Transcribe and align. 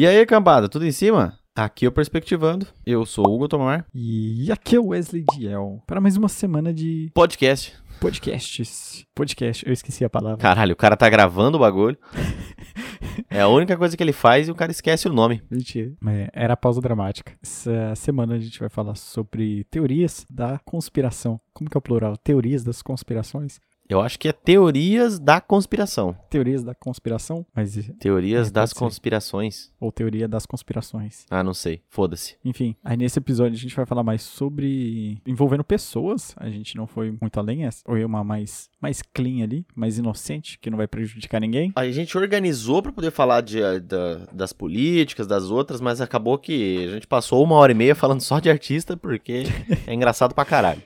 E 0.00 0.06
aí, 0.06 0.24
cambada, 0.24 0.66
tudo 0.66 0.86
em 0.86 0.92
cima? 0.92 1.38
Aqui 1.54 1.84
é 1.84 1.88
o 1.90 1.92
Perspectivando. 1.92 2.66
Eu 2.86 3.04
sou 3.04 3.28
o 3.28 3.34
Hugo 3.34 3.46
Tomar. 3.46 3.84
E 3.94 4.50
aqui 4.50 4.76
é 4.76 4.80
o 4.80 4.86
Wesley 4.86 5.26
Diel. 5.30 5.82
Para 5.86 6.00
mais 6.00 6.16
uma 6.16 6.26
semana 6.26 6.72
de 6.72 7.10
Podcast. 7.12 7.76
podcasts. 8.00 9.04
Podcast, 9.14 9.66
eu 9.66 9.74
esqueci 9.74 10.02
a 10.02 10.08
palavra. 10.08 10.38
Caralho, 10.38 10.72
o 10.72 10.76
cara 10.76 10.96
tá 10.96 11.06
gravando 11.10 11.58
o 11.58 11.60
bagulho. 11.60 11.98
É 13.28 13.42
a 13.42 13.48
única 13.48 13.76
coisa 13.76 13.96
que 13.96 14.02
ele 14.02 14.12
faz 14.12 14.48
e 14.48 14.50
o 14.50 14.54
cara 14.54 14.72
esquece 14.72 15.06
o 15.06 15.12
nome. 15.12 15.42
Mentira. 15.48 15.92
É, 16.08 16.30
era 16.32 16.54
a 16.54 16.56
pausa 16.56 16.80
dramática. 16.80 17.32
Essa 17.42 17.94
semana 17.94 18.34
a 18.34 18.38
gente 18.38 18.58
vai 18.58 18.68
falar 18.68 18.96
sobre 18.96 19.64
teorias 19.64 20.26
da 20.28 20.58
conspiração. 20.64 21.40
Como 21.52 21.68
que 21.70 21.76
é 21.76 21.78
o 21.78 21.82
plural? 21.82 22.16
Teorias 22.16 22.64
das 22.64 22.82
conspirações? 22.82 23.60
Eu 23.90 24.00
acho 24.00 24.18
que 24.20 24.28
é 24.28 24.32
teorias 24.32 25.18
da 25.18 25.40
conspiração. 25.40 26.16
Teorias 26.30 26.62
da 26.62 26.74
conspiração? 26.76 27.44
Mas, 27.52 27.74
Teorias 27.98 28.46
É, 28.48 28.50
das 28.52 28.70
pode 28.72 28.78
ser. 28.78 28.84
conspirações. 28.84 29.72
ou 29.80 29.90
teoria 29.90 30.28
das 30.28 30.46
conspirações. 30.46 31.26
Ah, 31.28 31.42
não 31.42 31.52
sei. 31.52 31.82
Foda-se. 31.88 32.36
Enfim, 32.44 32.76
aí 32.84 32.96
nesse 32.96 33.18
episódio 33.18 33.54
a 33.56 33.58
gente 33.60 33.74
vai 33.74 33.84
falar 33.84 34.04
mais 34.04 34.22
sobre 34.22 35.20
envolvendo 35.26 35.64
pessoas. 35.64 36.34
A 36.36 36.48
gente 36.48 36.76
não 36.76 36.86
foi 36.86 37.16
muito 37.20 37.40
além, 37.40 37.64
essa 37.66 37.82
foi 37.84 38.04
uma 38.04 38.22
mais, 38.22 38.70
mais 38.80 39.02
clean 39.02 39.42
ali, 39.42 39.66
mais 39.74 39.98
inocente, 39.98 40.56
que 40.60 40.70
não 40.70 40.76
vai 40.78 40.86
prejudicar 40.86 41.40
ninguém. 41.40 41.72
A 41.74 41.90
gente 41.90 42.16
organizou 42.16 42.80
pra 42.82 42.92
poder 42.92 43.10
falar 43.10 43.40
de, 43.40 43.60
eh, 43.60 43.80
da- 43.80 44.26
das 44.32 44.52
políticas, 44.52 45.26
das 45.26 45.50
outras, 45.50 45.80
mas 45.80 46.00
acabou 46.00 46.38
que 46.38 46.84
a 46.86 46.94
gente 46.94 47.06
passou 47.08 47.42
uma 47.42 47.56
hora 47.56 47.72
e 47.72 47.74
meia 47.74 47.94
falando 47.96 48.20
só 48.20 48.38
de 48.38 48.48
artista, 48.48 48.96
porque 48.96 49.42
é 49.88 49.92
engraçado 49.94 50.32
pra 50.34 50.44
caralho. 50.44 50.82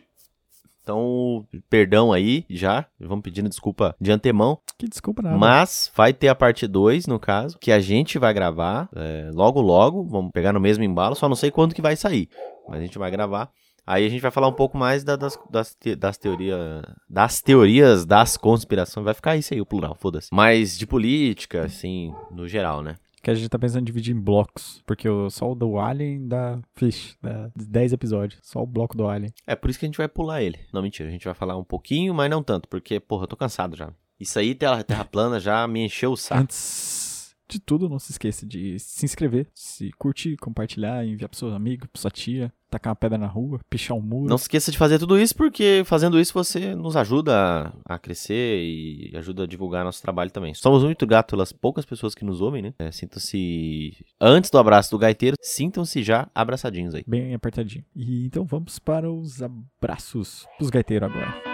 Então, 0.84 1.46
perdão 1.70 2.12
aí 2.12 2.44
já, 2.50 2.84
vamos 3.00 3.22
pedindo 3.22 3.48
desculpa 3.48 3.96
de 3.98 4.12
antemão, 4.12 4.58
Que 4.78 4.86
desculpa 4.86 5.22
nada. 5.22 5.38
mas 5.38 5.90
vai 5.96 6.12
ter 6.12 6.28
a 6.28 6.34
parte 6.34 6.66
2, 6.68 7.06
no 7.06 7.18
caso, 7.18 7.58
que 7.58 7.72
a 7.72 7.80
gente 7.80 8.18
vai 8.18 8.34
gravar 8.34 8.90
é, 8.94 9.30
logo 9.32 9.62
logo, 9.62 10.04
vamos 10.04 10.30
pegar 10.30 10.52
no 10.52 10.60
mesmo 10.60 10.84
embalo, 10.84 11.14
só 11.14 11.26
não 11.26 11.34
sei 11.36 11.50
quando 11.50 11.74
que 11.74 11.80
vai 11.80 11.96
sair, 11.96 12.28
mas 12.68 12.80
a 12.80 12.82
gente 12.82 12.98
vai 12.98 13.10
gravar. 13.10 13.50
Aí 13.86 14.06
a 14.06 14.08
gente 14.08 14.20
vai 14.22 14.30
falar 14.30 14.48
um 14.48 14.52
pouco 14.52 14.78
mais 14.78 15.04
da- 15.04 15.14
das, 15.16 15.38
das, 15.50 15.74
te- 15.74 15.94
das 15.94 16.16
teorias. 16.16 16.82
Das 17.08 17.42
teorias 17.42 18.06
das 18.06 18.34
conspirações. 18.38 19.04
Vai 19.04 19.12
ficar 19.12 19.36
isso 19.36 19.52
aí, 19.52 19.60
o 19.60 19.66
plural, 19.66 19.94
foda-se. 19.94 20.28
Mas 20.32 20.78
de 20.78 20.86
política, 20.86 21.64
assim, 21.64 22.10
no 22.30 22.48
geral, 22.48 22.80
né? 22.80 22.94
Que 23.24 23.30
a 23.30 23.34
gente 23.34 23.48
tá 23.48 23.58
pensando 23.58 23.80
em 23.80 23.84
dividir 23.84 24.14
em 24.14 24.20
blocos. 24.20 24.82
Porque 24.86 25.08
o, 25.08 25.30
só 25.30 25.50
o 25.50 25.54
do 25.54 25.78
Alien 25.78 26.28
dá. 26.28 26.60
Fish, 26.74 27.16
dá 27.22 27.50
10 27.56 27.94
episódios. 27.94 28.38
Só 28.42 28.62
o 28.62 28.66
bloco 28.66 28.96
do 28.96 29.08
Alien. 29.08 29.32
É 29.46 29.56
por 29.56 29.70
isso 29.70 29.78
que 29.78 29.86
a 29.86 29.88
gente 29.88 29.98
vai 29.98 30.08
pular 30.08 30.42
ele. 30.42 30.58
Não, 30.72 30.82
mentira, 30.82 31.08
a 31.08 31.12
gente 31.12 31.24
vai 31.24 31.34
falar 31.34 31.56
um 31.56 31.64
pouquinho, 31.64 32.12
mas 32.14 32.30
não 32.30 32.42
tanto, 32.42 32.68
porque, 32.68 33.00
porra, 33.00 33.24
eu 33.24 33.28
tô 33.28 33.36
cansado 33.36 33.76
já. 33.76 33.90
Isso 34.20 34.38
aí, 34.38 34.54
terra, 34.54 34.84
terra 34.84 35.04
plana, 35.04 35.40
já 35.40 35.66
me 35.66 35.84
encheu 35.84 36.12
o 36.12 36.16
saco. 36.16 36.42
Antes 36.42 37.03
de 37.48 37.60
tudo, 37.60 37.88
não 37.88 37.98
se 37.98 38.12
esqueça 38.12 38.46
de 38.46 38.78
se 38.78 39.04
inscrever, 39.04 39.46
se 39.54 39.90
curtir, 39.98 40.36
compartilhar, 40.36 41.04
enviar 41.04 41.28
pro 41.28 41.38
seu 41.38 41.54
amigo, 41.54 41.86
pra 41.88 42.00
sua 42.00 42.10
tia, 42.10 42.52
tacar 42.70 42.90
uma 42.90 42.96
pedra 42.96 43.18
na 43.18 43.26
rua, 43.26 43.60
pichar 43.70 43.96
um 43.96 44.00
muro. 44.00 44.28
Não 44.28 44.38
se 44.38 44.44
esqueça 44.44 44.72
de 44.72 44.78
fazer 44.78 44.98
tudo 44.98 45.18
isso, 45.18 45.34
porque 45.34 45.82
fazendo 45.84 46.18
isso 46.18 46.32
você 46.32 46.74
nos 46.74 46.96
ajuda 46.96 47.72
a, 47.84 47.98
crescer 47.98 48.62
e 48.62 49.12
ajuda 49.16 49.44
a 49.44 49.46
divulgar 49.46 49.84
nosso 49.84 50.02
trabalho 50.02 50.30
também. 50.30 50.54
Somos 50.54 50.82
muito 50.82 51.06
gratos 51.06 51.30
pelas 51.30 51.52
poucas 51.52 51.84
pessoas 51.84 52.14
que 52.14 52.24
nos 52.24 52.40
ouvem, 52.40 52.62
né? 52.62 52.74
É, 52.78 52.90
sintam-se. 52.90 53.92
Antes 54.20 54.50
do 54.50 54.58
abraço 54.58 54.90
do 54.90 54.98
gaiteiro, 54.98 55.36
sintam-se 55.40 56.02
já 56.02 56.28
abraçadinhos 56.34 56.94
aí. 56.94 57.04
Bem 57.06 57.34
apertadinho. 57.34 57.84
E 57.94 58.26
então 58.26 58.44
vamos 58.44 58.78
para 58.78 59.10
os 59.10 59.40
abraços 59.42 60.46
dos 60.58 60.70
gaiteiros 60.70 61.10
agora. 61.10 61.53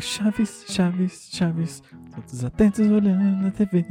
Chaves, 0.00 0.64
Chaves, 0.68 1.28
Chaves, 1.32 1.82
todos 2.14 2.44
atentos 2.44 2.80
olhando 2.88 3.46
a 3.46 3.50
TV. 3.50 3.84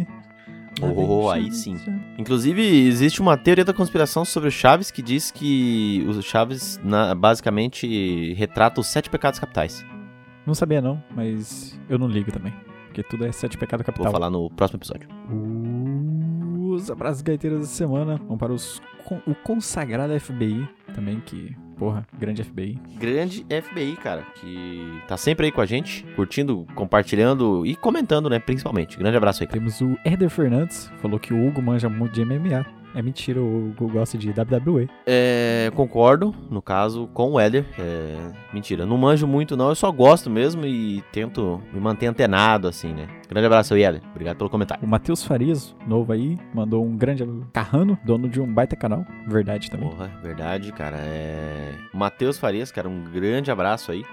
Lá 0.81 0.87
vem 0.87 1.05
Oh, 1.09 1.29
aí 1.29 1.51
sim. 1.51 1.75
Inclusive, 2.17 2.61
existe 2.87 3.21
uma 3.21 3.35
teoria 3.37 3.65
da 3.65 3.73
conspiração 3.73 4.23
sobre 4.23 4.49
o 4.49 4.51
Chaves 4.51 4.91
que 4.91 5.01
diz 5.01 5.29
que 5.31 6.05
o 6.07 6.21
Chaves 6.21 6.79
na- 6.83 7.13
basicamente 7.15 8.33
retrata 8.35 8.79
os 8.79 8.87
sete 8.87 9.09
pecados 9.09 9.39
capitais. 9.39 9.85
Não 10.45 10.53
sabia 10.55 10.81
não, 10.81 11.03
mas 11.15 11.77
eu 11.89 11.97
não 11.99 12.07
ligo 12.07 12.31
também. 12.31 12.53
Porque 12.87 13.03
tudo 13.03 13.25
é 13.25 13.31
sete 13.31 13.57
pecado 13.57 13.79
Vou 13.81 13.85
capital. 13.87 14.11
falar 14.11 14.29
no 14.29 14.49
próximo 14.51 14.77
episódio. 14.79 15.07
Os 16.71 16.89
abraços 16.89 17.21
gaiteiros 17.21 17.61
da 17.61 17.67
semana 17.67 18.17
vão 18.27 18.37
para 18.37 18.53
os, 18.53 18.81
o 19.27 19.35
consagrado 19.35 20.17
FBI 20.19 20.67
também, 20.93 21.19
que, 21.19 21.55
porra, 21.79 22.05
grande 22.19 22.43
FBI. 22.43 22.77
Grande 22.99 23.45
FBI, 23.45 23.95
cara, 23.95 24.23
que 24.35 25.01
tá 25.07 25.15
sempre 25.15 25.45
aí 25.45 25.51
com 25.51 25.61
a 25.61 25.65
gente, 25.65 26.03
curtindo, 26.15 26.67
compartilhando 26.75 27.65
e 27.65 27.75
comentando, 27.75 28.29
né, 28.29 28.37
principalmente. 28.37 28.97
Grande 28.99 29.15
abraço 29.15 29.41
aí. 29.41 29.47
Temos 29.47 29.79
o 29.79 29.97
Éder 30.03 30.29
Fernandes, 30.29 30.91
falou 31.01 31.17
que 31.17 31.33
o 31.33 31.47
Hugo 31.47 31.61
manja 31.61 31.87
muito 31.87 32.13
de 32.13 32.25
MMA. 32.25 32.78
É 32.95 33.01
mentira, 33.01 33.41
o 33.41 33.69
Hugo 33.69 33.87
gosta 33.89 34.17
de 34.17 34.29
WWE. 34.29 34.89
É, 35.05 35.71
concordo, 35.75 36.33
no 36.49 36.61
caso, 36.61 37.07
com 37.13 37.33
o 37.33 37.39
Éder. 37.39 37.65
É, 37.77 38.17
mentira, 38.53 38.85
não 38.85 38.97
manjo 38.97 39.27
muito 39.27 39.55
não, 39.55 39.69
eu 39.69 39.75
só 39.75 39.91
gosto 39.91 40.29
mesmo 40.29 40.65
e 40.65 41.03
tento 41.11 41.61
me 41.71 41.79
manter 41.79 42.07
antenado, 42.07 42.67
assim, 42.67 42.93
né. 42.93 43.07
Grande 43.27 43.45
abraço 43.45 43.73
aí, 43.73 43.83
Éder. 43.83 44.01
Obrigado 44.11 44.37
pelo 44.37 44.49
comentário. 44.49 44.83
O 44.83 44.87
Matheus 44.87 45.23
Farias, 45.23 45.75
novo 45.87 46.11
aí, 46.11 46.37
mandou 46.53 46.83
um 46.83 46.97
grande 46.97 47.19
Carrano, 47.53 47.97
dono 48.03 48.27
de 48.27 48.41
um 48.41 48.51
baita 48.51 48.75
canal. 48.75 49.05
Verdade 49.27 49.69
também. 49.69 49.89
Porra, 49.89 50.11
verdade, 50.23 50.71
cara. 50.71 50.97
É... 50.97 51.73
Matheus 51.93 52.39
Farias, 52.39 52.71
cara, 52.71 52.89
um 52.89 53.03
grande 53.03 53.51
abraço 53.51 53.91
aí. 53.91 54.03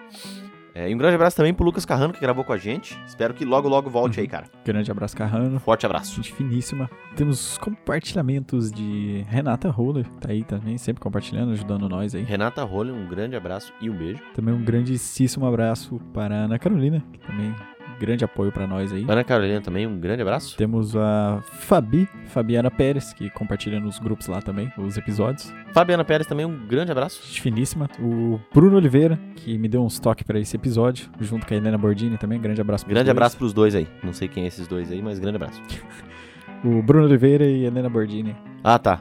É, 0.76 0.90
e 0.90 0.94
um 0.94 0.98
grande 0.98 1.14
abraço 1.14 1.34
também 1.34 1.54
pro 1.54 1.64
Lucas 1.64 1.86
Carrano, 1.86 2.12
que 2.12 2.20
gravou 2.20 2.44
com 2.44 2.52
a 2.52 2.58
gente. 2.58 3.00
Espero 3.06 3.32
que 3.32 3.46
logo, 3.46 3.66
logo 3.66 3.88
volte 3.88 4.20
aí, 4.20 4.28
cara. 4.28 4.44
Grande 4.62 4.90
abraço, 4.90 5.16
Carrano. 5.16 5.58
Forte 5.58 5.86
abraço. 5.86 6.16
Gente 6.16 6.34
finíssima. 6.34 6.90
Temos 7.16 7.56
compartilhamentos 7.56 8.70
de 8.70 9.24
Renata 9.26 9.70
Roller, 9.70 10.06
tá 10.20 10.32
aí 10.32 10.44
também, 10.44 10.76
sempre 10.76 11.00
compartilhando, 11.00 11.52
ajudando 11.52 11.88
nós 11.88 12.14
aí. 12.14 12.22
Renata 12.22 12.62
Roller, 12.62 12.94
um 12.94 13.08
grande 13.08 13.34
abraço 13.34 13.72
e 13.80 13.88
um 13.88 13.96
beijo. 13.96 14.20
Também 14.34 14.52
um 14.52 14.62
grandíssimo 14.62 15.46
abraço 15.46 15.98
para 16.12 16.34
a 16.34 16.44
Ana 16.44 16.58
Carolina, 16.58 17.02
que 17.10 17.20
também 17.20 17.54
grande 17.98 18.24
apoio 18.24 18.52
para 18.52 18.66
nós 18.66 18.92
aí. 18.92 19.04
Ana 19.08 19.24
Carolina 19.24 19.60
também, 19.60 19.86
um 19.86 19.98
grande 19.98 20.22
abraço. 20.22 20.56
Temos 20.56 20.96
a 20.96 21.40
Fabi, 21.42 22.08
Fabiana 22.26 22.70
Pérez, 22.70 23.12
que 23.12 23.30
compartilha 23.30 23.80
nos 23.80 23.98
grupos 23.98 24.26
lá 24.26 24.40
também, 24.40 24.72
os 24.78 24.96
episódios. 24.96 25.52
Fabiana 25.72 26.04
Pérez 26.04 26.26
também, 26.26 26.46
um 26.46 26.66
grande 26.66 26.92
abraço. 26.92 27.26
Gente 27.26 27.40
finíssima. 27.40 27.88
O 28.00 28.38
Bruno 28.52 28.76
Oliveira, 28.76 29.18
que 29.36 29.56
me 29.58 29.68
deu 29.68 29.82
uns 29.84 29.98
toques 29.98 30.24
para 30.26 30.38
esse 30.38 30.56
episódio, 30.56 31.08
junto 31.20 31.46
com 31.46 31.54
a 31.54 31.56
Helena 31.56 31.78
Bordini 31.78 32.16
também. 32.18 32.40
Grande 32.40 32.60
abraço 32.60 32.84
pros 32.84 32.94
Grande 32.94 33.06
dois. 33.06 33.16
abraço 33.16 33.36
pros 33.36 33.52
dois 33.52 33.74
aí. 33.74 33.86
Não 34.02 34.12
sei 34.12 34.28
quem 34.28 34.44
é 34.44 34.46
esses 34.46 34.66
dois 34.66 34.90
aí, 34.92 35.02
mas 35.02 35.18
grande 35.18 35.36
abraço. 35.36 35.60
O 36.64 36.82
Bruno 36.82 37.04
Oliveira 37.04 37.44
e 37.44 37.64
a 37.64 37.68
Helena 37.68 37.88
Bordini. 37.88 38.34
Ah, 38.64 38.78
tá. 38.78 39.00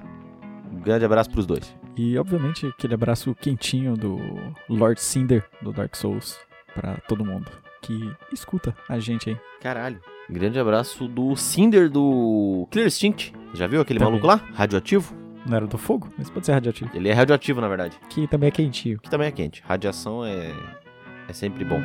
Um 0.71 0.81
grande 0.81 1.05
abraço 1.05 1.31
pros 1.31 1.45
dois. 1.47 1.73
E, 1.95 2.17
obviamente, 2.17 2.67
aquele 2.67 2.93
abraço 2.93 3.33
quentinho 3.33 3.95
do 3.95 4.19
Lord 4.69 5.01
Cinder, 5.01 5.43
do 5.61 5.71
Dark 5.71 5.95
Souls, 5.95 6.37
para 6.75 6.95
todo 7.07 7.23
mundo 7.25 7.49
que 7.85 8.11
escuta 8.33 8.75
a 8.89 8.99
gente 8.99 9.29
aí. 9.29 9.37
Caralho. 9.61 9.99
Grande 10.29 10.59
abraço 10.59 11.07
do 11.07 11.35
Cinder 11.35 11.89
do 11.89 12.67
Clear 12.71 12.87
Instinct. 12.87 13.33
Já 13.53 13.67
viu 13.67 13.81
aquele 13.81 13.99
Também. 13.99 14.13
maluco 14.19 14.27
lá? 14.27 14.41
Radioativo? 14.53 15.13
Não 15.45 15.55
era 15.55 15.67
do 15.67 15.77
fogo? 15.77 16.09
Mas 16.17 16.29
pode 16.29 16.45
ser 16.45 16.53
radioativo. 16.53 16.89
Ele 16.93 17.07
é 17.09 17.13
radioativo, 17.13 17.61
na 17.61 17.67
verdade. 17.67 17.97
Que 18.09 18.27
também 18.27 18.47
é 18.47 18.51
quentinho. 18.51 18.99
Que 18.99 19.09
também 19.09 19.27
é 19.27 19.31
quente. 19.31 19.61
Radiação 19.65 20.25
é, 20.25 20.51
é 21.29 21.33
sempre 21.33 21.63
bom. 21.63 21.79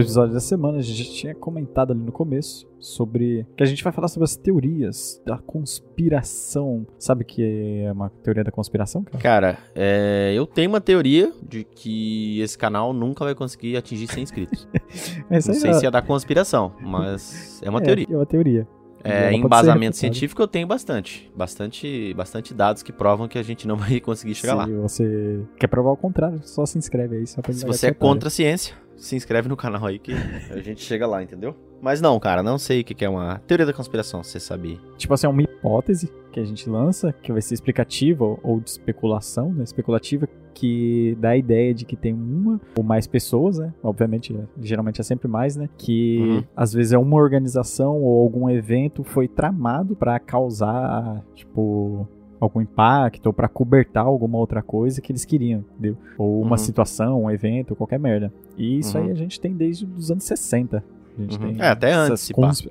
Episódio 0.00 0.34
da 0.34 0.40
semana, 0.40 0.78
a 0.78 0.82
gente 0.82 1.02
já 1.02 1.12
tinha 1.12 1.34
comentado 1.34 1.92
ali 1.92 2.00
no 2.00 2.12
começo 2.12 2.68
sobre. 2.78 3.46
que 3.56 3.62
a 3.62 3.66
gente 3.66 3.82
vai 3.84 3.92
falar 3.92 4.08
sobre 4.08 4.24
as 4.24 4.36
teorias 4.36 5.20
da 5.24 5.38
conspiração. 5.38 6.86
Sabe 6.98 7.22
o 7.22 7.26
que 7.26 7.82
é 7.84 7.92
uma 7.92 8.08
teoria 8.08 8.44
da 8.44 8.50
conspiração, 8.50 9.04
cara? 9.04 9.18
Cara, 9.18 9.58
é, 9.74 10.32
eu 10.34 10.46
tenho 10.46 10.70
uma 10.70 10.80
teoria 10.80 11.32
de 11.42 11.64
que 11.64 12.40
esse 12.40 12.56
canal 12.56 12.92
nunca 12.92 13.24
vai 13.24 13.34
conseguir 13.34 13.76
atingir 13.76 14.06
100 14.06 14.22
inscritos. 14.22 14.68
Não 15.28 15.36
aí 15.36 15.42
sei 15.42 15.70
é, 15.70 15.74
se 15.74 15.86
é 15.86 15.90
da 15.90 16.02
conspiração, 16.02 16.72
mas 16.80 17.60
é 17.62 17.70
uma 17.70 17.80
é, 17.80 17.82
teoria. 17.82 18.06
É 18.10 18.16
uma 18.16 18.26
teoria. 18.26 18.66
É, 19.02 19.32
embasamento 19.32 19.96
científico 19.96 20.42
eu 20.42 20.48
tenho 20.48 20.66
bastante. 20.66 21.30
Bastante 21.34 22.12
bastante 22.14 22.52
dados 22.52 22.82
que 22.82 22.92
provam 22.92 23.28
que 23.28 23.38
a 23.38 23.42
gente 23.42 23.66
não 23.66 23.76
vai 23.78 24.00
conseguir 24.00 24.34
chegar 24.34 24.54
lá. 24.54 24.66
Se 24.66 24.72
você 24.72 25.40
quer 25.58 25.66
provar 25.66 25.90
o 25.90 25.96
contrário, 25.96 26.40
só 26.44 26.66
se 26.66 26.78
inscreve 26.78 27.16
aí. 27.16 27.26
Só 27.26 27.40
pra 27.40 27.52
Se 27.52 27.64
você 27.64 27.88
é 27.88 27.94
contra 27.94 28.28
a 28.28 28.30
ciência, 28.30 28.74
se 29.00 29.16
inscreve 29.16 29.48
no 29.48 29.56
canal 29.56 29.86
aí 29.86 29.98
que 29.98 30.12
a 30.52 30.60
gente 30.60 30.82
chega 30.82 31.06
lá, 31.06 31.22
entendeu? 31.22 31.56
Mas 31.80 32.00
não, 32.00 32.20
cara, 32.20 32.42
não 32.42 32.58
sei 32.58 32.82
o 32.82 32.84
que 32.84 33.04
é 33.04 33.08
uma 33.08 33.38
teoria 33.46 33.64
da 33.64 33.72
conspiração, 33.72 34.22
você 34.22 34.38
sabia. 34.38 34.78
Tipo 34.98 35.14
assim, 35.14 35.26
é 35.26 35.30
uma 35.30 35.42
hipótese 35.42 36.12
que 36.30 36.38
a 36.38 36.44
gente 36.44 36.68
lança, 36.68 37.12
que 37.12 37.32
vai 37.32 37.40
ser 37.40 37.54
explicativa 37.54 38.24
ou 38.42 38.60
de 38.60 38.68
especulação, 38.68 39.50
né? 39.52 39.64
Especulativa, 39.64 40.28
que 40.52 41.16
dá 41.18 41.30
a 41.30 41.36
ideia 41.36 41.72
de 41.72 41.86
que 41.86 41.96
tem 41.96 42.12
uma 42.12 42.60
ou 42.76 42.84
mais 42.84 43.06
pessoas, 43.06 43.58
né? 43.58 43.72
Obviamente, 43.82 44.38
geralmente 44.60 45.00
é 45.00 45.04
sempre 45.04 45.26
mais, 45.26 45.56
né? 45.56 45.70
Que 45.78 46.18
uhum. 46.18 46.44
às 46.54 46.74
vezes 46.74 46.92
é 46.92 46.98
uma 46.98 47.16
organização 47.16 47.96
ou 47.96 48.20
algum 48.20 48.48
evento 48.50 49.02
foi 49.02 49.26
tramado 49.26 49.96
para 49.96 50.18
causar, 50.20 51.24
tipo, 51.34 52.06
algum 52.40 52.60
impacto 52.60 53.26
ou 53.26 53.32
para 53.32 53.48
cobertar 53.48 54.06
alguma 54.06 54.38
outra 54.38 54.62
coisa 54.62 55.00
que 55.00 55.12
eles 55.12 55.24
queriam, 55.24 55.64
entendeu? 55.74 55.96
Ou 56.16 56.40
uma 56.40 56.52
uhum. 56.52 56.56
situação, 56.56 57.24
um 57.24 57.30
evento, 57.30 57.76
qualquer 57.76 57.98
merda. 57.98 58.32
E 58.56 58.78
isso 58.78 58.96
uhum. 58.96 59.04
aí 59.04 59.10
a 59.10 59.14
gente 59.14 59.38
tem 59.38 59.52
desde 59.52 59.84
os 59.84 60.10
anos 60.10 60.24
60. 60.24 60.82
A 61.18 61.20
gente 61.20 61.38
uhum. 61.38 61.54
tem 61.54 61.62
é, 61.62 61.68
até 61.68 61.92
antes, 61.92 62.32
cons... 62.32 62.66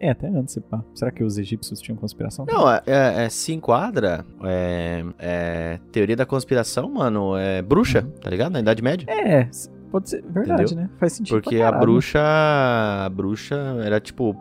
É, 0.00 0.10
até 0.10 0.28
antes, 0.28 0.58
pá. 0.70 0.82
Será 0.94 1.10
que 1.10 1.22
os 1.22 1.36
egípcios 1.36 1.78
tinham 1.78 1.96
conspiração? 1.96 2.46
Não, 2.48 2.70
é, 2.70 2.80
é, 2.86 3.24
é 3.24 3.28
se 3.28 3.52
enquadra. 3.52 4.24
É, 4.42 5.04
é, 5.18 5.80
teoria 5.92 6.16
da 6.16 6.24
conspiração, 6.24 6.88
mano, 6.88 7.36
é 7.36 7.60
bruxa, 7.60 8.00
uhum. 8.00 8.10
tá 8.12 8.30
ligado? 8.30 8.52
Na 8.52 8.60
Idade 8.60 8.82
Média. 8.82 9.06
É, 9.10 9.46
pode 9.90 10.08
ser 10.08 10.22
verdade, 10.22 10.72
Entendeu? 10.72 10.84
né? 10.84 10.90
Faz 10.98 11.12
sentido. 11.12 11.34
Porque 11.34 11.60
a 11.60 11.70
bruxa. 11.70 12.18
A 12.22 13.10
bruxa 13.10 13.56
era 13.84 14.00
tipo 14.00 14.34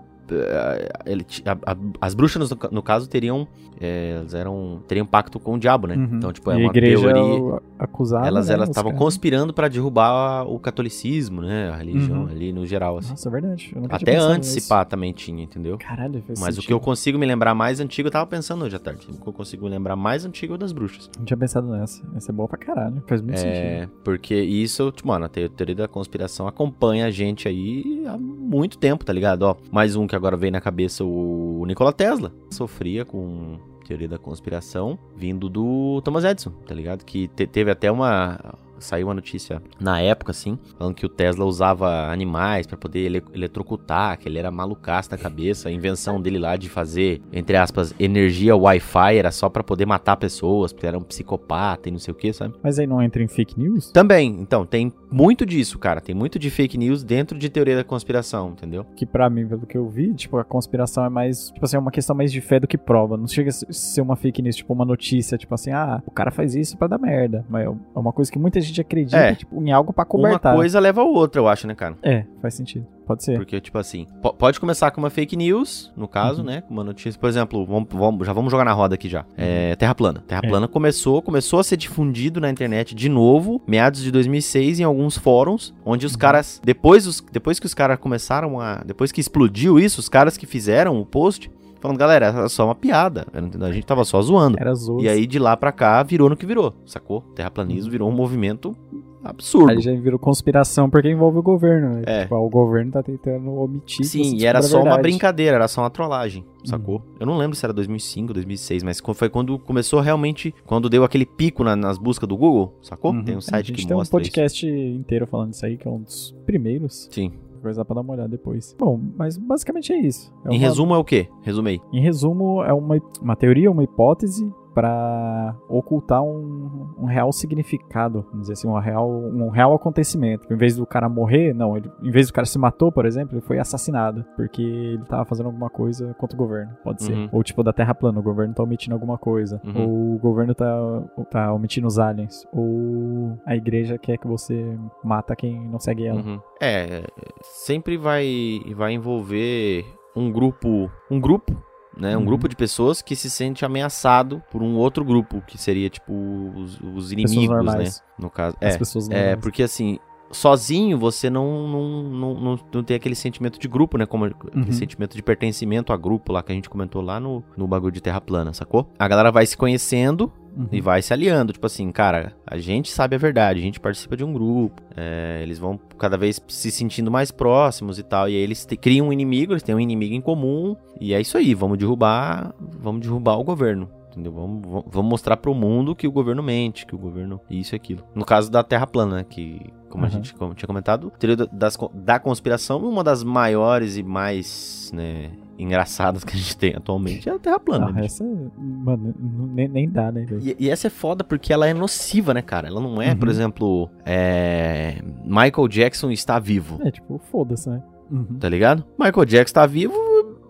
ele, 1.05 1.25
a, 1.45 1.71
a, 1.71 1.77
as 2.01 2.13
bruxas, 2.13 2.49
no, 2.49 2.57
no, 2.71 2.83
caso, 2.83 3.09
teriam. 3.09 3.47
É, 3.81 4.15
elas 4.17 4.33
eram. 4.33 4.81
teriam 4.87 5.05
pacto 5.05 5.39
com 5.39 5.55
o 5.55 5.59
diabo, 5.59 5.87
né? 5.87 5.95
Uhum. 5.95 6.09
Então, 6.13 6.33
tipo, 6.33 6.51
é 6.51 6.59
e 6.59 6.63
uma 6.63 6.73
teoria. 6.73 7.61
Acusada, 7.77 8.27
elas 8.27 8.49
né, 8.49 8.55
elas 8.55 8.69
estavam 8.69 8.93
conspirando 8.93 9.53
para 9.53 9.69
derrubar 9.69 10.43
o 10.43 10.59
catolicismo, 10.59 11.41
né? 11.41 11.69
A 11.69 11.77
religião 11.77 12.23
uhum. 12.23 12.29
ali 12.29 12.51
no 12.51 12.65
geral. 12.65 12.97
Assim. 12.97 13.11
Nossa, 13.11 13.29
é 13.29 13.31
verdade. 13.31 13.75
Até 13.89 14.17
antes, 14.17 14.49
se 14.49 14.67
pá, 14.67 14.83
também 14.83 15.13
tinha, 15.13 15.43
entendeu? 15.43 15.77
Caralho, 15.77 16.21
faz 16.27 16.39
Mas 16.39 16.55
sentido. 16.55 16.63
o 16.63 16.67
que 16.67 16.73
eu 16.73 16.79
consigo 16.79 17.17
me 17.17 17.25
lembrar 17.25 17.55
mais 17.55 17.79
antigo, 17.79 18.07
eu 18.07 18.11
tava 18.11 18.27
pensando 18.27 18.65
hoje 18.65 18.75
à 18.75 18.79
tarde. 18.79 19.07
O 19.09 19.21
que 19.21 19.27
eu 19.27 19.33
consigo 19.33 19.63
me 19.63 19.71
lembrar 19.71 19.95
mais 19.95 20.25
antigo 20.25 20.55
é 20.55 20.57
das 20.57 20.73
bruxas. 20.73 21.09
Não 21.17 21.25
tinha 21.25 21.37
pensado 21.37 21.67
nessa. 21.67 22.03
Essa 22.15 22.31
é 22.31 22.33
boa 22.33 22.49
pra 22.49 22.57
caralho. 22.57 23.01
Faz 23.07 23.21
muito 23.21 23.35
é, 23.35 23.79
sentido. 23.79 23.91
Porque 24.03 24.35
isso, 24.35 24.91
tipo, 24.91 25.07
mano, 25.07 25.25
a 25.25 25.29
teoria 25.29 25.75
da 25.75 25.87
conspiração 25.87 26.47
acompanha 26.47 27.05
a 27.05 27.11
gente 27.11 27.47
aí 27.47 28.03
há 28.07 28.17
muito 28.17 28.77
tempo, 28.77 29.05
tá 29.05 29.13
ligado? 29.13 29.43
Ó, 29.43 29.55
mais 29.71 29.95
um 29.95 30.05
que 30.05 30.15
agora 30.19 30.38
veio 30.38 30.51
na 30.51 30.62
cabeça, 30.62 31.04
o 31.04 31.39
o 31.60 31.66
Nikola 31.66 31.92
Tesla 31.92 32.31
sofria 32.50 33.04
com 33.04 33.60
teoria 33.86 34.07
da 34.07 34.18
conspiração 34.18 34.98
vindo 35.16 35.50
do 35.50 36.01
Thomas 36.04 36.24
Edison, 36.24 36.51
tá 36.66 36.74
ligado? 36.74 37.04
Que 37.04 37.27
te 37.27 37.45
teve 37.45 37.69
até 37.69 37.92
uma 37.92 38.39
saiu 38.79 39.07
uma 39.07 39.13
notícia 39.13 39.61
na 39.79 39.99
época, 40.01 40.31
assim, 40.31 40.57
falando 40.77 40.95
que 40.95 41.05
o 41.05 41.09
Tesla 41.09 41.45
usava 41.45 42.11
animais 42.11 42.67
para 42.67 42.77
poder 42.77 42.99
ele 42.99 43.23
eletrocutar, 43.33 44.17
que 44.17 44.27
ele 44.27 44.39
era 44.39 44.51
malucaço 44.51 45.11
na 45.11 45.17
cabeça. 45.17 45.69
A 45.69 45.71
invenção 45.71 46.21
dele 46.21 46.39
lá 46.39 46.55
de 46.55 46.69
fazer, 46.69 47.21
entre 47.31 47.57
aspas, 47.57 47.93
energia 47.99 48.55
Wi-Fi 48.55 49.17
era 49.17 49.31
só 49.31 49.49
para 49.49 49.63
poder 49.63 49.85
matar 49.85 50.17
pessoas, 50.17 50.71
porque 50.71 50.87
era 50.87 50.97
um 50.97 51.03
psicopata 51.03 51.89
e 51.89 51.91
não 51.91 51.99
sei 51.99 52.11
o 52.11 52.15
que, 52.15 52.31
sabe? 52.33 52.53
Mas 52.63 52.79
aí 52.79 52.87
não 52.87 53.01
entra 53.01 53.21
em 53.23 53.27
fake 53.27 53.59
news? 53.59 53.91
Também, 53.91 54.37
então, 54.39 54.65
tem 54.65 54.91
muito 55.11 55.45
disso, 55.45 55.77
cara. 55.79 56.01
Tem 56.01 56.15
muito 56.15 56.37
de 56.37 56.49
fake 56.49 56.77
news 56.77 57.03
dentro 57.03 57.37
de 57.37 57.49
teoria 57.49 57.75
da 57.75 57.83
conspiração, 57.83 58.49
entendeu? 58.49 58.85
Que 58.95 59.05
para 59.05 59.29
mim, 59.29 59.47
pelo 59.47 59.65
que 59.65 59.77
eu 59.77 59.87
vi, 59.87 60.13
tipo, 60.13 60.37
a 60.37 60.43
conspiração 60.43 61.05
é 61.05 61.09
mais, 61.09 61.49
tipo 61.51 61.65
assim, 61.65 61.77
é 61.77 61.79
uma 61.79 61.91
questão 61.91 62.15
mais 62.15 62.31
de 62.31 62.41
fé 62.41 62.59
do 62.59 62.67
que 62.67 62.77
prova. 62.77 63.17
Não 63.17 63.27
chega 63.27 63.49
a 63.49 63.73
ser 63.73 64.01
uma 64.01 64.15
fake 64.15 64.41
news, 64.41 64.55
tipo, 64.55 64.73
uma 64.73 64.85
notícia, 64.85 65.37
tipo 65.37 65.53
assim, 65.53 65.71
ah, 65.71 66.01
o 66.05 66.11
cara 66.11 66.31
faz 66.31 66.55
isso 66.55 66.77
para 66.77 66.87
dar 66.87 66.97
merda. 66.97 67.45
Mas 67.49 67.65
é 67.65 67.99
uma 67.99 68.11
coisa 68.11 68.31
que 68.31 68.39
muita 68.39 68.61
gente 68.61 68.69
gente 68.69 68.81
acredita 68.81 69.18
é. 69.18 69.36
tipo, 69.36 69.62
em 69.62 69.71
algo 69.71 69.94
para 69.94 70.06
cobertar. 70.06 70.54
Uma 70.54 70.60
coisa 70.60 70.80
leva 70.80 71.01
a 71.01 71.04
outra, 71.04 71.42
eu 71.42 71.48
acho, 71.48 71.68
né, 71.68 71.75
cara? 71.75 71.95
É, 72.01 72.25
faz 72.42 72.54
sentido. 72.54 72.86
Pode 73.10 73.24
ser. 73.24 73.38
Porque, 73.38 73.60
tipo 73.60 73.75
assim, 73.80 74.06
pode 74.38 74.60
começar 74.60 74.92
com 74.92 75.01
uma 75.01 75.10
fake 75.10 75.36
news, 75.36 75.92
no 75.98 76.07
caso, 76.07 76.42
uhum. 76.42 76.45
né? 76.45 76.63
Uma 76.69 76.83
notícia, 76.83 77.19
por 77.19 77.27
exemplo, 77.27 77.66
vamos, 77.66 77.89
vamos, 77.92 78.27
já 78.27 78.33
vamos 78.33 78.51
jogar 78.51 78.63
na 78.63 78.71
roda 78.71 78.94
aqui 78.94 79.10
já. 79.10 79.25
É, 79.36 79.71
uhum. 79.71 79.75
Terra 79.77 79.95
plana. 79.95 80.24
Terra 80.27 80.42
é. 80.44 80.48
plana 80.48 80.68
começou, 80.68 81.19
começou 81.19 81.60
a 81.60 81.63
ser 81.63 81.75
difundido 81.75 82.39
na 82.39 82.51
internet 82.51 82.94
de 82.94 83.10
novo, 83.10 83.63
meados 83.66 84.04
de 84.04 84.12
2006, 84.12 84.80
em 84.80 84.83
alguns 84.83 85.18
fóruns, 85.18 85.74
onde 85.83 86.06
os 86.06 86.13
uhum. 86.13 86.19
caras, 86.19 86.62
depois, 86.63 87.07
os, 87.07 87.19
depois 87.31 87.60
que 87.60 87.66
os 87.66 87.74
caras 87.74 87.98
começaram 87.98 88.62
a. 88.62 88.83
Depois 88.86 89.12
que 89.12 89.19
explodiu 89.19 89.80
isso, 89.80 90.00
os 90.00 90.07
caras 90.07 90.38
que 90.38 90.45
fizeram 90.45 91.01
o 91.01 91.06
post 91.06 91.50
falando, 91.79 91.97
galera, 91.97 92.27
era 92.27 92.49
só 92.49 92.65
uma 92.65 92.75
piada. 92.75 93.25
A 93.33 93.71
gente 93.71 93.85
tava 93.85 94.03
só 94.03 94.21
zoando. 94.21 94.57
Era 94.59 94.73
zoado. 94.73 95.03
E 95.03 95.09
aí 95.09 95.25
de 95.25 95.39
lá 95.39 95.55
pra 95.55 95.71
cá 95.71 96.01
virou 96.03 96.29
no 96.29 96.37
que 96.37 96.45
virou, 96.45 96.73
sacou? 96.85 97.21
Terraplanismo 97.35 97.91
virou 97.91 98.09
um 98.09 98.13
movimento 98.13 98.75
absurdo. 99.23 99.71
Aí 99.71 99.81
já 99.81 99.93
virou 99.93 100.17
conspiração 100.17 100.89
porque 100.89 101.09
envolve 101.09 101.39
o 101.39 101.43
governo, 101.43 101.95
né? 101.95 102.03
É. 102.05 102.21
Tipo, 102.23 102.35
o 102.35 102.49
governo 102.49 102.91
tá 102.91 103.03
tentando 103.03 103.51
omitir. 103.51 104.05
Sim, 104.05 104.35
e 104.35 104.45
era 104.45 104.61
só 104.61 104.81
uma 104.81 104.97
brincadeira, 104.97 105.55
era 105.55 105.67
só 105.67 105.81
uma 105.81 105.89
trollagem, 105.89 106.45
sacou? 106.63 106.95
Uhum. 106.95 107.15
Eu 107.19 107.25
não 107.25 107.37
lembro 107.37 107.55
se 107.55 107.65
era 107.65 107.73
2005, 107.73 108.33
2006, 108.33 108.83
mas 108.83 109.01
foi 109.13 109.29
quando 109.29 109.57
começou 109.59 109.99
realmente, 109.99 110.53
quando 110.65 110.89
deu 110.89 111.03
aquele 111.03 111.25
pico 111.25 111.63
na, 111.63 111.75
nas 111.75 111.97
buscas 111.97 112.27
do 112.27 112.37
Google, 112.37 112.77
sacou? 112.81 113.11
Uhum. 113.11 113.23
Tem 113.23 113.37
um 113.37 113.41
site 113.41 113.71
que 113.71 113.81
mostra 113.81 113.95
tem 113.95 113.97
um 113.97 114.05
podcast 114.05 114.67
isso. 114.67 114.99
inteiro 114.99 115.27
falando 115.27 115.53
isso 115.53 115.65
aí, 115.65 115.77
que 115.77 115.87
é 115.87 115.91
um 115.91 116.01
dos 116.01 116.35
primeiros. 116.45 117.07
Sim 117.11 117.31
coisa 117.59 117.83
pra 117.85 117.95
dar 117.95 118.01
uma 118.01 118.13
olhada 118.13 118.29
depois. 118.29 118.75
Bom, 118.77 119.00
mas 119.17 119.38
basicamente 119.38 119.94
é 119.94 119.97
isso. 120.00 120.33
É 120.45 120.50
em 120.50 120.57
uma... 120.57 120.59
resumo 120.59 120.94
é 120.94 120.97
o 120.97 121.03
quê? 121.03 121.27
Resumei. 121.41 121.81
Em 121.91 122.01
resumo, 122.01 122.63
é 122.63 122.73
uma, 122.73 122.97
uma 123.21 123.35
teoria, 123.35 123.71
uma 123.71 123.83
hipótese 123.83 124.51
para 124.74 125.56
ocultar 125.68 126.21
um, 126.21 126.94
um, 126.98 127.06
real 127.06 127.31
significado, 127.31 128.25
vamos 128.30 128.42
dizer 128.42 128.54
assim, 128.54 128.68
um 128.68 128.77
real, 128.80 129.10
um 129.10 129.50
real 129.50 129.74
acontecimento. 129.74 130.51
Em 130.51 130.57
vez 130.57 130.75
do 130.75 130.86
cara 130.86 131.10
morrer, 131.10 131.54
não, 131.54 131.75
ele, 131.75 131.92
em 132.01 132.12
vez 132.12 132.27
do 132.27 132.33
cara 132.33 132.45
se 132.45 132.57
matou, 132.57 132.92
por 132.92 133.06
exemplo, 133.06 133.36
ele 133.36 133.45
foi 133.45 133.60
assassinado, 133.60 134.25
porque 134.36 134.62
ele 134.62 135.04
tava 135.06 135.25
fazendo 135.25 135.48
alguma 135.48 135.69
coisa 135.69 136.13
contra 136.18 136.36
o 136.36 136.38
governo, 136.38 136.71
pode 136.83 137.04
ser. 137.04 137.13
Uhum. 137.13 137.30
Ou 137.31 137.44
tipo 137.44 137.63
da 137.63 137.74
Terra 137.74 137.94
plana, 137.94 138.19
o 138.19 138.24
governo 138.24 138.54
tá 138.54 138.63
omitindo 138.63 138.95
alguma 138.95 139.18
coisa. 139.18 139.62
Uhum. 139.63 139.81
Ou 139.81 140.16
o 140.16 140.19
governo 140.19 140.54
tá, 140.54 141.04
tá 141.30 141.54
omitindo 141.54 141.88
os 141.88 142.00
aliens. 142.00 142.45
Ou 142.54 143.38
a 143.45 143.56
igreja 143.56 143.98
quer 143.98 144.18
que 144.18 144.27
você 144.27 144.77
mata 145.04 145.36
quem 145.36 145.60
não 145.68 145.80
segue 145.80 146.06
ela. 146.06 146.21
Uhum. 146.21 146.39
É, 146.62 147.04
sempre 147.42 147.98
vai, 147.98 148.62
vai 148.75 148.94
envolver 148.94 149.86
um 150.16 150.31
grupo, 150.31 150.89
um 151.10 151.19
grupo 151.19 151.56
né? 151.99 152.15
Um 152.15 152.21
uhum. 152.21 152.25
grupo 152.25 152.47
de 152.47 152.55
pessoas 152.55 153.01
que 153.01 153.15
se 153.15 153.29
sente 153.29 153.65
ameaçado 153.65 154.41
por 154.49 154.63
um 154.63 154.75
outro 154.75 155.03
grupo, 155.03 155.43
que 155.45 155.57
seria 155.57 155.89
tipo 155.89 156.13
os, 156.55 156.79
os 156.79 157.11
inimigos, 157.11 157.65
né? 157.65 157.89
No 158.17 158.29
caso. 158.29 158.55
As 158.61 158.75
é, 158.75 158.77
pessoas 158.77 159.09
é, 159.09 159.35
porque 159.35 159.61
assim, 159.61 159.99
sozinho 160.31 160.97
você 160.97 161.29
não, 161.29 161.67
não, 161.67 162.03
não, 162.03 162.33
não, 162.33 162.59
não 162.73 162.83
tem 162.83 162.95
aquele 162.95 163.15
sentimento 163.15 163.59
de 163.59 163.67
grupo, 163.67 163.97
né? 163.97 164.05
Como 164.05 164.25
aquele 164.25 164.65
uhum. 164.65 164.71
sentimento 164.71 165.15
de 165.15 165.23
pertencimento 165.23 165.91
a 165.91 165.97
grupo 165.97 166.31
lá 166.31 166.43
que 166.43 166.51
a 166.51 166.55
gente 166.55 166.69
comentou 166.69 167.01
lá 167.01 167.19
no, 167.19 167.43
no 167.57 167.67
bagulho 167.67 167.91
de 167.91 168.01
Terra 168.01 168.21
Plana, 168.21 168.53
sacou? 168.53 168.89
A 168.97 169.07
galera 169.07 169.31
vai 169.31 169.45
se 169.45 169.57
conhecendo 169.57 170.31
uhum. 170.56 170.68
e 170.71 170.81
vai 170.81 171.01
se 171.01 171.13
aliando. 171.13 171.54
Tipo 171.54 171.65
assim, 171.65 171.92
cara, 171.92 172.33
a 172.45 172.57
gente 172.57 172.92
sabe 172.92 173.15
a 173.15 173.19
verdade, 173.19 173.59
a 173.59 173.63
gente 173.63 173.80
participa 173.80 174.15
de 174.15 174.23
um 174.23 174.33
grupo, 174.33 174.81
é, 174.95 175.39
eles 175.42 175.57
vão 175.57 175.80
cada 175.97 176.18
vez 176.18 176.42
se 176.47 176.71
sentindo 176.71 177.11
mais 177.11 177.31
próximos 177.31 177.99
e 177.99 178.04
tal. 178.04 178.30
E 178.30 178.35
aí 178.35 178.42
eles 178.42 178.65
te, 178.65 178.75
criam 178.75 179.07
um 179.07 179.13
inimigo, 179.13 179.54
eles 179.54 179.63
têm 179.63 179.75
um 179.75 179.80
inimigo 179.80 180.13
em 180.13 180.21
comum. 180.21 180.75
E 180.99 181.13
é 181.13 181.21
isso 181.21 181.37
aí, 181.37 181.54
vamos 181.54 181.77
derrubar, 181.77 182.54
vamos 182.59 183.01
derrubar 183.01 183.37
o 183.37 183.44
governo 183.44 183.98
entendeu? 184.11 184.31
Vamos, 184.31 184.83
vamos 184.87 185.09
mostrar 185.09 185.37
para 185.37 185.51
o 185.51 185.56
mundo 185.56 185.95
que 185.95 186.07
o 186.07 186.11
governo 186.11 186.44
mente, 186.44 186.85
que 186.85 186.95
o 186.95 186.97
governo 186.97 187.39
isso 187.49 187.75
e 187.75 187.78
aquilo. 187.78 188.04
No 188.13 188.25
caso 188.25 188.51
da 188.51 188.63
Terra 188.63 188.87
plana, 188.87 189.18
né, 189.18 189.25
que 189.28 189.61
como 189.89 190.04
uhum. 190.04 190.09
a 190.09 190.11
gente 190.11 190.33
como 190.35 190.54
tinha 190.54 190.68
comentado, 190.68 191.11
teoria 191.18 191.47
das, 191.51 191.78
da 191.94 192.19
conspiração, 192.19 192.80
uma 192.80 193.04
das 193.04 193.23
maiores 193.23 193.97
e 193.97 194.04
mais, 194.04 194.92
né, 194.94 195.31
engraçadas 195.57 196.23
que 196.23 196.35
a 196.35 196.37
gente 196.37 196.56
tem 196.57 196.75
atualmente 196.75 197.28
é 197.28 197.33
a 197.33 197.39
Terra 197.39 197.59
plana. 197.59 197.94
Ah, 197.95 198.06
essa, 198.06 198.23
mano, 198.23 199.13
nem, 199.54 199.68
nem 199.68 199.89
dá, 199.89 200.11
né? 200.11 200.25
E, 200.42 200.56
e, 200.59 200.69
essa 200.69 200.87
é 200.87 200.89
foda 200.89 201.23
porque 201.23 201.51
ela 201.51 201.68
é 201.68 201.73
nociva, 201.73 202.33
né, 202.33 202.42
cara? 202.42 202.68
Ela 202.68 202.80
não 202.80 203.01
é, 203.01 203.11
uhum. 203.11 203.18
por 203.18 203.28
exemplo, 203.28 203.89
é... 204.06 205.01
Michael 205.25 205.68
Jackson 205.68 206.11
está 206.11 206.39
vivo. 206.39 206.80
É, 206.83 206.92
tipo, 206.92 207.19
foda-se, 207.31 207.69
né? 207.69 207.81
Uhum. 208.09 208.37
Tá 208.39 208.47
ligado? 208.47 208.85
Michael 208.97 209.25
Jackson 209.25 209.51
está 209.51 209.66
vivo, 209.66 209.94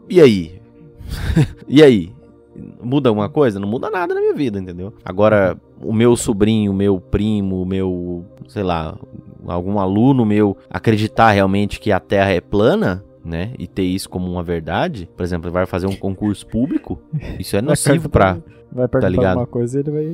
e 0.09 0.21
aí? 0.21 0.61
e 1.67 1.81
aí? 1.81 2.18
Muda 2.81 3.09
alguma 3.09 3.29
coisa? 3.29 3.59
Não 3.59 3.67
muda 3.67 3.89
nada 3.89 4.13
na 4.13 4.21
minha 4.21 4.33
vida, 4.33 4.59
entendeu? 4.59 4.93
Agora, 5.03 5.57
o 5.81 5.93
meu 5.93 6.15
sobrinho, 6.15 6.71
o 6.71 6.75
meu 6.75 6.99
primo, 6.99 7.61
o 7.61 7.65
meu, 7.65 8.25
sei 8.47 8.63
lá, 8.63 8.97
algum 9.45 9.79
aluno 9.79 10.25
meu 10.25 10.57
acreditar 10.69 11.31
realmente 11.31 11.79
que 11.79 11.91
a 11.91 11.99
Terra 11.99 12.31
é 12.31 12.41
plana, 12.41 13.03
né? 13.23 13.53
E 13.57 13.67
ter 13.67 13.83
isso 13.83 14.09
como 14.09 14.31
uma 14.31 14.43
verdade, 14.43 15.09
por 15.15 15.23
exemplo, 15.23 15.51
vai 15.51 15.65
fazer 15.65 15.87
um 15.87 15.95
concurso 15.95 16.45
público, 16.47 17.01
isso 17.39 17.55
é 17.55 17.61
nocivo 17.61 18.09
pra. 18.09 18.37
Vai 18.71 18.87
perguntar 18.87 19.21
tá 19.21 19.29
alguma 19.29 19.47
coisa 19.47 19.79
ele 19.79 19.89
vai. 19.89 20.05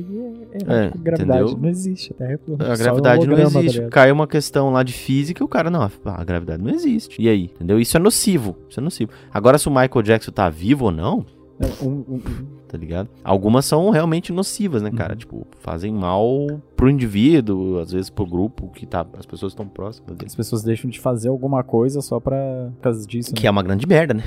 É, 0.52 0.86
é, 0.86 0.92
gravidade 0.96 1.42
entendeu? 1.42 1.58
não 1.60 1.68
existe. 1.68 2.12
A, 2.12 2.16
terra 2.16 2.32
é 2.32 2.36
plana, 2.38 2.72
a 2.72 2.76
gravidade 2.76 3.26
não 3.26 3.38
existe. 3.38 3.82
Tá 3.82 3.88
Cai 3.90 4.10
uma 4.10 4.26
questão 4.26 4.70
lá 4.70 4.82
de 4.82 4.94
física 4.94 5.42
e 5.42 5.44
o 5.44 5.48
cara, 5.48 5.68
não, 5.70 5.82
a 5.82 6.24
gravidade 6.24 6.62
não 6.62 6.70
existe. 6.70 7.20
E 7.20 7.28
aí? 7.28 7.50
Entendeu? 7.54 7.78
Isso 7.78 7.98
é 7.98 8.00
nocivo. 8.00 8.56
Isso 8.66 8.80
é 8.80 8.82
nocivo. 8.82 9.12
Agora, 9.30 9.58
se 9.58 9.68
o 9.68 9.70
Michael 9.70 10.02
Jackson 10.02 10.32
tá 10.32 10.48
vivo 10.48 10.86
ou 10.86 10.90
não, 10.90 11.26
É, 11.60 11.84
um- 11.84 12.04
um- 12.08 12.14
um- 12.16 12.46
tá 12.68 12.76
ligado? 12.78 13.08
Algumas 13.24 13.64
são 13.64 13.90
realmente 13.90 14.32
nocivas, 14.32 14.82
né, 14.82 14.90
cara? 14.90 15.12
Uhum. 15.14 15.18
Tipo, 15.18 15.46
fazem 15.60 15.92
mal 15.92 16.46
pro 16.76 16.90
indivíduo, 16.90 17.78
às 17.78 17.90
vezes 17.92 18.10
pro 18.10 18.26
grupo 18.26 18.68
que 18.68 18.84
tá, 18.86 19.06
as 19.18 19.24
pessoas 19.26 19.52
estão 19.52 19.66
próximas 19.66 20.14
dele. 20.16 20.26
as 20.26 20.34
pessoas 20.34 20.62
deixam 20.62 20.90
de 20.90 21.00
fazer 21.00 21.28
alguma 21.28 21.62
coisa 21.62 22.00
só 22.02 22.20
pra 22.20 22.70
por 22.76 22.82
causa 22.82 23.06
disso. 23.06 23.30
né? 23.32 23.40
Que 23.40 23.46
é 23.46 23.50
uma 23.50 23.62
grande 23.62 23.86
merda, 23.86 24.14
né? 24.14 24.22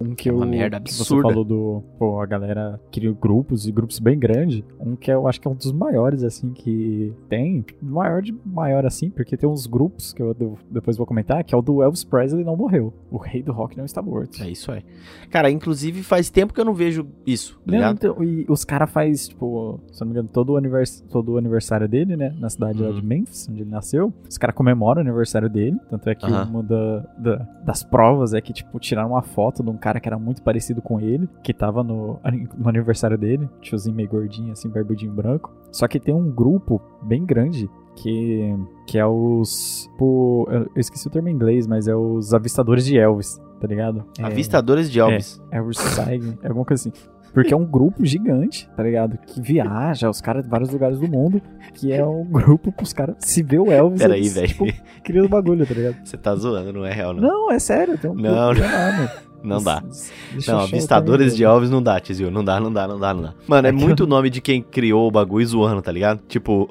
Um 0.00 0.14
que 0.16 0.28
é 0.28 0.32
uma 0.32 0.44
eu, 0.44 0.50
merda 0.50 0.78
absurda. 0.78 1.28
Você 1.28 1.32
falou 1.32 1.44
do. 1.44 1.82
Pô, 1.96 2.20
a 2.20 2.26
galera 2.26 2.80
cria 2.90 3.12
grupos 3.12 3.68
e 3.68 3.72
grupos 3.72 4.00
bem 4.00 4.18
grandes. 4.18 4.64
Um 4.80 4.96
que 4.96 5.10
eu 5.12 5.28
acho 5.28 5.40
que 5.40 5.46
é 5.46 5.50
um 5.50 5.54
dos 5.54 5.70
maiores, 5.70 6.24
assim, 6.24 6.50
que 6.52 7.12
tem. 7.28 7.64
Maior 7.80 8.20
de 8.20 8.34
maior, 8.44 8.84
assim, 8.84 9.10
porque 9.10 9.36
tem 9.36 9.48
uns 9.48 9.66
grupos 9.66 10.12
que 10.12 10.20
eu 10.20 10.34
de- 10.34 10.50
depois 10.68 10.96
vou 10.96 11.06
comentar, 11.06 11.44
que 11.44 11.54
é 11.54 11.58
o 11.58 11.62
do 11.62 11.82
Elvis 11.84 12.02
Presley 12.02 12.42
não 12.44 12.56
morreu. 12.56 12.92
O 13.12 13.16
rei 13.16 13.44
do 13.44 13.52
rock 13.52 13.76
não 13.78 13.84
está 13.84 14.02
morto. 14.02 14.42
É 14.42 14.50
isso 14.50 14.72
aí. 14.72 14.82
Cara, 15.30 15.48
inclusive 15.48 16.02
faz 16.02 16.30
tempo 16.30 16.52
que 16.52 16.60
eu 16.60 16.64
não 16.64 16.74
vejo 16.74 17.06
isso, 17.24 17.59
Não, 17.66 17.90
então, 17.92 18.24
e 18.24 18.44
os 18.48 18.64
caras 18.64 18.90
faz, 18.90 19.28
tipo, 19.28 19.78
se 19.92 20.00
não 20.00 20.06
me 20.08 20.12
engano, 20.12 20.28
todo 20.32 20.54
o, 20.54 20.56
anivers 20.56 21.00
todo 21.10 21.32
o 21.32 21.38
aniversário 21.38 21.86
dele, 21.88 22.16
né? 22.16 22.34
Na 22.38 22.48
cidade 22.48 22.82
lá 22.82 22.88
Uhum. 22.88 22.94
de 22.94 23.04
Memphis, 23.06 23.46
onde 23.50 23.62
ele 23.62 23.70
nasceu. 23.70 24.12
Os 24.28 24.38
caras 24.38 24.56
comemoram 24.56 24.98
o 25.02 25.04
aniversário 25.06 25.48
dele. 25.48 25.76
Tanto 25.88 26.08
é 26.08 26.14
que 26.14 26.24
Aham. 26.26 26.48
uma 26.48 26.62
da, 26.62 26.98
da- 27.18 27.48
das 27.64 27.84
provas 27.84 28.32
é 28.34 28.40
que, 28.40 28.52
tipo, 28.52 28.78
tiraram 28.80 29.10
uma 29.10 29.22
foto 29.22 29.62
de 29.62 29.70
um 29.70 29.76
cara 29.76 30.00
que 30.00 30.08
era 30.08 30.18
muito 30.18 30.42
parecido 30.42 30.80
com 30.82 30.98
ele, 31.00 31.28
que 31.42 31.52
tava 31.52 31.82
no, 31.84 32.18
no 32.58 32.68
aniversário 32.68 33.16
dele. 33.18 33.48
Tiozinho 33.60 33.94
meio 33.94 34.08
gordinho, 34.08 34.52
assim, 34.52 34.68
barbudinho 34.68 35.12
branco. 35.12 35.52
Só 35.70 35.86
que 35.86 36.00
tem 36.00 36.14
um 36.14 36.30
grupo 36.30 36.80
bem 37.02 37.24
grande 37.24 37.68
que, 37.96 38.56
que 38.86 38.98
é 38.98 39.06
os. 39.06 39.88
Pô, 39.98 40.48
eu 40.50 40.68
esqueci 40.76 41.06
o 41.06 41.10
termo 41.10 41.28
em 41.28 41.32
inglês, 41.32 41.66
mas 41.66 41.86
é 41.86 41.94
os 41.94 42.32
avistadores 42.34 42.84
de 42.84 42.98
Elvis, 42.98 43.40
tá 43.60 43.66
ligado? 43.68 44.04
É- 44.18 44.24
Avistadores 44.24 44.90
de 44.90 44.98
Elvis. 44.98 45.40
Elvis 45.52 45.78
Sighting, 45.78 46.38
é 46.42 46.46
alguma 46.48 46.64
coisa 46.64 46.88
assim. 46.88 46.98
Porque 47.32 47.54
é 47.54 47.56
um 47.56 47.64
grupo 47.64 48.04
gigante, 48.04 48.68
tá 48.76 48.82
ligado? 48.82 49.18
Que 49.26 49.40
viaja, 49.40 50.10
os 50.10 50.20
caras 50.20 50.42
de 50.44 50.50
vários 50.50 50.70
lugares 50.70 50.98
do 50.98 51.08
mundo. 51.08 51.40
Que 51.74 51.92
é 51.92 52.04
um 52.04 52.24
grupo 52.24 52.72
pros 52.72 52.92
caras. 52.92 53.16
Se 53.20 53.42
vê 53.42 53.58
o 53.58 53.70
Elvis, 53.70 54.00
Peraí, 54.02 54.20
eles, 54.20 54.34
velho. 54.34 54.48
tipo, 54.48 54.66
criam 55.04 55.26
o 55.26 55.28
bagulho, 55.28 55.66
tá 55.66 55.74
ligado? 55.74 55.96
Você 56.04 56.16
tá 56.16 56.34
zoando, 56.34 56.72
não 56.72 56.84
é 56.84 56.92
real, 56.92 57.14
não. 57.14 57.22
Não, 57.22 57.50
é 57.52 57.58
sério, 57.58 57.96
tem 57.96 58.10
um 58.10 58.14
Não, 58.14 58.48
grupo 58.52 58.60
não. 58.62 58.70
danado. 58.70 59.10
Não 59.42 59.62
dá. 59.62 59.82
Não, 60.46 60.58
o 60.58 60.60
avistadores 60.60 61.32
de 61.32 61.38
termo 61.38 61.54
Elvis 61.54 61.70
não 61.70 61.82
dá, 61.82 61.98
Tizio. 61.98 62.30
Não 62.30 62.44
dá, 62.44 62.60
não 62.60 62.70
dá, 62.70 62.86
não 62.86 62.98
dá, 62.98 63.14
não 63.14 63.22
dá. 63.22 63.34
Mano, 63.46 63.68
é 63.68 63.70
É 63.70 63.72
muito 63.72 64.06
nome 64.06 64.28
de 64.28 64.40
quem 64.40 64.60
criou 64.60 65.08
o 65.08 65.10
bagulho 65.10 65.46
zoando, 65.46 65.80
tá 65.80 65.90
ligado? 65.90 66.20
Tipo. 66.28 66.68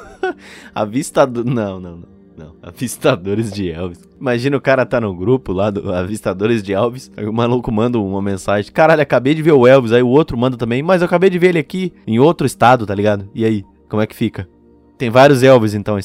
Avistador. 0.74 1.44
Não, 1.44 1.78
não, 1.80 1.96
não. 1.98 2.09
Não, 2.40 2.56
avistadores 2.62 3.52
de 3.52 3.70
Elvis. 3.70 4.00
Imagina 4.18 4.56
o 4.56 4.60
cara 4.60 4.86
tá 4.86 4.98
no 4.98 5.14
grupo 5.14 5.52
lá 5.52 5.70
do 5.70 5.92
Avistadores 5.92 6.62
de 6.62 6.72
Elvis. 6.72 7.12
Aí 7.16 7.26
o 7.26 7.32
maluco 7.32 7.70
manda 7.70 7.98
uma 7.98 8.22
mensagem. 8.22 8.72
Caralho, 8.72 9.02
acabei 9.02 9.34
de 9.34 9.42
ver 9.42 9.52
o 9.52 9.66
Elvis. 9.66 9.92
Aí 9.92 10.02
o 10.02 10.08
outro 10.08 10.38
manda 10.38 10.56
também. 10.56 10.82
Mas 10.82 11.02
eu 11.02 11.06
acabei 11.06 11.28
de 11.28 11.38
ver 11.38 11.48
ele 11.48 11.58
aqui 11.58 11.92
em 12.06 12.18
outro 12.18 12.46
estado, 12.46 12.86
tá 12.86 12.94
ligado? 12.94 13.28
E 13.34 13.44
aí, 13.44 13.64
como 13.88 14.00
é 14.00 14.06
que 14.06 14.16
fica? 14.16 14.48
Tem 14.96 15.10
vários 15.10 15.42
Elvis 15.42 15.74
então. 15.74 15.98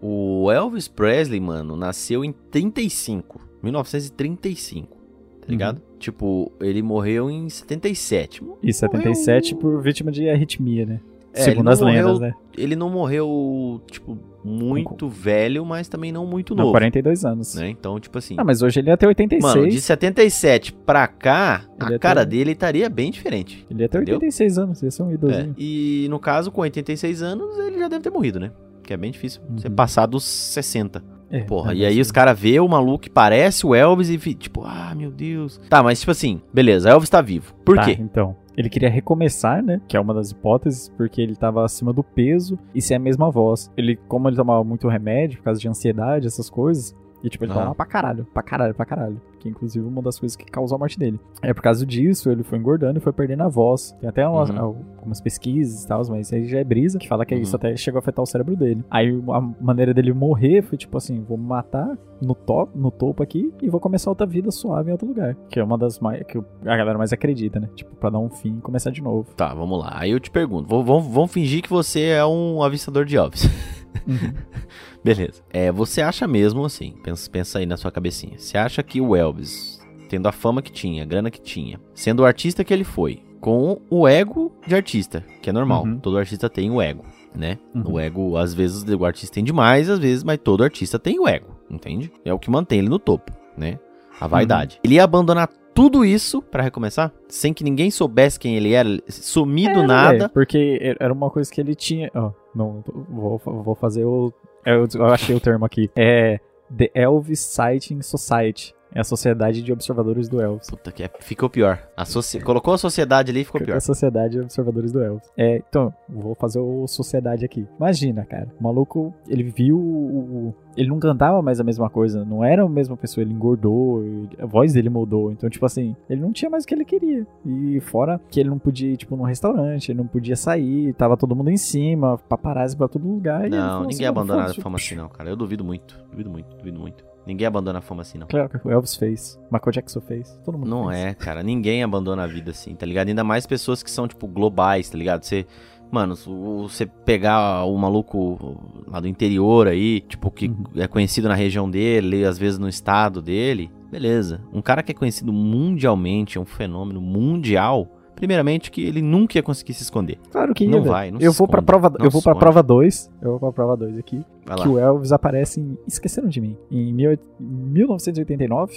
O 0.00 0.50
Elvis 0.50 0.88
Presley, 0.88 1.40
mano, 1.40 1.76
nasceu 1.76 2.24
em 2.24 2.32
35. 2.32 3.40
1935. 3.62 4.96
Tá 5.40 5.46
ligado? 5.48 5.82
Tipo, 5.98 6.52
ele 6.60 6.82
morreu 6.82 7.30
em 7.30 7.48
77. 7.48 8.42
E 8.62 8.72
77 8.72 9.54
por 9.54 9.82
vítima 9.82 10.10
de 10.10 10.28
arritmia, 10.28 10.84
né? 10.86 11.00
É, 11.36 11.42
Segundo 11.42 11.68
as 11.68 11.80
lendas, 11.80 12.04
morreu 12.04 12.18
né? 12.20 12.32
Ele 12.56 12.74
não 12.74 12.88
morreu, 12.88 13.82
tipo, 13.90 14.18
muito 14.42 15.08
velho, 15.08 15.64
mas 15.66 15.86
também 15.88 16.10
não 16.10 16.24
muito 16.26 16.54
Não, 16.54 16.62
novo. 16.64 16.72
42 16.72 17.24
anos. 17.24 17.54
Né? 17.54 17.68
Então, 17.68 18.00
tipo 18.00 18.16
assim. 18.16 18.34
Ah, 18.38 18.44
mas 18.44 18.62
hoje 18.62 18.80
ele 18.80 18.88
ia 18.88 18.96
ter 18.96 19.06
86. 19.06 19.54
Mano, 19.54 19.68
de 19.68 19.80
77 19.80 20.72
pra 20.72 21.06
cá, 21.06 21.64
Ele 21.84 21.94
a 21.94 21.98
cara 21.98 22.24
ter- 22.24 22.30
dele 22.30 22.52
estaria 22.52 22.88
bem 22.88 23.10
diferente. 23.10 23.66
Ele 23.70 23.82
ia 23.82 23.88
ter 23.88 23.98
entendeu? 23.98 24.14
86 24.16 24.58
anos, 24.58 24.82
ia 24.82 24.90
ser 24.90 25.02
um 25.02 25.10
É, 25.10 25.14
idosinho. 25.14 25.54
E 25.58 26.06
no 26.08 26.18
caso, 26.18 26.50
com 26.50 26.62
86 26.62 27.20
anos, 27.22 27.58
ele 27.58 27.78
já 27.78 27.88
deve 27.88 28.02
ter 28.02 28.10
morrido, 28.10 28.40
né? 28.40 28.50
Que 28.86 28.94
é 28.94 28.96
bem 28.96 29.10
difícil. 29.10 29.42
Você 29.56 29.68
Uhum. 29.68 29.74
passar 29.74 30.06
dos 30.06 30.24
60. 30.24 31.02
É, 31.28 31.40
Porra, 31.42 31.72
é, 31.72 31.76
e 31.76 31.84
aí 31.84 32.00
os 32.00 32.12
caras 32.12 32.38
vê 32.38 32.60
o 32.60 32.68
maluco 32.68 33.00
que 33.00 33.10
parece 33.10 33.66
o 33.66 33.74
Elvis 33.74 34.08
e 34.10 34.16
tipo, 34.34 34.62
ah, 34.64 34.94
meu 34.96 35.10
Deus. 35.10 35.60
Tá, 35.68 35.82
mas 35.82 35.98
tipo 35.98 36.12
assim, 36.12 36.40
beleza, 36.54 36.88
Elvis 36.88 37.10
tá 37.10 37.20
vivo. 37.20 37.52
Por 37.64 37.74
Tá, 37.74 37.84
quê? 37.84 37.96
Então, 38.00 38.36
ele 38.56 38.68
queria 38.70 38.88
recomeçar, 38.88 39.60
né? 39.60 39.80
Que 39.88 39.96
é 39.96 40.00
uma 40.00 40.14
das 40.14 40.30
hipóteses, 40.30 40.88
porque 40.96 41.20
ele 41.20 41.34
tava 41.34 41.64
acima 41.64 41.92
do 41.92 42.04
peso 42.04 42.56
e 42.72 42.80
sem 42.80 42.96
a 42.96 43.00
mesma 43.00 43.28
voz. 43.28 43.68
Ele, 43.76 43.96
como 44.06 44.28
ele 44.28 44.36
tomava 44.36 44.62
muito 44.62 44.86
remédio 44.86 45.38
por 45.38 45.44
causa 45.46 45.60
de 45.60 45.68
ansiedade, 45.68 46.28
essas 46.28 46.48
coisas, 46.48 46.94
e 47.22 47.28
tipo, 47.28 47.44
ele 47.44 47.50
Aham. 47.52 47.60
tomava 47.60 47.74
pra 47.74 47.86
caralho, 47.86 48.26
pra 48.32 48.42
caralho, 48.42 48.74
pra 48.74 48.84
caralho. 48.86 49.20
Que 49.38 49.48
inclusive 49.48 49.86
uma 49.86 50.00
das 50.02 50.18
coisas 50.18 50.34
que 50.36 50.44
causou 50.46 50.76
a 50.76 50.78
morte 50.78 50.98
dele. 50.98 51.20
É 51.42 51.52
por 51.54 51.62
causa 51.62 51.84
disso, 51.86 52.30
ele 52.30 52.42
foi 52.42 52.58
engordando 52.58 52.98
e 52.98 53.02
foi 53.02 53.12
perdendo 53.12 53.42
a 53.42 53.48
voz. 53.48 53.92
Tem 54.00 54.08
até 54.08 54.26
umas, 54.26 54.50
Uhum. 54.50 54.58
algumas 54.98 55.20
pesquisas 55.20 55.84
e 55.84 55.88
tal, 55.88 56.02
mas 56.08 56.32
aí 56.32 56.46
já 56.46 56.58
é 56.58 56.64
brisa, 56.64 56.98
que 56.98 57.08
fala 57.08 57.24
que 57.26 57.34
Uhum. 57.34 57.40
isso 57.42 57.54
até 57.54 57.76
chegou 57.76 57.98
a 57.98 58.00
afetar 58.00 58.22
o 58.22 58.26
cérebro 58.26 58.56
dele. 58.56 58.84
Aí 58.90 59.08
a 59.30 59.40
maneira 59.62 59.92
dele 59.94 60.12
morrer 60.12 60.62
foi 60.62 60.76
tipo 60.78 60.96
assim: 60.96 61.22
vou 61.22 61.36
matar 61.36 61.96
no 62.20 62.34
top, 62.34 62.72
no 62.76 62.90
topo 62.90 63.22
aqui 63.22 63.52
e 63.62 63.68
vou 63.68 63.78
começar 63.80 64.10
outra 64.10 64.26
vida 64.26 64.50
suave 64.50 64.88
em 64.88 64.92
outro 64.92 65.06
lugar. 65.06 65.34
Que 65.48 65.60
é 65.60 65.64
uma 65.64 65.76
das 65.78 66.00
mais. 66.00 66.24
que 66.26 66.38
a 66.38 66.76
galera 66.76 66.98
mais 66.98 67.12
acredita, 67.12 67.60
né? 67.60 67.68
Tipo, 67.74 67.94
pra 67.96 68.10
dar 68.10 68.18
um 68.18 68.30
fim 68.30 68.56
e 68.58 68.60
começar 68.60 68.90
de 68.90 69.02
novo. 69.02 69.28
Tá, 69.36 69.52
vamos 69.54 69.78
lá. 69.78 69.90
Aí 69.94 70.10
eu 70.10 70.18
te 70.20 70.30
pergunto, 70.30 70.66
vamos, 70.82 71.06
fingir 71.32 71.62
que 71.62 71.68
você 71.70 72.00
é 72.06 72.24
um 72.26 72.62
avistador 72.62 73.04
de 73.04 73.16
Elvis. 74.06 74.34
Beleza. 75.04 75.42
É, 75.50 75.70
você 75.72 76.00
acha 76.02 76.26
mesmo 76.26 76.64
assim, 76.64 76.94
pensa, 77.02 77.30
pensa 77.30 77.58
aí 77.58 77.66
na 77.66 77.76
sua 77.76 77.90
cabecinha. 77.90 78.38
Você 78.38 78.58
acha 78.58 78.82
que 78.82 79.00
o 79.00 79.14
Elvis, 79.14 79.80
tendo 80.08 80.26
a 80.28 80.32
fama 80.32 80.62
que 80.62 80.72
tinha, 80.72 81.02
a 81.02 81.06
grana 81.06 81.30
que 81.30 81.40
tinha, 81.40 81.80
sendo 81.94 82.20
o 82.20 82.26
artista 82.26 82.64
que 82.64 82.72
ele 82.72 82.84
foi, 82.84 83.22
com 83.40 83.80
o 83.90 84.08
ego 84.08 84.52
de 84.66 84.74
artista, 84.74 85.24
que 85.42 85.50
é 85.50 85.52
normal, 85.52 85.84
Uhum. 85.84 85.98
todo 85.98 86.18
artista 86.18 86.48
tem 86.48 86.70
o 86.70 86.80
ego, 86.82 87.04
né? 87.34 87.58
Uhum. 87.74 87.92
O 87.92 88.00
ego, 88.00 88.36
às 88.36 88.52
vezes, 88.54 88.82
o 88.82 89.04
artista 89.04 89.34
tem 89.34 89.44
demais, 89.44 89.88
às 89.88 89.98
vezes, 89.98 90.24
mas 90.24 90.38
todo 90.42 90.64
artista 90.64 90.98
tem 90.98 91.18
o 91.20 91.28
ego, 91.28 91.54
entende? 91.70 92.10
É 92.24 92.32
o 92.32 92.38
que 92.38 92.50
mantém 92.50 92.78
ele 92.80 92.88
no 92.88 92.98
topo, 92.98 93.30
né? 93.56 93.78
A 94.18 94.26
vaidade. 94.26 94.80
Ele 94.82 94.94
ia 94.94 95.04
abandonar 95.04 95.48
tudo 95.74 96.02
isso 96.06 96.40
pra 96.40 96.62
recomeçar, 96.62 97.12
sem 97.28 97.52
que 97.52 97.62
ninguém 97.62 97.90
soubesse 97.90 98.40
quem 98.40 98.56
ele 98.56 98.72
era, 98.72 98.88
sumir 99.08 99.70
do 99.74 99.80
É, 99.80 99.86
nada. 99.86 100.18
velho, 100.18 100.30
porque 100.30 100.96
era 100.98 101.12
uma 101.12 101.28
coisa 101.30 101.52
que 101.52 101.60
ele 101.60 101.74
tinha. 101.74 102.10
Ó, 102.14 102.32
não, 102.56 102.82
vou, 103.08 103.38
vou 103.38 103.74
fazer 103.74 104.04
o. 104.04 104.32
Eu, 104.64 104.88
eu 104.94 105.04
achei 105.06 105.36
o 105.36 105.40
termo 105.40 105.66
aqui. 105.66 105.90
É 105.94 106.40
The 106.74 106.90
Elvis 106.94 107.40
Sighting 107.40 108.00
Society. 108.00 108.74
É 108.94 109.00
a 109.00 109.04
Sociedade 109.04 109.62
de 109.62 109.72
Observadores 109.72 110.28
do 110.28 110.40
Elvis. 110.40 110.68
Puta 110.70 110.90
que 110.90 111.02
é, 111.02 111.10
ficou 111.20 111.50
pior. 111.50 111.78
A 111.96 112.04
soci- 112.04 112.40
Colocou 112.40 112.72
a 112.74 112.78
sociedade 112.78 113.30
ali 113.30 113.40
e 113.40 113.44
ficou 113.44 113.60
é 113.60 113.64
pior. 113.64 113.76
a 113.76 113.80
Sociedade 113.80 114.34
de 114.34 114.40
Observadores 114.40 114.90
do 114.92 115.02
Elvis. 115.02 115.28
É, 115.36 115.56
então, 115.68 115.92
vou 116.08 116.34
fazer 116.34 116.60
o 116.60 116.86
Sociedade 116.86 117.44
aqui. 117.44 117.66
Imagina, 117.78 118.24
cara. 118.24 118.48
O 118.58 118.62
maluco, 118.62 119.12
ele 119.28 119.42
viu. 119.44 119.76
o- 119.78 120.54
Ele 120.76 120.88
não 120.90 120.98
cantava 120.98 121.40
mais 121.40 121.58
a 121.58 121.64
mesma 121.64 121.88
coisa. 121.88 122.22
Não 122.22 122.44
era 122.44 122.62
a 122.62 122.68
mesma 122.68 122.96
pessoa. 122.98 123.22
Ele 123.24 123.32
engordou. 123.32 124.02
A 124.38 124.44
voz 124.44 124.74
dele 124.74 124.90
mudou. 124.90 125.32
Então, 125.32 125.48
tipo 125.48 125.64
assim, 125.64 125.96
ele 126.08 126.20
não 126.20 126.32
tinha 126.32 126.50
mais 126.50 126.64
o 126.64 126.66
que 126.66 126.74
ele 126.74 126.84
queria. 126.84 127.26
E 127.46 127.80
fora 127.80 128.20
que 128.30 128.38
ele 128.38 128.50
não 128.50 128.58
podia 128.58 128.92
ir, 128.92 128.96
tipo, 128.98 129.16
num 129.16 129.22
restaurante. 129.24 129.90
Ele 129.90 129.96
não 129.98 130.06
podia 130.06 130.36
sair. 130.36 130.92
Tava 130.92 131.16
todo 131.16 131.34
mundo 131.34 131.48
em 131.48 131.56
cima. 131.56 132.18
Paparazzi 132.28 132.76
pra 132.76 132.88
todo 132.88 133.08
lugar. 133.08 133.48
Não, 133.48 133.78
assim, 133.80 133.88
ninguém 133.88 134.06
"Mano, 134.06 134.18
abandona 134.20 134.40
a 134.40 134.44
foda-se." 134.48 134.60
fama 134.60 134.76
assim, 134.76 134.94
não, 134.96 135.08
cara. 135.08 135.30
Eu 135.30 135.36
duvido 135.36 135.64
muito. 135.64 135.98
Duvido 136.10 136.28
muito, 136.30 136.54
duvido 136.58 136.78
muito. 136.78 137.05
Ninguém 137.26 137.46
abandona 137.46 137.80
a 137.80 137.82
fama 137.82 138.02
assim, 138.02 138.18
não. 138.18 138.26
Claro 138.28 138.48
que 138.48 138.66
o 138.66 138.70
Elvis 138.70 138.94
fez. 138.94 139.38
Michael 139.50 139.72
Jackson 139.72 140.00
fez. 140.00 140.38
Todo 140.44 140.56
mundo 140.58 140.68
Não 140.70 140.88
fez. 140.88 141.00
é, 141.00 141.14
cara. 141.14 141.42
Ninguém 141.42 141.82
abandona 141.82 142.22
a 142.22 142.26
vida 142.26 142.52
assim, 142.52 142.74
tá 142.74 142.86
ligado? 142.86 143.08
Ainda 143.08 143.24
mais 143.24 143.46
pessoas 143.46 143.82
que 143.82 143.90
são, 143.90 144.06
tipo, 144.06 144.26
globais, 144.28 144.88
tá 144.88 144.96
ligado? 144.96 145.24
Você. 145.24 145.44
Mano, 145.90 146.16
você 146.16 146.84
pegar 146.84 147.64
o 147.64 147.76
maluco 147.78 148.58
lá 148.88 148.98
do 148.98 149.06
interior 149.06 149.68
aí, 149.68 150.00
tipo, 150.00 150.30
que 150.32 150.48
Uhum. 150.48 150.64
é 150.76 150.88
conhecido 150.88 151.28
na 151.28 151.34
região 151.34 151.70
dele, 151.70 152.24
às 152.24 152.36
vezes 152.36 152.58
no 152.58 152.68
estado 152.68 153.22
dele, 153.22 153.70
beleza. 153.90 154.40
Um 154.52 154.60
cara 154.60 154.82
que 154.82 154.90
é 154.90 154.94
conhecido 154.94 155.32
mundialmente, 155.32 156.38
é 156.38 156.40
um 156.40 156.44
fenômeno 156.44 157.00
mundial, 157.00 157.95
primeiramente 158.16 158.70
que 158.70 158.82
ele 158.84 159.00
nunca 159.00 159.38
ia 159.38 159.42
conseguir 159.42 159.74
se 159.74 159.82
esconder. 159.84 160.18
Claro 160.32 160.52
que 160.52 160.64
ia, 160.64 160.70
Não 160.70 160.80
velho. 160.80 160.90
vai, 160.90 161.10
não 161.12 161.20
eu 161.20 161.32
vou 161.32 161.46
pra 161.46 161.60
esconde, 161.60 161.66
prova, 161.66 161.96
eu 162.04 162.10
vou 162.10 162.18
esconde. 162.18 162.38
prova 162.40 162.62
2. 162.62 163.10
Eu 163.22 163.30
vou 163.30 163.38
pra 163.38 163.52
prova 163.52 163.76
2 163.76 163.96
aqui. 163.98 164.24
Vai 164.44 164.56
lá. 164.56 164.62
que 164.64 164.68
o 164.68 164.78
Elvis 164.78 165.12
aparece 165.12 165.60
em 165.60 165.76
Esqueceram 165.86 166.28
de 166.28 166.40
Mim, 166.40 166.56
em 166.70 166.92
mil- 166.92 167.18
1989, 167.40 168.72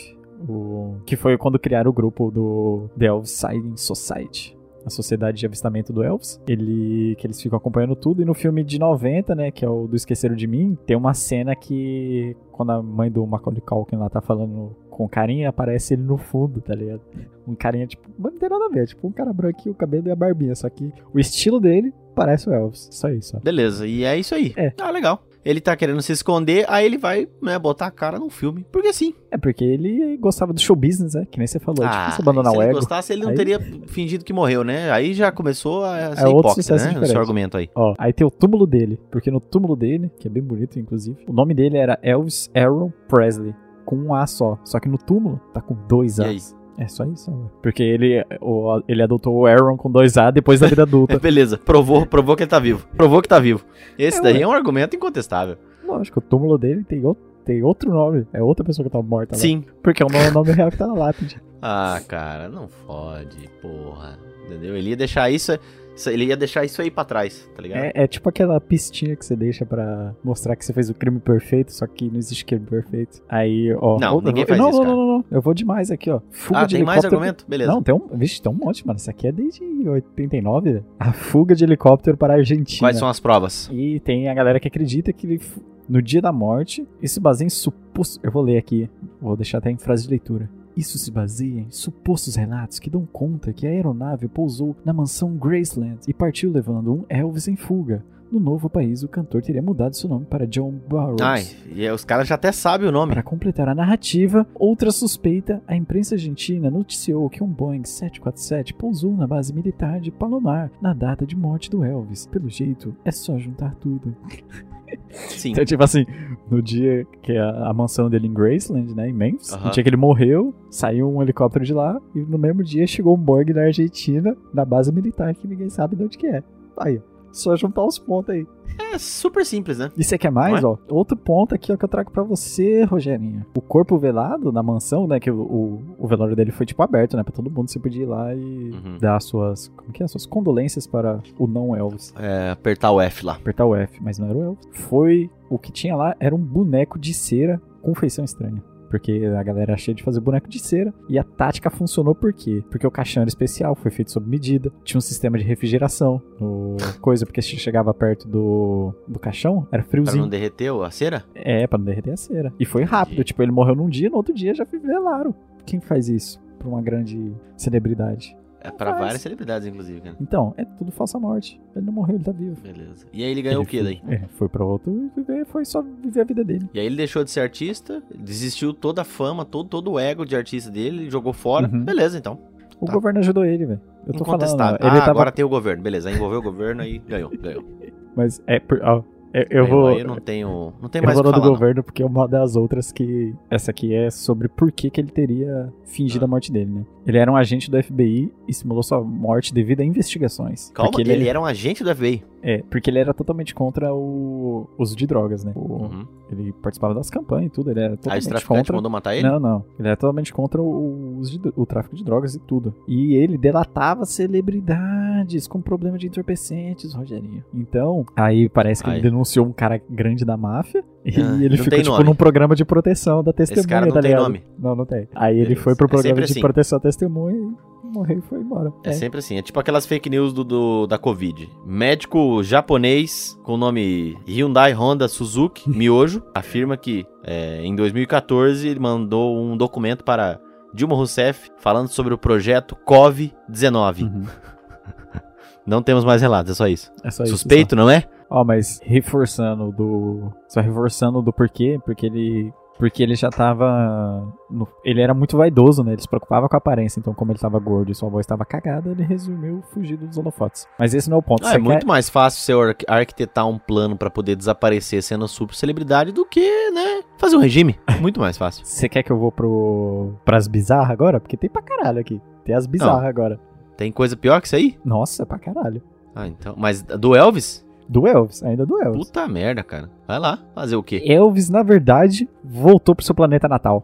o, 0.48 0.96
que 1.06 1.16
foi 1.16 1.38
quando 1.38 1.58
criaram 1.60 1.90
o 1.90 1.94
grupo 1.94 2.30
do 2.32 2.90
The 2.98 3.06
Elvis 3.08 3.32
Sighting 3.32 3.78
Society. 3.78 4.58
A 4.86 4.90
sociedade 4.90 5.38
de 5.38 5.46
avistamento 5.46 5.92
do 5.92 6.04
Elvis. 6.04 6.42
Ele, 6.48 7.16
que 7.18 7.28
eles 7.28 7.42
ficam 7.42 7.58
acompanhando 7.58 7.96
tudo. 7.96 8.22
E 8.22 8.26
no 8.26 8.34
filme 8.34 8.64
de 8.64 8.80
90, 8.80 9.36
né, 9.36 9.52
que 9.52 9.64
é 9.64 9.70
o 9.70 9.88
do 9.88 9.96
Esqueceram 9.96 10.36
de 10.36 10.48
Mim, 10.48 10.78
tem 10.86 10.96
uma 10.96 11.14
cena 11.14 11.56
que 11.56 12.36
quando 12.52 12.72
a 12.72 12.84
mãe 12.84 13.10
do 13.10 13.26
Macaulay 13.26 13.62
Culkin 13.62 13.96
lá 13.96 14.10
tá 14.10 14.20
falando 14.22 14.76
com 14.90 15.08
carinha, 15.08 15.48
aparece 15.48 15.94
ele 15.94 16.04
no 16.04 16.18
fundo, 16.18 16.60
tá 16.60 16.76
ligado? 16.76 17.02
Um 17.48 17.56
carinha, 17.56 17.88
tipo, 17.88 18.10
não 18.20 18.38
tem 18.38 18.50
nada 18.50 18.66
a 18.66 18.70
ver, 18.70 18.86
tipo 18.86 19.08
um 19.08 19.14
cara 19.14 19.32
branquinho, 19.32 19.72
o 19.74 19.78
cabelo 19.78 20.10
e 20.10 20.12
a 20.12 20.16
barbinha, 20.16 20.54
só 20.54 20.70
que 20.70 20.92
o 21.14 21.18
estilo 21.18 21.58
dele 21.58 21.94
parece 22.14 22.50
o 22.50 22.54
Elvis, 22.54 22.90
só 22.92 23.08
isso, 23.10 23.38
ó. 23.38 23.40
Beleza, 23.40 23.88
e 23.88 24.04
é 24.04 24.18
isso 24.18 24.36
aí. 24.36 24.54
É. 24.58 24.74
Ah, 24.78 24.92
legal. 24.92 25.24
Ele 25.44 25.62
tá 25.62 25.76
querendo 25.76 26.02
se 26.02 26.12
esconder, 26.12 26.66
aí 26.68 26.86
ele 26.86 26.98
vai, 26.98 27.28
né, 27.42 27.58
botar 27.58 27.88
a 27.88 27.92
cara 27.92 28.20
num 28.20 28.30
filme. 28.30 28.66
Porque 28.72 28.92
sim. 28.94 29.14
É 29.32 29.38
porque 29.38 29.64
ele 29.64 30.18
gostava 30.18 30.52
do 30.54 30.60
show 30.60 30.76
business, 30.76 31.14
né? 31.14 31.26
Que 31.32 31.38
nem 31.38 31.48
você 31.48 31.60
falou. 31.60 31.86
é 31.86 31.90
difícil 31.90 32.22
abandonar 32.22 32.52
Ah, 32.52 32.52
se 32.52 32.58
o 32.58 32.62
ele 32.62 32.70
ego. 32.72 32.80
gostasse, 32.80 33.14
ele 33.14 33.22
não 33.24 33.30
Aí- 33.30 33.36
teria 33.36 33.60
fingido 33.88 34.24
que 34.26 34.34
morreu, 34.34 34.64
né? 34.64 34.92
Aí 34.92 35.14
já 35.14 35.32
começou 35.32 35.84
a 35.86 36.16
ser 36.16 36.24
É 36.24 36.28
outro 36.28 36.40
hipócrita, 36.40 36.62
sucesso 36.64 36.84
né? 36.86 36.90
O 36.92 36.94
diferente. 36.96 37.12
seu 37.12 37.22
argumento 37.22 37.58
aí. 37.58 37.70
Ó, 37.76 37.94
aí 37.98 38.12
tem 38.14 38.26
o 38.28 38.32
túmulo 38.32 38.66
dele. 38.68 39.00
Porque 39.12 39.32
no 39.32 39.40
túmulo 39.40 39.76
dele, 39.76 40.12
que 40.20 40.28
é 40.28 40.32
bem 40.32 40.44
bonito, 40.44 40.80
inclusive, 40.80 41.18
o 41.28 41.34
nome 41.34 41.54
dele 41.54 41.78
era 41.78 41.98
Elvis 42.02 42.50
Aaron 42.56 42.92
Presley. 43.08 43.54
Com 43.86 43.96
um 43.96 44.14
A 44.14 44.28
só. 44.28 44.60
Só 44.64 44.80
que 44.80 44.88
no 44.90 44.98
túmulo 44.98 45.40
tá 45.54 45.62
com 45.62 45.76
dois? 45.88 46.20
A's. 46.20 46.56
É 46.80 46.88
só 46.88 47.04
isso, 47.04 47.30
ó. 47.30 47.60
Porque 47.62 47.84
ele, 47.84 48.24
o, 48.40 48.82
ele 48.88 49.04
adotou 49.04 49.36
o 49.36 49.46
Aaron 49.46 49.76
com 49.76 49.92
dois 49.92 50.16
A 50.18 50.32
depois 50.32 50.62
da 50.62 50.68
vida 50.68 50.84
adulta. 50.84 51.20
Beleza, 51.20 51.58
provou, 51.58 52.06
provou 52.06 52.36
que 52.38 52.44
ele 52.44 52.50
tá 52.50 52.58
vivo. 52.60 52.88
Provou 52.96 53.22
que 53.22 53.28
tá 53.28 53.38
vivo. 53.38 53.66
Esse 53.98 54.20
É, 54.20 54.22
daí 54.22 54.36
ué. 54.36 54.42
é 54.44 54.48
um 54.48 54.52
argumento 54.54 54.96
incontestável. 54.96 55.58
Lógico, 55.86 56.20
o 56.20 56.22
túmulo 56.22 56.58
dele 56.58 56.84
tem, 56.86 57.04
outro- 57.06 57.24
tem 57.44 57.62
outro 57.64 57.92
nome. 57.92 58.26
É 58.32 58.42
outra 58.42 58.64
pessoa 58.64 58.86
que 58.86 58.92
tá 58.92 59.02
morta 59.02 59.36
lá. 59.36 59.42
Sim. 59.42 59.66
Porque 59.84 60.02
é 60.02 60.06
o 60.06 60.10
nome- 60.10 60.32
nome 60.32 60.52
real 60.54 60.72
que 60.72 60.78
tá 60.78 60.88
na 60.88 60.94
lápide. 60.94 61.42
Ah, 61.62 62.00
cara, 62.08 62.48
não 62.48 62.70
fode, 62.70 63.50
porra. 63.62 64.18
Entendeu? 64.46 64.78
Ele 64.78 64.92
ia 64.92 64.96
deixar 64.96 65.30
isso- 65.30 65.60
ele 66.08 66.26
ia 66.26 66.38
deixar 66.38 66.64
isso 66.66 66.82
aí 66.82 66.90
pra 66.92 67.04
trás, 67.04 67.50
tá 67.56 67.62
ligado? 67.62 67.84
É, 67.84 67.92
é 67.96 68.08
tipo 68.08 68.30
aquela 68.30 68.60
pistinha 68.60 69.16
que 69.16 69.26
você 69.26 69.36
deixa 69.36 69.66
pra 69.66 70.14
mostrar 70.24 70.56
que 70.56 70.66
você 70.66 70.74
fez 70.74 70.90
o 70.90 70.94
crime 70.94 71.20
perfeito, 71.20 71.74
só 71.74 71.86
que 71.88 72.10
não 72.10 72.18
existe 72.18 72.46
crime 72.46 72.66
perfeito. 72.66 73.22
Aí, 73.28 73.74
ó. 73.80 74.00
Não, 74.00 74.22
ninguém 74.22 74.44
eu- 74.44 74.48
faz 74.48 74.60
não, 74.60 74.70
isso, 74.70 74.84
não, 74.84 74.86
não, 74.86 74.98
não, 74.98 75.18
não. 75.18 75.26
Eu 75.32 75.42
vou 75.42 75.54
demais 75.54 75.92
aqui, 75.92 76.10
ó. 76.10 76.22
Fuga 76.32 76.62
ah, 76.62 76.66
de 76.66 76.76
tem 76.76 76.86
mais 76.86 77.04
argumento? 77.04 77.46
Beleza. 77.48 77.72
Não, 77.72 77.82
tem 77.82 77.94
um. 77.94 78.08
Vixe, 78.14 78.42
tem 78.42 78.52
um 78.52 78.56
monte, 78.56 78.86
mano. 78.86 78.98
Isso 78.98 79.10
aqui 79.10 79.28
é 79.28 79.32
desde 79.32 79.64
89. 79.64 80.72
velho. 80.74 80.86
A 81.00 81.12
fuga 81.12 81.56
de 81.56 81.64
helicóptero 81.64 82.18
para 82.18 82.34
a 82.34 82.38
Argentina. 82.38 82.80
Quais 82.80 82.98
são 82.98 83.08
as 83.08 83.20
provas? 83.20 83.70
E 83.72 84.00
tem 84.02 84.30
a 84.30 84.34
galera 84.34 84.60
que 84.60 84.68
acredita 84.68 85.12
que 85.12 85.26
ele, 85.28 85.42
no 85.88 86.02
dia 86.02 86.22
da 86.22 86.32
morte, 86.32 86.88
isso 87.02 87.16
se 87.16 87.20
baseia 87.20 87.48
em 87.48 87.50
supostos. 87.50 88.20
Eu 88.24 88.32
vou 88.32 88.42
ler 88.42 88.58
aqui, 88.58 88.90
vou 89.22 89.36
deixar 89.36 89.58
até 89.58 89.70
em 89.72 89.78
frase 89.78 90.04
de 90.04 90.10
leitura. 90.10 90.50
Isso 90.80 90.98
se 90.98 91.12
baseia 91.12 91.60
em 91.60 91.72
supostos 91.72 92.38
relatos 92.38 92.80
que 92.80 92.90
dão 92.90 93.06
conta 93.06 93.52
que 93.52 93.68
a 93.68 93.70
aeronave 93.70 94.30
pousou 94.30 94.78
na 94.86 94.94
mansão 94.94 95.36
Graceland 95.36 96.00
e 96.08 96.14
partiu 96.14 96.50
levando 96.50 96.94
um 96.94 97.06
Elvis 97.10 97.50
em 97.50 97.58
fuga. 97.58 98.02
No 98.32 98.40
novo 98.40 98.70
país, 98.70 99.04
o 99.04 99.10
cantor 99.10 99.42
teria 99.42 99.62
mudado 99.62 99.98
seu 99.98 100.08
nome 100.08 100.26
para 100.26 100.48
John 100.48 100.72
Burroughs. 100.88 101.22
Ai, 101.22 101.46
e 101.76 101.90
os 101.90 102.06
caras 102.06 102.30
já 102.30 102.36
até 102.36 102.54
sabem 102.54 102.88
o 102.88 102.94
nome. 102.94 103.12
Para 103.12 103.24
completar 103.24 103.68
a 103.68 103.76
narrativa, 103.76 104.48
outra 104.56 104.90
suspeita, 104.90 105.62
a 105.68 105.76
imprensa 105.76 106.16
argentina 106.16 106.72
noticiou 106.72 107.30
que 107.30 107.44
um 107.44 107.48
Boeing 107.48 107.84
747 107.84 108.74
pousou 108.74 109.18
na 109.18 109.28
base 109.28 109.54
militar 109.54 110.00
de 110.00 110.12
Palomar 110.12 110.72
na 110.82 110.94
data 110.94 111.26
de 111.26 111.36
morte 111.36 111.70
do 111.70 111.84
Elvis. 111.84 112.26
Pelo 112.28 112.50
jeito, 112.50 112.96
é 113.04 113.12
só 113.12 113.38
juntar 113.38 113.76
tudo. 113.76 114.16
Sim. 115.10 115.52
Então, 115.52 115.66
tipo 115.66 115.84
assim, 115.84 116.06
no 116.50 116.62
dia 116.62 117.06
que 117.22 117.36
a, 117.36 117.70
a 117.70 117.74
mansão 117.74 118.10
dele 118.10 118.28
em 118.28 118.34
Graceland, 118.34 118.94
né, 118.96 119.10
em 119.10 119.14
Memphis, 119.14 119.54
Aham. 119.54 119.66
no 119.66 119.72
dia 119.72 119.84
que 119.84 119.90
ele 119.90 119.98
morreu, 119.98 120.54
saiu 120.70 121.10
um 121.10 121.22
helicóptero 121.22 121.66
de 121.66 121.74
lá 121.74 122.00
e 122.16 122.20
no 122.20 122.38
mesmo 122.38 122.64
dia 122.64 122.86
chegou 122.88 123.16
um 123.16 123.20
Boeing 123.20 123.54
na 123.54 123.64
Argentina, 123.64 124.36
na 124.54 124.66
base 124.66 124.92
militar, 124.92 125.34
que 125.34 125.48
ninguém 125.48 125.70
sabe 125.70 125.96
de 125.96 126.04
onde 126.04 126.18
que 126.18 126.28
é. 126.28 126.44
Aí, 126.78 126.98
ó. 126.98 127.19
Só 127.32 127.56
juntar 127.56 127.84
os 127.84 127.98
pontos 128.00 128.30
aí. 128.36 128.46
É 128.94 128.98
super 128.98 129.46
simples, 129.46 129.78
né? 129.78 129.92
E 129.98 130.04
você 130.04 130.18
quer 130.18 130.32
mais, 130.32 130.62
Não 130.64 130.72
ó? 130.72 130.78
Outro 130.96 131.18
ponto 131.18 131.54
aqui 131.54 131.72
ó, 131.72 131.76
que 131.78 131.84
eu 131.84 131.90
trago 131.90 132.12
pra 132.12 132.24
você, 132.24 132.84
Rogerinho. 132.86 133.46
O 133.56 133.62
corpo 133.62 133.98
velado 133.98 134.52
na 134.52 134.64
mansão, 134.64 135.06
né? 135.06 135.20
Que 135.20 135.30
o, 135.30 135.42
o, 135.42 135.82
o 136.00 136.08
velório 136.08 136.36
dele 136.36 136.52
foi 136.52 136.66
tipo 136.66 136.82
aberto, 136.82 137.18
né? 137.18 137.24
Pra 137.24 137.34
todo 137.34 137.52
mundo 137.52 137.70
você 137.70 137.78
podia 137.80 138.04
ir 138.04 138.06
lá 138.06 138.34
e 138.34 138.40
Uhum. 138.72 138.98
dar 139.00 139.18
as 139.18 139.26
suas. 139.26 139.68
Como 139.76 139.92
que 139.92 140.02
é? 140.02 140.06
As 140.06 140.12
suas 140.12 140.26
condolências 140.26 140.88
para 140.88 141.20
o 141.38 141.46
não 141.46 141.76
Elvis. 141.76 142.14
É, 142.18 142.52
apertar 142.52 142.92
o 142.92 143.02
F 143.02 143.26
lá. 143.26 143.34
Apertar 143.36 143.66
o 143.66 143.76
F, 143.76 144.02
mas 144.02 144.18
não 144.18 144.28
era 144.30 144.38
o 144.38 144.44
Elvis. 144.44 144.68
Foi. 144.72 145.30
O 145.50 145.58
que 145.60 145.72
tinha 145.72 145.96
lá 145.96 146.16
era 146.20 146.34
um 146.34 146.40
boneco 146.40 146.98
de 146.98 147.14
cera 147.14 147.60
com 147.82 147.94
feição 147.96 148.24
estranha. 148.24 148.64
Porque 148.90 149.24
a 149.38 149.44
galera 149.44 149.74
achei 149.74 149.94
de 149.94 150.04
fazer 150.04 150.20
boneco 150.20 150.50
de 150.50 150.60
cera. 150.60 150.94
E 151.08 151.18
a 151.20 151.24
tática 151.24 151.70
funcionou 151.70 152.16
por 152.16 152.34
quê? 152.34 152.64
Porque 152.70 152.86
o 152.88 152.92
caixão 152.92 153.22
era 153.22 153.28
especial, 153.30 153.76
foi 153.76 153.92
feito 153.92 154.12
sob 154.12 154.28
medida. 154.30 154.72
Tinha 154.84 154.98
um 154.98 155.02
sistema 155.02 155.38
de 155.38 155.44
refrigeração. 155.44 156.22
No 156.40 156.76
coisa, 157.02 157.26
porque 157.26 157.42
se 157.42 157.56
chegava 157.58 157.94
perto 157.94 158.28
do, 158.28 158.94
do 159.08 159.20
caixão, 159.20 159.68
era 159.72 159.84
Pra 159.84 159.92
friozinho. 159.92 160.24
não 160.24 160.30
derreter 160.30 160.72
a 160.84 160.92
cera? 160.92 161.24
É, 161.36 161.66
pra 161.68 161.78
não 161.78 161.86
derreter 161.86 162.12
a 162.12 162.18
cera. 162.18 162.54
E 162.60 162.66
foi 162.66 162.84
rápido. 162.84 163.24
Tipo, 163.24 163.42
ele 163.44 163.52
morreu 163.52 163.76
num 163.76 163.90
dia, 163.90 164.10
no 164.10 164.18
outro 164.18 164.34
dia 164.34 164.54
já 164.54 164.64
velaram. 164.64 165.34
Quem 165.66 165.80
faz 165.80 166.10
isso 166.10 166.40
pra 166.58 166.68
uma 166.68 166.82
grande 166.82 167.32
celebridade? 167.56 168.36
É 168.62 168.70
pra 168.72 168.92
Faz. 168.92 169.00
várias 169.00 169.22
celebridades, 169.22 169.68
inclusive, 169.68 170.02
cara. 170.02 170.16
Então, 170.20 170.54
é 170.58 170.66
tudo 170.66 170.92
falsa 170.92 171.18
morte. 171.20 171.60
Ele 171.76 171.86
não 171.86 171.94
morreu, 171.94 172.16
ele 172.16 172.24
tá 172.24 172.32
vivo. 172.32 172.58
Beleza. 172.62 173.06
E 173.14 173.24
aí 173.24 173.32
ele 173.32 173.42
ganhou 173.42 173.62
Ele 173.64 173.68
o 173.68 173.72
foi- 173.72 173.84
daí? 173.84 174.02
É, 174.16 174.22
foi 174.38 174.50
pra 174.50 174.66
outro 174.66 174.92
e 174.92 175.20
viver, 175.22 175.46
foi 175.46 175.64
só 175.64 175.82
viver 175.82 176.22
a 176.22 176.24
vida 176.26 176.44
dele. 176.44 176.70
E 176.74 176.80
aí 176.80 176.86
ele 176.86 176.96
deixou 176.98 177.24
de 177.24 177.32
ser 177.32 177.40
artista, 177.40 178.04
desistiu 178.14 178.74
toda 178.74 179.02
a 179.02 179.06
fama, 179.06 179.46
todo, 179.46 179.70
todo 179.70 179.92
o 179.94 180.00
ego 180.00 180.26
de 180.26 180.36
artista 180.36 180.70
dele, 180.70 181.10
jogou 181.10 181.32
fora. 181.34 181.70
Uhum. 181.72 181.84
Beleza, 181.86 182.18
então. 182.18 182.38
O 182.82 182.86
Tá. 182.86 182.94
governo 182.94 183.20
ajudou 183.20 183.46
ele, 183.46 183.66
velho. 183.66 183.82
Eu 184.08 184.14
tô 184.14 184.24
falando, 184.26 184.44
ele 184.44 184.54
ah, 184.62 184.78
tava... 184.78 185.12
agora 185.12 185.32
tem 185.32 185.44
o 185.46 185.50
governo. 185.50 185.84
Beleza, 185.84 186.10
aí 186.10 186.16
envolveu 186.16 186.40
o 186.40 186.44
governo 186.44 186.82
aí 186.82 186.98
ganhou, 187.00 187.30
ganhou. 187.30 187.64
Mas 188.16 188.42
é, 188.48 188.60
por- 188.60 188.82
ó, 188.84 189.04
eu, 189.34 189.46
eu 189.50 189.64
Aí- 189.64 189.70
vou... 189.70 189.92
Eu 189.92 190.08
não 190.08 190.16
tenho, 190.18 190.74
não 190.82 190.90
tem 190.90 191.02
Eu 191.02 191.06
mais 191.06 191.20
o 191.20 191.24
vou 191.24 191.32
no 191.32 191.38
do 191.38 191.42
falar. 191.42 191.46
não. 191.52 191.54
governo 191.60 191.84
porque 191.84 192.02
é 192.02 192.06
uma 192.06 192.28
das 192.28 192.56
outras 192.56 192.92
que. 192.92 193.34
Essa 193.50 193.72
aqui 193.72 193.94
é 193.94 194.10
sobre 194.10 194.48
por 194.48 194.72
que, 194.72 194.90
que 194.90 195.00
ele 195.02 195.10
teria 195.12 195.72
fingido 195.86 196.26
Ah. 196.26 196.28
a 196.28 196.30
morte 196.30 196.52
dele, 196.52 196.72
né? 196.72 196.86
Ele 197.06 197.18
era 197.18 197.32
um 197.32 197.36
agente 197.36 197.70
do 197.72 197.82
FBI 197.82 198.32
e 198.48 198.54
simulou 198.54 198.84
sua 198.84 199.02
morte 199.04 199.54
devido 199.54 199.82
a 199.82 199.84
investigações. 199.86 200.72
Calma, 200.74 200.92
porque 200.92 201.10
ele, 201.10 201.28
era 201.28 201.40
um 201.40 201.46
agente 201.46 201.84
do 201.84 201.96
FBI. 201.96 202.24
É, 202.42 202.64
porque 202.70 202.90
ele 202.90 203.00
era 203.00 203.14
totalmente 203.14 203.54
contra 203.54 203.94
o 203.94 204.68
uso 204.78 204.96
de 204.96 205.06
drogas, 205.06 205.44
né? 205.44 205.52
O- 205.56 205.80
Uhum. 205.84 206.06
Ele 206.32 206.52
participava 206.54 206.94
das 206.94 207.10
campanhas 207.10 207.48
e 207.48 207.50
tudo, 207.50 207.72
ele 207.72 207.80
era 207.80 207.94
Aí 207.94 207.98
totalmente 207.98 208.30
traficantes 208.30 208.60
contra. 208.62 208.76
mandou 208.76 208.92
matar 208.92 209.16
ele? 209.16 209.28
Não, 209.28 209.40
não. 209.40 209.66
Ele 209.80 209.88
era 209.88 209.98
totalmente 209.98 210.32
contra 210.32 210.62
o, 210.62 211.18
uso 211.18 211.40
de, 211.40 211.52
o 211.56 211.66
tráfico 211.66 211.96
de 211.96 212.04
drogas 212.04 212.36
e 212.36 212.40
tudo. 212.40 212.74
E 212.88 213.16
ele 213.16 213.36
delatava 213.38 214.06
celebridades 214.54 215.48
com 215.48 215.62
problema 215.62 215.98
de 215.98 216.08
entorpecentes, 216.08 216.94
Rogerinho. 216.94 217.44
Então, 217.54 218.06
aí 218.16 218.48
parece 218.50 218.84
que 218.84 218.90
Aí. 218.90 218.98
ele 218.98 219.04
denunciou 219.10 219.46
um 219.46 219.52
cara 219.52 219.82
grande 219.90 220.26
da 220.26 220.38
máfia 220.38 220.84
e 221.06 221.20
Ah, 221.20 221.38
ele 221.44 221.58
ficou, 221.58 221.78
tipo, 221.80 221.92
nome. 221.92 222.04
num 222.04 222.16
programa 222.16 222.56
de 222.56 222.66
proteção 222.66 223.24
da 223.24 223.34
testemunha, 223.34 223.68
cara 223.68 223.86
não 223.86 223.94
tá 223.94 224.02
tem 224.02 224.12
ligado? 224.12 224.24
nome. 224.24 224.44
Não, 224.58 224.76
não 224.76 224.86
tem. 224.86 225.08
Aí 225.16 225.36
ele 225.36 225.44
Beleza. 225.50 225.62
foi 225.64 225.76
pro 225.76 225.86
É 225.86 225.90
programa 225.90 226.16
sempre 226.16 226.26
de 226.26 226.32
assim. 226.34 226.42
proteção 226.42 226.78
à 226.78 226.82
testemunha 226.82 227.38
e 227.79 227.79
morreu 227.90 228.20
e 228.20 228.22
foi 228.22 228.40
embora. 228.40 228.72
É 228.84 228.92
sempre 228.94 229.20
assim, 229.20 229.38
é 229.38 229.42
tipo 229.42 229.60
aquelas 229.60 229.86
fake 229.86 230.10
news 230.10 230.32
do, 230.34 230.44
do- 230.44 230.88
da 230.88 230.98
Covid. 230.98 231.50
Médico 231.66 232.42
japonês 232.44 233.38
com 233.44 233.54
o 233.54 233.58
nome 233.58 234.18
Hyundai 234.28 234.74
Honda 234.74 235.08
Suzuki, 235.08 235.70
Miojo, 235.70 236.24
afirma 236.34 236.78
que 236.78 237.06
é, 237.24 237.62
em 237.64 237.76
2014 237.76 238.68
ele 238.68 238.80
mandou 238.80 239.38
um 239.38 239.56
documento 239.58 240.04
para 240.04 240.40
Dilma 240.74 240.96
Rousseff 240.96 241.50
falando 241.58 241.88
sobre 241.88 242.14
o 242.14 242.18
projeto 242.18 242.76
COV-19. 242.88 244.04
Uhum. 244.04 244.24
Não 245.66 245.84
temos 245.84 246.04
mais 246.04 246.22
relatos, 246.22 246.52
é 246.52 246.56
só 246.56 246.68
isso. 246.68 246.92
É 247.04 247.12
só 247.12 247.24
isso. 247.24 247.34
Suspeito, 247.34 247.76
não 247.76 247.90
é? 247.90 248.04
Ó, 248.30 248.44
mas 248.44 248.80
reforçando 248.84 249.72
do. 249.72 250.32
Só 250.48 250.62
reforçando 250.62 251.22
do 251.22 251.32
porquê, 251.32 251.80
porque 251.86 252.08
ele. 252.08 252.52
Porque 252.80 253.04
ele 253.04 253.14
já 253.14 253.30
tava. 253.30 254.26
no- 254.50 254.68
ele 254.86 255.02
era 255.02 255.14
muito 255.14 255.36
vaidoso, 255.36 255.84
né? 255.84 255.92
Ele 255.92 256.02
se 256.02 256.08
preocupava 256.08 256.48
com 256.48 256.56
a 256.56 256.58
aparência. 256.60 256.98
Então, 257.00 257.14
como 257.14 257.32
ele 257.34 257.38
tava 257.38 257.60
gordo 257.60 257.92
e 257.92 257.96
sua 257.96 258.10
voz 258.10 258.24
estava 258.24 258.46
cagada, 258.46 258.90
ele 258.90 259.04
resumiu 259.04 259.62
fugir 259.74 259.98
dos 259.98 260.18
holofotes. 260.18 260.66
Mas 260.80 260.94
esse 260.94 261.10
não 261.10 261.18
é 261.18 261.20
o 261.20 261.22
ponto. 261.22 261.46
Ah, 261.46 261.50
é 261.50 261.54
quer- 261.54 261.60
muito 261.60 261.86
mais 261.86 262.10
fácil 262.10 262.42
você 262.42 262.54
ar- 262.88 263.00
arquitetar 263.00 263.46
um 263.48 263.60
plano 263.60 263.98
pra 263.98 264.10
poder 264.10 264.36
desaparecer 264.38 265.04
sendo 265.04 265.28
super 265.28 265.54
celebridade 265.56 266.14
do 266.14 266.26
que, 266.26 266.72
né, 266.72 267.02
fazer 267.18 267.36
um 267.36 267.40
regime. 267.42 267.78
Muito 268.02 268.20
mais 268.22 268.38
fácil. 268.38 268.66
Você 268.66 268.88
quer 268.88 269.04
que 269.04 269.12
eu 269.12 269.18
vou 269.20 269.30
pro. 269.32 270.14
pras 270.24 270.48
bizarras 270.48 270.90
agora? 270.90 271.20
Porque 271.20 271.36
tem 271.36 271.50
pra 271.50 271.62
caralho 271.62 272.00
aqui. 272.00 272.22
Tem 272.46 272.56
as 272.56 272.66
bizarras 272.66 273.04
agora. 273.04 273.38
Tem 273.76 273.92
coisa 273.92 274.16
pior 274.16 274.40
que 274.40 274.48
isso 274.48 274.56
aí? 274.56 274.78
Nossa, 274.86 275.26
pra 275.26 275.38
caralho. 275.38 275.82
Ah, 276.16 276.28
então. 276.28 276.56
Mas 276.58 276.82
do 276.82 277.14
Elvis? 277.16 277.66
Do 277.90 278.08
Elvis, 278.08 278.44
ainda 278.44 278.66
do 278.68 278.80
Elvis. 278.80 279.08
Puta 279.08 279.28
merda, 279.28 279.64
cara. 279.64 279.90
Vai 280.08 280.20
lá, 280.20 280.38
fazer 280.54 280.76
o 280.76 280.84
quê? 280.84 281.02
Elvis, 281.06 281.50
na 281.50 281.64
verdade, 281.64 282.30
voltou 282.44 282.94
pro 282.94 283.04
seu 283.04 283.16
planeta 283.16 283.48
natal. 283.48 283.84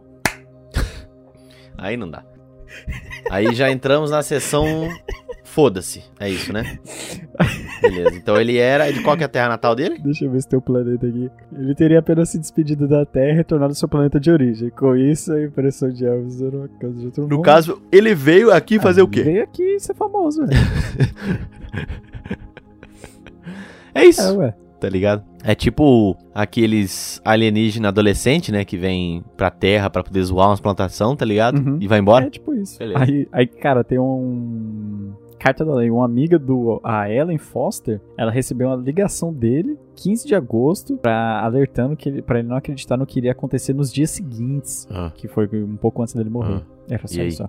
Aí 1.76 1.96
não 1.96 2.08
dá. 2.08 2.22
Aí 3.30 3.52
já 3.54 3.68
entramos 3.70 4.10
na 4.12 4.22
sessão. 4.22 4.64
Foda-se. 5.42 6.04
É 6.20 6.28
isso, 6.28 6.52
né? 6.52 6.78
Beleza. 7.80 8.14
Então 8.14 8.38
ele 8.40 8.58
era. 8.58 8.92
De 8.92 9.02
qual 9.02 9.16
que 9.16 9.22
é 9.22 9.26
a 9.26 9.28
terra 9.28 9.48
natal 9.48 9.74
dele? 9.74 9.98
Deixa 9.98 10.24
eu 10.26 10.30
ver 10.30 10.40
se 10.42 10.48
tem 10.48 10.58
o 10.58 10.62
planeta 10.62 11.06
aqui. 11.06 11.30
Ele 11.56 11.74
teria 11.74 11.98
apenas 11.98 12.28
se 12.28 12.38
despedido 12.38 12.86
da 12.86 13.06
Terra 13.06 13.32
e 13.32 13.36
retornado 13.36 13.70
ao 13.70 13.74
seu 13.74 13.88
planeta 13.88 14.20
de 14.20 14.30
origem. 14.30 14.68
Com 14.70 14.94
isso, 14.94 15.32
a 15.32 15.42
impressão 15.42 15.90
de 15.90 16.04
Elvis 16.04 16.42
era 16.42 16.54
uma 16.56 16.68
casa 16.68 16.92
de 16.94 17.06
outro 17.06 17.22
No 17.26 17.36
mundo. 17.36 17.42
caso, 17.42 17.80
ele 17.90 18.14
veio 18.14 18.52
aqui 18.52 18.78
fazer 18.78 19.00
Ah, 19.00 19.04
o 19.04 19.08
quê? 19.08 19.22
Veio 19.22 19.42
aqui 19.44 19.80
ser 19.80 19.94
famoso, 19.94 20.44
velho. 20.46 20.60
É 23.96 24.04
isso. 24.04 24.20
É, 24.22 24.32
ué. 24.32 24.54
Tá 24.78 24.88
ligado? 24.90 25.24
É 25.42 25.54
tipo 25.54 26.14
aqueles 26.34 27.20
alienígenas 27.24 27.88
adolescentes, 27.88 28.50
né? 28.50 28.62
Que 28.64 28.76
vem 28.76 29.24
pra 29.36 29.50
terra 29.50 29.88
pra 29.88 30.02
poder 30.04 30.22
zoar 30.22 30.48
umas 30.50 30.60
plantações, 30.60 31.16
tá 31.16 31.24
ligado? 31.24 31.58
Uhum. 31.58 31.78
E 31.80 31.88
vai 31.88 31.98
embora. 31.98 32.26
É 32.26 32.30
tipo 32.30 32.52
isso. 32.54 32.78
Beleza. 32.78 33.02
Aí, 33.02 33.26
aí, 33.32 33.46
cara, 33.46 33.82
tem 33.82 33.98
um. 33.98 35.12
Carta 35.38 35.64
da 35.64 35.74
lei. 35.74 35.90
Uma 35.90 36.04
amiga 36.04 36.38
do. 36.38 36.78
A 36.84 37.10
Ellen 37.10 37.38
Foster, 37.38 38.00
ela 38.18 38.30
recebeu 38.30 38.68
uma 38.68 38.76
ligação 38.76 39.32
dele 39.32 39.78
15 39.94 40.26
de 40.26 40.34
agosto, 40.34 40.96
pra, 40.98 41.40
alertando 41.42 41.96
que 41.96 42.08
ele, 42.10 42.20
pra 42.22 42.38
ele 42.40 42.48
não 42.48 42.56
acreditar 42.56 42.96
no 42.98 43.06
que 43.06 43.18
iria 43.18 43.32
acontecer 43.32 43.72
nos 43.72 43.90
dias 43.92 44.10
seguintes, 44.10 44.86
Ah, 44.90 45.10
que 45.14 45.26
foi 45.26 45.46
um 45.62 45.76
pouco 45.76 46.02
antes 46.02 46.12
dele 46.14 46.28
morrer. 46.28 46.60
Era 46.88 47.06
só 47.06 47.16
E 47.16 47.20
aí? 47.22 47.28
isso. 47.28 47.42
ó. 47.44 47.48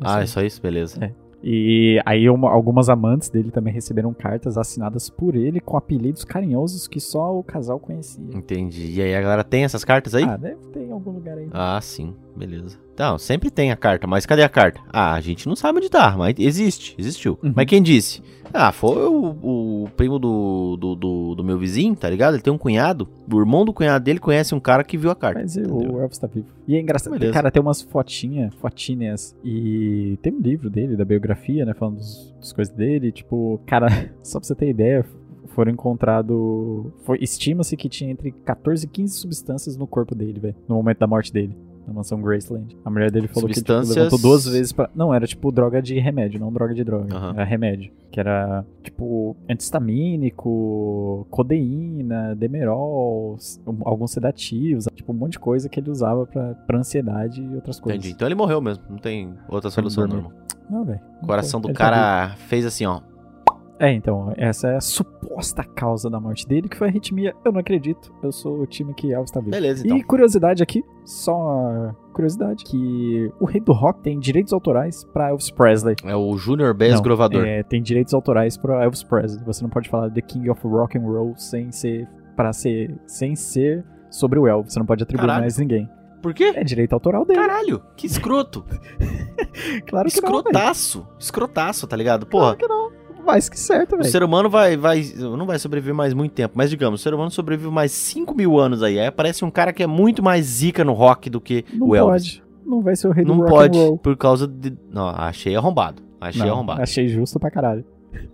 Ah, 0.00 0.20
é 0.20 0.24
Isso 0.24 0.32
só 0.32 0.42
isso? 0.42 0.62
Beleza. 0.62 1.04
É. 1.04 1.12
E 1.46 2.00
aí 2.06 2.30
uma- 2.30 2.50
algumas 2.50 2.88
amantes 2.88 3.28
dele 3.28 3.50
também 3.50 3.70
receberam 3.72 4.14
cartas 4.14 4.56
assinadas 4.56 5.10
por 5.10 5.36
ele 5.36 5.60
com 5.60 5.76
apelidos 5.76 6.24
carinhosos 6.24 6.88
que 6.88 6.98
só 6.98 7.38
o 7.38 7.42
casal 7.44 7.78
conhecia. 7.78 8.24
Entendi. 8.32 8.92
E 8.98 9.02
aí 9.02 9.14
a 9.14 9.20
galera 9.20 9.44
tem 9.44 9.62
essas 9.62 9.84
cartas 9.84 10.14
aí? 10.14 10.24
Ah, 10.24 10.38
deve 10.38 10.56
ter 10.72 10.80
em 10.84 10.90
algum 10.90 11.10
lugar 11.10 11.36
aí. 11.36 11.46
Ah, 11.52 11.78
sim, 11.82 12.14
beleza. 12.34 12.78
Então, 12.94 13.18
sempre 13.18 13.50
tem 13.50 13.72
a 13.72 13.76
carta, 13.76 14.06
mas 14.06 14.24
cadê 14.24 14.44
a 14.44 14.48
carta? 14.48 14.80
Ah, 14.92 15.14
a 15.14 15.20
gente 15.20 15.48
não 15.48 15.56
sabe 15.56 15.78
onde 15.78 15.90
tá, 15.90 16.14
mas 16.16 16.36
existe, 16.38 16.94
existiu. 16.96 17.36
Uhum. 17.42 17.52
Mas 17.54 17.66
quem 17.66 17.82
disse? 17.82 18.22
Ah, 18.52 18.70
foi 18.70 19.08
o, 19.08 19.36
o 19.42 19.88
primo 19.96 20.16
do, 20.16 20.76
do, 20.76 20.94
do, 20.94 21.34
do 21.34 21.44
meu 21.44 21.58
vizinho, 21.58 21.96
tá 21.96 22.08
ligado? 22.08 22.34
Ele 22.34 22.42
tem 22.42 22.52
um 22.52 22.58
cunhado, 22.58 23.08
o 23.28 23.40
irmão 23.40 23.64
do 23.64 23.72
cunhado 23.72 24.04
dele 24.04 24.20
conhece 24.20 24.54
um 24.54 24.60
cara 24.60 24.84
que 24.84 24.96
viu 24.96 25.10
a 25.10 25.16
carta. 25.16 25.40
Mas 25.40 25.56
entendeu? 25.56 25.94
o 25.94 26.00
Elvis 26.00 26.18
tá 26.18 26.28
vivo. 26.28 26.46
E 26.68 26.76
é 26.76 26.80
engraçado, 26.80 27.14
Beleza. 27.14 27.32
cara, 27.32 27.50
tem 27.50 27.60
umas 27.60 27.82
fotinhas, 27.82 28.54
fotinhas, 28.54 29.36
e 29.42 30.16
tem 30.22 30.32
um 30.32 30.38
livro 30.40 30.70
dele, 30.70 30.96
da 30.96 31.04
biografia, 31.04 31.66
né, 31.66 31.74
falando 31.74 31.96
dos, 31.96 32.32
das 32.38 32.52
coisas 32.52 32.72
dele, 32.72 33.10
tipo, 33.10 33.60
cara, 33.66 33.88
só 34.22 34.38
pra 34.38 34.46
você 34.46 34.54
ter 34.54 34.68
ideia, 34.68 35.04
foram 35.48 35.72
encontrado, 35.72 36.92
foi, 37.04 37.18
estima-se 37.20 37.76
que 37.76 37.88
tinha 37.88 38.10
entre 38.10 38.30
14 38.30 38.86
e 38.86 38.88
15 38.88 39.16
substâncias 39.16 39.76
no 39.76 39.86
corpo 39.88 40.14
dele, 40.14 40.38
velho, 40.38 40.56
no 40.68 40.76
momento 40.76 40.98
da 40.98 41.08
morte 41.08 41.32
dele. 41.32 41.56
Na 41.86 41.92
mansão 41.92 42.20
Graceland. 42.20 42.76
A 42.84 42.90
mulher 42.90 43.10
dele 43.10 43.28
falou 43.28 43.46
que 43.48 43.54
tipo, 43.54 43.66
Substâncias- 43.72 43.96
levantou 43.96 44.18
duas 44.18 44.46
vezes 44.46 44.72
pra. 44.72 44.88
Não, 44.94 45.12
era 45.12 45.26
tipo 45.26 45.52
droga 45.52 45.82
de 45.82 45.98
remédio, 45.98 46.40
não 46.40 46.50
droga 46.52 46.74
de 46.74 46.82
droga. 46.82 47.14
Aham. 47.14 47.32
Era 47.34 47.44
remédio. 47.44 47.92
Que 48.10 48.18
era 48.20 48.64
tipo 48.82 49.36
antistamínico, 49.50 51.26
codeína, 51.30 52.34
demerol, 52.34 53.36
alguns 53.84 54.12
sedativos, 54.12 54.86
tipo 54.94 55.12
um 55.12 55.16
monte 55.16 55.32
de 55.32 55.38
coisa 55.38 55.68
que 55.68 55.78
ele 55.80 55.90
usava 55.90 56.26
pra, 56.26 56.54
pra 56.66 56.78
ansiedade 56.78 57.42
e 57.42 57.54
outras 57.54 57.78
coisas. 57.80 57.98
Entendi. 57.98 58.14
Então 58.14 58.26
ele 58.26 58.34
morreu 58.34 58.60
mesmo, 58.60 58.84
não 58.88 58.98
tem 58.98 59.34
outra 59.48 59.70
Foi 59.70 59.82
solução 59.82 60.06
não. 60.06 60.32
Não, 60.70 60.84
velho. 60.84 61.00
O 61.22 61.26
coração 61.26 61.60
do 61.60 61.68
Ele 61.68 61.74
tá 61.74 61.84
cara 61.84 62.36
fez 62.48 62.64
assim, 62.64 62.86
ó. 62.86 63.00
É, 63.78 63.92
então, 63.92 64.32
essa 64.36 64.68
é 64.68 64.76
a 64.76 64.80
suposta 64.80 65.64
causa 65.64 66.08
da 66.08 66.20
morte 66.20 66.46
dele, 66.46 66.68
que 66.68 66.76
foi 66.76 66.86
a 66.86 66.90
arritmia. 66.90 67.34
Eu 67.44 67.52
não 67.52 67.60
acredito. 67.60 68.12
Eu 68.22 68.30
sou 68.30 68.60
o 68.60 68.66
time 68.66 68.94
que 68.94 69.12
Elvis 69.12 69.30
tá 69.30 69.40
vivo. 69.40 69.50
Beleza, 69.50 69.84
então. 69.84 69.96
E 69.96 70.02
curiosidade 70.02 70.62
aqui, 70.62 70.84
só 71.04 71.92
curiosidade, 72.12 72.64
que 72.64 73.32
o 73.40 73.44
rei 73.44 73.60
do 73.60 73.72
rock 73.72 74.00
tem 74.00 74.18
direitos 74.18 74.52
autorais 74.52 75.04
pra 75.04 75.30
Elvis 75.30 75.50
Presley. 75.50 75.96
É 76.04 76.14
o 76.14 76.36
Junior 76.36 76.72
Bass 76.72 76.94
Não, 76.94 77.02
Grovador. 77.02 77.44
É, 77.44 77.62
tem 77.64 77.82
direitos 77.82 78.14
autorais 78.14 78.56
pra 78.56 78.84
Elvis 78.84 79.02
Presley. 79.02 79.44
Você 79.44 79.62
não 79.62 79.70
pode 79.70 79.88
falar 79.88 80.10
The 80.10 80.20
King 80.20 80.48
of 80.50 80.60
Rock 80.66 80.96
and 80.96 81.02
Roll 81.02 81.34
sem 81.36 81.72
ser 81.72 82.08
para 82.36 82.52
ser 82.52 82.94
sem 83.06 83.34
ser 83.34 83.84
sobre 84.08 84.38
o 84.38 84.46
Elvis. 84.46 84.72
Você 84.72 84.78
não 84.78 84.86
pode 84.86 85.02
atribuir 85.02 85.26
Caralho. 85.26 85.42
mais 85.42 85.58
ninguém. 85.58 85.90
Por 86.22 86.32
quê? 86.32 86.52
É 86.54 86.64
direito 86.64 86.92
autoral 86.94 87.26
dele. 87.26 87.40
Caralho, 87.40 87.82
que 87.96 88.06
escroto. 88.06 88.64
Claro 89.86 90.08
que 90.08 90.20
não, 90.20 90.28
velho. 90.28 90.38
Escrotaço. 90.38 91.06
Escrotaço, 91.18 91.86
tá 91.86 91.96
ligado? 91.96 92.26
Porra, 92.26 92.56
Claro 92.56 92.58
que 92.58 92.66
não. 92.66 93.03
Mais 93.24 93.48
que 93.48 93.58
certo, 93.58 93.94
o 93.94 93.98
velho. 93.98 94.10
ser 94.10 94.22
humano 94.22 94.48
vai, 94.50 94.76
vai, 94.76 95.02
não 95.16 95.46
vai 95.46 95.58
sobreviver 95.58 95.94
mais 95.94 96.12
muito 96.14 96.32
tempo. 96.32 96.54
Mas 96.56 96.70
digamos, 96.70 97.00
o 97.00 97.02
ser 97.02 97.14
humano 97.14 97.30
sobrevive 97.30 97.70
mais 97.70 97.90
5 97.92 98.34
mil 98.34 98.58
anos 98.58 98.82
aí. 98.82 98.98
Aí 98.98 99.06
aparece 99.06 99.44
um 99.44 99.50
cara 99.50 99.72
que 99.72 99.82
é 99.82 99.86
muito 99.86 100.22
mais 100.22 100.44
zica 100.44 100.84
no 100.84 100.92
rock 100.92 101.28
do 101.30 101.40
que 101.40 101.64
Não 101.72 101.88
o 101.88 101.96
Elvis. 101.96 102.38
pode. 102.38 102.44
Não 102.66 102.80
vai 102.82 102.96
ser 102.96 103.08
o 103.08 103.10
rei 103.12 103.24
do 103.24 103.28
Não 103.34 103.38
rock 103.40 103.50
pode, 103.50 103.78
and 103.78 103.82
roll. 103.82 103.98
por 103.98 104.16
causa 104.16 104.46
de. 104.46 104.72
Não, 104.90 105.08
achei 105.08 105.54
arrombado. 105.56 106.02
Achei 106.20 106.42
Não, 106.46 106.54
arrombado. 106.54 106.80
Achei 106.82 107.08
justo 107.08 107.38
pra 107.38 107.50
caralho. 107.50 107.84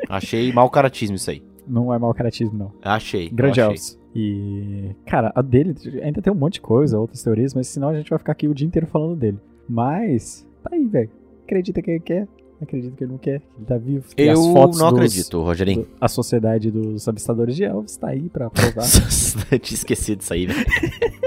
Achei 0.09 0.53
mau 0.53 0.69
caratismo 0.71 1.17
isso 1.17 1.31
aí. 1.31 1.43
Não 1.67 1.93
é 1.95 1.99
mau 1.99 2.13
caratismo, 2.15 2.59
não. 2.59 2.73
Achei. 2.83 3.29
Grande 3.29 3.61
achei. 3.61 3.65
Elvis. 3.65 4.01
E, 4.15 4.91
cara, 5.07 5.33
a 5.35 5.41
dele 5.43 5.75
ainda 6.03 6.21
tem 6.21 6.33
um 6.33 6.37
monte 6.37 6.55
de 6.55 6.61
coisa, 6.61 6.99
outras 6.99 7.23
teorias, 7.23 7.55
mas 7.55 7.69
senão 7.69 7.89
a 7.91 7.95
gente 7.95 8.11
vai 8.11 8.19
ficar 8.19 8.33
aqui 8.33 8.49
o 8.49 8.55
dia 8.55 8.67
inteiro 8.67 8.87
falando 8.87 9.15
dele. 9.17 9.39
Mas, 9.69 10.47
tá 10.63 10.71
aí, 10.73 10.85
velho. 10.85 11.11
Acredita 11.45 11.81
que 11.81 11.91
ele 11.93 12.01
quer, 12.01 12.29
acredita 12.65 12.97
que 12.97 13.05
ele 13.05 13.11
não 13.13 13.19
quer, 13.19 13.41
que 13.41 13.47
ele 13.59 13.67
tá 13.67 13.77
vivo. 13.79 14.05
Eu 14.17 14.33
as 14.41 14.47
fotos 14.53 14.79
não 14.79 14.91
dos- 14.91 14.99
acredito, 14.99 15.43
Rogerinho. 15.43 15.83
do- 15.83 15.89
a 16.01 16.09
sociedade 16.09 16.71
dos 16.71 17.07
avistadores 17.09 17.57
de 17.57 17.65
Elvis 17.65 17.97
tá 17.97 18.09
aí 18.09 18.29
pra 18.29 18.49
provar. 18.51 18.85
Eu 19.51 19.59
tinha 19.59 19.77
esquecido 19.77 20.19
disso 20.19 20.33
aí, 20.33 20.47
velho. 20.47 20.65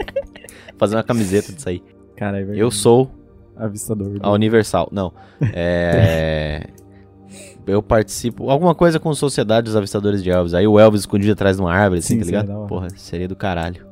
Fazer 0.78 0.96
uma 0.96 1.04
camiseta 1.04 1.52
disso 1.54 1.68
aí. 1.70 1.82
Cara, 2.16 2.42
é 2.42 2.46
Eu 2.56 2.70
sou 2.72 3.10
avistador. 3.56 4.18
a 4.22 4.32
Universal. 4.32 4.90
Não. 4.92 5.14
É. 5.54 6.68
Eu 7.66 7.82
participo. 7.82 8.50
Alguma 8.50 8.76
coisa 8.76 9.00
com 9.00 9.14
Sociedade 9.14 9.66
dos 9.66 9.76
Avistadores 9.76 10.22
de 10.22 10.30
Elvis. 10.30 10.54
Aí 10.54 10.68
o 10.68 10.78
Elvis 10.80 11.02
escondido 11.02 11.32
atrás 11.32 11.56
de 11.58 11.62
uma 11.64 11.74
árvore, 11.74 12.00
assim, 12.00 12.16
Sim, 12.16 12.20
tá 12.20 12.26
seria 12.26 12.40
ligado? 12.42 12.54
da 12.54 12.60
hora. 12.60 12.68
Porra, 12.68 12.88
seria 12.98 13.28
do 13.28 13.36
caralho. 13.36 13.86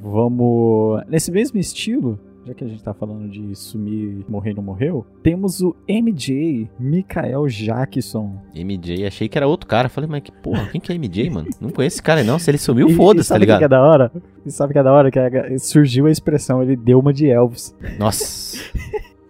Vamos. 0.00 1.02
Nesse 1.08 1.30
mesmo 1.30 1.58
estilo, 1.58 2.18
já 2.46 2.54
que 2.54 2.64
a 2.64 2.68
gente 2.68 2.82
tá 2.82 2.92
falando 2.92 3.28
de 3.28 3.54
sumir, 3.54 4.24
morrer 4.28 4.54
não 4.54 4.62
morreu, 4.62 5.06
temos 5.22 5.60
o 5.60 5.74
MJ, 5.88 6.68
Michael 6.78 7.46
Jackson. 7.48 8.36
MJ, 8.54 9.06
achei 9.06 9.28
que 9.28 9.38
era 9.38 9.46
outro 9.48 9.66
cara. 9.66 9.88
Falei, 9.88 10.08
mas 10.10 10.22
que 10.22 10.30
porra, 10.32 10.66
quem 10.66 10.80
que 10.80 10.92
é 10.92 10.94
MJ, 10.98 11.30
mano? 11.30 11.48
Não 11.60 11.70
conheço 11.70 11.96
esse 11.96 12.02
cara, 12.02 12.22
não. 12.22 12.38
Se 12.38 12.50
ele 12.50 12.58
sumiu, 12.58 12.88
foda-se, 12.96 13.28
tá 13.30 13.38
ligado? 13.38 13.58
que 13.58 13.64
é 13.64 13.68
da 13.68 13.82
hora? 13.82 14.12
E 14.44 14.50
sabe 14.50 14.72
que 14.72 14.78
é 14.78 14.82
da 14.82 14.92
hora? 14.92 15.10
Que 15.10 15.18
a- 15.18 15.58
surgiu 15.58 16.06
a 16.06 16.10
expressão, 16.10 16.62
ele 16.62 16.76
deu 16.76 16.98
uma 16.98 17.12
de 17.12 17.28
Elvis. 17.28 17.74
Nossa. 17.98 18.58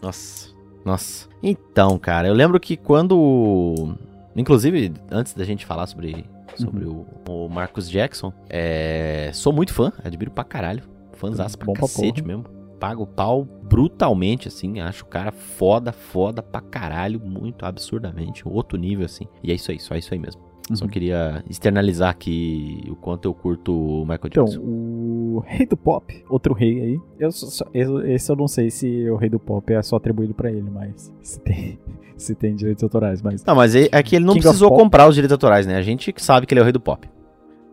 Nossa. 0.03 0.49
Nossa. 0.85 1.29
Então, 1.43 1.99
cara, 1.99 2.29
eu 2.29 2.35
lembro 2.35 2.59
que 2.61 2.77
quando. 2.77 3.95
Inclusive, 4.37 4.93
antes 5.11 5.33
da 5.35 5.45
gente 5.45 5.65
falar 5.65 5.87
sobre, 5.87 6.25
sobre 6.57 6.85
Uhum. 6.85 7.05
o, 7.29 7.47
o 7.47 7.49
Marcus 7.49 7.89
Jackson, 7.89 8.33
é, 8.51 9.31
sou 9.33 9.53
muito 9.53 9.73
fã, 9.73 9.93
admiro 10.03 10.31
pra 10.31 10.43
caralho. 10.45 10.83
Fãzaço 11.13 11.57
pra 11.57 11.67
Bom 11.67 11.73
cacete 11.75 12.23
mesmo. 12.25 12.45
Pago 12.85 13.07
pau 13.07 13.45
brutalmente, 13.63 14.47
assim. 14.49 14.79
Acho 14.81 15.05
o 15.05 15.07
cara 15.09 15.33
foda, 15.33 15.91
foda 15.91 16.43
pra 16.43 16.61
caralho. 16.61 17.19
Muito 17.19 17.65
absurdamente. 17.65 18.47
Outro 18.47 18.77
nível, 18.77 19.07
assim. 19.07 19.25
E 19.43 19.51
é 19.51 19.55
isso 19.55 19.71
aí, 19.71 19.79
só 19.81 19.95
isso 19.95 20.13
aí 20.13 20.21
mesmo. 20.21 20.43
Só 20.75 20.85
Uhum. 20.85 20.91
queria 20.91 21.43
externalizar 21.49 22.11
aqui 22.11 22.85
o 22.91 22.95
quanto 22.97 23.27
eu 23.27 23.33
curto 23.35 23.73
o 23.73 24.01
Michael 24.03 24.21
Então, 24.27 24.45
Jackson. 24.45 24.61
o 24.63 25.43
rei 25.47 25.67
do 25.67 25.77
pop, 25.79 26.25
outro 26.29 26.53
rei 26.53 26.81
aí. 26.81 27.01
Eu, 27.19 27.33
só- 27.33 27.47
só- 27.47 27.67
eu- 27.73 28.05
esse 28.07 28.31
eu 28.31 28.37
não 28.37 28.47
sei 28.49 28.71
se 28.71 29.09
o 29.11 29.17
rei 29.17 29.29
do 29.31 29.39
pop 29.39 29.73
é 29.73 29.83
só 29.83 29.97
atribuído 29.97 30.35
pra 30.35 30.51
ele, 30.51 30.69
mas 30.71 31.11
se 31.23 31.41
tem, 31.41 31.79
se 32.19 32.35
tem 32.35 32.55
direitos 32.55 32.83
autorais. 32.85 33.21
Mas 33.23 33.43
Não, 33.45 33.55
mas 33.55 33.75
é, 33.75 33.89
é 33.93 34.03
que 34.03 34.15
ele 34.17 34.25
não 34.27 34.35
King 34.35 34.43
precisou 34.45 34.75
comprar 34.75 35.09
os 35.09 35.15
direitos 35.15 35.33
autorais, 35.33 35.67
né? 35.67 35.77
A 35.77 35.83
gente 35.83 36.13
que 36.13 36.23
sabe 36.23 36.47
que 36.47 36.53
ele 36.53 36.61
é 36.61 36.63
o 36.63 36.65
rei 36.65 36.73
do 36.73 36.81
pop. 36.81 37.09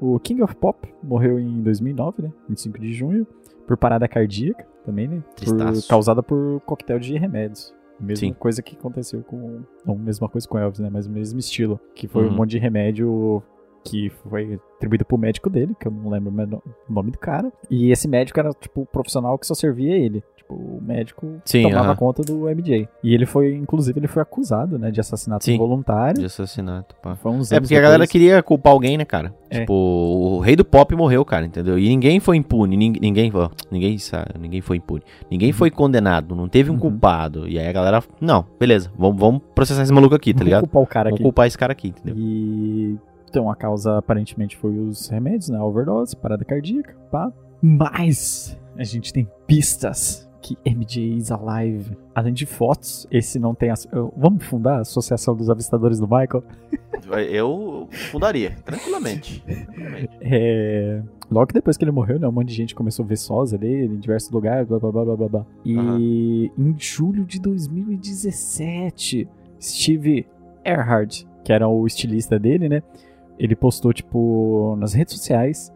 o 0.02 0.17
King 0.19 0.41
of 0.41 0.56
Pop 0.56 0.88
morreu 1.04 1.38
em 1.39 1.62
2009, 1.62 2.24
né? 2.24 2.32
25 2.50 2.80
de 2.80 2.91
junho, 2.93 3.28
por 3.67 3.78
parada 3.78 4.08
cardíaca 4.08 4.65
também, 4.84 5.08
né? 5.08 5.24
Por, 5.44 5.88
causada 5.88 6.22
por 6.24 6.62
coquetel 6.65 7.00
de 7.00 7.17
remédios. 7.17 7.74
Mesma 8.00 8.28
Sim. 8.28 8.34
coisa 8.34 8.62
que 8.63 8.76
aconteceu 8.76 9.22
com. 9.24 9.62
Não, 9.86 9.96
mesma 9.96 10.28
coisa 10.28 10.48
com 10.48 10.58
Elvis, 10.58 10.80
né? 10.80 10.89
Mas 10.91 11.06
o 11.06 11.12
mesmo 11.12 11.39
estilo. 11.39 11.80
Que 11.94 12.08
foi 12.08 12.26
Uhum. 12.26 12.32
um 12.32 12.36
monte 12.36 12.52
de 12.52 12.58
remédio 12.58 13.44
que 13.84 14.10
foi 14.30 14.60
atribuído 14.78 15.06
pro 15.06 15.17
médico 15.17 15.50
dele, 15.50 15.76
que 15.80 15.88
eu 15.88 15.91
não 15.91 16.10
lembro 16.10 16.32
o 16.88 16.94
nome 16.94 17.12
do 17.12 17.17
cara. 17.17 17.52
E 17.70 17.91
esse 17.91 18.08
médico 18.08 18.39
era, 18.39 18.52
tipo, 18.54 18.82
o 18.82 18.86
profissional 18.86 19.38
que 19.38 19.46
só 19.48 19.54
servia 19.54 19.96
ele. 19.96 20.24
Tipo, 20.36 20.54
o 20.56 20.82
médico 20.82 21.39
Sim, 21.46 21.63
tomava 21.63 21.88
aham. 21.89 21.96
conta 21.96 22.24
do 22.24 22.50
MJ. 22.50 22.88
E 23.04 23.13
ele 23.13 23.26
foi, 23.26 23.54
inclusive, 23.56 24.00
ele 24.00 24.08
foi 24.08 24.22
acusado, 24.22 24.78
né, 24.80 24.89
de 24.91 25.00
assassinato 25.00 25.46
Sim. 25.46 25.54
involuntário. 25.54 26.20
De 26.20 26.26
assassinato, 26.26 26.96
pá. 27.02 27.15
Foi 27.15 27.32
uns 27.32 27.52
É 27.52 27.60
porque 27.60 27.76
a 27.76 27.80
galera 27.82 28.00
depois. 28.04 28.12
queria 28.12 28.41
culpar 28.44 28.74
alguém, 28.74 28.98
né, 28.98 29.06
cara? 29.06 29.34
É. 29.50 29.60
Tipo, 29.62 29.74
o 29.74 30.39
rei 30.39 30.56
do 30.56 30.65
pop 30.65 30.94
morreu, 30.96 31.24
cara, 31.24 31.46
entendeu? 31.46 31.78
E 31.78 31.88
ninguém 31.88 32.20
foi 32.20 32.38
impune, 32.38 32.76
nin- 32.76 32.98
ninguém, 33.00 33.32
ó, 33.34 33.50
ninguém, 33.72 33.98
sa- 33.98 34.28
ninguém 34.39 34.62
foi 34.62 34.78
impune. 34.78 35.04
Ninguém 35.30 35.52
foi 35.52 35.70
condenado, 35.72 36.36
não 36.36 36.48
teve 36.50 36.70
um 36.70 36.74
Uhum. 36.74 36.80
culpado. 36.80 37.48
E 37.48 37.58
aí 37.60 37.67
a 37.67 37.72
galera, 37.72 38.04
não, 38.20 38.46
beleza, 38.60 38.91
vamos, 38.98 39.20
vamos 39.20 39.41
processar 39.56 39.84
esse 39.84 39.94
maluco 39.94 40.15
aqui, 40.15 40.34
tá 40.34 40.39
Vamos 40.39 40.46
ligado? 40.48 40.62
culpar 40.62 40.82
o 40.82 40.88
cara 40.88 41.10
Vamos 41.10 41.15
aqui. 41.17 41.24
culpar 41.24 41.48
esse 41.48 41.58
cara 41.58 41.72
aqui, 41.72 41.89
entendeu? 41.89 42.15
E 42.17 42.98
então 43.32 43.50
a 43.50 43.56
causa 43.56 43.98
aparentemente 43.98 44.58
foi 44.58 44.78
os 44.78 45.08
remédios, 45.08 45.48
né? 45.48 45.58
A 45.58 45.63
overdose, 45.63 46.15
parada 46.17 46.44
cardíaca, 46.44 46.94
pá. 47.10 47.32
Mas 47.62 48.60
a 48.78 48.84
gente 48.84 49.13
tem 49.13 49.26
pistas 49.48 50.30
que 50.41 50.58
MJ 50.65 51.15
is 51.15 51.32
alive. 51.32 51.98
Além 52.13 52.34
de 52.34 52.46
fotos, 52.46 53.08
esse 53.10 53.39
não 53.39 53.56
tem. 53.56 53.70
As... 53.70 53.88
Vamos 54.17 54.44
fundar 54.46 54.80
a 54.80 54.82
Associação 54.82 55.34
dos 55.34 55.50
Avistadores 55.50 55.98
do 55.98 56.08
Michael? 56.08 56.44
Eu 57.30 57.88
fundaria, 58.12 58.56
tranquilamente. 58.65 59.44
É... 60.24 61.02
Logo 61.30 61.52
depois 61.54 61.78
que 61.78 61.84
ele 61.84 61.91
morreu, 61.91 62.20
né? 62.20 62.28
Um 62.28 62.32
monte 62.32 62.50
de 62.50 62.54
gente 62.54 62.76
começou 62.76 63.04
a 63.04 63.08
ver 63.08 63.17
sós 63.17 63.54
ali 63.54 63.86
em 63.86 63.98
diversos 63.98 64.30
lugares, 64.30 64.67
blá 64.67 64.80
blá 64.80 64.91
blá 64.91 65.15
blá 65.15 65.28
blá. 65.28 65.46
E 65.65 66.52
em 66.58 66.76
julho 66.78 67.26
de 67.26 67.39
2017, 67.39 69.28
Steve 69.60 70.28
Earhart, 70.63 71.24
que 71.44 71.52
era 71.52 71.67
o 71.67 71.86
estilista 71.88 72.38
dele, 72.38 72.70
né? 72.70 72.84
Ele 73.42 73.56
postou, 73.56 73.92
tipo, 73.92 74.76
nas 74.78 74.94
redes 74.94 75.16
sociais. 75.16 75.74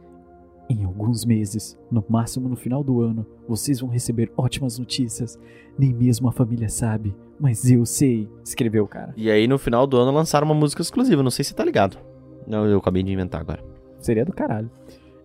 Em 0.70 0.84
alguns 0.84 1.26
meses, 1.26 1.76
no 1.92 2.06
máximo 2.08 2.48
no 2.48 2.56
final 2.56 2.84
do 2.84 3.02
ano, 3.02 3.26
vocês 3.48 3.80
vão 3.80 3.90
receber 3.90 4.32
ótimas 4.38 4.78
notícias. 4.78 5.40
Nem 5.78 5.92
mesmo 5.92 6.28
a 6.28 6.32
família 6.32 6.70
sabe, 6.70 7.16
mas 7.40 7.70
eu 7.70 7.84
sei. 7.84 8.30
Escreveu 8.44 8.84
o 8.84 8.88
cara. 8.88 9.16
E 9.18 9.32
aí 9.32 9.48
no 9.48 9.58
final 9.58 9.88
do 9.88 9.98
ano 9.98 10.12
lançaram 10.12 10.46
uma 10.46 10.54
música 10.54 10.84
exclusiva, 10.84 11.24
não 11.24 11.32
sei 11.32 11.44
se 11.44 11.50
você 11.50 11.56
tá 11.56 11.66
ligado. 11.66 11.98
Não, 12.48 12.68
eu 12.68 12.78
acabei 12.78 13.02
de 13.02 13.12
inventar 13.12 13.42
agora. 13.42 13.64
Seria 14.00 14.26
do 14.26 14.32
caralho. 14.32 14.70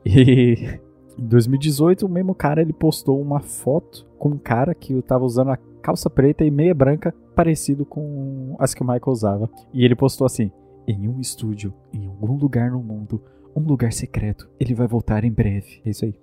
E 0.04 0.80
em 1.18 1.26
2018, 1.26 2.06
o 2.06 2.08
mesmo 2.08 2.34
cara 2.34 2.62
ele 2.62 2.72
postou 2.72 3.20
uma 3.20 3.40
foto 3.40 4.06
com 4.18 4.30
um 4.30 4.38
cara 4.38 4.74
que 4.74 5.00
tava 5.02 5.26
usando 5.26 5.50
a 5.50 5.58
calça 5.82 6.08
preta 6.08 6.42
e 6.42 6.50
meia 6.50 6.74
branca, 6.74 7.14
parecido 7.34 7.84
com 7.84 8.56
as 8.58 8.72
que 8.72 8.82
o 8.82 8.86
Michael 8.86 9.02
usava. 9.08 9.50
E 9.74 9.84
ele 9.84 9.94
postou 9.94 10.26
assim: 10.26 10.50
Em 10.86 11.06
um 11.08 11.20
estúdio, 11.20 11.72
em 11.92 12.06
algum 12.06 12.36
lugar 12.36 12.70
no 12.70 12.82
mundo, 12.82 13.22
um 13.54 13.60
lugar 13.60 13.92
secreto, 13.92 14.48
ele 14.58 14.74
vai 14.74 14.86
voltar 14.86 15.24
em 15.24 15.30
breve. 15.30 15.80
É 15.84 15.90
isso 15.90 16.04
aí. 16.04 16.14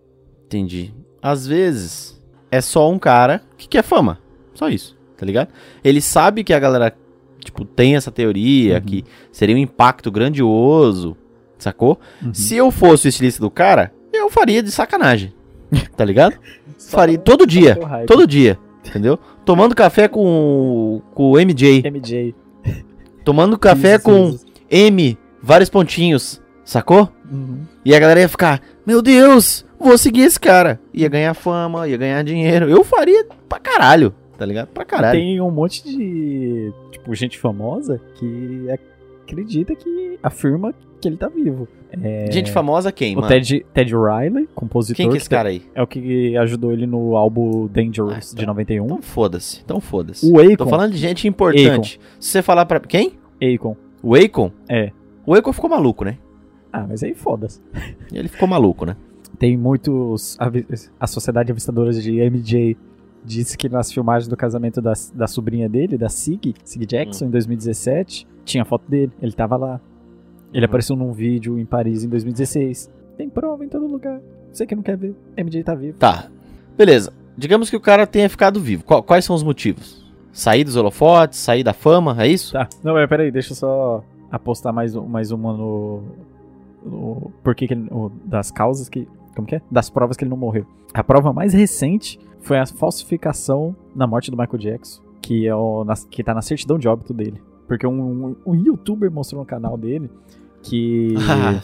Entendi. 0.46 0.94
Às 1.22 1.46
vezes 1.48 2.22
é 2.52 2.62
só 2.62 2.90
um 2.90 2.98
cara 3.00 3.42
que 3.58 3.68
quer 3.68 3.84
fama. 3.84 4.20
Só 4.54 4.70
isso, 4.70 4.98
tá 5.18 5.26
ligado? 5.26 5.50
Ele 5.84 6.02
sabe 6.02 6.44
que 6.44 6.54
a 6.54 6.60
galera, 6.60 6.96
tipo, 7.44 7.64
tem 7.66 7.96
essa 7.96 8.12
teoria, 8.12 8.76
Uhum. 8.76 8.82
que 8.82 9.04
seria 9.32 9.56
um 9.56 9.60
impacto 9.60 10.10
grandioso, 10.12 11.16
sacou? 11.58 12.00
Uhum. 12.24 12.34
Se 12.34 12.56
eu 12.56 12.72
fosse 12.72 13.08
o 13.08 13.10
estilista 13.10 13.42
do 13.42 13.52
cara, 13.52 13.94
eu 14.12 14.30
faria 14.30 14.64
de 14.64 14.72
sacanagem, 14.72 15.34
tá 15.96 16.04
ligado? 16.04 16.38
faria 16.90 17.18
todo 17.18 17.46
dia, 17.46 17.78
todo 18.08 18.26
dia, 18.26 18.58
entendeu? 18.86 19.18
Tomando 19.46 19.76
café 19.76 20.08
com, 20.08 21.02
com 21.14 21.32
o 21.32 21.38
MJ, 21.38 21.84
MJ. 21.90 22.34
tomando 23.24 23.58
café 23.60 23.96
Isso, 23.96 24.04
com. 24.04 24.38
M, 24.70 25.18
vários 25.42 25.70
pontinhos, 25.70 26.42
sacou? 26.64 27.10
Uhum. 27.32 27.62
E 27.84 27.94
a 27.96 28.00
galera 28.00 28.20
ia 28.22 28.30
ficar, 28.30 28.62
meu 28.86 29.02
Deus, 29.02 29.66
vou 29.80 29.98
seguir 29.98 30.22
esse 30.22 30.40
cara. 30.40 30.80
Ia 30.94 31.10
ganhar 31.10 31.34
fama, 31.34 31.88
ia 31.88 31.98
ganhar 31.98 32.24
dinheiro. 32.24 32.70
Eu 32.70 32.84
faria 32.84 33.26
pra 33.48 33.60
caralho, 33.60 34.14
tá 34.38 34.46
ligado? 34.46 34.68
Pra 34.68 34.86
caralho. 34.86 35.20
Tem 35.20 35.40
um 35.42 35.52
monte 35.52 35.84
de, 35.84 36.72
tipo, 36.92 37.14
gente 37.16 37.38
famosa 37.38 38.00
que 38.16 38.68
acredita 39.24 39.76
que 39.76 40.18
afirma 40.24 40.74
que 41.00 41.08
ele 41.08 41.18
tá 41.18 41.28
vivo. 41.28 41.68
É, 42.04 42.30
Gente 42.32 42.52
famosa 42.52 42.92
quem, 42.92 43.14
O 43.16 43.22
mano? 43.22 43.28
Ted, 43.30 43.66
Ted 43.74 43.94
Riley, 43.96 44.48
compositor. 44.54 44.96
Quem 44.98 45.10
que 45.10 45.16
é 45.16 45.18
esse 45.18 45.30
cara 45.30 45.50
aí? 45.50 45.62
É 45.74 45.82
o 45.82 45.88
que 45.88 46.36
ajudou 46.38 46.74
ele 46.74 46.86
no 46.86 47.16
álbum 47.16 47.66
Dangerous 47.68 48.14
Ah, 48.34 48.36
de 48.36 48.42
então. 48.42 48.48
91. 48.48 48.86
Então 48.86 49.02
foda-se, 49.02 49.62
então 49.64 49.80
foda-se. 49.80 50.30
O 50.30 50.40
Akon. 50.40 50.56
Tô 50.58 50.68
falando 50.68 50.92
de 50.92 50.98
gente 50.98 51.28
importante. 51.28 52.00
Se 52.20 52.30
você 52.32 52.42
falar 52.42 52.66
pra... 52.66 52.80
Quem? 52.82 53.14
Akon. 53.42 53.76
O 54.02 54.16
Akon? 54.16 54.52
É. 54.70 54.92
O 55.26 55.34
Akon 55.34 55.52
ficou 55.54 55.70
maluco, 55.70 56.04
né? 56.06 56.18
Ah, 56.72 56.86
mas 56.88 57.04
aí 57.04 57.14
foda-se. 57.16 57.62
Ele 58.12 58.28
ficou 58.28 58.48
maluco, 58.48 58.86
né? 58.86 58.96
Tem 59.40 59.56
muitos. 59.58 60.38
A 61.00 61.08
Sociedade 61.08 61.52
Avistadora 61.52 61.92
de 61.94 62.12
MJ 62.30 62.78
disse 63.24 63.58
que 63.58 63.68
nas 63.68 63.92
filmagens 63.92 64.28
do 64.28 64.38
casamento 64.38 64.82
da, 64.82 64.94
da 65.14 65.28
sobrinha 65.28 65.68
dele, 65.68 65.98
da 65.98 66.10
Sig, 66.10 66.54
Sig 66.64 66.86
Jackson, 66.86 67.26
Hum. 67.26 67.28
em 67.28 67.32
2017, 67.32 68.28
tinha 68.46 68.64
foto 68.66 68.90
dele. 68.90 69.12
Ele 69.22 69.32
tava 69.34 69.58
lá. 69.58 69.82
Ele 70.54 70.60
Uhum. 70.62 70.66
apareceu 70.70 70.96
num 70.96 71.12
vídeo 71.12 71.60
em 71.60 71.66
Paris 71.66 72.04
em 72.04 72.10
2016. 72.10 72.90
Tem 73.18 73.30
prova 73.30 73.66
em 73.66 73.70
todo 73.70 73.86
lugar. 73.86 74.22
Você 74.52 74.66
que 74.66 74.76
não 74.76 74.82
quer 74.84 74.96
ver. 74.98 75.14
MJ 75.36 75.64
tá 75.64 75.76
vivo. 75.76 75.98
Tá. 75.98 76.30
Beleza. 76.78 77.12
Digamos 77.38 77.70
que 77.70 77.76
o 77.76 77.82
cara 77.82 78.08
tenha 78.08 78.30
ficado 78.30 78.60
vivo. 78.60 78.84
Quais 78.84 79.26
são 79.26 79.36
os 79.36 79.44
motivos? 79.44 80.07
Sair 80.38 80.64
dos 80.64 80.76
holofotes, 80.76 81.40
sair 81.40 81.64
da 81.64 81.74
fama, 81.74 82.16
é 82.24 82.28
isso? 82.28 82.54
Tá. 82.54 82.68
Não, 82.84 82.94
mas 82.94 83.10
peraí, 83.10 83.32
deixa 83.32 83.54
eu 83.54 83.56
só 83.56 84.04
apostar 84.32 84.72
mais, 84.72 84.94
mais 84.94 85.32
uma 85.32 85.52
no. 85.52 86.04
no 86.86 87.32
por 87.44 87.56
que 87.56 87.68
que 87.68 87.74
ele- 87.74 87.88
o- 87.92 88.12
das 88.24 88.52
causas 88.52 88.88
que. 88.88 89.08
Como 89.36 89.48
que 89.48 89.56
é? 89.56 89.62
Das 89.72 89.90
provas 89.90 90.16
que 90.16 90.24
ele 90.24 90.30
não 90.30 90.38
morreu. 90.38 90.66
A 90.94 91.04
prova 91.04 91.34
mais 91.34 91.54
recente 91.54 92.20
foi 92.42 92.60
a 92.60 92.66
falsificação 92.68 93.76
na 93.96 94.06
morte 94.06 94.30
do 94.30 94.38
Michael 94.38 94.60
Jackson, 94.60 95.02
que, 95.22 95.48
é 95.48 95.56
o, 95.56 95.84
na, 95.84 95.96
que 95.96 96.24
tá 96.24 96.34
na 96.36 96.42
certidão 96.44 96.78
de 96.78 96.88
óbito 96.88 97.14
dele. 97.14 97.42
Porque 97.68 97.86
um, 97.88 98.00
um, 98.00 98.36
um 98.46 98.56
youtuber 98.56 99.12
mostrou 99.12 99.42
no 99.42 99.46
canal 99.48 99.76
dele 99.76 100.08
que. 100.62 101.16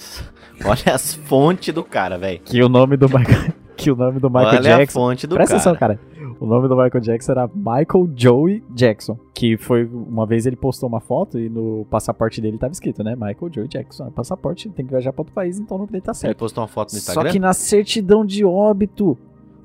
Olha 0.65 0.95
as 0.95 1.13
fontes 1.13 1.73
do 1.73 1.83
cara, 1.83 2.17
velho. 2.17 2.39
que 2.43 2.61
o 2.63 2.69
nome 2.69 2.97
do 2.97 3.07
Michael. 3.07 3.53
Que 3.75 3.91
o 3.91 3.95
nome 3.95 4.19
do 4.19 4.29
Michael 4.29 4.47
Olha 4.49 4.59
a 4.75 4.77
Jackson. 4.79 4.99
fonte 4.99 5.25
do 5.27 5.35
Presta 5.35 5.57
cara. 5.57 5.71
atenção, 5.71 5.79
cara. 5.79 5.99
O 6.39 6.45
nome 6.45 6.67
do 6.67 6.75
Michael 6.75 6.99
Jackson 7.01 7.31
era 7.31 7.49
Michael 7.55 8.09
Joey 8.15 8.63
Jackson. 8.71 9.17
Que 9.33 9.57
foi. 9.57 9.85
Uma 9.85 10.25
vez 10.25 10.45
ele 10.45 10.55
postou 10.55 10.87
uma 10.89 10.99
foto 10.99 11.39
e 11.39 11.49
no 11.49 11.85
passaporte 11.89 12.39
dele 12.41 12.57
tava 12.57 12.71
escrito, 12.73 13.03
né? 13.03 13.15
Michael 13.15 13.51
Joey 13.51 13.67
Jackson. 13.67 14.07
É 14.07 14.11
passaporte, 14.11 14.69
tem 14.69 14.85
que 14.85 14.91
viajar 14.91 15.11
pra 15.13 15.21
outro 15.21 15.33
país, 15.33 15.59
então 15.59 15.75
o 15.77 15.79
nome 15.81 15.91
dele 15.91 16.01
tá 16.03 16.11
Ele 16.11 16.17
certo. 16.17 16.37
postou 16.37 16.61
uma 16.63 16.67
foto 16.67 16.93
no 16.93 16.99
Só 16.99 17.11
Instagram? 17.11 17.31
que 17.31 17.39
na 17.39 17.53
certidão 17.53 18.25
de 18.25 18.43
óbito 18.45 19.17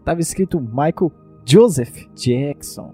tava 0.04 0.20
escrito 0.20 0.60
Michael 0.60 1.12
Joseph 1.44 2.06
Jackson. 2.14 2.92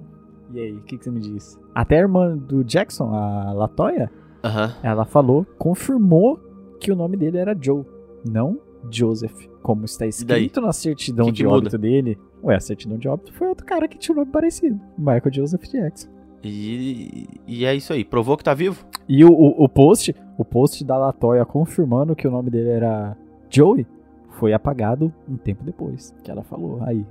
E 0.52 0.58
aí, 0.60 0.72
o 0.72 0.82
que, 0.82 0.96
que 0.98 1.04
você 1.04 1.10
me 1.10 1.20
diz? 1.20 1.58
Até 1.74 1.96
a 1.96 2.00
irmã 2.00 2.36
do 2.36 2.62
Jackson, 2.64 3.12
a 3.14 3.52
Latoya, 3.52 4.10
Aham. 4.44 4.72
ela 4.82 5.04
falou, 5.04 5.44
confirmou 5.58 6.38
que 6.80 6.92
o 6.92 6.96
nome 6.96 7.16
dele 7.16 7.38
era 7.38 7.56
Joe, 7.60 7.84
não 8.24 8.58
Joseph. 8.90 9.48
Como 9.62 9.84
está 9.84 10.06
escrito 10.06 10.60
na 10.60 10.72
certidão 10.72 11.26
Que 11.26 11.32
que 11.32 11.36
de 11.38 11.44
muda? 11.44 11.56
óbito 11.56 11.78
dele. 11.78 12.18
Ué, 12.42 12.54
a 12.56 12.60
certidão 12.60 12.98
de 12.98 13.08
óbito 13.08 13.32
foi 13.32 13.48
outro 13.48 13.64
cara 13.64 13.88
que 13.88 13.96
tinha 13.96 14.14
um 14.14 14.18
nome 14.20 14.30
parecido. 14.30 14.78
Michael 14.98 15.32
Joseph 15.32 15.62
Jackson. 15.64 16.08
E, 16.42 17.26
e 17.46 17.64
é 17.64 17.74
isso 17.74 17.92
aí. 17.92 18.04
Provou 18.04 18.36
que 18.36 18.44
tá 18.44 18.52
vivo? 18.52 18.84
E 19.08 19.24
o, 19.24 19.30
o, 19.32 19.64
o 19.64 19.68
post, 19.68 20.14
o 20.36 20.44
post 20.44 20.84
da 20.84 20.98
Latoya 20.98 21.44
confirmando 21.46 22.14
que 22.14 22.28
o 22.28 22.30
nome 22.30 22.50
dele 22.50 22.68
era 22.68 23.16
Joey 23.48 23.86
foi 24.32 24.52
apagado 24.52 25.12
um 25.26 25.36
tempo 25.36 25.64
depois. 25.64 26.14
Que 26.22 26.30
ela 26.30 26.42
falou, 26.42 26.82
aí, 26.82 27.06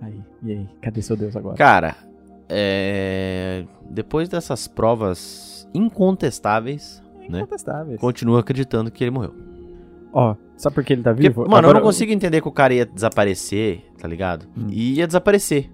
aí, 0.00 0.22
e 0.42 0.52
aí, 0.52 0.68
cadê 0.80 1.02
seu 1.02 1.16
Deus 1.16 1.36
agora? 1.36 1.56
Cara, 1.56 1.96
é... 2.48 3.64
depois 3.90 4.28
dessas 4.28 4.66
provas 4.66 5.68
incontestáveis, 5.74 7.02
né? 7.28 7.40
Incontestáveis. 7.40 8.00
continuo 8.00 8.38
acreditando 8.38 8.90
que 8.90 9.04
ele 9.04 9.10
morreu. 9.10 9.34
Ó, 10.12 10.34
sabe 10.58 10.74
por 10.74 10.84
que 10.84 10.92
ele 10.92 11.02
tá 11.02 11.12
Porque, 11.14 11.28
vivo? 11.28 11.42
mano, 11.42 11.52
eu 11.54 11.58
Agora- 11.58 11.74
não 11.78 11.82
consigo 11.82 12.12
entender 12.12 12.40
que 12.42 12.48
o 12.48 12.52
cara 12.52 12.74
ia 12.74 12.84
desaparecer, 12.84 13.84
tá 13.98 14.06
ligado? 14.06 14.46
Hum. 14.56 14.66
E 14.70 14.94
ia 14.98 15.06
desaparecer. 15.06 15.70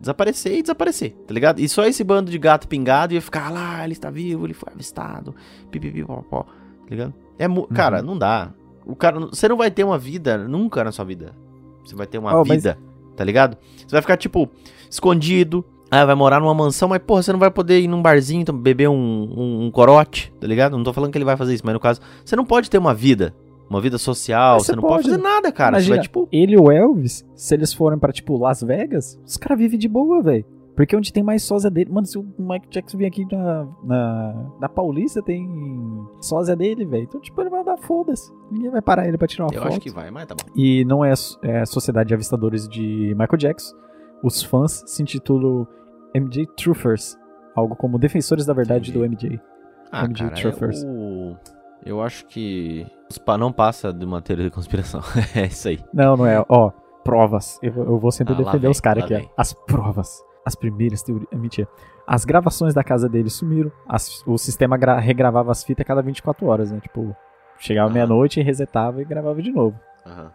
Desaparecer 0.00 0.52
e 0.56 0.62
desaparecer, 0.62 1.10
tá 1.26 1.34
ligado? 1.34 1.58
E 1.60 1.68
só 1.68 1.84
esse 1.84 2.04
bando 2.04 2.30
de 2.30 2.38
gato 2.38 2.68
pingado 2.68 3.12
ia 3.14 3.20
ficar 3.20 3.48
"Ah 3.48 3.50
lá, 3.50 3.84
ele 3.84 3.92
está 3.94 4.08
vivo, 4.10 4.46
ele 4.46 4.54
foi 4.54 4.72
avistado, 4.72 5.34
pipipi, 5.70 6.04
popó, 6.04 6.44
tá 6.44 6.50
ligado? 6.90 7.12
É 7.38 7.48
mu- 7.48 7.66
Cara, 7.66 8.00
não 8.00 8.16
dá. 8.16 8.50
O 8.86 8.94
cara, 8.96 9.18
você 9.18 9.48
não 9.48 9.56
vai 9.56 9.70
ter 9.70 9.82
uma 9.84 9.98
vida 9.98 10.38
nunca 10.38 10.82
na 10.84 10.92
sua 10.92 11.04
vida. 11.04 11.32
Você 11.84 11.96
vai 11.96 12.06
ter 12.06 12.16
uma 12.18 12.32
Oh, 12.32 12.44
mas- 12.46 12.62
vida, 12.62 12.78
tá 13.16 13.24
ligado? 13.24 13.56
Você 13.76 13.90
vai 13.90 14.00
ficar, 14.00 14.16
tipo, 14.16 14.48
escondido. 14.88 15.64
Ah, 15.90 16.04
vai 16.04 16.14
morar 16.14 16.38
numa 16.38 16.54
mansão, 16.54 16.88
mas, 16.88 17.00
porra, 17.00 17.22
você 17.22 17.32
não 17.32 17.38
vai 17.40 17.50
poder 17.50 17.80
ir 17.80 17.88
num 17.88 18.02
barzinho, 18.02 18.44
beber 18.52 18.88
um, 18.88 18.94
um, 18.94 19.64
um 19.64 19.70
corote, 19.70 20.32
tá 20.38 20.46
ligado? 20.46 20.76
Não 20.76 20.84
tô 20.84 20.92
falando 20.92 21.10
que 21.10 21.16
ele 21.18 21.24
vai 21.24 21.36
fazer 21.36 21.54
isso, 21.54 21.62
mas 21.64 21.72
no 21.72 21.80
caso, 21.80 22.00
você 22.24 22.36
não 22.36 22.44
pode 22.44 22.68
ter 22.70 22.76
uma 22.78 22.92
vida. 22.94 23.34
Uma 23.68 23.80
vida 23.80 23.98
social, 23.98 24.54
Mas 24.56 24.66
você 24.66 24.74
não 24.74 24.82
pode 24.82 25.02
fazer 25.04 25.18
nada, 25.18 25.52
cara. 25.52 25.76
Imagina, 25.76 25.96
vai, 25.96 26.02
tipo, 26.02 26.28
Ele 26.32 26.54
e 26.54 26.58
o 26.58 26.70
Elvis, 26.70 27.26
se 27.34 27.54
eles 27.54 27.72
forem 27.72 27.98
pra, 27.98 28.12
tipo, 28.12 28.36
Las 28.38 28.62
Vegas, 28.62 29.20
os 29.26 29.36
caras 29.36 29.58
vivem 29.58 29.78
de 29.78 29.88
boa, 29.88 30.22
velho. 30.22 30.44
Porque 30.74 30.94
onde 30.94 31.12
tem 31.12 31.24
mais 31.24 31.42
sósia 31.42 31.68
dele. 31.68 31.90
Mano, 31.92 32.06
se 32.06 32.16
o 32.16 32.22
Michael 32.38 32.70
Jackson 32.70 32.96
vir 32.98 33.06
aqui 33.06 33.26
na, 33.34 33.66
na, 33.82 34.46
na 34.60 34.68
Paulista, 34.68 35.20
tem 35.20 35.50
sósia 36.20 36.54
dele, 36.54 36.84
velho. 36.86 37.02
Então, 37.02 37.20
tipo, 37.20 37.40
ele 37.42 37.50
vai 37.50 37.64
dar 37.64 37.76
foda-se. 37.76 38.32
Ninguém 38.48 38.70
vai 38.70 38.80
parar 38.80 39.08
ele 39.08 39.18
pra 39.18 39.26
tirar 39.26 39.46
uma 39.46 39.52
Eu 39.52 39.60
foto. 39.60 39.72
acho 39.72 39.80
que 39.80 39.90
vai, 39.90 40.08
mas 40.12 40.26
tá 40.26 40.36
bom. 40.36 40.52
E 40.54 40.84
não 40.84 41.04
é, 41.04 41.12
é 41.42 41.60
a 41.62 41.66
Sociedade 41.66 42.08
de 42.08 42.14
Avistadores 42.14 42.68
de 42.68 43.12
Michael 43.18 43.36
Jackson. 43.36 43.74
Os 44.22 44.40
fãs 44.40 44.84
se 44.86 45.02
intitulam 45.02 45.66
MJ 46.14 46.46
Truthers. 46.56 47.18
Algo 47.56 47.74
como 47.74 47.98
Defensores 47.98 48.46
da 48.46 48.52
Verdade 48.54 48.90
Entendi. 48.92 49.04
do 49.04 49.04
MJ. 49.04 49.40
Ah, 49.90 50.04
MJ 50.06 50.28
cara, 50.28 50.40
Truffers. 50.40 50.84
eu, 50.84 51.36
eu 51.84 52.00
acho 52.00 52.24
que 52.26 52.86
não 53.38 53.52
passa 53.52 53.92
de 53.92 54.04
uma 54.04 54.20
teoria 54.20 54.44
de 54.46 54.50
conspiração. 54.50 55.00
é 55.34 55.46
isso 55.46 55.68
aí. 55.68 55.78
Não, 55.92 56.16
não 56.16 56.26
é. 56.26 56.44
Ó, 56.48 56.70
provas. 57.04 57.58
Eu, 57.62 57.72
eu 57.74 57.98
vou 57.98 58.10
sempre 58.12 58.34
Ah, 58.34 58.36
defender 58.38 58.58
vem, 58.60 58.70
os 58.70 58.80
caras 58.80 59.04
aqui. 59.04 59.14
vem. 59.14 59.30
As 59.36 59.52
provas. 59.52 60.22
As 60.44 60.54
primeiras 60.54 61.02
teorias. 61.02 61.28
Mentira. 61.32 61.68
As 62.06 62.24
gravações 62.24 62.72
da 62.74 62.82
casa 62.84 63.08
dele 63.08 63.28
sumiram. 63.30 63.70
As- 63.86 64.22
o 64.26 64.38
sistema 64.38 64.76
gra- 64.76 64.98
regravava 64.98 65.50
as 65.50 65.62
fitas 65.64 65.82
a 65.84 65.86
cada 65.86 66.02
24 66.02 66.46
horas, 66.46 66.70
né? 66.72 66.80
Tipo, 66.80 67.14
chegava 67.58 67.86
Aham. 67.88 67.94
meia-noite, 67.94 68.40
resetava 68.42 69.00
e 69.02 69.04
gravava 69.04 69.40
de 69.42 69.50
novo. 69.52 69.78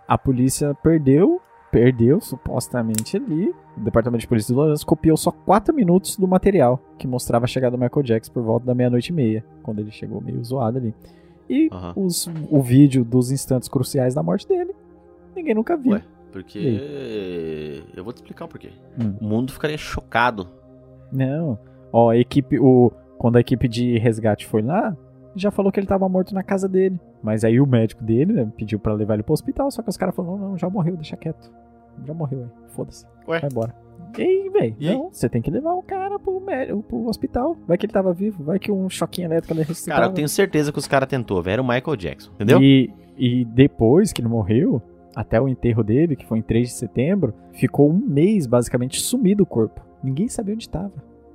A 0.07 0.17
polícia 0.19 0.75
perdeu, 0.83 1.41
perdeu 1.71 2.21
supostamente 2.21 3.17
ali. 3.17 3.49
O 3.75 3.79
departamento 3.79 4.21
de 4.21 4.27
polícia 4.27 4.53
de 4.53 4.59
Lourenço 4.59 4.85
copiou 4.85 5.17
só 5.17 5.31
4 5.31 5.73
minutos 5.73 6.15
do 6.15 6.27
material 6.27 6.79
que 6.99 7.07
mostrava 7.07 7.45
a 7.45 7.47
chegada 7.47 7.75
do 7.75 7.81
Michael 7.81 8.03
Jackson 8.03 8.31
por 8.31 8.43
volta 8.43 8.67
da 8.67 8.75
meia-noite 8.75 9.09
e 9.11 9.15
meia, 9.15 9.43
quando 9.63 9.79
ele 9.79 9.89
chegou 9.89 10.21
meio 10.21 10.43
zoado 10.43 10.77
ali. 10.77 10.93
E 11.49 11.69
Aham. 11.71 11.93
os- 11.95 12.29
o 12.49 12.61
vídeo 12.61 13.03
dos 13.03 13.31
instantes 13.31 13.67
cruciais 13.69 14.13
da 14.13 14.23
morte 14.23 14.47
dele, 14.47 14.73
ninguém 15.35 15.53
nunca 15.53 15.75
viu. 15.77 15.93
Ué, 15.93 16.03
Porque. 16.31 17.83
Eu 17.95 18.03
vou 18.03 18.11
te 18.13 18.17
explicar 18.17 18.45
o 18.45 18.47
porquê. 18.47 18.71
Hum. 18.99 19.13
O 19.21 19.25
mundo 19.25 19.51
ficaria 19.51 19.77
chocado. 19.77 20.47
Não. 21.11 21.57
Ó, 21.91 22.09
a 22.09 22.17
equipe, 22.17 22.57
o, 22.59 22.91
quando 23.17 23.35
a 23.35 23.39
equipe 23.39 23.67
de 23.67 23.97
resgate 23.99 24.47
foi 24.47 24.61
lá, 24.61 24.95
já 25.35 25.51
falou 25.51 25.71
que 25.71 25.79
ele 25.79 25.85
tava 25.87 26.07
morto 26.09 26.33
na 26.33 26.41
casa 26.43 26.67
dele. 26.67 26.99
Mas 27.21 27.43
aí 27.43 27.59
o 27.61 27.67
médico 27.67 28.03
dele 28.03 28.33
né, 28.33 28.51
pediu 28.57 28.79
pra 28.79 28.93
levar 28.93 29.13
ele 29.13 29.23
pro 29.23 29.33
hospital, 29.33 29.69
só 29.71 29.81
que 29.81 29.89
os 29.89 29.97
caras 29.97 30.15
falaram, 30.15 30.37
não, 30.37 30.49
não, 30.49 30.57
já 30.57 30.69
morreu, 30.69 30.95
deixa 30.95 31.15
quieto. 31.15 31.51
Já 32.05 32.13
morreu 32.13 32.43
aí, 32.43 32.49
foda-se. 32.69 33.05
Ué? 33.27 33.39
Vai 33.39 33.49
embora. 33.49 33.75
E 34.17 34.21
aí, 34.21 34.49
velho? 34.49 34.75
E 34.79 34.89
aí? 34.89 34.95
Não, 34.95 35.09
você 35.11 35.27
tem 35.27 35.41
que 35.41 35.49
levar 35.49 35.73
o 35.73 35.81
cara 35.81 36.19
pro, 36.19 36.39
médico, 36.39 36.83
pro 36.83 37.07
hospital. 37.07 37.57
Vai 37.67 37.77
que 37.77 37.85
ele 37.85 37.93
tava 37.93 38.13
vivo, 38.13 38.43
vai 38.43 38.59
que 38.59 38.71
um 38.71 38.89
choquinho 38.89 39.27
elétrico 39.27 39.53
ele 39.53 39.61
ressuscitava. 39.61 40.01
Cara, 40.01 40.11
eu 40.11 40.15
tenho 40.15 40.29
certeza 40.29 40.71
que 40.71 40.77
os 40.79 40.87
caras 40.87 41.09
tentou, 41.09 41.41
velho. 41.41 41.53
Era 41.53 41.61
o 41.61 41.67
Michael 41.67 41.95
Jackson, 41.97 42.31
entendeu? 42.35 42.61
E, 42.61 42.91
E 43.17 43.45
depois 43.45 44.11
que 44.13 44.21
ele 44.21 44.27
morreu, 44.27 44.81
até 45.15 45.39
o 45.41 45.47
enterro 45.47 45.83
dele, 45.83 46.15
que 46.15 46.25
foi 46.25 46.39
em 46.39 46.41
3 46.41 46.67
de 46.67 46.73
setembro, 46.73 47.33
ficou 47.53 47.89
um 47.89 47.93
mês 47.97 48.45
basicamente 48.47 48.99
sumido 49.01 49.43
o 49.43 49.45
corpo. 49.45 49.81
Ninguém 50.03 50.27
sabia 50.27 50.53
onde 50.53 50.63
estava. 50.63 50.91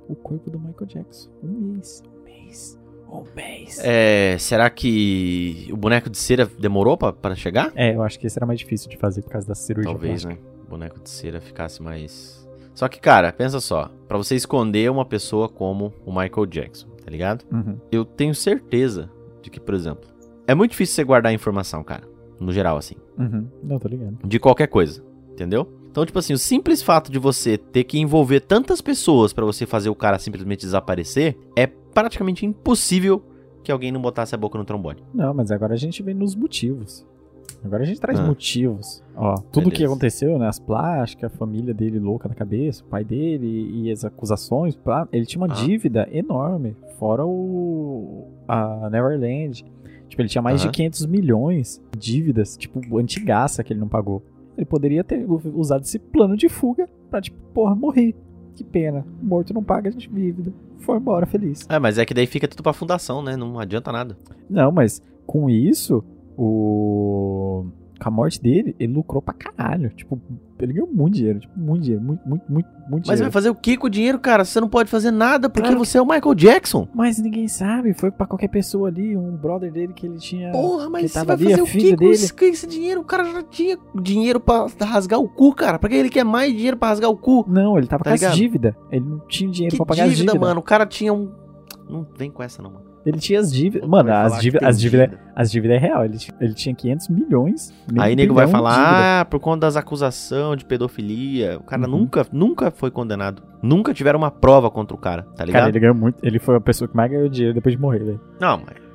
O 0.07 0.15
corpo 0.15 0.49
do 0.49 0.59
Michael 0.59 0.85
Jackson. 0.85 1.29
Um 1.43 1.73
mês. 1.73 2.03
Um 2.05 2.23
mês. 2.23 2.79
Um 3.11 3.23
mês. 3.35 3.79
É, 3.83 4.37
será 4.39 4.69
que 4.69 5.67
o 5.71 5.77
boneco 5.77 6.09
de 6.09 6.17
cera 6.17 6.45
demorou 6.45 6.97
pra, 6.97 7.11
pra 7.13 7.35
chegar? 7.35 7.71
É, 7.75 7.95
eu 7.95 8.03
acho 8.03 8.19
que 8.19 8.27
esse 8.27 8.37
era 8.37 8.45
mais 8.45 8.59
difícil 8.59 8.89
de 8.89 8.97
fazer 8.97 9.21
por 9.21 9.31
causa 9.31 9.47
da 9.47 9.55
cirurgia. 9.55 9.91
Talvez, 9.91 10.23
plástica. 10.23 10.47
né? 10.49 10.55
O 10.65 10.69
boneco 10.69 10.99
de 10.99 11.09
cera 11.09 11.39
ficasse 11.41 11.81
mais. 11.81 12.47
Só 12.79 12.87
que, 12.87 12.97
cara, 12.97 13.33
pensa 13.33 13.59
só. 13.59 13.91
Pra 14.07 14.17
você 14.17 14.37
esconder 14.37 14.89
uma 14.89 15.03
pessoa 15.03 15.49
como 15.49 15.91
o 16.05 16.17
Michael 16.17 16.45
Jackson, 16.45 16.87
tá 17.03 17.11
ligado? 17.11 17.43
Uhum. 17.51 17.77
Eu 17.91 18.05
tenho 18.05 18.33
certeza 18.33 19.09
de 19.41 19.49
que, 19.49 19.59
por 19.59 19.75
exemplo, 19.75 20.09
é 20.47 20.55
muito 20.55 20.71
difícil 20.71 20.95
você 20.95 21.03
guardar 21.03 21.33
informação, 21.33 21.83
cara. 21.83 22.07
No 22.39 22.53
geral, 22.53 22.77
assim. 22.77 22.95
Uhum. 23.17 23.49
Não, 23.61 23.77
tô 23.79 23.89
ligado. 23.89 24.19
De 24.25 24.39
qualquer 24.39 24.67
coisa. 24.67 25.03
Entendeu? 25.29 25.67
Então, 25.91 26.05
tipo 26.05 26.17
assim, 26.19 26.31
o 26.31 26.37
simples 26.37 26.81
fato 26.81 27.11
de 27.11 27.19
você 27.19 27.57
ter 27.57 27.83
que 27.83 27.99
envolver 27.99 28.39
tantas 28.39 28.79
pessoas 28.79 29.33
pra 29.33 29.43
você 29.43 29.65
fazer 29.65 29.89
o 29.89 29.95
cara 29.95 30.17
simplesmente 30.17 30.61
desaparecer 30.61 31.37
é 31.57 31.67
praticamente 31.67 32.45
impossível 32.45 33.21
que 33.61 33.73
alguém 33.73 33.91
não 33.91 34.01
botasse 34.01 34.33
a 34.33 34.37
boca 34.37 34.57
no 34.57 34.63
trombone. 34.63 35.03
Não, 35.13 35.33
mas 35.33 35.51
agora 35.51 35.73
a 35.73 35.77
gente 35.77 36.01
vem 36.01 36.15
nos 36.15 36.33
motivos. 36.33 37.05
Agora 37.63 37.83
a 37.83 37.85
gente 37.85 37.99
traz 37.99 38.19
Ah. 38.19 38.25
motivos. 38.25 39.03
Ó, 39.15 39.35
tudo 39.51 39.65
que 39.69 39.77
Beleza. 39.77 39.91
aconteceu, 39.91 40.39
né? 40.39 40.47
As 40.47 40.59
plásticas, 40.59 41.31
a 41.33 41.37
família 41.37 41.73
dele 41.73 41.99
louca 41.99 42.29
da 42.29 42.35
cabeça, 42.35 42.83
o 42.83 42.87
pai 42.87 43.03
dele 43.03 43.69
e 43.73 43.91
as 43.91 44.05
acusações. 44.05 44.77
Ele 45.11 45.25
tinha 45.25 45.41
uma 45.43 45.51
Ah. 45.53 45.55
dívida 45.55 46.07
enorme. 46.11 46.75
Fora 46.97 47.25
o. 47.25 48.27
A 48.47 48.89
Neverland. 48.89 49.65
Tipo, 50.07 50.21
ele 50.21 50.29
tinha 50.29 50.41
mais 50.41 50.61
de 50.61 50.69
500 50.69 51.05
milhões 51.05 51.81
de 51.91 51.99
dívidas, 51.99 52.57
tipo, 52.57 52.97
antigaça 52.97 53.63
que 53.63 53.71
ele 53.73 53.79
não 53.79 53.87
pagou. 53.87 54.23
Ele 54.57 54.65
poderia 54.65 55.03
ter 55.03 55.25
usado 55.53 55.83
esse 55.83 55.99
plano 55.99 56.35
de 56.35 56.49
fuga 56.49 56.89
pra, 57.09 57.21
tipo, 57.21 57.37
porra, 57.53 57.75
morrer. 57.75 58.15
Que 58.55 58.63
pena. 58.63 59.05
Morto 59.21 59.53
não 59.53 59.63
paga 59.63 59.87
a 59.87 59.91
gente 59.91 60.09
dívida. 60.09 60.51
Foi 60.79 60.97
embora 60.97 61.25
feliz. 61.25 61.65
É, 61.69 61.77
mas 61.79 61.97
é 61.97 62.05
que 62.05 62.13
daí 62.13 62.25
fica 62.25 62.47
tudo 62.47 62.63
pra 62.63 62.73
fundação, 62.73 63.21
né? 63.21 63.37
Não 63.37 63.57
adianta 63.59 63.91
nada. 63.91 64.17
Não, 64.49 64.71
mas 64.71 65.01
com 65.25 65.49
isso, 65.49 66.03
o. 66.39 67.65
Com 68.01 68.07
a 68.07 68.11
morte 68.11 68.41
dele, 68.41 68.73
ele 68.79 68.93
lucrou 68.93 69.21
pra 69.21 69.33
caralho. 69.33 69.89
Tipo, 69.89 70.17
ele 70.57 70.71
ganhou 70.71 70.87
muito 70.89 71.15
dinheiro. 71.15 71.37
Tipo, 71.41 71.59
muito 71.59 71.81
dinheiro. 71.83 72.01
Muito, 72.01 72.21
muito, 72.25 72.43
muito, 72.49 72.67
muito 72.89 72.89
Mas 72.89 73.03
dinheiro. 73.03 73.23
vai 73.23 73.31
fazer 73.31 73.49
o 73.49 73.55
que 73.55 73.75
com 73.75 73.87
o 73.87 73.89
dinheiro, 73.89 74.17
cara? 74.17 74.45
Você 74.45 74.61
não 74.61 74.69
pode 74.69 74.89
fazer 74.89 75.11
nada 75.11 75.49
porque 75.49 75.67
Claro 75.67 75.81
que- 75.81 75.85
você 75.85 75.97
é 75.97 76.01
o 76.01 76.05
Michael 76.05 76.33
Jackson. 76.33 76.87
Mas 76.95 77.19
ninguém 77.19 77.49
sabe. 77.49 77.93
Foi 77.93 78.09
pra 78.09 78.25
qualquer 78.25 78.47
pessoa 78.47 78.87
ali. 78.87 79.17
Um 79.17 79.35
brother 79.35 79.69
dele 79.69 79.91
que 79.91 80.05
ele 80.07 80.17
tinha. 80.17 80.49
Porra, 80.53 80.89
mas 80.89 81.11
você 81.11 81.25
vai 81.25 81.35
ali, 81.35 81.43
fazer 81.49 81.61
o 81.61 81.65
que 81.65 81.97
com 81.97 82.05
esse, 82.05 82.33
com 82.33 82.45
esse 82.45 82.65
dinheiro? 82.67 83.01
O 83.01 83.03
cara 83.03 83.25
já 83.25 83.43
tinha 83.43 83.77
dinheiro 84.01 84.39
pra 84.39 84.67
rasgar 84.79 85.19
o 85.19 85.27
cu, 85.27 85.53
cara. 85.53 85.77
Pra 85.77 85.89
que 85.89 85.95
ele 85.95 86.09
quer 86.09 86.23
mais 86.23 86.53
dinheiro 86.53 86.77
pra 86.77 86.87
rasgar 86.87 87.09
o 87.11 87.17
cu? 87.17 87.43
Não, 87.49 87.77
ele 87.77 87.87
tava 87.87 88.05
Tá 88.05 88.11
com 88.11 88.13
as 88.15 88.21
ligado? 88.21 88.35
dívidas. 88.37 88.73
Ele 88.89 89.03
não 89.05 89.19
tinha 89.27 89.51
dinheiro 89.51 89.71
Que 89.73 89.77
pra 89.77 89.85
pagar 89.85 90.05
as 90.05 90.15
dívida, 90.15 90.39
mano. 90.39 90.61
O 90.61 90.63
cara 90.63 90.85
tinha 90.85 91.11
um... 91.13 91.29
Não 91.89 92.07
vem 92.17 92.31
com 92.31 92.41
essa, 92.41 92.61
não, 92.63 92.71
mano. 92.71 92.85
Ele 93.05 93.17
tinha 93.17 93.39
as 93.39 93.51
dívidas. 93.51 93.87
Mano, 93.87 94.11
as 94.11 94.39
dívidas, 94.41 94.67
as 94.67 94.79
dívidas, 94.79 95.09
dívida. 95.09 95.31
as 95.35 95.51
dívidas 95.51 95.77
é 95.77 95.79
real. 95.79 96.05
Ele, 96.05 96.17
tinha- 96.17 96.37
ele 96.41 96.53
tinha 96.53 96.75
500 96.75 97.07
milhões. 97.07 97.73
Aí 97.97 98.15
nego 98.15 98.33
vai 98.33 98.47
falar, 98.47 99.21
ah, 99.21 99.25
por 99.25 99.39
conta 99.39 99.61
das 99.61 99.75
acusações 99.77 100.59
de 100.59 100.65
pedofilia. 100.65 101.57
O 101.59 101.63
cara 101.63 101.83
Uhum. 101.83 101.99
nunca, 101.99 102.25
nunca 102.31 102.71
foi 102.71 102.91
condenado. 102.91 103.41
Nunca 103.61 103.93
tiveram 103.93 104.19
uma 104.19 104.31
prova 104.31 104.69
contra 104.69 104.95
o 104.95 104.99
cara, 104.99 105.23
tá 105.35 105.43
ligado? 105.45 105.61
Cara, 105.61 105.71
ele 105.71 105.79
ganhou 105.79 105.95
muito. 105.95 106.17
Ele 106.23 106.39
foi 106.39 106.55
a 106.55 106.61
pessoa 106.61 106.87
que 106.87 106.95
mais 106.95 107.09
ganhou 107.11 107.27
dinheiro 107.29 107.53
depois 107.55 107.73
de 107.75 107.81
morrer, 107.81 107.99
velho. 107.99 108.21
Não, 108.39 108.57
mas... 108.57 108.89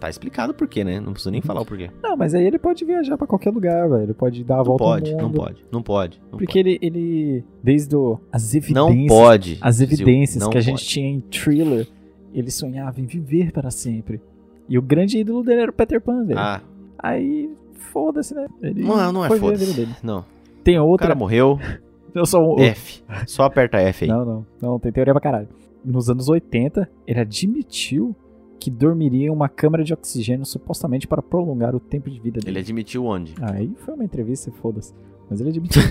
Tá 0.00 0.08
explicado 0.08 0.54
por 0.54 0.68
quê, 0.68 0.84
né? 0.84 1.00
Não 1.00 1.12
preciso 1.12 1.32
nem 1.32 1.40
falar 1.42 1.60
o 1.60 1.66
porquê. 1.66 1.90
Não, 2.00 2.16
mas 2.16 2.32
aí 2.32 2.46
ele 2.46 2.56
pode 2.56 2.84
viajar 2.84 3.18
pra 3.18 3.26
qualquer 3.26 3.50
lugar, 3.50 3.88
velho. 3.88 4.04
Ele 4.04 4.14
pode 4.14 4.44
dar 4.44 4.54
a 4.54 4.58
Não 4.58 4.64
volta 4.64 4.84
pode, 4.84 5.14
não 5.16 5.32
pode, 5.32 5.64
não 5.72 5.82
pode. 5.82 6.20
Não 6.30 6.38
Porque 6.38 6.56
ele, 6.56 6.78
ele. 6.80 7.44
Desde 7.64 7.96
o, 7.96 8.16
as 8.32 8.52
pode. 8.52 8.72
Não 8.72 8.90
evidências. 8.90 9.18
pode. 9.18 9.58
As 9.60 9.80
evidências 9.80 10.46
que 10.46 10.56
a 10.56 10.60
gente 10.60 10.74
pode. 10.78 10.86
tinha 10.88 11.08
em 11.08 11.18
thriller, 11.20 11.88
ele 12.32 12.50
sonhava 12.50 13.00
em 13.00 13.06
viver 13.06 13.52
para 13.52 13.70
sempre. 13.70 14.20
E 14.68 14.78
o 14.78 14.82
grande 14.82 15.18
ídolo 15.18 15.42
dele 15.42 15.62
era 15.62 15.70
o 15.70 15.74
Peter 15.74 16.00
Pan, 16.00 16.24
velho. 16.24 16.38
Ah, 16.38 16.60
Aí, 16.98 17.50
foda-se, 17.72 18.34
né? 18.34 18.46
Ele 18.60 18.82
não, 18.82 19.12
não 19.12 19.24
é 19.24 19.28
foi 19.28 19.38
ver 19.38 19.46
a 19.46 19.48
foda 19.50 19.58
vida 19.64 19.72
dele. 19.72 19.94
Não. 20.02 20.24
Tem 20.64 20.78
O 20.78 20.84
outra. 20.86 21.06
cara 21.08 21.18
morreu. 21.18 21.58
Eu 22.14 22.26
sou 22.26 22.56
um. 22.58 22.60
F. 22.60 23.02
Só 23.26 23.44
aperta 23.44 23.78
F 23.78 24.04
aí. 24.04 24.10
Não, 24.10 24.24
não. 24.24 24.46
Não, 24.60 24.78
tem 24.78 24.90
teoria 24.90 25.12
pra 25.14 25.20
caralho. 25.20 25.48
Nos 25.84 26.10
anos 26.10 26.28
80, 26.28 26.88
ele 27.06 27.20
admitiu 27.20 28.14
que 28.58 28.70
dormiria 28.70 29.26
em 29.26 29.30
uma 29.30 29.48
câmara 29.48 29.84
de 29.84 29.92
oxigênio 29.94 30.44
supostamente 30.44 31.06
para 31.06 31.22
prolongar 31.22 31.76
o 31.76 31.80
tempo 31.80 32.10
de 32.10 32.18
vida 32.18 32.38
Ele 32.40 32.46
dele. 32.46 32.58
admitiu 32.58 33.04
onde? 33.04 33.34
Aí 33.40 33.70
foi 33.76 33.94
uma 33.94 34.04
entrevista, 34.04 34.50
foda-se. 34.60 34.92
Mas 35.30 35.40
ele 35.40 35.50
admitiu. 35.50 35.82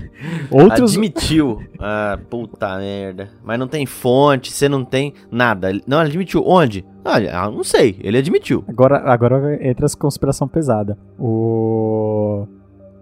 Outros. 0.50 0.92
Admitiu. 0.92 1.62
Ah, 1.78 2.18
puta 2.30 2.78
merda. 2.78 3.28
Mas 3.44 3.58
não 3.58 3.68
tem 3.68 3.84
fonte, 3.84 4.50
você 4.50 4.68
não 4.68 4.84
tem 4.84 5.12
nada. 5.30 5.70
Não, 5.86 6.00
ele 6.00 6.08
admitiu. 6.08 6.42
Onde? 6.46 6.84
Olha, 7.04 7.38
ah, 7.38 7.50
não 7.50 7.62
sei. 7.62 7.96
Ele 8.00 8.18
admitiu. 8.18 8.64
Agora, 8.66 8.98
agora 8.98 9.58
entra 9.66 9.84
as 9.86 9.94
conspiração 9.94 10.48
pesada. 10.48 10.96
O. 11.18 12.46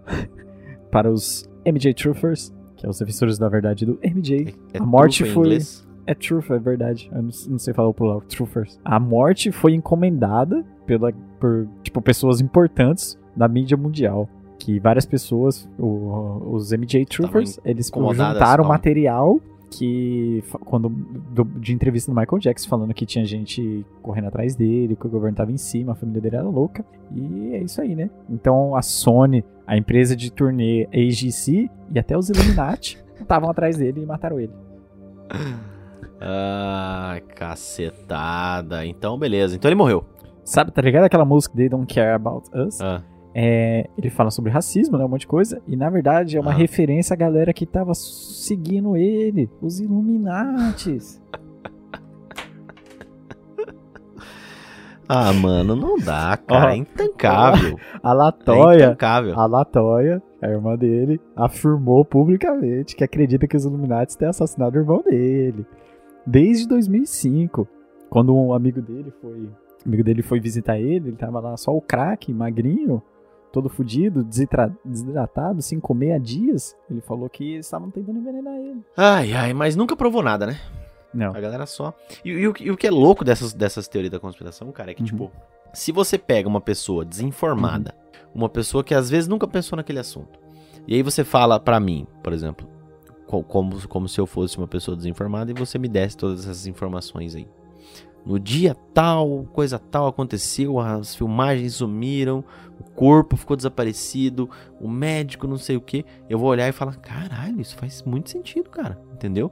Para 0.91 1.11
os 1.11 1.49
MJ 1.65 1.93
Truthers, 1.93 2.53
que 2.77 2.85
é 2.85 2.89
os 2.89 2.99
defensores 2.99 3.37
da 3.37 3.49
verdade 3.49 3.85
do 3.85 3.99
MJ. 4.03 4.55
É 4.73 4.79
A 4.79 4.85
morte 4.85 5.25
foi-? 5.25 5.59
É 6.07 6.13
truth, 6.13 6.51
é 6.51 6.59
verdade. 6.59 7.09
Eu 7.11 7.21
não, 7.23 7.29
não 7.49 7.59
sei 7.59 7.73
falar 7.73 7.89
o 7.89 7.93
plural, 7.93 8.21
truthers. 8.21 8.79
A 8.85 8.99
morte 8.99 9.51
foi 9.51 9.73
encomendada 9.73 10.63
pela, 10.85 11.11
por 11.39 11.67
tipo, 11.81 12.01
pessoas 12.01 12.39
importantes 12.39 13.17
da 13.35 13.47
mídia 13.47 13.75
mundial. 13.75 14.29
Que 14.65 14.79
várias 14.79 15.05
pessoas, 15.05 15.69
o- 15.77 16.41
os 16.53 16.71
MJ 16.71 17.05
Truthers, 17.05 17.59
eles 17.63 17.91
juntaram 18.33 18.63
material 18.69 19.39
que 19.69 20.43
quando 20.63 20.89
do- 20.89 21.43
de 21.59 21.73
entrevista 21.73 22.11
do 22.11 22.17
Michael 22.19 22.39
Jackson 22.39 22.67
falando 22.69 22.93
que 22.93 23.05
tinha 23.05 23.25
gente 23.25 23.85
correndo 24.01 24.27
atrás 24.27 24.55
dele, 24.55 24.95
que 24.95 25.05
o 25.05 25.09
governo 25.09 25.35
tava 25.35 25.51
em 25.51 25.57
cima, 25.57 25.91
a 25.91 25.95
família 25.95 26.21
dele 26.21 26.35
era 26.37 26.47
louca. 26.47 26.83
E 27.13 27.53
é 27.53 27.61
isso 27.61 27.79
aí, 27.81 27.95
né? 27.95 28.09
Então 28.29 28.75
a 28.75 28.81
Sony, 28.81 29.43
a 29.67 29.77
empresa 29.77 30.15
de 30.15 30.31
turnê 30.31 30.87
AGC 30.93 31.69
e 31.93 31.99
até 31.99 32.17
os 32.17 32.29
Illuminati 32.29 32.97
estavam 33.21 33.49
atrás 33.49 33.77
dele 33.77 34.01
e 34.01 34.05
mataram 34.05 34.39
ele. 34.39 34.53
Ai, 36.19 37.21
cacetada. 37.21 38.85
Então, 38.85 39.17
beleza. 39.17 39.55
Então 39.55 39.69
ele 39.69 39.75
morreu. 39.75 40.03
Sabe, 40.43 40.71
tá 40.71 40.81
ligado 40.81 41.03
aquela 41.03 41.25
música 41.25 41.55
They 41.55 41.67
Don't 41.69 41.91
Care 41.93 42.13
About 42.13 42.49
Us? 42.55 42.79
Ah, 42.81 43.01
É, 43.37 43.89
ele 43.97 44.09
fala 44.09 44.31
sobre 44.31 44.49
racismo, 44.49 44.97
né? 44.97 45.03
Um 45.03 45.09
monte 45.09 45.21
de 45.21 45.27
coisa. 45.27 45.61
E 45.67 45.75
na 45.75 45.89
verdade 45.89 46.37
é 46.37 46.39
uma 46.39 46.51
Ah. 46.51 46.53
referência 46.55 47.13
à 47.13 47.17
galera 47.17 47.53
que 47.53 47.65
tava 47.65 47.93
seguindo 47.93 48.95
ele, 48.95 49.49
os 49.61 49.81
Illuminates. 49.81 51.21
Ah, 55.07 55.31
mano, 55.33 55.75
não 55.75 55.97
dá, 55.97 56.35
cara. 56.47 56.65
Ó. 56.67 56.69
é 56.69 56.77
intancável. 56.77 57.77
A 58.01 58.09
É 58.11 58.13
Latoya, 58.13 58.85
intancável. 58.85 59.39
a 59.39 59.45
Latoya, 59.45 60.23
a 60.41 60.47
irmã 60.49 60.75
dele, 60.75 61.19
afirmou 61.35 62.03
publicamente 62.03 62.95
que 62.95 63.03
acredita 63.03 63.47
que 63.47 63.55
os 63.55 63.65
Illuminates 63.65 64.15
têm 64.15 64.27
assassinado 64.27 64.77
o 64.77 64.81
irmão 64.81 65.03
dele. 65.03 65.63
Desde 66.25 66.67
2005, 66.67 67.67
quando 68.09 68.35
um 68.35 68.51
amigo 68.51 68.81
dele 68.81 69.11
foi, 69.21 69.47
amigo 69.85 70.03
dele 70.03 70.23
foi 70.23 70.39
visitar 70.39 70.79
ele, 70.79 71.09
ele 71.09 71.17
tava 71.17 71.39
lá 71.39 71.55
só 71.55 71.75
o 71.75 71.81
craque, 71.81 72.33
magrinho, 72.33 72.99
todo 73.55 73.69
fudido, 73.69 74.21
desidratado, 74.83 75.61
sem 75.61 75.79
comer 75.79 76.11
há 76.11 76.17
dias. 76.17 76.75
Ele 76.91 76.99
falou 76.99 77.29
que 77.29 77.53
eles 77.53 77.65
estavam 77.65 77.89
tentando 77.89 78.19
envenenar 78.19 78.53
ele. 78.55 78.81
Ai, 78.97 79.31
ai, 79.33 79.53
mas 79.53 79.75
nunca 79.77 79.95
provou 79.95 80.21
nada, 80.21 80.45
né? 80.45 80.59
Não. 81.13 81.33
A 81.33 81.39
galera 81.39 81.65
só. 81.65 81.93
E, 82.25 82.29
e 82.31 82.47
o, 82.47 82.53
que- 82.53 82.65
e 82.65 82.71
o 82.71 82.75
que 82.75 82.85
é 82.85 82.91
louco 82.91 83.23
dessas, 83.23 83.53
dessas 83.53 83.87
teorias 83.87 84.11
da 84.11 84.19
conspiração, 84.19 84.69
cara, 84.73 84.91
é 84.91 84.93
que, 84.93 85.01
Uhum. 85.01 85.05
tipo, 85.07 85.31
se 85.73 85.91
você 85.93 86.17
pega 86.17 86.49
uma 86.49 86.59
pessoa 86.59 87.05
desinformada, 87.05 87.95
uma 88.33 88.49
pessoa 88.49 88.83
que 88.83 88.93
às 88.93 89.09
vezes 89.09 89.27
nunca 89.29 89.47
pensou 89.47 89.77
naquele 89.77 89.99
assunto, 89.99 90.37
e 90.85 90.93
aí 90.93 91.01
você 91.01 91.23
fala 91.23 91.57
pra 91.57 91.79
mim, 91.79 92.05
por 92.21 92.33
exemplo, 92.33 92.67
co- 93.25 93.41
como, 93.43 93.87
como 93.87 94.09
se 94.09 94.19
eu 94.19 94.27
fosse 94.27 94.57
uma 94.57 94.67
pessoa 94.67 94.97
desinformada 94.97 95.49
e 95.49 95.53
você 95.53 95.79
me 95.79 95.87
desse 95.87 96.17
todas 96.17 96.41
essas 96.41 96.67
informações 96.67 97.33
aí. 97.35 97.47
No 98.25 98.39
dia 98.39 98.75
tal, 98.93 99.45
coisa 99.53 99.77
tal 99.77 100.07
aconteceu, 100.07 100.79
as 100.79 101.15
filmagens 101.15 101.75
sumiram, 101.75 102.43
o 102.79 102.83
corpo 102.83 103.37
ficou 103.37 103.55
desaparecido, 103.55 104.49
o 104.81 104.89
médico 104.89 105.45
não 105.45 105.57
sei 105.57 105.77
o 105.77 105.81
que. 105.81 106.03
Eu 106.27 106.39
vou 106.39 106.49
olhar 106.49 106.67
e 106.67 106.71
falar: 106.71 106.95
caralho, 106.95 107.61
isso 107.61 107.75
faz 107.75 108.01
muito 108.03 108.29
sentido, 108.29 108.69
cara. 108.69 108.99
Entendeu? 109.13 109.51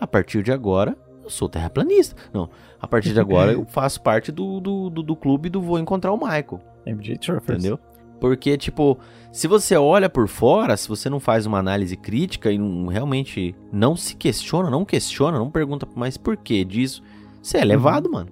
A 0.00 0.06
partir 0.06 0.42
de 0.42 0.50
agora, 0.50 0.96
eu 1.22 1.30
sou 1.30 1.48
terraplanista. 1.48 2.16
Não, 2.32 2.50
a 2.80 2.88
partir 2.88 3.12
de 3.12 3.20
agora 3.20 3.52
eu 3.52 3.64
faço 3.70 4.00
parte 4.02 4.32
do, 4.32 4.60
do, 4.60 4.90
do, 4.90 5.02
do 5.02 5.16
clube 5.16 5.48
do 5.48 5.60
Vou 5.60 5.78
Encontrar 5.78 6.12
o 6.12 6.16
Michael. 6.16 6.60
MJ 6.86 7.18
Truffers. 7.18 7.58
Entendeu? 7.58 7.78
Porque, 8.20 8.56
tipo, 8.58 8.98
se 9.30 9.46
você 9.46 9.76
olha 9.76 10.08
por 10.08 10.26
fora, 10.26 10.76
se 10.76 10.88
você 10.88 11.08
não 11.08 11.20
faz 11.20 11.46
uma 11.46 11.58
análise 11.58 11.96
crítica 11.96 12.50
e 12.50 12.58
não, 12.58 12.86
realmente 12.86 13.54
não 13.72 13.94
se 13.94 14.16
questiona, 14.16 14.68
não 14.68 14.84
questiona, 14.84 15.38
não 15.38 15.50
pergunta, 15.50 15.86
mas 15.94 16.16
por 16.16 16.36
que 16.36 16.64
disso? 16.64 17.02
Você 17.42 17.58
é 17.58 17.64
levado, 17.64 18.10
mano. 18.10 18.30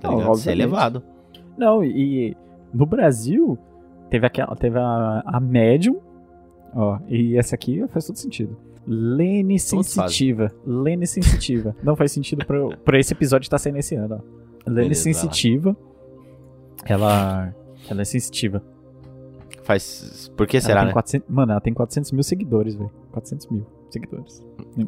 Tá 0.00 0.10
Não? 0.10 0.20
Você 0.26 0.52
é 0.52 0.54
levado. 0.54 1.02
Não, 1.56 1.82
e 1.84 2.36
no 2.72 2.86
Brasil, 2.86 3.58
teve, 4.10 4.26
aquela, 4.26 4.54
teve 4.56 4.78
a, 4.78 5.22
a 5.24 5.40
Medium, 5.40 5.98
ó, 6.74 6.98
e 7.08 7.36
essa 7.36 7.54
aqui 7.54 7.86
faz 7.88 8.06
todo 8.06 8.16
sentido. 8.16 8.56
Lene 8.86 9.58
sensitiva. 9.58 10.52
Lene 10.64 11.06
sensitiva. 11.06 11.74
Não 11.82 11.96
faz 11.96 12.12
sentido 12.12 12.46
pra, 12.46 12.68
pra 12.84 13.00
esse 13.00 13.12
episódio 13.12 13.46
estar 13.46 13.56
tá 13.56 13.62
saindo 13.62 13.78
esse 13.78 13.94
ano, 13.96 14.16
ó. 14.16 14.70
Lene 14.70 14.88
Beleza, 14.88 15.02
sensitiva. 15.02 15.76
Ela, 16.84 17.52
ela 17.88 18.02
é 18.02 18.04
sensitiva. 18.04 18.62
Faz. 19.62 20.30
Por 20.36 20.46
que 20.46 20.60
será, 20.60 20.84
né? 20.84 20.92
400... 20.92 21.28
Mano, 21.28 21.52
ela 21.52 21.60
tem 21.60 21.74
400 21.74 22.12
mil 22.12 22.22
seguidores, 22.22 22.74
velho. 22.76 22.90
400 23.10 23.48
mil 23.48 23.66
seguidores. 23.90 24.44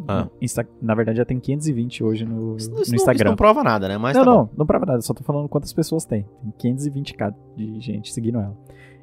Ah. 0.07 0.29
Insta... 0.41 0.69
Na 0.81 0.95
verdade, 0.95 1.19
ela 1.19 1.27
tem 1.27 1.39
520 1.39 2.05
hoje 2.05 2.25
no, 2.25 2.57
isso, 2.57 2.71
no 2.71 2.83
isso 2.83 2.95
Instagram. 2.95 3.31
Não, 3.31 3.33
isso 3.33 3.33
não 3.33 3.37
prova 3.37 3.65
nada, 3.65 3.89
né? 3.89 3.99
Mas 3.99 4.17
não, 4.17 4.25
tá 4.25 4.31
não, 4.31 4.51
não 4.59 4.67
prova 4.67 4.87
nada. 4.87 5.01
Só 5.01 5.15
tô 5.15 5.23
falando 5.23 5.49
quantas 5.49 5.73
pessoas 5.73 6.05
tem. 6.05 6.27
Tem 6.59 6.75
520k 6.75 7.35
de 7.57 7.81
gente 7.81 8.13
seguindo 8.13 8.39
ela. 8.39 8.57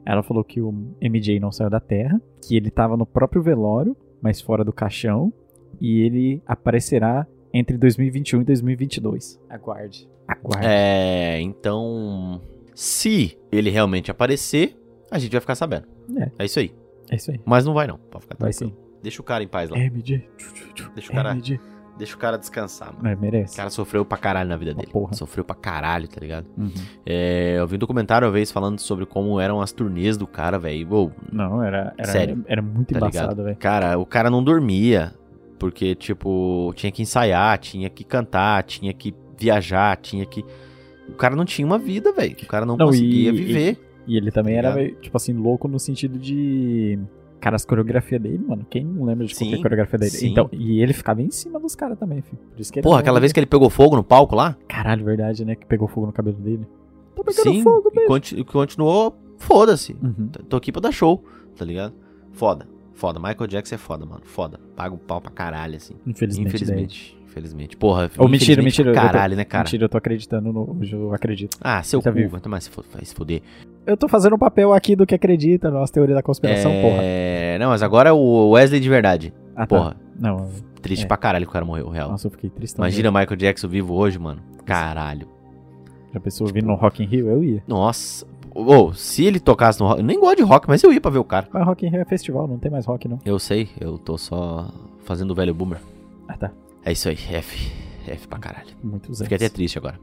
Ela 0.06 0.22
falou 0.22 0.44
que 0.44 0.62
o 0.62 0.72
MJ 1.02 1.40
não 1.40 1.52
saiu 1.52 1.70
da 1.70 1.80
Terra, 1.80 2.22
que 2.46 2.56
ele 2.56 2.70
tava 2.70 2.96
no 2.96 3.06
próprio 3.06 3.42
velório, 3.42 3.98
mas 4.22 4.40
fora 4.40 4.64
do 4.64 4.72
caixão, 4.72 5.34
e 5.82 6.02
ele 6.02 6.42
aparecerá 6.46 7.28
entre 7.52 7.78
2021 7.78 8.42
e 8.42 8.44
2022. 8.44 9.42
Aguarde. 9.50 10.08
Aguarde. 10.28 10.68
É, 10.68 11.42
então, 11.42 12.40
se 12.76 13.38
ele 13.52 13.70
realmente 13.70 14.12
aparecer, 14.12 14.78
a 15.10 15.18
gente 15.18 15.32
vai 15.32 15.42
ficar 15.42 15.56
sabendo. 15.56 15.88
É. 16.18 16.32
É 16.40 16.46
isso 16.46 16.60
aí. 16.60 16.72
É 17.10 17.16
isso 17.16 17.32
aí. 17.32 17.40
Mas 17.46 17.66
não 17.66 17.74
vai 17.74 17.88
não, 17.88 17.98
pode 17.98 18.26
ficar 18.26 18.36
Vai 18.40 18.54
sim. 18.54 18.74
Deixa 19.02 19.22
o 19.22 19.24
cara 19.24 19.44
em 19.44 19.48
paz 19.48 19.70
lá. 19.70 19.78
MJ. 19.78 20.28
Deixa 20.94 21.12
o 21.12 21.16
cara... 21.16 21.34
MJ. 21.34 21.60
Deixa 21.98 22.14
o 22.14 22.20
cara 22.20 22.38
descansar, 22.38 22.94
mano. 22.94 23.08
É, 23.08 23.16
merece. 23.16 23.54
O 23.54 23.58
cara 23.58 23.70
sofreu 23.70 24.04
pra 24.04 24.18
caralho 24.18 24.50
na 24.50 24.58
vida 24.58 24.74
dele. 24.74 24.90
Porra. 24.92 25.14
Sofreu 25.14 25.46
pra 25.46 25.56
caralho, 25.56 26.08
tá 26.10 26.20
ligado? 26.20 26.46
Uhum. 26.58 26.72
É, 27.06 27.56
eu 27.58 27.66
vi 27.66 27.76
um 27.76 27.80
documentário 27.80 28.28
uma 28.28 28.34
vez 28.34 28.52
falando 28.52 28.80
sobre 28.80 29.06
como 29.06 29.40
eram 29.40 29.62
as 29.62 29.72
turnês 29.72 30.18
do 30.18 30.28
cara, 30.28 30.60
velho. 30.60 31.14
Não, 31.32 31.64
era, 31.64 31.94
era, 31.98 32.12
Sério, 32.12 32.44
era 32.48 32.62
muito 32.62 32.94
tá 32.94 32.98
embaçado, 32.98 33.44
velho. 33.46 33.56
Cara, 33.56 33.98
o 33.98 34.06
cara 34.06 34.30
não 34.30 34.44
dormia. 34.44 35.14
Porque, 35.58 35.96
tipo, 35.96 36.74
tinha 36.76 36.92
que 36.92 37.02
ensaiar, 37.02 37.58
tinha 37.60 37.90
que 37.90 38.04
cantar, 38.04 38.62
tinha 38.64 38.94
que 38.94 39.16
viajar, 39.40 39.96
tinha 39.96 40.26
que. 40.26 40.44
O 41.08 41.14
cara 41.14 41.34
não 41.34 41.46
tinha 41.46 41.66
uma 41.66 41.78
vida, 41.78 42.12
velho. 42.12 42.36
O 42.44 42.48
cara 42.48 42.66
não, 42.66 42.76
não 42.76 42.88
conseguia 42.88 43.30
e, 43.30 43.32
viver. 43.32 43.80
E, 44.06 44.16
e 44.16 44.18
ele 44.18 44.32
também 44.32 44.62
tá 44.62 44.68
era, 44.68 44.92
tipo 44.92 45.16
assim, 45.16 45.32
louco 45.32 45.70
no 45.70 45.80
sentido 45.80 46.20
de 46.20 47.00
Cara, 47.40 47.56
as 47.56 47.66
coreografias 47.66 48.22
dele, 48.22 48.40
mano, 48.40 48.66
quem 48.70 48.84
não 48.84 49.06
lembra 49.06 49.26
de 49.26 49.36
sim, 49.36 49.46
qualquer 49.46 49.62
coreografia 49.62 50.00
dele? 50.00 50.12
Sim. 50.12 50.32
Então, 50.32 50.50
e 50.52 50.82
ele 50.82 50.94
ficava 50.94 51.22
em 51.22 51.30
cima 51.30 51.60
dos 51.60 51.76
caras 51.76 51.98
também, 51.98 52.22
filho. 52.22 52.40
Por 52.52 52.60
isso 52.60 52.74
que 52.74 52.82
Porra, 52.82 53.00
aquela 53.00 53.20
vez 53.20 53.32
que 53.32 53.40
ele 53.40 53.46
pegou 53.46 53.70
fogo 53.70 53.96
no 53.96 54.04
palco 54.04 54.36
lá? 54.36 54.58
Caralho, 54.68 55.06
verdade, 55.06 55.46
né? 55.46 55.56
Que 55.56 55.66
pegou 55.66 55.88
fogo 55.88 56.08
no 56.08 56.14
cabelo 56.14 56.38
dele. 56.38 56.66
Tá 57.16 57.24
pegando 57.24 57.54
sim, 57.54 57.62
fogo 57.62 57.92
mesmo. 57.94 58.04
E 58.04 58.08
continu 58.08 58.46
continuou, 58.46 59.16
foda-se. 59.38 59.96
Uhum. 60.02 60.28
Tô 60.50 60.58
aqui 60.58 60.72
pra 60.72 60.82
dar 60.82 60.92
show, 60.92 61.24
tá 61.56 61.64
ligado? 61.64 61.94
Foda, 62.32 62.68
foda. 62.94 63.20
Michael 63.20 63.48
Jackson 63.48 63.76
é 63.76 63.78
foda, 63.78 64.06
mano. 64.06 64.22
Foda. 64.26 64.60
Paga 64.76 64.96
o 64.96 64.98
pau 64.98 65.22
pra 65.22 65.32
caralho, 65.32 65.76
assim. 65.76 65.96
Infelizmente. 66.06 66.48
Infelizmente. 66.48 67.18
Infelizmente. 67.36 67.76
Porra, 67.76 68.10
Ou 68.18 68.30
mentira, 68.30 68.64
mentira. 68.64 68.94
Caralho, 68.94 69.34
tô, 69.34 69.38
né, 69.38 69.44
cara? 69.44 69.66
Mentira, 69.66 69.84
eu 69.84 69.90
tô 69.90 69.98
acreditando 69.98 70.54
no. 70.54 70.80
Eu 70.90 71.14
acredito. 71.14 71.58
Ah, 71.62 71.84
seu 71.84 72.02
tá 72.02 72.10
cu, 72.10 72.30
vai 72.30 72.40
tomar 72.40 72.62
se 72.62 72.70
foder. 73.14 73.42
Eu 73.86 73.98
tô 73.98 74.08
fazendo 74.08 74.32
o 74.32 74.36
um 74.38 74.40
papel 74.40 74.72
aqui 74.72 74.96
do 74.96 75.06
que 75.06 75.14
acredita, 75.14 75.70
nossa 75.70 75.92
teoria 75.92 76.16
da 76.16 76.24
conspiração, 76.24 76.72
é... 76.72 76.82
porra. 76.82 77.00
É, 77.02 77.58
não, 77.60 77.70
mas 77.72 77.84
agora 77.84 78.10
é 78.10 78.14
o 78.14 78.52
Wesley 78.52 78.80
de 78.80 78.88
verdade. 78.88 79.34
Ah, 79.54 79.68
tá. 79.68 79.76
porra. 79.76 79.98
Não. 80.18 80.50
Triste 80.82 81.04
é. 81.04 81.08
pra 81.08 81.18
caralho 81.18 81.46
que 81.46 81.50
o 81.50 81.54
cara 81.54 81.66
morreu, 81.66 81.90
real. 81.90 82.10
Nossa, 82.10 82.28
eu 82.28 82.32
fiquei 82.32 82.50
triste 82.50 82.78
Imagina 82.78 83.12
mesmo. 83.12 83.20
Michael 83.20 83.38
Jackson 83.38 83.68
vivo 83.68 83.94
hoje, 83.96 84.18
mano. 84.18 84.42
Caralho. 84.66 85.28
Já 86.14 86.20
pensou 86.22 86.48
tipo... 86.48 86.58
vindo 86.58 86.68
no 86.68 86.76
Rock 86.76 87.04
in 87.04 87.08
Rio? 87.08 87.30
Eu 87.30 87.44
ia. 87.44 87.62
Nossa. 87.68 88.26
Ou, 88.54 88.88
oh, 88.88 88.94
se 88.94 89.26
ele 89.26 89.42
tocasse 89.42 89.82
no 89.82 89.88
rock. 89.88 90.00
Eu 90.00 90.06
nem 90.06 90.18
gosto 90.18 90.38
de 90.38 90.44
rock, 90.44 90.70
mas 90.70 90.82
eu 90.82 90.94
ia 90.94 91.02
pra 91.02 91.12
ver 91.12 91.20
o 91.20 91.26
cara. 91.26 91.50
Mas 91.52 91.66
Rock 91.66 91.86
in 91.86 91.90
Rio 91.90 92.00
é 92.00 92.06
festival, 92.06 92.48
não 92.48 92.58
tem 92.58 92.72
mais 92.72 92.86
rock, 92.86 93.10
não. 93.10 93.20
Eu 93.26 93.38
sei, 93.38 93.68
eu 93.78 93.98
tô 93.98 94.18
só 94.18 94.72
fazendo 95.04 95.32
o 95.32 95.36
velho 95.36 95.54
boomer. 95.54 95.80
Ah, 96.26 96.38
tá. 96.38 96.52
É 96.86 96.92
isso 96.92 97.10
aí, 97.10 97.16
F. 97.16 97.72
F 98.08 98.28
pra 98.28 98.38
caralho. 98.38 98.68
Fiquei 99.18 99.38
até 99.38 99.50
triste 99.50 99.80
agora. 99.80 100.00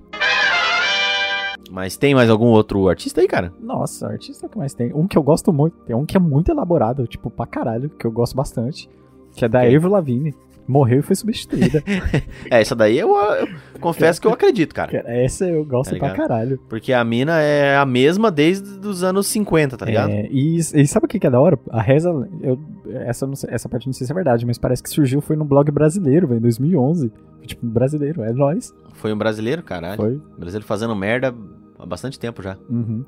Mas 1.70 1.96
tem 1.96 2.12
mais 2.12 2.28
algum 2.28 2.48
outro 2.48 2.88
artista 2.88 3.20
aí, 3.20 3.28
cara? 3.28 3.52
Nossa, 3.60 4.08
artista 4.08 4.48
que 4.48 4.58
mais 4.58 4.74
tem. 4.74 4.92
Um 4.92 5.06
que 5.06 5.16
eu 5.16 5.22
gosto 5.22 5.52
muito. 5.52 5.76
Tem 5.84 5.94
um 5.94 6.04
que 6.04 6.16
é 6.16 6.20
muito 6.20 6.50
elaborado, 6.50 7.06
tipo, 7.06 7.30
pra 7.30 7.46
caralho, 7.46 7.88
que 7.88 8.04
eu 8.04 8.10
gosto 8.10 8.34
bastante. 8.34 8.90
Que 9.32 9.44
é 9.44 9.48
da 9.48 9.60
okay. 9.60 9.76
Avril 9.76 9.92
Lavigne. 9.92 10.34
Morreu 10.66 11.00
e 11.00 11.02
foi 11.02 11.16
substituída. 11.16 11.82
é, 12.50 12.60
essa 12.60 12.74
daí 12.74 12.98
eu, 12.98 13.14
eu 13.14 13.48
confesso 13.80 14.20
que 14.20 14.26
eu 14.26 14.32
acredito, 14.32 14.74
cara. 14.74 15.02
Essa 15.06 15.46
eu 15.46 15.64
gosto 15.64 15.92
tá 15.92 15.98
pra 15.98 16.14
caralho. 16.14 16.58
Porque 16.68 16.92
a 16.92 17.02
mina 17.04 17.40
é 17.40 17.76
a 17.76 17.84
mesma 17.84 18.30
desde 18.30 18.86
os 18.86 19.02
anos 19.02 19.26
50, 19.26 19.76
tá 19.76 19.84
ligado? 19.84 20.10
É, 20.10 20.28
e, 20.30 20.56
e 20.56 20.86
sabe 20.86 21.06
o 21.06 21.08
que, 21.08 21.26
é 21.26 21.30
da 21.30 21.40
hora? 21.40 21.58
A 21.70 21.82
reza, 21.82 22.10
eu, 22.40 22.58
essa, 23.06 23.28
sei, 23.34 23.50
essa 23.52 23.68
parte 23.68 23.86
não 23.86 23.92
sei 23.92 24.06
se 24.06 24.12
é 24.12 24.14
verdade, 24.14 24.46
mas 24.46 24.58
parece 24.58 24.82
que 24.82 24.90
surgiu 24.90 25.20
foi 25.20 25.36
no 25.36 25.44
blog 25.44 25.70
brasileiro, 25.70 26.28
velho, 26.28 26.38
em 26.38 26.42
2011. 26.42 27.12
Tipo, 27.46 27.66
brasileiro, 27.66 28.22
é 28.22 28.32
nós. 28.32 28.72
Foi 28.94 29.12
um 29.12 29.18
brasileiro, 29.18 29.62
caralho. 29.62 29.96
Foi. 29.96 30.20
brasileiro 30.38 30.64
fazendo 30.64 30.94
merda 30.94 31.34
há 31.78 31.86
bastante 31.86 32.18
tempo 32.18 32.42
já. 32.42 32.56
Uhum. 32.70 33.04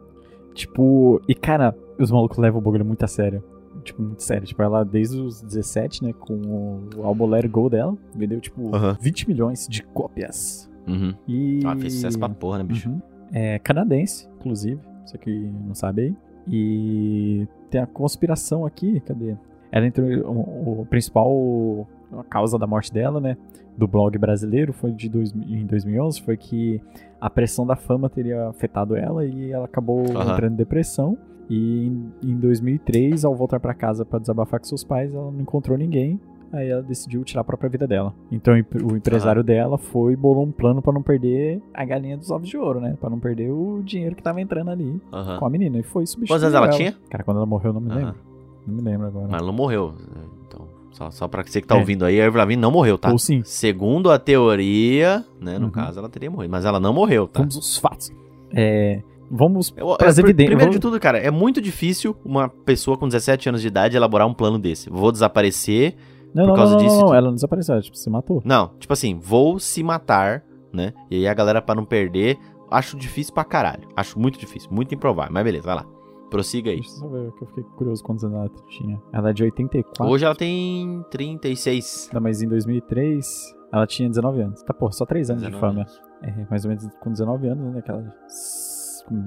Tipo, 0.55 1.21
e 1.29 1.35
cara, 1.35 1.75
os 1.99 2.11
malucos 2.11 2.39
levam 2.39 2.61
o 2.61 2.63
bagulho 2.63 2.85
muito 2.85 3.05
a 3.05 3.09
sério. 3.09 3.43
Tipo, 3.85 4.03
muito 4.03 4.23
sério. 4.23 4.47
Tipo, 4.47 4.63
ela 4.63 4.85
desde 4.85 5.21
os 5.21 5.41
17, 5.43 6.05
né, 6.05 6.13
com 6.13 6.89
o 6.97 7.03
álbum 7.03 7.27
Let 7.27 7.49
Go 7.49 7.69
dela, 7.69 7.97
vendeu, 8.15 8.41
tipo, 8.41 8.63
uhum. 8.63 8.97
20 9.01 9.29
milhões 9.29 9.67
de 9.69 9.83
cópias. 9.83 10.71
Uhum. 10.87 11.15
E... 11.29 11.61
Ah, 11.65 11.77
fez 11.77 11.95
sucesso 11.95 12.19
pra 12.19 12.29
porra, 12.29 12.59
né, 12.59 12.65
bicho? 12.65 12.89
Uhum. 12.89 13.01
É 13.33 13.59
canadense, 13.59 14.29
inclusive. 14.39 14.81
Você 15.05 15.19
que 15.19 15.31
não 15.67 15.75
sabe 15.75 16.03
aí. 16.03 16.17
E 16.49 17.49
tem 17.71 17.81
a 17.81 17.87
conspiração 17.87 18.67
aqui, 18.67 19.01
cadê? 19.01 19.37
Ela 19.71 19.87
entrou. 19.87 20.07
O, 20.09 20.81
o 20.83 20.87
principal 20.87 21.87
a 22.19 22.25
causa 22.25 22.59
da 22.59 22.67
morte 22.67 22.93
dela, 22.93 23.21
né? 23.21 23.37
Do 23.77 23.89
blog 23.89 24.17
brasileiro 24.19 24.73
foi 24.73 24.93
de 24.93 25.09
dois, 25.09 25.33
em 25.33 25.67
2011 25.67 26.23
foi 26.23 26.37
que 26.37 26.81
a 27.21 27.29
pressão 27.29 27.67
da 27.67 27.75
fama 27.75 28.09
teria 28.09 28.49
afetado 28.49 28.95
ela 28.95 29.25
e 29.25 29.51
ela 29.51 29.65
acabou 29.65 30.01
uhum. 30.01 30.23
entrando 30.23 30.53
em 30.53 30.57
depressão. 30.57 31.19
E 31.49 31.87
em, 31.87 32.13
em 32.23 32.37
2003, 32.37 33.25
ao 33.25 33.35
voltar 33.35 33.61
para 33.61 33.75
casa 33.75 34.05
para 34.05 34.19
desabafar 34.19 34.61
com 34.61 34.67
seus 34.67 34.85
pais, 34.85 35.15
ela 35.15 35.31
não 35.31 35.41
encontrou 35.41 35.77
ninguém. 35.77 36.21
Aí 36.53 36.69
ela 36.69 36.83
decidiu 36.83 37.25
tirar 37.25 37.41
a 37.41 37.45
própria 37.45 37.69
vida 37.69 37.85
dela. 37.85 38.15
Então 38.31 38.55
o 38.55 38.97
empresário 38.97 39.41
uhum. 39.41 39.47
dela 39.47 39.77
foi 39.77 40.13
e 40.13 40.17
bolou 40.17 40.45
um 40.45 40.53
plano 40.53 40.81
para 40.81 40.93
não 40.93 41.03
perder 41.03 41.61
a 41.75 41.85
galinha 41.85 42.17
dos 42.17 42.31
ovos 42.31 42.49
de 42.49 42.57
ouro, 42.57 42.81
né? 42.81 42.97
Para 43.01 43.11
não 43.11 43.19
perder 43.19 43.51
o 43.51 43.83
dinheiro 43.83 44.15
que 44.15 44.23
tava 44.23 44.41
entrando 44.41 44.71
ali 44.71 45.01
uhum. 45.13 45.39
com 45.39 45.47
a 45.47 45.51
menina. 45.51 45.79
E 45.79 45.83
foi 45.83 46.07
substituir. 46.07 46.29
Quantos 46.29 46.45
anos 46.45 46.55
ela, 46.55 46.67
ela 46.67 46.77
tinha? 46.77 46.97
Cara, 47.11 47.25
quando 47.25 47.39
ela 47.39 47.47
morreu, 47.47 47.71
eu 47.71 47.75
não 47.75 47.81
me 47.81 47.93
lembro. 47.93 48.15
Não 48.67 48.75
me 48.77 48.83
lembro 48.83 49.07
agora. 49.09 49.27
Mas 49.27 49.39
ela 49.39 49.47
não 49.47 49.53
morreu. 49.53 49.95
Então, 50.47 50.69
só, 50.93 51.11
só 51.11 51.27
pra 51.27 51.43
você 51.43 51.61
que 51.61 51.67
tá 51.67 51.75
é. 51.75 51.79
ouvindo 51.81 52.05
aí, 52.05 52.21
a 52.21 52.27
Avril 52.27 52.39
Lavigne 52.39 52.63
não 52.63 52.71
morreu, 52.71 52.97
tá? 52.97 53.11
Ou 53.11 53.19
sim. 53.19 53.43
Segundo 53.45 54.13
a 54.13 54.19
teoria, 54.19 55.25
né? 55.41 55.59
No 55.59 55.67
uhum. 55.67 55.73
caso, 55.73 55.99
ela 55.99 56.09
teria 56.09 56.31
morrido. 56.31 56.53
Mas 56.53 56.65
ela 56.65 56.79
não 56.79 56.95
morreu, 56.95 57.27
tá? 57.27 57.41
Vamos 57.41 57.57
os 57.57 57.79
fatos. 57.79 58.13
É... 58.53 59.03
Vamos 59.37 59.71
para 59.71 60.09
as 60.09 60.19
evidências. 60.19 60.47
Primeiro 60.47 60.59
vamos... 60.59 60.77
de 60.77 60.81
tudo, 60.81 61.01
cara, 61.01 61.19
é 61.19 61.31
muito 61.31 61.61
difícil 61.61 62.17
uma 62.25 62.49
pessoa 62.49 62.97
com 62.97 63.07
17 63.09 63.49
anos 63.49 63.61
de 63.61 63.67
idade 63.67 63.97
elaborar 63.97 64.29
um 64.29 64.35
plano 64.35 64.59
desse. 64.61 64.89
Vou 64.89 65.11
desaparecer 65.11 65.97
não, 66.33 66.45
por 66.45 66.49
não, 66.51 66.55
causa 66.55 66.73
não, 66.75 66.83
disso. 66.83 66.97
Não, 66.97 67.07
não, 67.07 67.15
ela 67.15 67.27
não 67.27 67.35
desapareceu, 67.35 67.81
tipo, 67.83 67.97
se 67.97 68.09
matou. 68.09 68.41
Não, 68.45 68.69
tipo 68.79 68.93
assim, 68.93 69.19
vou 69.19 69.59
se 69.59 69.83
matar, 69.83 70.45
né? 70.73 70.93
E 71.11 71.17
aí 71.17 71.27
a 71.27 71.35
galera, 71.35 71.61
para 71.61 71.75
não 71.75 71.85
perder, 71.85 72.39
acho 72.71 72.97
difícil 72.97 73.35
pra 73.35 73.45
caralho. 73.45 73.89
Acho 73.97 74.19
muito 74.21 74.39
difícil, 74.39 74.71
muito 74.73 74.95
improvável. 74.95 75.33
Mas 75.33 75.43
beleza, 75.43 75.67
vai 75.67 75.77
lá. 75.77 75.87
Prossiga 76.31 76.71
aí. 76.71 76.77
Deixa 76.77 76.91
eu 76.91 76.99
só 76.99 77.09
ver, 77.09 77.33
que 77.33 77.45
eu 77.45 77.49
fiquei 77.49 77.65
curioso 77.77 78.03
quantos 78.05 78.25
anos 78.25 78.39
ela 78.39 78.51
tinha. 78.69 79.01
Ela 79.13 79.31
é 79.31 79.33
de 79.33 79.43
84. 79.43 80.13
Hoje 80.13 80.25
ela 80.25 80.35
tem 80.35 81.05
36. 81.11 82.11
Não, 82.13 82.21
mas 82.21 82.41
em 82.41 82.49
2003 82.49 83.55
ela 83.73 83.87
tinha 83.87 84.09
19 84.09 84.43
anos. 84.43 84.63
Tá, 84.63 84.73
pô, 84.73 84.91
só 84.93 85.05
3 85.05 85.31
anos 85.31 85.43
de 85.45 85.53
fama. 85.53 85.81
Anos. 85.83 86.01
É, 86.23 86.47
mais 86.49 86.65
ou 86.65 86.71
menos 86.71 86.89
com 87.01 87.11
19 87.11 87.49
anos, 87.49 87.75
né? 87.75 87.83
Que 87.83 87.91
ela 87.91 88.15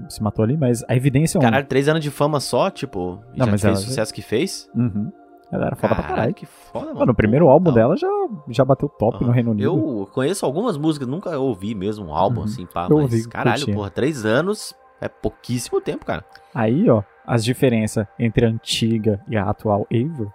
se 0.09 0.21
matou 0.21 0.43
ali, 0.43 0.57
mas 0.57 0.84
a 0.88 0.95
evidência 0.95 1.38
é 1.38 1.39
um... 1.39 1.41
Caralho, 1.41 1.65
3 1.65 1.89
anos 1.89 2.03
de 2.03 2.11
fama 2.11 2.39
só, 2.39 2.69
tipo, 2.69 3.19
não, 3.36 3.45
já 3.45 3.51
mas 3.51 3.61
fez 3.61 3.63
ela... 3.65 3.73
o 3.73 3.78
sucesso 3.78 4.13
que 4.13 4.21
fez? 4.21 4.69
Uhum. 4.75 5.11
Ela 5.51 5.67
era 5.67 5.75
foda 5.75 5.89
caralho, 5.89 6.07
pra 6.07 6.15
caralho. 6.15 6.34
que 6.34 6.45
foda, 6.45 6.86
mano. 6.88 6.99
Mano, 6.99 7.11
o 7.11 7.15
primeiro 7.15 7.47
álbum 7.47 7.71
dela 7.71 7.95
já, 7.95 8.09
já 8.49 8.65
bateu 8.65 8.89
top 8.89 9.21
uhum. 9.21 9.28
no 9.28 9.34
Reino 9.34 9.51
Unido. 9.51 9.65
Eu 9.65 10.09
conheço 10.11 10.45
algumas 10.45 10.78
músicas, 10.78 11.07
nunca 11.07 11.38
ouvi 11.39 11.73
mesmo 11.73 12.07
um 12.07 12.13
álbum 12.13 12.41
uhum. 12.41 12.45
assim, 12.45 12.65
pá, 12.65 12.88
eu 12.89 12.95
mas 12.95 13.03
ouvi, 13.03 13.28
caralho, 13.28 13.59
curtia. 13.59 13.75
porra, 13.75 13.89
3 13.89 14.25
anos 14.25 14.75
é 14.99 15.07
pouquíssimo 15.07 15.80
tempo, 15.80 16.05
cara. 16.05 16.25
Aí, 16.53 16.89
ó, 16.89 17.01
as 17.25 17.43
diferenças 17.43 18.05
entre 18.19 18.45
a 18.45 18.49
antiga 18.49 19.21
e 19.30 19.38
a 19.38 19.49
atual 19.49 19.86
Eivor 19.89 20.32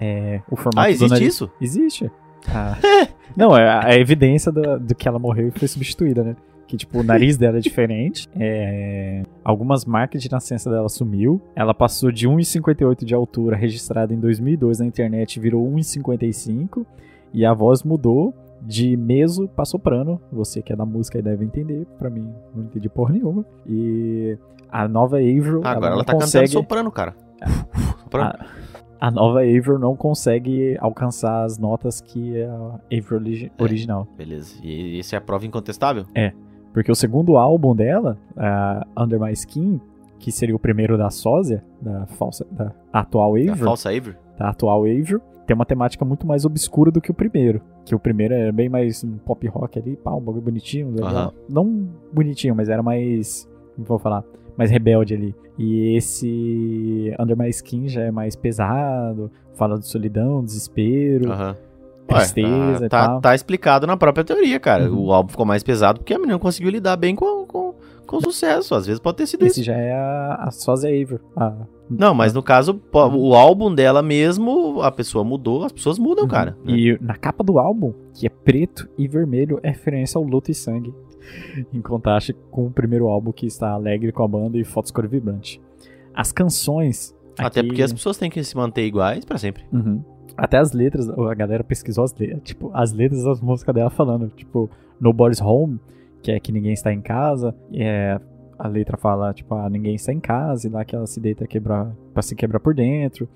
é 0.00 0.40
o 0.50 0.56
formato 0.56 0.80
Ah, 0.80 0.90
existe 0.90 1.24
isso? 1.24 1.50
Existe. 1.60 2.10
Ah. 2.48 2.76
Não, 3.36 3.56
é 3.56 3.68
a 3.68 3.94
evidência 3.96 4.50
do, 4.50 4.80
do, 4.80 4.94
que 4.94 5.06
ela 5.06 5.18
morreu 5.18 5.48
e 5.48 5.50
foi 5.50 5.68
substituída, 5.68 6.24
né? 6.24 6.36
Que, 6.70 6.76
tipo, 6.76 7.00
o 7.00 7.02
nariz 7.02 7.36
dela 7.36 7.58
é 7.58 7.60
diferente. 7.60 8.28
É... 8.38 9.24
Algumas 9.42 9.84
marcas 9.84 10.22
de 10.22 10.30
nascença 10.30 10.70
dela 10.70 10.88
sumiu. 10.88 11.42
Ela 11.56 11.74
passou 11.74 12.12
de 12.12 12.28
1,58 12.28 13.04
de 13.04 13.12
altura, 13.12 13.56
registrada 13.56 14.14
em 14.14 14.20
2002 14.20 14.78
na 14.78 14.86
internet, 14.86 15.40
virou 15.40 15.68
1,55. 15.68 16.86
E 17.34 17.44
a 17.44 17.52
voz 17.52 17.82
mudou 17.82 18.32
de 18.62 18.96
meso 18.96 19.48
pra 19.48 19.64
soprano. 19.64 20.20
Você 20.30 20.62
que 20.62 20.72
é 20.72 20.76
da 20.76 20.86
música 20.86 21.18
aí 21.18 21.22
deve 21.22 21.44
entender. 21.44 21.84
Pra 21.98 22.08
mim, 22.08 22.32
não 22.54 22.62
entendi 22.62 22.88
porra 22.88 23.14
nenhuma. 23.14 23.44
E 23.66 24.38
a 24.70 24.86
nova 24.86 25.16
Avril. 25.16 25.62
Ah, 25.64 25.72
agora 25.72 25.86
ela, 25.86 25.94
ela 25.96 26.04
tá 26.04 26.12
consegue, 26.12 26.46
cantando 26.46 26.62
soprano, 26.62 26.92
cara. 26.92 27.16
soprano. 28.04 28.30
a, 29.00 29.08
a 29.08 29.10
nova 29.10 29.40
Avril 29.40 29.76
não 29.76 29.96
consegue 29.96 30.76
alcançar 30.78 31.42
as 31.42 31.58
notas 31.58 32.00
que 32.00 32.36
é 32.36 32.46
a 32.46 32.78
Avril 32.96 33.50
É. 33.58 33.62
original. 33.62 34.06
Beleza. 34.16 34.54
E 34.62 35.00
esse 35.00 35.16
é 35.16 35.18
a 35.18 35.20
prova 35.20 35.44
incontestável? 35.44 36.04
Porque 36.72 36.90
o 36.90 36.94
segundo 36.94 37.36
álbum 37.36 37.74
dela, 37.74 38.16
a 38.36 38.86
Under 38.96 39.20
My 39.20 39.32
Skin, 39.32 39.80
que 40.18 40.30
seria 40.30 40.54
o 40.54 40.58
primeiro 40.58 40.96
da 40.98 41.10
sósia, 41.10 41.64
da 41.80 42.06
falsa, 42.06 42.46
da 42.50 42.72
atual 42.92 43.36
É 43.36 43.48
a 43.48 43.52
Avril, 43.52 43.64
falsa 43.66 43.88
Avery? 43.88 44.16
da 44.38 44.50
atual 44.50 44.80
Avril, 44.84 45.20
tem 45.46 45.54
uma 45.54 45.66
temática 45.66 46.04
muito 46.04 46.26
mais 46.26 46.44
obscura 46.44 46.90
do 46.90 47.00
que 47.00 47.10
o 47.10 47.14
primeiro. 47.14 47.60
Que 47.84 47.94
o 47.94 47.98
primeiro 47.98 48.34
era 48.34 48.52
bem 48.52 48.68
mais 48.68 49.02
um 49.02 49.16
pop 49.18 49.44
rock 49.48 49.78
ali, 49.78 49.96
pá, 49.96 50.12
um 50.14 50.20
bagulho 50.20 50.42
bonitinho. 50.42 50.90
legal. 50.90 51.08
Aham. 51.08 51.32
Não 51.48 51.88
bonitinho, 52.12 52.54
mas 52.54 52.68
era 52.68 52.82
mais. 52.82 53.48
Como 53.74 53.86
vou 53.86 53.98
falar? 53.98 54.22
Mais 54.56 54.70
rebelde 54.70 55.14
ali. 55.14 55.34
E 55.58 55.96
esse 55.96 57.14
Under 57.18 57.36
My 57.36 57.48
Skin 57.48 57.88
já 57.88 58.02
é 58.02 58.10
mais 58.10 58.36
pesado, 58.36 59.30
fala 59.54 59.78
de 59.78 59.86
solidão, 59.88 60.44
desespero, 60.44 61.32
Aham. 61.32 61.56
Tristeza 62.18 62.80
Ué, 62.80 62.86
e 62.86 62.88
tá, 62.88 63.06
tal. 63.08 63.20
tá 63.20 63.34
explicado 63.34 63.86
na 63.86 63.96
própria 63.96 64.24
teoria, 64.24 64.58
cara. 64.60 64.90
Uhum. 64.90 65.06
O 65.06 65.12
álbum 65.12 65.30
ficou 65.30 65.46
mais 65.46 65.62
pesado 65.62 66.00
porque 66.00 66.14
a 66.14 66.18
menina 66.18 66.32
não 66.34 66.38
conseguiu 66.40 66.70
lidar 66.70 66.96
bem 66.96 67.14
com, 67.14 67.46
com, 67.46 67.74
com 68.06 68.16
o 68.16 68.20
sucesso. 68.20 68.74
Às 68.74 68.86
vezes 68.86 69.00
pode 69.00 69.16
ter 69.18 69.26
sido 69.26 69.44
Esse 69.46 69.60
isso. 69.60 69.66
já 69.66 69.74
é 69.74 69.92
a, 69.92 70.34
a 70.46 70.50
sósia 70.50 70.88
Avril. 70.90 71.20
a- 71.36 71.54
Não, 71.88 72.14
mas 72.14 72.32
no 72.32 72.42
caso, 72.42 72.74
pô, 72.74 73.06
o 73.08 73.34
álbum 73.34 73.74
dela 73.74 74.02
mesmo, 74.02 74.80
a 74.82 74.90
pessoa 74.92 75.24
mudou, 75.24 75.64
as 75.64 75.72
pessoas 75.72 75.98
mudam, 75.98 76.24
Uhum. 76.24 76.30
cara. 76.30 76.56
né? 76.64 76.72
E 76.72 76.98
na 77.00 77.16
capa 77.16 77.42
do 77.44 77.58
álbum, 77.58 77.92
que 78.14 78.26
é 78.26 78.30
preto 78.30 78.88
e 78.98 79.06
vermelho, 79.08 79.58
é 79.62 79.68
referência 79.70 80.18
ao 80.18 80.24
luto 80.24 80.50
e 80.50 80.54
sangue. 80.54 80.94
Em 81.72 81.80
contraste 81.80 82.32
com 82.50 82.66
o 82.66 82.70
primeiro 82.70 83.06
álbum, 83.08 83.30
que 83.32 83.46
está 83.46 83.70
alegre 83.70 84.10
com 84.12 84.22
a 84.22 84.28
banda 84.28 84.56
e 84.58 84.64
fotos 84.64 84.90
cor 84.90 85.06
vibrante. 85.06 85.60
As 86.14 86.32
canções. 86.32 87.14
Até 87.38 87.60
aqui- 87.60 87.68
porque 87.68 87.82
as 87.82 87.92
pessoas 87.92 88.16
têm 88.16 88.28
que 88.30 88.42
se 88.42 88.56
manter 88.56 88.84
iguais 88.84 89.24
pra 89.24 89.38
sempre. 89.38 89.62
Uhum. 89.72 90.02
Até 90.40 90.56
as 90.56 90.72
letras, 90.72 91.06
a 91.06 91.34
galera 91.34 91.62
pesquisou 91.62 92.02
as 92.02 92.14
letras, 92.14 92.40
tipo, 92.42 92.70
as 92.72 92.94
letras 92.94 93.22
das 93.24 93.42
músicas 93.42 93.74
dela 93.74 93.90
falando, 93.90 94.28
tipo, 94.30 94.70
Nobody's 94.98 95.38
Home, 95.38 95.78
que 96.22 96.32
é 96.32 96.40
que 96.40 96.50
ninguém 96.50 96.72
está 96.72 96.90
em 96.90 97.02
casa, 97.02 97.54
e 97.70 97.82
é, 97.82 98.18
a 98.58 98.66
letra 98.66 98.96
fala, 98.96 99.34
tipo, 99.34 99.54
ah, 99.54 99.68
ninguém 99.68 99.94
está 99.96 100.14
em 100.14 100.18
casa, 100.18 100.66
e 100.66 100.70
lá 100.70 100.82
que 100.82 100.96
ela 100.96 101.06
se 101.06 101.20
deita 101.20 101.46
quebrar, 101.46 101.94
pra 102.14 102.22
se 102.22 102.34
quebrar 102.34 102.58
por 102.58 102.74
dentro. 102.74 103.28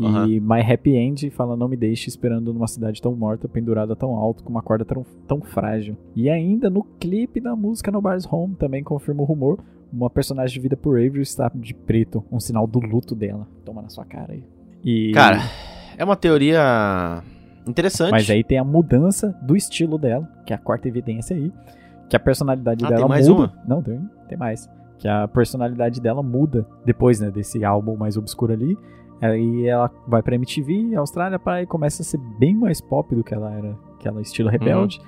Aham. 0.00 0.26
E 0.26 0.40
My 0.40 0.60
Happy 0.60 0.96
End 0.96 1.30
fala, 1.30 1.56
não 1.56 1.68
me 1.68 1.76
deixe 1.76 2.08
esperando 2.08 2.52
numa 2.52 2.66
cidade 2.66 3.00
tão 3.00 3.14
morta, 3.14 3.46
pendurada 3.46 3.94
tão 3.94 4.16
alto, 4.16 4.42
com 4.42 4.50
uma 4.50 4.62
corda 4.62 4.84
tão, 4.84 5.06
tão 5.28 5.40
frágil. 5.40 5.96
E 6.16 6.28
ainda 6.28 6.68
no 6.68 6.82
clipe 6.98 7.40
da 7.40 7.54
música 7.54 7.92
Nobody's 7.92 8.26
Home, 8.28 8.56
também 8.56 8.82
confirma 8.82 9.22
o 9.22 9.24
rumor, 9.24 9.60
uma 9.92 10.10
personagem 10.10 10.56
vivida 10.56 10.76
por 10.76 10.98
Avery 10.98 11.22
está 11.22 11.48
de 11.54 11.72
preto, 11.72 12.24
um 12.32 12.40
sinal 12.40 12.66
do 12.66 12.80
luto 12.80 13.14
dela. 13.14 13.46
Toma 13.64 13.80
na 13.80 13.88
sua 13.88 14.04
cara 14.04 14.32
aí. 14.32 14.42
E... 14.84 15.12
Cara, 15.12 15.38
é 15.98 16.04
uma 16.04 16.16
teoria 16.16 17.22
interessante. 17.66 18.10
Mas 18.12 18.30
aí 18.30 18.42
tem 18.42 18.58
a 18.58 18.64
mudança 18.64 19.36
do 19.42 19.56
estilo 19.56 19.98
dela, 19.98 20.26
que 20.46 20.52
é 20.52 20.56
a 20.56 20.58
quarta 20.58 20.88
evidência 20.88 21.36
aí. 21.36 21.52
Que 22.08 22.16
a 22.16 22.20
personalidade 22.20 22.84
Ah, 22.84 22.88
dela 22.88 23.00
tem 23.00 23.08
mais 23.08 23.28
muda. 23.28 23.52
Não, 23.66 23.82
tem, 23.82 24.00
tem 24.28 24.38
mais. 24.38 24.70
Que 24.98 25.06
a 25.06 25.28
personalidade 25.28 26.00
dela 26.00 26.22
muda 26.22 26.66
depois, 26.84 27.20
né, 27.20 27.30
desse 27.30 27.64
álbum 27.64 27.96
mais 27.96 28.16
obscuro 28.16 28.52
ali. 28.52 28.76
Aí 29.20 29.66
ela 29.66 29.90
vai 30.06 30.22
pra 30.22 30.34
MTV, 30.36 30.94
Austrália, 30.96 31.38
pra, 31.38 31.62
e 31.62 31.66
começa 31.66 32.02
a 32.02 32.04
ser 32.04 32.18
bem 32.38 32.54
mais 32.54 32.80
pop 32.80 33.14
do 33.14 33.22
que 33.22 33.34
ela 33.34 33.52
era, 33.52 33.76
que 33.98 34.08
ela 34.08 34.20
é 34.20 34.22
estilo 34.22 34.48
rebelde. 34.48 35.00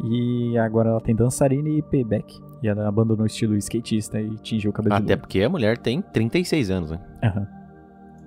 Uhum. 0.00 0.10
E 0.10 0.58
agora 0.58 0.90
ela 0.90 1.00
tem 1.00 1.14
dançarina 1.14 1.68
e 1.68 1.82
payback. 1.82 2.38
E 2.62 2.68
ela 2.68 2.88
abandonou 2.88 3.24
o 3.24 3.26
estilo 3.26 3.54
skatista 3.56 4.20
e 4.20 4.30
tingiu 4.38 4.70
o 4.70 4.74
cabelo 4.74 4.94
de 4.94 5.02
Até 5.02 5.06
loiro. 5.14 5.20
porque 5.20 5.42
a 5.42 5.48
mulher 5.48 5.76
tem 5.78 6.00
36 6.00 6.70
anos, 6.70 6.90
né? 6.92 7.00
Aham. 7.22 7.46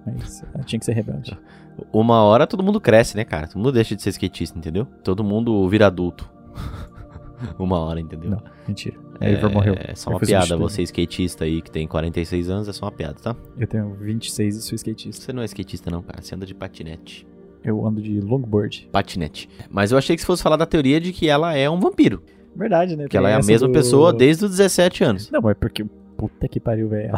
Mas 0.06 0.44
ela 0.54 0.64
tinha 0.64 0.80
que 0.80 0.86
ser 0.86 0.94
rebelde. 0.94 1.38
Uma 1.92 2.24
hora 2.24 2.48
todo 2.48 2.64
mundo 2.64 2.80
cresce, 2.80 3.16
né, 3.16 3.24
cara? 3.24 3.48
Todo 3.48 3.58
mundo 3.58 3.72
deixa 3.72 3.96
de 3.96 4.02
ser 4.02 4.10
skatista, 4.10 4.58
entendeu? 4.58 4.86
Todo 5.04 5.24
mundo 5.24 5.68
vira 5.68 5.88
adulto. 5.88 6.30
uma 7.58 7.80
hora, 7.80 8.00
entendeu? 8.00 8.32
Não, 8.32 8.42
mentira. 8.68 8.98
A 9.20 9.26
Avril 9.26 9.50
morreu. 9.50 9.76
É 9.78 9.94
só 9.96 10.10
Eu 10.10 10.14
uma 10.14 10.20
piada. 10.20 10.46
substituído. 10.46 10.70
Você 10.70 10.82
skatista 10.84 11.44
aí 11.44 11.62
que 11.62 11.70
tem 11.70 11.88
46 11.88 12.50
anos, 12.50 12.68
é 12.68 12.74
só 12.74 12.86
uma 12.86 12.92
piada, 12.92 13.16
tá? 13.16 13.36
Eu 13.58 13.68
tenho 13.68 13.94
26 13.96 14.56
e 14.56 14.62
sou 14.62 14.76
skatista. 14.76 15.22
Você 15.26 15.34
não 15.34 15.42
é 15.42 15.46
skatista 15.46 15.92
não, 15.92 16.02
cara. 16.02 16.22
Você 16.22 16.36
anda 16.36 16.46
de 16.46 16.54
patinete. 16.56 17.28
Eu 17.64 17.86
ando 17.86 18.02
de 18.02 18.22
longboard. 18.22 18.88
Patinete. 18.92 19.50
Mas 19.70 19.92
eu 19.92 19.98
achei 19.98 20.16
que 20.16 20.22
você 20.22 20.26
fosse 20.26 20.42
falar 20.42 20.56
da 20.56 20.66
teoria 20.66 21.00
de 21.02 21.12
que 21.12 21.28
ela 21.28 21.54
é 21.54 21.70
um 21.70 21.80
vampiro. 21.80 22.24
Verdade, 22.56 22.96
né? 22.96 23.08
Que 23.08 23.18
ela 23.18 23.30
é 23.30 23.36
a 23.36 23.42
mesma 23.42 23.70
pessoa 23.70 24.14
desde 24.14 24.46
os 24.46 24.52
17 24.52 25.04
anos. 25.04 25.30
Não, 25.32 25.50
é 25.50 25.54
porque. 25.54 25.86
Puta 26.18 26.48
que 26.48 26.60
pariu, 26.60 26.90
velho. 26.90 27.12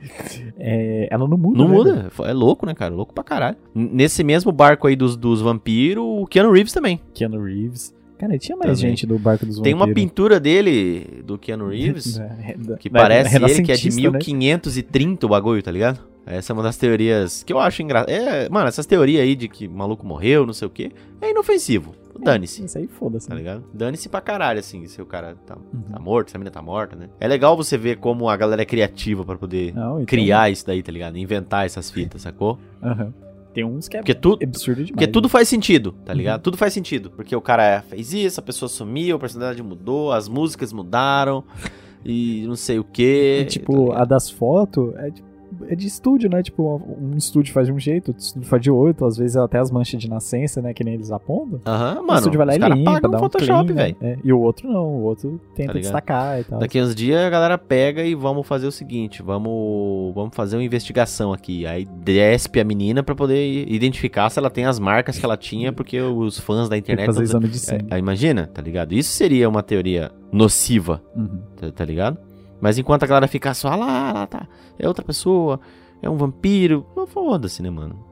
Ela... 0.00 0.50
É, 0.58 1.08
ela 1.10 1.28
não 1.28 1.36
muda. 1.36 1.58
Não 1.58 1.68
né, 1.68 1.74
muda. 1.74 2.10
É 2.24 2.32
louco, 2.32 2.64
né, 2.66 2.74
cara? 2.74 2.94
Louco 2.94 3.12
pra 3.14 3.22
caralho. 3.24 3.56
Nesse 3.74 4.22
mesmo 4.24 4.50
barco 4.52 4.86
aí 4.86 4.96
dos, 4.96 5.16
dos 5.16 5.40
vampiros, 5.40 6.02
o 6.04 6.26
Keanu 6.26 6.50
Reeves 6.52 6.72
também. 6.72 7.00
Keanu 7.14 7.42
Reeves. 7.44 7.94
Cara, 8.18 8.36
tinha 8.36 8.54
mais 8.54 8.78
Também. 8.78 8.90
gente 8.90 9.06
do 9.06 9.18
barco 9.18 9.46
dos 9.46 9.60
Tem 9.60 9.72
uma 9.72 9.86
vampiros. 9.86 10.02
pintura 10.10 10.38
dele, 10.38 11.22
do 11.24 11.38
Keanu 11.38 11.68
Reeves, 11.72 12.18
Da- 12.58 12.76
que 12.76 12.90
da- 12.90 13.00
parece 13.00 13.34
ele 13.36 13.46
que 13.62 13.72
é 13.72 13.76
de 13.76 13.88
renascentista, 13.88 14.10
né? 14.10 14.18
1530 14.18 15.24
o 15.24 15.28
bagulho, 15.30 15.62
tá 15.62 15.70
ligado? 15.70 16.00
Essa 16.26 16.52
é 16.52 16.54
uma 16.54 16.62
das 16.62 16.76
teorias 16.76 17.42
que 17.42 17.50
eu 17.50 17.58
acho 17.58 17.82
engraçado. 17.82 18.10
É, 18.10 18.46
mano, 18.50 18.68
essas 18.68 18.84
teorias 18.84 19.22
aí 19.22 19.34
de 19.34 19.48
que 19.48 19.66
o 19.66 19.70
maluco 19.70 20.06
morreu, 20.06 20.44
não 20.44 20.52
sei 20.52 20.68
o 20.68 20.70
quê, 20.70 20.92
é 21.20 21.30
inofensivo. 21.30 21.94
Dane-se, 22.24 22.64
Isso 22.64 22.78
aí, 22.78 22.86
foda-se. 22.86 23.28
tá 23.28 23.34
né? 23.34 23.40
ligado? 23.40 23.64
Dane-se 23.72 24.08
pra 24.08 24.20
caralho, 24.20 24.60
assim, 24.60 24.86
se 24.86 25.00
o 25.00 25.06
cara 25.06 25.34
tá, 25.46 25.56
Uhum. 25.56 25.82
tá 25.92 25.98
morto, 25.98 26.30
se 26.30 26.36
a 26.36 26.38
mina 26.38 26.50
tá 26.50 26.60
morta, 26.62 26.94
né? 26.96 27.08
É 27.18 27.26
legal 27.28 27.56
você 27.56 27.76
ver 27.78 27.96
como 27.98 28.28
a 28.28 28.36
galera 28.36 28.62
é 28.62 28.64
criativa 28.64 29.24
pra 29.24 29.36
poder 29.36 29.74
Não, 29.74 29.94
então- 29.94 30.06
criar 30.06 30.50
isso 30.50 30.66
daí, 30.66 30.82
tá 30.82 30.92
ligado? 30.92 31.16
Inventar 31.16 31.66
essas 31.66 31.90
fitas, 31.90 32.22
sacou? 32.22 32.58
Aham. 32.82 33.12
Tem 33.52 33.64
uns 33.64 33.88
que 33.88 33.96
é 33.96 34.00
Porque 34.00 34.14
tudo, 34.14 34.44
absurdo 34.44 34.76
demais. 34.76 34.90
Porque 34.92 35.06
tudo 35.08 35.24
né? 35.24 35.28
faz 35.30 35.48
sentido, 35.48 35.90
tá 36.04 36.12
Uhum. 36.12 36.18
ligado? 36.18 36.40
Tudo 36.40 36.56
faz 36.56 36.72
sentido. 36.72 37.10
Porque 37.10 37.34
o 37.34 37.40
cara 37.40 37.82
fez 37.88 38.12
isso, 38.14 38.38
a 38.38 38.42
pessoa 38.42 38.68
sumiu, 38.68 39.16
a 39.16 39.18
personalidade 39.18 39.60
mudou, 39.60 40.12
as 40.12 40.28
músicas 40.28 40.72
mudaram 40.72 41.42
e 42.04 42.44
não 42.46 42.54
sei 42.54 42.78
o 42.78 42.84
quê. 42.84 43.40
E, 43.42 43.44
tipo, 43.46 43.90
tá 43.92 44.02
a 44.02 44.04
das 44.04 44.30
fotos 44.30 44.94
é 44.98 45.10
de, 45.10 45.22
é 45.68 45.74
de 45.74 45.86
estúdio, 45.86 46.28
né? 46.30 46.42
Tipo, 46.42 46.82
um 47.00 47.16
estúdio 47.16 47.52
faz 47.52 47.66
de 47.66 47.72
um 47.72 47.78
jeito, 47.78 48.08
outro 48.08 48.22
estúdio 48.22 48.48
faz 48.48 48.62
de 48.62 48.70
outro. 48.70 49.06
Às 49.06 49.16
vezes 49.16 49.36
até 49.36 49.58
as 49.58 49.70
manchas 49.70 50.00
de 50.00 50.08
nascença, 50.08 50.60
né? 50.62 50.72
Que 50.74 50.82
nem 50.84 50.94
eles 50.94 51.10
apontam. 51.10 51.60
Aham, 51.66 52.00
o 52.00 52.06
mano. 52.06 52.18
estúdio 52.18 52.38
vai 52.38 52.46
lá 52.46 52.54
e 52.68 52.70
limpa, 52.78 53.00
dá 53.00 53.08
um 53.16 53.18
Photoshop, 53.20 53.72
né? 53.72 53.82
velho. 53.84 53.96
É, 54.00 54.18
E 54.24 54.32
o 54.32 54.40
outro 54.40 54.68
não, 54.70 54.84
o 54.86 55.02
outro 55.02 55.40
tenta 55.54 55.72
Tá 55.72 55.78
destacar 55.78 56.40
e 56.40 56.44
tal. 56.44 56.58
Daqui 56.58 56.80
uns 56.80 56.94
dias 56.94 57.20
a 57.20 57.30
galera 57.30 57.58
pega 57.58 58.02
e 58.04 58.14
vamos 58.14 58.46
fazer 58.46 58.66
o 58.66 58.72
seguinte, 58.72 59.22
vamos, 59.22 60.14
vamos 60.14 60.34
fazer 60.34 60.56
uma 60.56 60.64
investigação 60.64 61.32
aqui. 61.32 61.66
Aí 61.66 61.84
despe 61.84 62.60
a 62.60 62.64
menina 62.64 63.02
pra 63.02 63.14
poder 63.14 63.66
identificar 63.70 64.28
se 64.30 64.38
ela 64.38 64.50
tem 64.50 64.64
as 64.64 64.78
marcas 64.78 65.18
que 65.18 65.24
ela 65.24 65.36
tinha, 65.36 65.72
porque 65.72 66.00
os 66.00 66.38
fãs 66.38 66.68
da 66.68 66.76
internet... 66.76 67.06
fazer 67.06 67.22
exame 67.22 67.46
de 67.46 67.52
dizendo- 67.52 67.80
sangue. 67.82 67.94
É, 67.94 67.98
imagina, 67.98 68.46
tá 68.52 68.60
ligado? 68.62 68.92
Isso 68.92 69.10
seria 69.12 69.48
uma 69.48 69.62
teoria 69.62 70.10
nociva, 70.32 71.02
Uhum. 71.16 71.40
tá, 71.56 71.70
tá 71.72 71.84
ligado? 71.84 72.18
Mas 72.60 72.78
enquanto 72.78 73.04
a 73.04 73.06
galera 73.06 73.26
ficar 73.26 73.54
só, 73.54 73.68
ah 73.68 73.76
lá, 73.76 74.12
lá 74.12 74.26
tá, 74.26 74.46
é 74.78 74.86
outra 74.86 75.04
pessoa, 75.04 75.60
é 76.02 76.08
um 76.08 76.16
vampiro, 76.16 76.86
foda-se, 77.08 77.62
né, 77.62 77.70
mano? 77.70 78.04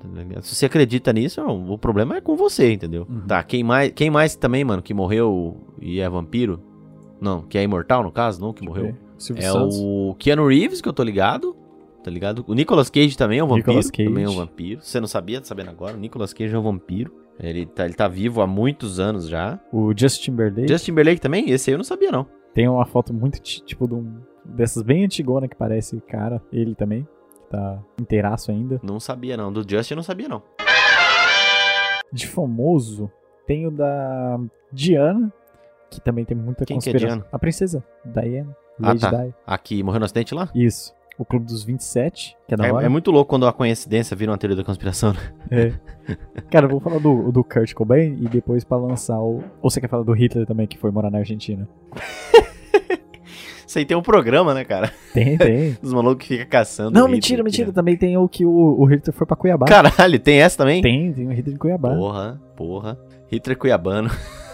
Tá? 0.00 0.42
Se 0.42 0.54
você 0.54 0.66
acredita 0.66 1.12
nisso, 1.12 1.42
não, 1.42 1.70
o 1.70 1.78
problema 1.78 2.16
é 2.16 2.20
com 2.20 2.36
você, 2.36 2.72
entendeu? 2.72 3.06
Uhum. 3.08 3.26
Tá, 3.26 3.42
quem 3.42 3.62
mais, 3.62 3.92
quem 3.92 4.10
mais 4.10 4.34
também, 4.34 4.64
mano, 4.64 4.82
que 4.82 4.94
morreu 4.94 5.56
e 5.80 6.00
é 6.00 6.08
vampiro? 6.08 6.60
Não, 7.20 7.42
que 7.42 7.58
é 7.58 7.62
imortal 7.62 8.02
no 8.02 8.10
caso, 8.10 8.40
não, 8.40 8.52
que 8.52 8.64
morreu. 8.64 8.94
É 9.36 9.42
Santos. 9.42 9.76
o 9.78 10.16
Keanu 10.18 10.46
Reeves, 10.46 10.80
que 10.80 10.88
eu 10.88 10.92
tô 10.94 11.02
ligado. 11.02 11.54
Tá 12.02 12.10
ligado? 12.10 12.42
O 12.48 12.54
Nicolas 12.54 12.88
Cage 12.88 13.14
também 13.14 13.40
é 13.40 13.44
um 13.44 13.46
vampiro. 13.46 13.66
Nicolas 13.66 13.90
Cage. 13.90 14.08
Também 14.08 14.24
é 14.24 14.28
um 14.28 14.34
vampiro. 14.34 14.80
Você 14.80 14.98
não 14.98 15.06
sabia? 15.06 15.38
Tá 15.38 15.46
sabendo 15.46 15.68
agora? 15.68 15.94
O 15.94 16.00
Nicolas 16.00 16.32
Cage 16.32 16.54
é 16.54 16.58
um 16.58 16.62
vampiro. 16.62 17.12
Ele 17.38 17.66
tá, 17.66 17.84
ele 17.84 17.92
tá 17.92 18.08
vivo 18.08 18.40
há 18.40 18.46
muitos 18.46 18.98
anos 18.98 19.28
já. 19.28 19.60
O 19.70 19.92
Justin 19.94 20.30
Timberlake. 20.30 20.68
Justin 20.68 20.86
Timberlake 20.86 21.20
também? 21.20 21.50
Esse 21.50 21.68
aí 21.68 21.74
eu 21.74 21.78
não 21.78 21.84
sabia, 21.84 22.10
não. 22.10 22.26
Tem 22.54 22.68
uma 22.68 22.84
foto 22.86 23.12
muito 23.14 23.40
ti- 23.40 23.62
tipo 23.64 23.86
de 23.86 23.94
um. 23.94 24.20
Dessas 24.44 24.82
bem 24.82 25.04
antigona 25.04 25.46
que 25.46 25.54
parece 25.56 26.00
cara, 26.02 26.42
ele 26.52 26.74
também. 26.74 27.06
Que 27.34 27.46
tá 27.50 27.78
inteiraço 28.00 28.50
ainda. 28.50 28.80
Não 28.82 28.98
sabia, 28.98 29.36
não. 29.36 29.52
Do 29.52 29.64
Justin 29.68 29.94
não 29.94 30.02
sabia, 30.02 30.28
não. 30.28 30.42
De 32.12 32.26
famoso, 32.26 33.10
tem 33.46 33.66
o 33.66 33.70
da 33.70 34.38
Diana, 34.72 35.32
que 35.88 36.00
também 36.00 36.24
tem 36.24 36.36
muita 36.36 36.64
Quem 36.64 36.78
que 36.78 36.88
é 36.88 36.92
conspiração. 36.92 37.18
Diana? 37.18 37.28
A 37.32 37.38
princesa, 37.38 37.84
Diana. 38.04 38.56
Ah, 38.82 38.88
Lady 38.88 39.00
tá. 39.00 39.24
Di. 39.26 39.34
Aqui, 39.46 39.82
morreu 39.82 40.00
no 40.00 40.04
acidente 40.06 40.34
lá? 40.34 40.48
Isso. 40.54 40.92
O 41.20 41.24
Clube 41.26 41.44
dos 41.44 41.62
27, 41.62 42.34
que 42.48 42.54
é 42.54 42.56
da 42.56 42.66
É, 42.66 42.72
hora. 42.72 42.86
é 42.86 42.88
muito 42.88 43.10
louco 43.10 43.28
quando 43.28 43.46
a 43.46 43.52
coincidência 43.52 44.16
vira 44.16 44.30
uma 44.32 44.38
teoria 44.38 44.56
da 44.56 44.64
conspiração, 44.64 45.12
né? 45.12 45.20
É. 45.52 45.72
Cara, 46.50 46.64
eu 46.64 46.70
vou 46.70 46.80
falar 46.80 46.98
do, 46.98 47.30
do 47.30 47.44
Kurt 47.44 47.74
Cobain 47.74 48.16
e 48.22 48.26
depois 48.28 48.64
pra 48.64 48.78
lançar 48.78 49.18
o. 49.20 49.42
Ou 49.60 49.70
você 49.70 49.80
quer 49.82 49.88
falar 49.88 50.02
do 50.02 50.12
Hitler 50.12 50.46
também, 50.46 50.66
que 50.66 50.78
foi 50.78 50.90
morar 50.90 51.10
na 51.10 51.18
Argentina? 51.18 51.68
Isso 53.66 53.78
aí 53.78 53.84
tem 53.84 53.96
um 53.96 54.02
programa, 54.02 54.52
né, 54.54 54.64
cara? 54.64 54.90
Tem, 55.14 55.36
tem. 55.38 55.76
Dos 55.82 55.92
malucos 55.92 56.26
que 56.26 56.34
ficam 56.38 56.48
caçando. 56.50 56.90
Não, 56.98 57.06
mentira, 57.06 57.42
mentira. 57.44 57.68
né? 57.68 57.72
Também 57.72 57.96
tem 57.96 58.16
o 58.16 58.28
que 58.28 58.44
o, 58.44 58.50
o 58.50 58.84
Hitler 58.86 59.14
foi 59.14 59.26
pra 59.26 59.36
Cuiabá. 59.36 59.66
Caralho, 59.66 60.18
tem 60.18 60.40
essa 60.40 60.56
também? 60.58 60.82
Tem, 60.82 61.12
tem 61.12 61.26
o 61.28 61.30
Hitler 61.32 61.52
de 61.52 61.58
Cuiabá. 61.60 61.94
Porra, 61.94 62.40
porra. 62.56 62.98
Hitler 63.30 63.56
Cuiabano. 63.56 64.10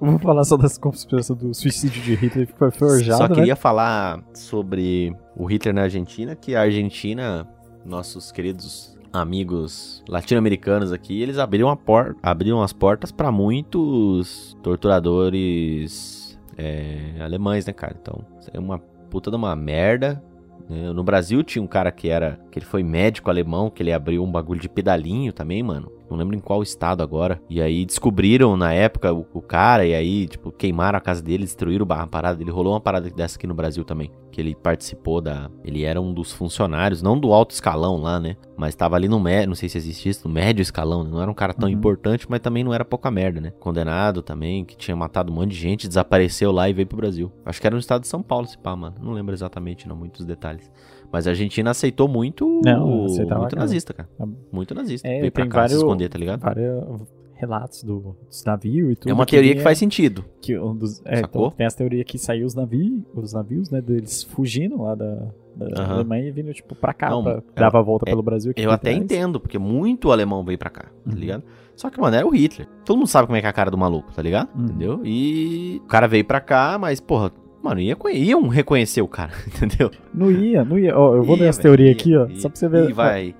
vou 0.00 0.18
falar 0.18 0.44
só 0.44 0.56
das 0.56 0.78
conspirações 0.78 1.38
do 1.38 1.54
suicídio 1.54 2.02
de 2.02 2.14
Hitler 2.14 2.46
que 2.46 2.58
foi 2.58 2.70
forjado, 2.70 3.18
Só 3.18 3.28
né? 3.28 3.34
queria 3.34 3.56
falar 3.56 4.22
sobre 4.34 5.14
o 5.36 5.44
Hitler 5.44 5.74
na 5.74 5.82
Argentina, 5.82 6.34
que 6.36 6.54
a 6.54 6.62
Argentina, 6.62 7.46
nossos 7.84 8.30
queridos 8.30 8.96
amigos 9.12 10.02
latino-americanos 10.08 10.92
aqui, 10.92 11.20
eles 11.20 11.38
abriram, 11.38 11.68
a 11.68 11.76
por 11.76 12.16
abriram 12.22 12.62
as 12.62 12.72
portas 12.72 13.12
para 13.12 13.30
muitos 13.30 14.56
torturadores 14.62 16.38
é, 16.56 17.16
alemães, 17.20 17.66
né, 17.66 17.72
cara? 17.72 17.96
Então, 18.00 18.24
isso 18.40 18.50
é 18.52 18.58
uma 18.58 18.78
puta 19.10 19.30
de 19.30 19.36
uma 19.36 19.54
merda. 19.54 20.22
né? 20.68 20.92
No 20.92 21.04
Brasil 21.04 21.42
tinha 21.42 21.62
um 21.62 21.66
cara 21.66 21.92
que 21.92 22.08
era. 22.08 22.40
que 22.50 22.58
ele 22.58 22.66
foi 22.66 22.82
médico 22.82 23.28
alemão, 23.28 23.68
que 23.68 23.82
ele 23.82 23.92
abriu 23.92 24.22
um 24.22 24.30
bagulho 24.30 24.60
de 24.60 24.68
pedalinho 24.68 25.32
também, 25.32 25.62
mano. 25.62 25.90
Não 26.12 26.18
lembro 26.18 26.36
em 26.36 26.40
qual 26.40 26.62
estado 26.62 27.02
agora. 27.02 27.40
E 27.48 27.60
aí 27.60 27.84
descobriram 27.84 28.56
na 28.56 28.72
época 28.72 29.12
o, 29.12 29.26
o 29.32 29.40
cara, 29.42 29.84
e 29.86 29.94
aí, 29.94 30.26
tipo, 30.28 30.52
queimaram 30.52 30.98
a 30.98 31.00
casa 31.00 31.22
dele, 31.22 31.44
destruíram 31.44 31.86
a 31.90 32.06
parada 32.06 32.36
dele. 32.36 32.50
Rolou 32.50 32.74
uma 32.74 32.80
parada 32.80 33.10
dessa 33.10 33.36
aqui 33.36 33.46
no 33.46 33.54
Brasil 33.54 33.84
também. 33.84 34.10
Que 34.30 34.40
ele 34.40 34.54
participou 34.54 35.20
da. 35.20 35.50
Ele 35.64 35.82
era 35.84 36.00
um 36.00 36.12
dos 36.14 36.32
funcionários, 36.32 37.02
não 37.02 37.18
do 37.18 37.32
alto 37.32 37.50
escalão 37.50 37.96
lá, 37.98 38.18
né? 38.18 38.36
Mas 38.56 38.74
tava 38.74 38.96
ali 38.96 39.08
no 39.08 39.20
médio, 39.20 39.48
não 39.48 39.54
sei 39.54 39.68
se 39.68 39.76
existe 39.76 40.08
isso, 40.08 40.26
no 40.26 40.32
médio 40.32 40.62
escalão. 40.62 41.04
né? 41.04 41.10
Não 41.10 41.20
era 41.20 41.30
um 41.30 41.34
cara 41.34 41.52
tão 41.52 41.68
Uhum. 41.68 41.74
importante, 41.74 42.26
mas 42.28 42.40
também 42.40 42.64
não 42.64 42.72
era 42.72 42.84
pouca 42.84 43.10
merda, 43.10 43.40
né? 43.40 43.50
Condenado 43.58 44.22
também, 44.22 44.64
que 44.64 44.76
tinha 44.76 44.96
matado 44.96 45.30
um 45.32 45.34
monte 45.34 45.50
de 45.50 45.56
gente, 45.56 45.86
desapareceu 45.88 46.50
lá 46.52 46.68
e 46.68 46.72
veio 46.72 46.86
pro 46.86 46.96
Brasil. 46.96 47.30
Acho 47.44 47.60
que 47.60 47.66
era 47.66 47.74
no 47.74 47.80
estado 47.80 48.02
de 48.02 48.08
São 48.08 48.22
Paulo, 48.22 48.46
esse 48.46 48.56
pá, 48.58 48.74
mano. 48.74 48.96
Não 49.02 49.12
lembro 49.12 49.34
exatamente, 49.34 49.86
não, 49.88 49.96
muitos 49.96 50.24
detalhes. 50.24 50.70
Mas 51.12 51.26
a 51.26 51.30
Argentina 51.30 51.70
aceitou 51.70 52.08
muito. 52.08 52.60
Não, 52.64 53.04
aceitava, 53.04 53.40
muito 53.42 53.56
nazista, 53.56 53.92
cara. 53.92 54.08
É. 54.18 54.24
Muito 54.50 54.74
nazista. 54.74 55.06
É, 55.06 55.20
veio 55.20 55.32
pra 55.32 55.44
cá 55.46 55.50
se 55.50 55.56
vários- 55.74 55.78
esconder, 55.78 56.08
tá 56.08 56.18
ligado? 56.18 56.40
Vários 56.40 57.02
relatos 57.34 57.82
do, 57.82 58.16
dos 58.28 58.44
navios 58.44 58.92
e 58.92 58.96
tudo. 58.96 59.10
É 59.10 59.12
uma 59.12 59.26
teoria 59.26 59.50
que 59.50 59.54
vinha- 59.56 59.64
faz 59.64 59.76
sentido. 59.78 60.24
que 60.40 60.56
um 60.58 60.74
dos, 60.76 61.02
é, 61.04 61.16
Sacou? 61.16 61.46
então, 61.46 61.56
tem 61.56 61.66
as 61.66 61.74
teorias 61.74 62.04
que 62.06 62.16
saiu 62.18 62.46
os 62.46 62.54
navios, 62.54 63.02
os 63.14 63.32
navios, 63.32 63.68
né, 63.68 63.80
deles 63.80 64.22
fugindo 64.22 64.80
lá 64.80 64.94
da, 64.94 65.26
da. 65.56 65.86
Alemanha 65.92 66.28
e 66.28 66.30
vindo, 66.30 66.52
tipo, 66.54 66.74
pra 66.76 66.94
cá, 66.94 67.10
Não, 67.10 67.22
pra, 67.22 67.32
é- 67.34 67.42
dava 67.60 67.80
a 67.80 67.82
volta 67.82 68.08
é- 68.08 68.10
pelo 68.10 68.22
Brasil. 68.22 68.52
Eu 68.56 68.70
até 68.70 68.90
trás. 68.92 68.96
entendo, 69.04 69.40
porque 69.40 69.58
muito 69.58 70.10
alemão 70.12 70.44
veio 70.44 70.56
pra 70.58 70.70
cá, 70.70 70.82
tá 70.84 71.10
Uhum. 71.10 71.16
ligado? 71.16 71.42
Só 71.74 71.90
que, 71.90 72.00
mano, 72.00 72.14
era 72.16 72.24
o 72.26 72.30
Hitler. 72.30 72.68
Todo 72.84 72.96
mundo 72.98 73.08
sabe 73.08 73.26
como 73.26 73.36
é 73.36 73.40
que 73.40 73.46
é 73.46 73.50
a 73.50 73.52
cara 73.52 73.70
do 73.72 73.78
maluco, 73.78 74.12
tá 74.12 74.22
ligado? 74.22 74.48
Uhum. 74.56 74.64
Entendeu? 74.64 75.00
E 75.04 75.80
o 75.84 75.86
cara 75.88 76.06
veio 76.06 76.24
pra 76.24 76.40
cá, 76.40 76.78
mas, 76.78 77.00
porra, 77.00 77.32
mano, 77.62 77.80
ia, 77.80 77.96
iam 78.12 78.48
reconhecer 78.48 79.02
o 79.02 79.08
cara, 79.08 79.32
entendeu? 79.46 79.90
Não 80.12 80.30
ia, 80.30 80.64
não 80.64 80.78
ia. 80.78 80.96
Ó, 80.98 81.16
eu 81.16 81.22
vou 81.22 81.36
Ia, 81.36 81.42
ler 81.42 81.48
as 81.48 81.56
velho, 81.56 81.62
teorias 81.76 81.88
ia, 81.88 81.92
aqui, 81.92 82.16
ó, 82.34 82.38
só 82.40 82.48
pra 82.48 82.58
você 82.58 82.68
ver. 82.68 82.90
E 82.90 82.92
vai. 82.92 83.34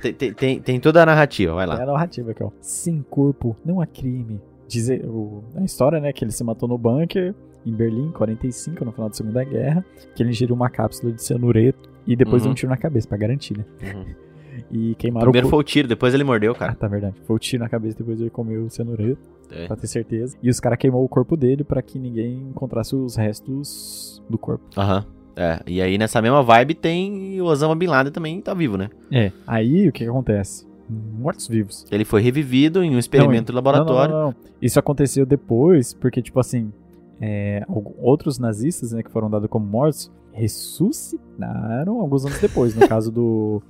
Tem, 0.00 0.12
tem- 0.14 0.32
tem, 0.32 0.60
tem 0.60 0.80
toda 0.80 1.02
a 1.02 1.06
narrativa, 1.06 1.54
vai 1.54 1.64
É 1.64 1.66
lá. 1.66 1.82
a 1.82 1.86
narrativa 1.86 2.30
aqui, 2.30 2.42
ó. 2.42 2.50
Sem 2.60 3.04
corpo, 3.08 3.54
não 3.64 3.80
há 3.80 3.86
crime. 3.86 4.40
Dizer, 4.66 5.04
o, 5.04 5.42
a 5.56 5.62
história, 5.64 6.00
né, 6.00 6.12
que 6.12 6.24
ele 6.24 6.32
se 6.32 6.42
matou 6.44 6.68
no 6.68 6.78
bunker 6.78 7.34
em 7.66 7.72
Berlim, 7.72 8.06
em 8.06 8.12
45, 8.12 8.84
no 8.84 8.92
final 8.92 9.08
da 9.10 9.14
Segunda 9.14 9.44
Guerra, 9.44 9.84
que 10.14 10.22
ele 10.22 10.30
ingeriu 10.30 10.54
uma 10.54 10.70
cápsula 10.70 11.12
de 11.12 11.22
cianureto 11.22 11.88
e 12.06 12.16
depois 12.16 12.42
Uhum. 12.42 12.46
deu 12.46 12.52
um 12.52 12.54
tiro 12.54 12.70
na 12.70 12.76
cabeça, 12.78 13.06
pra 13.08 13.18
garantir, 13.18 13.58
né? 13.58 13.64
Uhum. 13.94 14.04
E 14.72 14.94
queimaram 14.96 15.24
Primeiro 15.26 15.46
o 15.46 15.50
foi 15.50 15.58
o 15.58 15.62
tiro, 15.62 15.88
depois 15.88 16.12
ele 16.12 16.22
mordeu, 16.24 16.52
Ah, 16.52 16.54
cara. 16.54 16.74
tá 16.74 16.86
verdade. 16.86 17.14
Foi 17.26 17.34
o 17.36 17.38
tiro 17.38 17.62
na 17.62 17.68
cabeça 17.68 17.96
depois 17.98 18.20
ele 18.20 18.30
comeu 18.30 18.64
o 18.64 18.70
cianureto, 18.70 19.18
É. 19.52 19.66
pra 19.66 19.76
ter 19.76 19.86
certeza. 19.86 20.36
E 20.42 20.48
os 20.50 20.60
caras 20.60 20.78
queimou 20.78 21.04
o 21.04 21.08
corpo 21.08 21.36
dele 21.36 21.64
pra 21.64 21.82
que 21.82 21.98
ninguém 21.98 22.34
encontrasse 22.50 22.94
os 22.94 23.16
restos 23.16 24.22
do 24.28 24.38
corpo. 24.38 24.64
Aham. 24.76 25.04
É, 25.36 25.60
e 25.66 25.80
aí 25.80 25.96
nessa 25.96 26.20
mesma 26.20 26.42
vibe 26.42 26.74
tem 26.74 27.40
o 27.40 27.44
Osama 27.46 27.74
Bin 27.74 27.86
Laden 27.86 28.12
também 28.12 28.40
tá 28.40 28.52
vivo, 28.52 28.76
né? 28.76 28.90
É. 29.10 29.30
Aí 29.46 29.88
o 29.88 29.92
que, 29.92 30.04
que 30.04 30.10
acontece? 30.10 30.66
Mortos-vivos. 30.88 31.86
Ele 31.90 32.04
foi 32.04 32.20
revivido 32.20 32.82
em 32.82 32.94
um 32.94 32.98
experimento 32.98 33.46
de 33.52 33.52
laboratório. 33.56 34.12
Não, 34.12 34.20
não, 34.20 34.26
não, 34.26 34.30
não. 34.32 34.50
Isso 34.60 34.78
aconteceu 34.78 35.24
depois, 35.24 35.94
porque, 35.94 36.20
tipo 36.20 36.38
assim, 36.40 36.72
é, 37.20 37.64
outros 37.98 38.38
nazistas, 38.40 38.90
né, 38.92 39.02
que 39.02 39.10
foram 39.10 39.30
dados 39.30 39.48
como 39.48 39.64
mortos, 39.64 40.10
ressuscitaram 40.32 42.00
alguns 42.00 42.24
anos 42.26 42.40
depois. 42.40 42.74
No 42.74 42.86
caso 42.88 43.10
do 43.10 43.62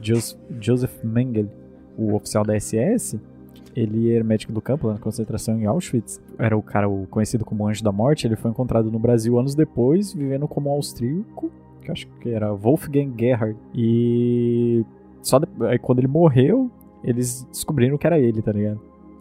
Jos- 0.00 0.38
Joseph 0.60 1.02
Mengele, 1.02 1.50
o 1.96 2.14
oficial 2.14 2.44
da 2.44 2.54
SS, 2.58 3.20
ele 3.78 4.12
era 4.12 4.24
médico 4.24 4.52
do 4.52 4.60
campo 4.60 4.88
lá 4.88 4.94
na 4.94 4.98
concentração 4.98 5.58
em 5.58 5.66
Auschwitz. 5.66 6.20
Era 6.38 6.56
o 6.56 6.62
cara 6.62 6.88
o 6.88 7.06
conhecido 7.06 7.44
como 7.44 7.68
Anjo 7.68 7.84
da 7.84 7.92
Morte. 7.92 8.26
Ele 8.26 8.34
foi 8.34 8.50
encontrado 8.50 8.90
no 8.90 8.98
Brasil 8.98 9.38
anos 9.38 9.54
depois, 9.54 10.12
vivendo 10.12 10.48
como 10.48 10.68
austríaco, 10.70 11.50
que 11.82 11.90
acho 11.90 12.06
que 12.20 12.30
era 12.30 12.52
Wolfgang 12.52 13.12
Gerhard. 13.16 13.56
E 13.74 14.84
só 15.22 15.38
aí, 15.68 15.78
quando 15.78 16.00
ele 16.00 16.08
morreu, 16.08 16.70
eles 17.04 17.46
descobriram 17.52 17.96
que 17.96 18.06
era 18.06 18.18
ele, 18.18 18.42
tá 18.42 18.50
ligado? 18.50 18.80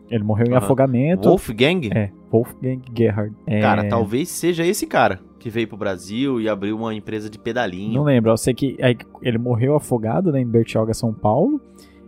Ele 0.10 0.24
morreu 0.24 0.48
em 0.48 0.52
Aham. 0.52 0.58
afogamento. 0.58 1.30
Wolfgang? 1.30 1.90
É, 1.94 2.10
Wolfgang 2.32 2.82
Gerhard. 2.96 3.36
É, 3.46 3.62
Cara, 3.62 3.88
talvez 3.88 4.30
seja 4.30 4.66
esse 4.66 4.88
cara 4.88 5.20
que 5.38 5.50
veio 5.50 5.68
pro 5.68 5.78
Brasil 5.78 6.42
e 6.42 6.50
abriu 6.50 6.76
uma 6.78 6.96
empresa 6.96 7.30
de 7.30 7.38
pedalinho. 7.38 7.94
Não 7.94 8.04
lembro, 8.04 8.32
eu 8.32 8.38
sei 8.38 8.54
que 8.54 8.76
aí 8.82 8.98
ele 9.22 9.38
morreu 9.38 9.76
afogado 9.76 10.32
né, 10.32 10.40
em 10.42 10.48
Bertioga, 10.48 10.94
São 10.94 11.14
Paulo. 11.14 11.62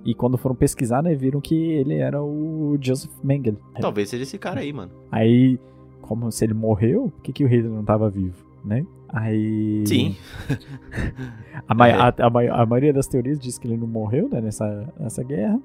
E 0.05 0.13
quando 0.13 0.37
foram 0.37 0.55
pesquisar, 0.55 1.01
né, 1.03 1.13
viram 1.13 1.41
que 1.41 1.55
ele 1.55 1.95
era 1.95 2.21
o 2.23 2.77
Joseph 2.81 3.11
Mengele. 3.23 3.57
Talvez 3.81 4.09
seja 4.09 4.23
esse 4.23 4.37
cara 4.37 4.61
aí, 4.61 4.71
mano. 4.73 4.91
Aí, 5.11 5.59
como 6.01 6.31
se 6.31 6.43
ele 6.45 6.53
morreu, 6.53 7.11
por 7.15 7.21
que, 7.23 7.33
que 7.33 7.43
o 7.43 7.47
Hitler 7.47 7.71
não 7.71 7.83
tava 7.83 8.09
vivo, 8.09 8.35
né? 8.63 8.85
Aí. 9.09 9.83
Sim. 9.87 10.15
A, 11.67 11.73
mai- 11.73 11.91
É. 11.91 11.95
a- 11.95 12.13
a 12.17 12.61
a 12.61 12.65
maioria 12.65 12.93
das 12.93 13.07
teorias 13.07 13.39
diz 13.39 13.57
que 13.57 13.67
ele 13.67 13.77
não 13.77 13.87
morreu 13.87 14.29
né, 14.29 14.39
nessa, 14.41 14.87
nessa 14.99 15.23
guerra. 15.23 15.59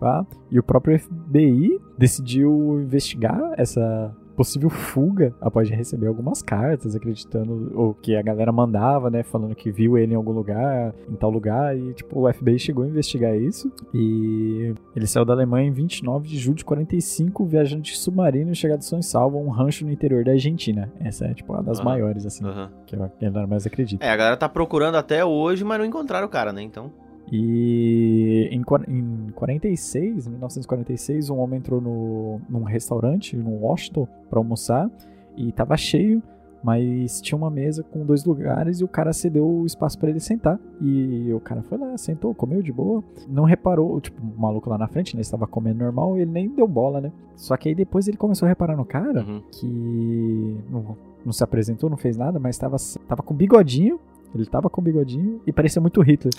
Tá? 0.00 0.24
E 0.50 0.58
o 0.58 0.62
próprio 0.62 0.96
FBI 0.98 1.80
decidiu 1.98 2.80
investigar 2.82 3.52
essa 3.56 4.14
possível 4.38 4.70
fuga 4.70 5.34
após 5.40 5.68
receber 5.68 6.06
algumas 6.06 6.40
cartas 6.40 6.94
acreditando 6.94 7.72
ou 7.74 7.92
que 7.92 8.14
a 8.14 8.22
galera 8.22 8.52
mandava, 8.52 9.10
né, 9.10 9.24
falando 9.24 9.52
que 9.52 9.72
viu 9.72 9.98
ele 9.98 10.12
em 10.12 10.16
algum 10.16 10.30
lugar, 10.30 10.94
em 11.10 11.16
tal 11.16 11.28
lugar 11.28 11.76
e 11.76 11.92
tipo 11.92 12.20
o 12.24 12.32
FBI 12.32 12.56
chegou 12.56 12.84
a 12.84 12.86
investigar 12.88 13.34
isso 13.36 13.68
e 13.92 14.72
ele 14.94 15.08
saiu 15.08 15.24
da 15.24 15.32
Alemanha 15.32 15.66
em 15.66 15.72
29 15.72 16.28
de 16.28 16.38
julho 16.38 16.56
de 16.56 16.64
45 16.64 17.44
viajando 17.46 17.82
de 17.82 17.96
submarino 17.96 18.52
e 18.52 18.54
chegado 18.54 18.82
são 18.82 19.00
e 19.00 19.02
salvo 19.02 19.38
a 19.38 19.40
um 19.40 19.48
rancho 19.48 19.84
no 19.84 19.90
interior 19.90 20.24
da 20.24 20.30
Argentina. 20.30 20.92
Essa 21.00 21.24
é 21.26 21.34
tipo 21.34 21.52
uma 21.52 21.62
das 21.62 21.78
Aham. 21.80 21.84
maiores 21.84 22.24
assim, 22.24 22.44
Aham. 22.46 22.70
que 22.86 22.94
a 22.94 23.10
galera 23.20 23.46
mais 23.48 23.66
acredita. 23.66 24.04
É, 24.06 24.10
a 24.10 24.16
galera 24.16 24.36
tá 24.36 24.48
procurando 24.48 24.94
até 24.94 25.24
hoje, 25.24 25.64
mas 25.64 25.78
não 25.80 25.84
encontraram 25.84 26.28
o 26.28 26.30
cara, 26.30 26.52
né? 26.52 26.62
Então. 26.62 26.92
E 27.30 28.48
em, 28.50 28.62
em 28.88 29.30
46, 29.32 30.28
1946, 30.28 31.30
um 31.30 31.38
homem 31.38 31.58
entrou 31.58 31.80
no, 31.80 32.40
num 32.48 32.62
restaurante, 32.62 33.36
num 33.36 33.62
Washington, 33.62 34.06
pra 34.28 34.38
almoçar 34.38 34.90
e 35.36 35.52
tava 35.52 35.76
cheio, 35.76 36.22
mas 36.64 37.20
tinha 37.20 37.38
uma 37.38 37.50
mesa 37.50 37.84
com 37.84 38.04
dois 38.04 38.24
lugares 38.24 38.80
e 38.80 38.84
o 38.84 38.88
cara 38.88 39.12
cedeu 39.12 39.46
o 39.48 39.64
espaço 39.64 39.96
pra 39.98 40.10
ele 40.10 40.18
sentar. 40.18 40.58
E 40.80 41.32
o 41.32 41.38
cara 41.38 41.62
foi 41.62 41.78
lá, 41.78 41.96
sentou, 41.96 42.34
comeu 42.34 42.60
de 42.62 42.72
boa, 42.72 43.04
não 43.28 43.44
reparou, 43.44 44.00
tipo, 44.00 44.20
o 44.20 44.40
maluco 44.40 44.68
lá 44.68 44.76
na 44.76 44.88
frente, 44.88 45.14
né, 45.14 45.20
estava 45.22 45.46
comendo 45.46 45.78
normal, 45.84 46.16
ele 46.16 46.30
nem 46.30 46.48
deu 46.48 46.66
bola, 46.66 47.00
né? 47.00 47.12
Só 47.36 47.56
que 47.56 47.68
aí 47.68 47.74
depois 47.74 48.08
ele 48.08 48.16
começou 48.16 48.46
a 48.46 48.48
reparar 48.48 48.76
no 48.76 48.84
cara 48.84 49.20
Uhum. 49.24 49.42
que 49.52 50.56
não, 50.68 50.96
não 51.24 51.32
se 51.32 51.44
apresentou, 51.44 51.88
não 51.88 51.96
fez 51.96 52.16
nada, 52.16 52.40
mas 52.40 52.58
tava, 52.58 52.76
tava 53.06 53.22
com 53.22 53.34
bigodinho. 53.34 54.00
Ele 54.34 54.44
tava 54.44 54.68
com 54.68 54.82
bigodinho 54.82 55.40
e 55.46 55.52
parecia 55.52 55.80
muito 55.80 56.02
Hitler. 56.02 56.34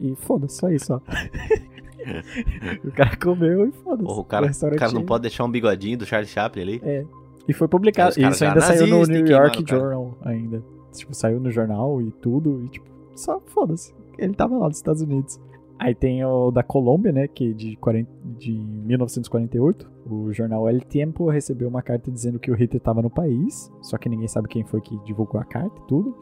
E 0.00 0.14
foda-se, 0.16 0.56
só 0.56 0.70
isso, 0.70 0.94
ó. 0.94 1.00
o 2.84 2.92
cara 2.92 3.16
comeu 3.16 3.66
e 3.66 3.72
foda-se. 3.72 4.10
O, 4.10 4.24
cara, 4.24 4.46
o 4.50 4.76
cara 4.76 4.92
não 4.92 5.04
pode 5.04 5.22
deixar 5.22 5.44
um 5.44 5.50
bigodinho 5.50 5.98
do 5.98 6.06
Charlie 6.06 6.28
Chaplin 6.28 6.62
ali. 6.62 6.82
E 7.46 7.52
foi 7.52 7.68
publicado. 7.68 8.14
Caras 8.14 8.34
Isso 8.34 8.44
ainda 8.44 8.60
saiu 8.60 8.86
no 8.86 9.04
e 9.04 9.06
New 9.08 9.26
York. 9.26 9.64
Journal 9.68 10.18
ainda. 10.22 10.62
Tipo, 10.92 11.14
saiu 11.14 11.38
no 11.40 11.50
jornal 11.50 12.00
e 12.00 12.10
tudo. 12.12 12.62
E 12.64 12.68
tipo, 12.68 12.86
só 13.14 13.40
foda-se. 13.46 13.94
Ele 14.18 14.34
tava 14.34 14.56
lá 14.56 14.68
nos 14.68 14.76
Estados 14.76 15.02
Unidos. 15.02 15.38
Aí 15.78 15.94
tem 15.94 16.22
o 16.24 16.50
da 16.50 16.62
Colômbia, 16.62 17.10
né, 17.10 17.26
que 17.26 17.54
de, 17.54 17.74
40, 17.76 18.10
de 18.38 18.52
1948, 18.52 19.90
o 20.10 20.30
jornal 20.30 20.68
El 20.68 20.80
Tiempo 20.80 21.30
recebeu 21.30 21.68
uma 21.68 21.80
carta 21.80 22.10
dizendo 22.10 22.38
que 22.38 22.50
o 22.50 22.54
Hitler 22.54 22.76
estava 22.76 23.00
no 23.00 23.08
país, 23.08 23.72
só 23.80 23.96
que 23.96 24.06
ninguém 24.06 24.28
sabe 24.28 24.46
quem 24.46 24.62
foi 24.62 24.82
que 24.82 24.98
divulgou 25.04 25.40
a 25.40 25.44
carta 25.44 25.80
e 25.82 25.86
tudo. 25.88 26.14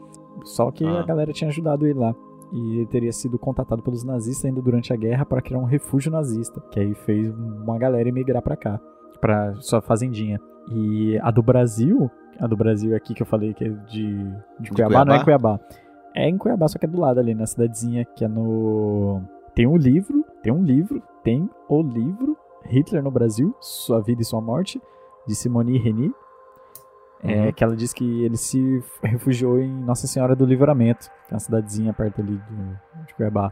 Só 0.45 0.71
que 0.71 0.85
Ah. 0.85 1.01
a 1.01 1.03
galera 1.05 1.33
tinha 1.33 1.49
ajudado 1.49 1.85
ele 1.85 1.99
lá. 1.99 2.15
E 2.51 2.77
ele 2.77 2.87
teria 2.87 3.11
sido 3.11 3.37
contatado 3.37 3.83
pelos 3.83 4.03
nazistas 4.03 4.45
ainda 4.45 4.61
durante 4.61 4.91
a 4.91 4.95
guerra 4.95 5.25
para 5.25 5.41
criar 5.41 5.59
um 5.59 5.65
refúgio 5.65 6.11
nazista, 6.11 6.59
que 6.71 6.79
aí 6.79 6.93
fez 6.93 7.29
uma 7.29 7.77
galera 7.77 8.09
emigrar 8.09 8.41
para 8.41 8.55
cá, 8.55 8.79
para 9.21 9.55
sua 9.61 9.81
fazendinha. 9.81 10.39
E 10.71 11.19
a 11.19 11.31
do 11.31 11.43
Brasil, 11.43 12.09
a 12.39 12.47
do 12.47 12.57
Brasil 12.57 12.95
aqui 12.95 13.13
que 13.13 13.21
eu 13.21 13.27
falei 13.27 13.53
que 13.53 13.65
é 13.65 13.69
de, 13.69 14.33
de, 14.59 14.71
Cuiabá, 14.71 15.05
não 15.05 15.15
é 15.15 15.23
Cuiabá. 15.23 15.59
É 16.15 16.27
em 16.27 16.37
Cuiabá, 16.37 16.67
só 16.67 16.79
que 16.79 16.85
é 16.85 16.89
do 16.89 16.99
lado 16.99 17.19
ali, 17.19 17.35
na 17.35 17.45
cidadezinha 17.45 18.03
que 18.03 18.25
é 18.25 18.27
no. 18.27 19.21
Tem 19.53 19.67
um 19.67 19.77
livro, 19.77 20.25
tem 20.41 20.51
um 20.51 20.63
livro, 20.63 21.01
tem 21.23 21.49
o 21.67 21.81
livro 21.81 22.37
Hitler 22.65 23.03
no 23.03 23.11
Brasil, 23.11 23.55
Sua 23.59 24.01
Vida 24.01 24.21
e 24.21 24.25
Sua 24.25 24.41
Morte, 24.41 24.81
de 25.27 25.35
Simone 25.35 25.77
Reni. 25.77 26.11
É, 27.23 27.45
Uhum. 27.47 27.51
que 27.51 27.63
ela 27.63 27.75
diz 27.75 27.91
que 27.93 28.23
ele 28.23 28.37
se 28.37 28.81
refugiou 29.03 29.59
em 29.59 29.69
Nossa 29.69 30.07
Senhora 30.07 30.35
do 30.35 30.45
Livramento, 30.45 31.09
que 31.27 31.31
é 31.31 31.33
uma 31.33 31.39
cidadezinha 31.39 31.91
perto 31.93 32.21
ali 32.21 32.31
do, 32.49 33.05
de 33.07 33.13
Cuiabá. 33.15 33.51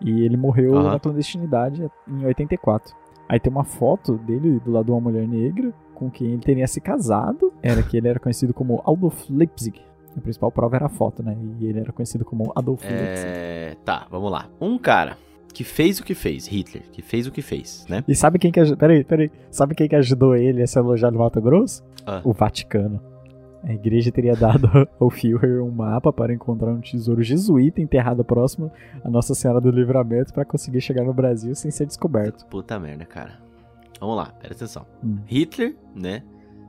E 0.00 0.24
ele 0.24 0.36
morreu 0.36 0.74
Aham. 0.76 0.92
na 0.92 0.98
clandestinidade 1.00 1.86
em 2.08 2.24
84. 2.24 2.94
Aí 3.28 3.38
tem 3.38 3.50
uma 3.52 3.64
foto 3.64 4.14
dele 4.18 4.58
do 4.60 4.70
lado 4.70 4.86
de 4.86 4.90
uma 4.90 5.00
mulher 5.00 5.26
negra 5.28 5.72
com 5.94 6.10
quem 6.10 6.28
ele 6.32 6.40
teria 6.42 6.66
se 6.66 6.80
casado. 6.80 7.52
Era 7.62 7.82
que 7.82 7.96
ele 7.96 8.08
era 8.08 8.18
conhecido 8.18 8.52
como 8.54 8.82
Adolf 8.86 9.28
Leipzig. 9.30 9.80
A 10.16 10.20
principal 10.20 10.50
prova 10.52 10.76
era 10.76 10.86
a 10.86 10.90
foto, 10.90 11.22
né? 11.22 11.36
E 11.60 11.66
ele 11.66 11.80
era 11.80 11.92
conhecido 11.92 12.24
como 12.24 12.52
Adolf 12.54 12.82
Leipzig. 12.84 13.26
É. 13.28 13.76
Tá, 13.84 14.06
vamos 14.10 14.30
lá. 14.30 14.48
Um 14.60 14.78
cara 14.78 15.16
que 15.54 15.62
fez 15.62 16.00
o 16.00 16.04
que 16.04 16.14
fez, 16.14 16.48
Hitler, 16.48 16.82
que 16.90 17.00
fez 17.00 17.28
o 17.28 17.30
que 17.32 17.40
fez, 17.40 17.86
né? 17.88 18.02
E 18.08 18.14
sabe 18.14 18.40
quem 18.40 18.50
que 18.50 18.58
ajudou? 18.58 18.76
Peraí, 18.76 19.04
peraí. 19.04 19.30
Sabe 19.50 19.74
quem 19.74 19.88
que 19.88 19.94
ajudou 19.94 20.34
ele 20.34 20.60
a 20.60 20.66
se 20.66 20.76
alojar 20.76 21.12
no 21.12 21.20
Mato 21.20 21.40
Grosso? 21.40 21.82
Ah. 22.04 22.20
O 22.24 22.32
Vaticano. 22.32 23.00
A 23.62 23.72
igreja 23.72 24.10
teria 24.10 24.34
dado 24.34 24.68
ao 25.00 25.08
Führer 25.08 25.62
um 25.62 25.70
mapa 25.70 26.12
para 26.12 26.34
encontrar 26.34 26.72
um 26.72 26.80
tesouro 26.80 27.22
jesuíta 27.22 27.80
enterrado 27.80 28.22
próximo 28.24 28.70
à 29.02 29.08
Nossa 29.08 29.32
Senhora 29.34 29.60
do 29.60 29.70
Livramento 29.70 30.34
para 30.34 30.44
conseguir 30.44 30.80
chegar 30.80 31.04
no 31.04 31.14
Brasil 31.14 31.54
sem 31.54 31.70
ser 31.70 31.86
descoberto. 31.86 32.44
Puta 32.46 32.78
merda, 32.78 33.06
cara. 33.06 33.38
Vamos 34.00 34.16
lá, 34.16 34.26
presta 34.26 34.64
atenção. 34.64 34.84
Hum. 35.02 35.18
Hitler, 35.24 35.76
né? 35.94 36.22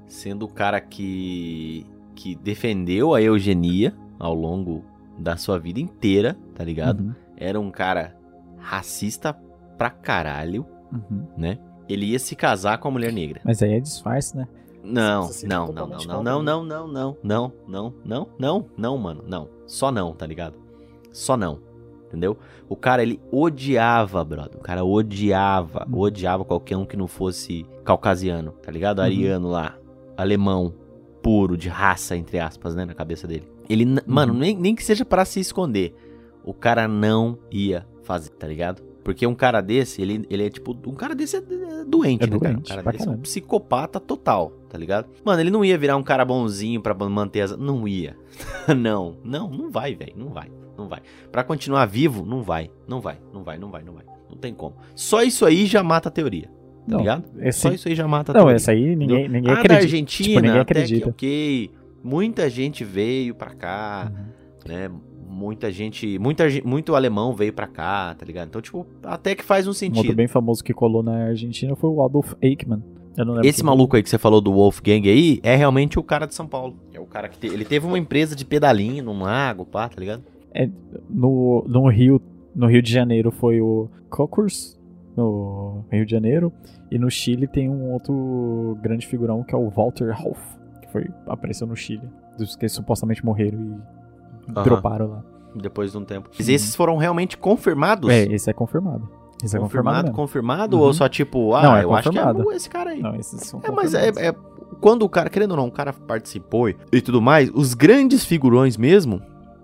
Sendo 0.07 0.45
o 0.45 0.47
cara 0.47 0.79
que, 0.79 1.85
que 2.13 2.35
defendeu 2.35 3.15
a 3.15 3.21
eugenia 3.21 3.93
ao 4.19 4.35
longo 4.35 4.85
da 5.17 5.35
sua 5.35 5.57
vida 5.57 5.79
inteira, 5.79 6.37
tá 6.53 6.63
ligado? 6.63 7.01
Uhum, 7.01 7.13
Era 7.35 7.59
um 7.59 7.71
cara 7.71 8.14
racista 8.65 9.33
pra 9.77 9.89
caralho, 9.89 10.65
uhum. 10.91 11.27
né? 11.37 11.59
Ele 11.87 12.07
ia 12.07 12.19
se 12.19 12.35
casar 12.35 12.79
com 12.79 12.87
a 12.87 12.91
mulher 12.91 13.13
negra. 13.13 13.41
Mas 13.45 13.61
aí 13.61 13.73
é 13.73 13.79
disfarce, 13.79 14.35
né? 14.35 14.47
Não, 14.83 15.29
não, 15.47 15.67
não, 15.71 15.87
não, 15.87 15.97
não, 16.23 16.43
não, 16.43 16.43
não, 16.43 16.63
não, 16.63 16.87
não, 16.87 17.13
não, 17.23 17.53
não, 17.67 17.93
não, 18.05 18.27
não, 18.37 18.65
não, 18.77 18.97
mano, 18.97 19.23
não. 19.27 19.49
Só 19.67 19.91
não, 19.91 20.13
tá 20.13 20.25
ligado? 20.25 20.55
Só 21.11 21.35
não. 21.37 21.59
Entendeu? 22.07 22.37
O 22.69 22.75
cara, 22.75 23.01
ele 23.01 23.19
odiava, 23.31 24.23
brother. 24.23 24.57
O 24.57 24.61
cara 24.61 24.83
odiava, 24.85 25.85
Hum. 25.89 25.97
odiava 25.99 26.45
qualquer 26.45 26.77
um 26.77 26.85
que 26.85 26.95
não 26.95 27.07
fosse 27.07 27.65
caucasiano, 27.83 28.51
tá 28.51 28.71
ligado? 28.71 28.99
Uhum. 28.99 29.05
Ariano 29.05 29.49
lá, 29.49 29.75
alemão, 30.15 30.73
puro, 31.21 31.57
de 31.57 31.67
raça, 31.67 32.15
entre 32.15 32.39
aspas, 32.39 32.75
né, 32.75 32.85
na 32.85 32.93
cabeça 32.93 33.27
dele. 33.27 33.47
Ele, 33.67 33.85
mano, 34.05 34.33
Uhum. 34.33 34.39
nem, 34.39 34.55
nem 34.55 34.75
que 34.75 34.83
seja 34.83 35.03
pra 35.03 35.25
se 35.25 35.39
esconder, 35.39 35.95
o 36.43 36.53
cara 36.53 36.87
não 36.87 37.37
ia 37.51 37.85
fazer, 38.05 38.29
tá 38.31 38.47
ligado? 38.47 38.81
Porque 39.03 39.27
um 39.27 39.35
cara 39.35 39.61
desse, 39.61 40.01
ele, 40.01 40.25
ele 40.29 40.45
é 40.45 40.49
tipo. 40.49 40.75
Um 40.87 40.95
cara 40.95 41.13
desse 41.13 41.35
é, 41.35 41.39
é 41.39 41.85
doente, 41.85 42.23
É 42.23 42.27
né, 42.27 42.39
cara? 42.39 42.51
Um 42.51 42.53
doente, 42.55 42.69
cara 42.69 42.91
desse 42.91 43.07
é 43.07 43.11
um 43.11 43.17
psicopata 43.17 43.99
total, 43.99 44.49
tá 44.69 44.77
ligado? 44.77 45.07
Mano, 45.23 45.39
ele 45.41 45.51
não 45.51 45.63
ia 45.63 45.77
virar 45.77 45.95
um 45.95 46.01
cara 46.03 46.25
bonzinho 46.25 46.81
pra 46.81 46.93
manter 47.07 47.41
as. 47.41 47.55
Não 47.57 47.87
ia. 47.87 48.15
não, 48.75 49.17
não, 49.23 49.49
não 49.49 49.69
vai, 49.69 49.93
velho. 49.93 50.13
Não 50.17 50.29
vai, 50.29 50.49
não 50.77 50.87
vai. 50.87 51.01
Pra 51.31 51.43
continuar 51.43 51.85
vivo, 51.85 52.25
não 52.25 52.41
vai. 52.41 52.71
Não 52.87 52.99
vai, 52.99 53.17
não 53.31 53.43
vai, 53.43 53.57
não 53.59 53.69
vai, 53.69 53.83
não 53.83 53.93
vai. 53.93 54.05
Não 54.29 54.37
tem 54.37 54.53
como. 54.55 54.75
Só 54.95 55.21
isso 55.21 55.45
aí 55.45 55.67
já 55.67 55.83
mata 55.83 56.09
a 56.09 56.11
teoria, 56.11 56.47
tá 56.47 56.51
Não, 56.87 56.97
ligado? 56.99 57.25
esse- 57.41 57.59
Só 57.59 57.69
isso 57.71 57.87
aí 57.87 57.93
já 57.95 58.07
mata 58.07 58.31
a 58.31 58.33
Não, 58.33 58.41
teoria. 58.41 58.55
essa 58.55 58.71
aí 58.71 58.95
ninguém, 58.95 59.29
ninguém 59.29 59.51
a 59.51 59.53
da 59.55 59.59
acredita. 59.61 59.83
Argentina, 59.85 60.27
Tipo, 60.29 60.41
ninguém 60.41 60.59
até 60.61 60.73
que 60.73 60.79
acredita. 60.79 61.09
ok. 61.09 61.71
Muita 62.03 62.49
gente 62.49 62.83
veio 62.83 63.35
pra 63.35 63.53
cá, 63.53 64.11
Uhum. 64.11 64.25
né? 64.73 64.91
Muita 65.27 65.71
gente, 65.71 66.17
muita, 66.19 66.45
muito 66.63 66.95
alemão 66.95 67.33
veio 67.33 67.51
pra 67.53 67.67
cá, 67.67 68.13
tá 68.15 68.25
ligado? 68.25 68.47
Então, 68.47 68.61
tipo, 68.61 68.85
até 69.03 69.35
que 69.35 69.43
faz 69.43 69.65
um 69.65 69.69
Um 69.69 69.71
outro 69.71 69.79
sentido. 69.95 70.15
bem 70.15 70.27
famoso 70.27 70.63
que 70.63 70.73
colou 70.73 71.03
na 71.03 71.25
Argentina 71.27 71.75
foi 71.75 71.89
o 71.89 72.01
Adolf 72.03 72.33
Eichmann. 72.41 72.81
Esse 73.43 73.63
maluco 73.63 73.95
aí 73.95 74.03
que 74.03 74.09
você 74.09 74.17
falou 74.17 74.41
do 74.41 74.51
Wolfgang 74.53 75.09
aí 75.09 75.39
é 75.41 75.55
realmente 75.55 75.97
o 75.97 76.03
cara 76.03 76.25
de 76.25 76.33
São 76.35 76.45
Paulo. 76.47 76.75
É 76.93 76.99
o 76.99 77.05
cara 77.05 77.29
que 77.29 77.37
te- 77.39 77.47
ele 77.47 77.63
teve 77.65 77.85
uma 77.85 77.97
empresa 77.97 78.35
de 78.35 78.43
pedalinho 78.45 79.03
num 79.03 79.21
lago, 79.21 79.65
pá, 79.65 79.87
tá 79.87 79.99
ligado? 79.99 80.23
no, 81.09 81.65
no 81.67 81.87
Rio 81.89 82.21
no 82.55 82.67
Rio 82.67 82.81
de 82.81 82.91
Janeiro 82.91 83.29
foi 83.31 83.59
o 83.59 83.89
Cockurs 84.09 84.79
no 85.17 85.83
Rio 85.91 86.05
de 86.05 86.11
Janeiro 86.11 86.51
e 86.89 86.97
no 86.97 87.09
Chile 87.09 87.47
tem 87.47 87.69
um 87.69 87.91
outro 87.91 88.77
grande 88.81 89.05
figurão 89.05 89.43
que 89.43 89.53
é 89.53 89.57
o 89.57 89.69
Walter 89.69 90.11
Hoff 90.25 90.39
que 90.81 90.89
foi 90.91 91.09
apareceu 91.27 91.67
no 91.67 91.75
Chile 91.75 92.07
dos 92.37 92.55
que 92.55 92.67
supostamente 92.69 93.23
morreram 93.25 93.59
e 93.59 93.94
Aham. 94.49 94.63
droparam 94.63 95.07
lá 95.09 95.23
Depois 95.55 95.91
de 95.91 95.97
um 95.97 96.03
tempo. 96.03 96.29
Mas 96.37 96.47
Uhum. 96.47 96.53
esses 96.53 96.75
foram 96.75 96.97
realmente 96.97 97.37
confirmados? 97.37 98.09
é 98.09 98.23
esse 98.25 98.49
é 98.49 98.53
confirmado 98.53 99.09
esse 99.43 99.55
é 99.55 99.59
confirmado, 99.59 100.11
confirmado, 100.11 100.15
confirmado 100.15 100.77
Uhum. 100.77 100.83
ou 100.83 100.93
só 100.93 101.07
tipo, 101.09 101.53
ah, 101.53 101.61
Não, 101.63 101.75
é 101.77 101.83
eu 101.83 101.93
acho 101.93 102.09
que 102.09 102.17
confirmado. 102.17 102.51
é 102.51 102.55
esse 102.55 102.69
cara 102.69 102.89
aí. 102.91 103.01
não 103.01 103.13
esses 103.15 103.39
são 103.41 103.59
É, 103.63 103.69
mas 103.71 103.93
é, 103.93 104.09
é- 104.09 104.35
Quando 104.81 105.03
o 105.03 105.09
cara, 105.09 105.29
querendo 105.29 105.51
ou 105.51 105.57
não, 105.57 105.67
o 105.67 105.71
cara 105.71 105.93
participou 105.93 106.67
e- 106.67 106.75
e 106.91 106.99
tudo 106.99 107.21
mais, 107.21 107.49
os 107.53 107.73
grandes 107.73 108.25
figurões 108.25 108.75
mesmo, 108.75 109.21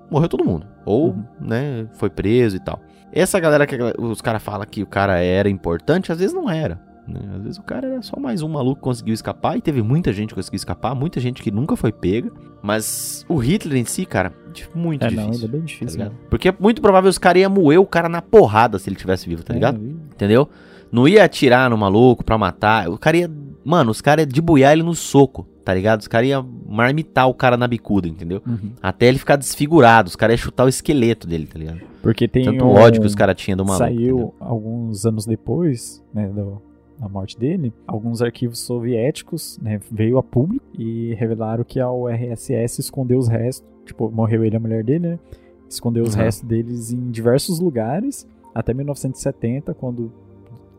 morreu 0.09 0.29
todo 0.29 0.45
mundo. 0.45 0.65
Ou, 0.86 1.07
Uhum. 1.09 1.23
né, 1.39 1.88
foi 1.93 2.09
preso 2.09 2.55
e 2.55 2.59
tal. 2.59 2.79
Essa 3.11 3.39
galera 3.39 3.65
que 3.67 3.75
os 3.99 4.21
caras 4.21 4.41
falam 4.41 4.65
que 4.69 4.84
o 4.84 4.86
cara 4.88 5.19
era 5.19 5.49
importante, 5.49 6.11
às 6.11 6.19
vezes 6.19 6.34
não 6.34 6.49
era. 6.49 6.79
Né? 7.12 7.20
Às 7.36 7.41
vezes 7.43 7.57
o 7.57 7.64
cara 7.64 7.88
era 7.88 8.01
só 8.01 8.20
mais 8.20 8.41
um 8.41 8.47
maluco 8.49 8.76
que 8.76 8.82
conseguiu 8.82 9.14
escapar, 9.14 9.57
e 9.57 9.62
teve 9.62 9.82
muita 9.82 10.12
gente 10.14 10.30
que 10.30 10.36
conseguiu 10.36 10.55
escapar, 10.57 10.95
muita 10.95 11.20
gente 11.20 11.41
que 11.43 11.51
nunca 11.51 11.76
foi 11.76 11.91
pega. 11.91 12.32
Mas 12.62 13.26
o 13.28 13.38
Hitler 13.38 13.78
em 13.80 13.86
si, 13.86 14.05
cara, 14.05 14.34
muito 14.76 15.03
é, 15.05 15.12
não, 15.12 15.26
difícil. 15.32 15.34
ele 15.34 15.45
é 15.45 15.47
bem 15.51 15.59
tá 15.62 15.66
difícil 15.68 15.97
ligado? 15.97 16.12
mesmo. 16.14 16.28
Porque 16.30 16.49
é 16.49 16.55
muito 16.59 16.82
provável 16.82 17.09
os 17.09 17.18
caras 17.18 17.41
iam 17.41 17.51
moer 17.51 17.80
o 17.80 17.86
cara 17.86 18.07
na 18.09 18.22
porrada 18.22 18.78
se 18.80 18.89
ele 18.89 18.95
tivesse 18.95 19.28
vivo, 19.28 19.43
tá 19.43 19.53
ligado? 19.53 19.78
É, 19.78 19.84
e- 19.84 19.91
Entendeu? 20.14 20.47
Não 20.91 21.07
ia 21.07 21.24
atirar 21.24 21.70
no 21.70 21.78
maluco 21.78 22.24
pra 22.24 22.38
matar. 22.38 22.89
O 22.89 22.97
cara 22.97 23.18
ia. 23.18 23.32
Mano, 23.64 23.91
os 23.91 24.01
caras 24.01 24.26
iam 24.26 24.32
debuiar 24.34 24.74
ele 24.74 24.84
no 24.84 24.93
soco, 24.93 25.47
tá 25.64 25.74
ligado? 25.74 26.01
Os 26.01 26.07
caras 26.07 26.28
iam 26.28 26.45
marmitar 26.68 27.30
o 27.30 27.34
cara 27.34 27.55
na 27.55 27.68
bicuda, 27.68 28.07
entendeu? 28.07 28.41
uhum. 28.45 28.72
Até 28.82 29.07
ele 29.07 29.18
ficar 29.18 29.36
desfigurado. 29.38 30.09
Os 30.09 30.16
caras 30.16 30.34
iam 30.39 30.43
chutar 30.43 30.66
o 30.66 30.70
esqueleto 30.70 31.26
dele, 31.28 31.45
tá 31.47 31.57
ligado? 31.57 31.80
porque 32.01 32.28
tem 32.28 32.43
Tanto 32.43 32.66
um, 32.66 32.70
ódio 32.74 32.99
que 32.99 33.05
os 33.07 33.14
caras 33.16 33.36
tinham 33.38 33.55
do 33.55 33.64
maluco. 33.64 33.86
Saiu 33.86 33.99
entendeu? 34.18 34.36
alguns 34.39 35.05
anos 35.05 35.26
depois, 35.26 36.03
né, 36.14 36.28
do- 36.28 36.62
da 37.01 37.09
morte 37.09 37.37
dele, 37.37 37.73
alguns 37.87 38.21
arquivos 38.21 38.59
soviéticos, 38.59 39.57
né, 39.61 39.79
veio 39.91 40.17
a 40.19 40.23
público 40.23 40.63
e 40.77 41.13
revelaram 41.15 41.63
que 41.63 41.79
a 41.79 41.91
URSS 41.91 42.79
escondeu 42.79 43.17
os 43.17 43.27
restos, 43.27 43.67
tipo, 43.85 44.09
morreu 44.11 44.43
ele 44.45 44.55
e 44.55 44.57
a 44.57 44.59
mulher 44.59 44.83
dele, 44.83 45.07
né, 45.09 45.19
escondeu 45.67 46.03
os 46.03 46.13
Uhum. 46.15 46.21
restos 46.21 46.47
deles 46.47 46.91
em 46.93 47.09
diversos 47.09 47.59
lugares, 47.59 48.27
até 48.53 48.73
1970, 48.73 49.73
quando 49.73 50.11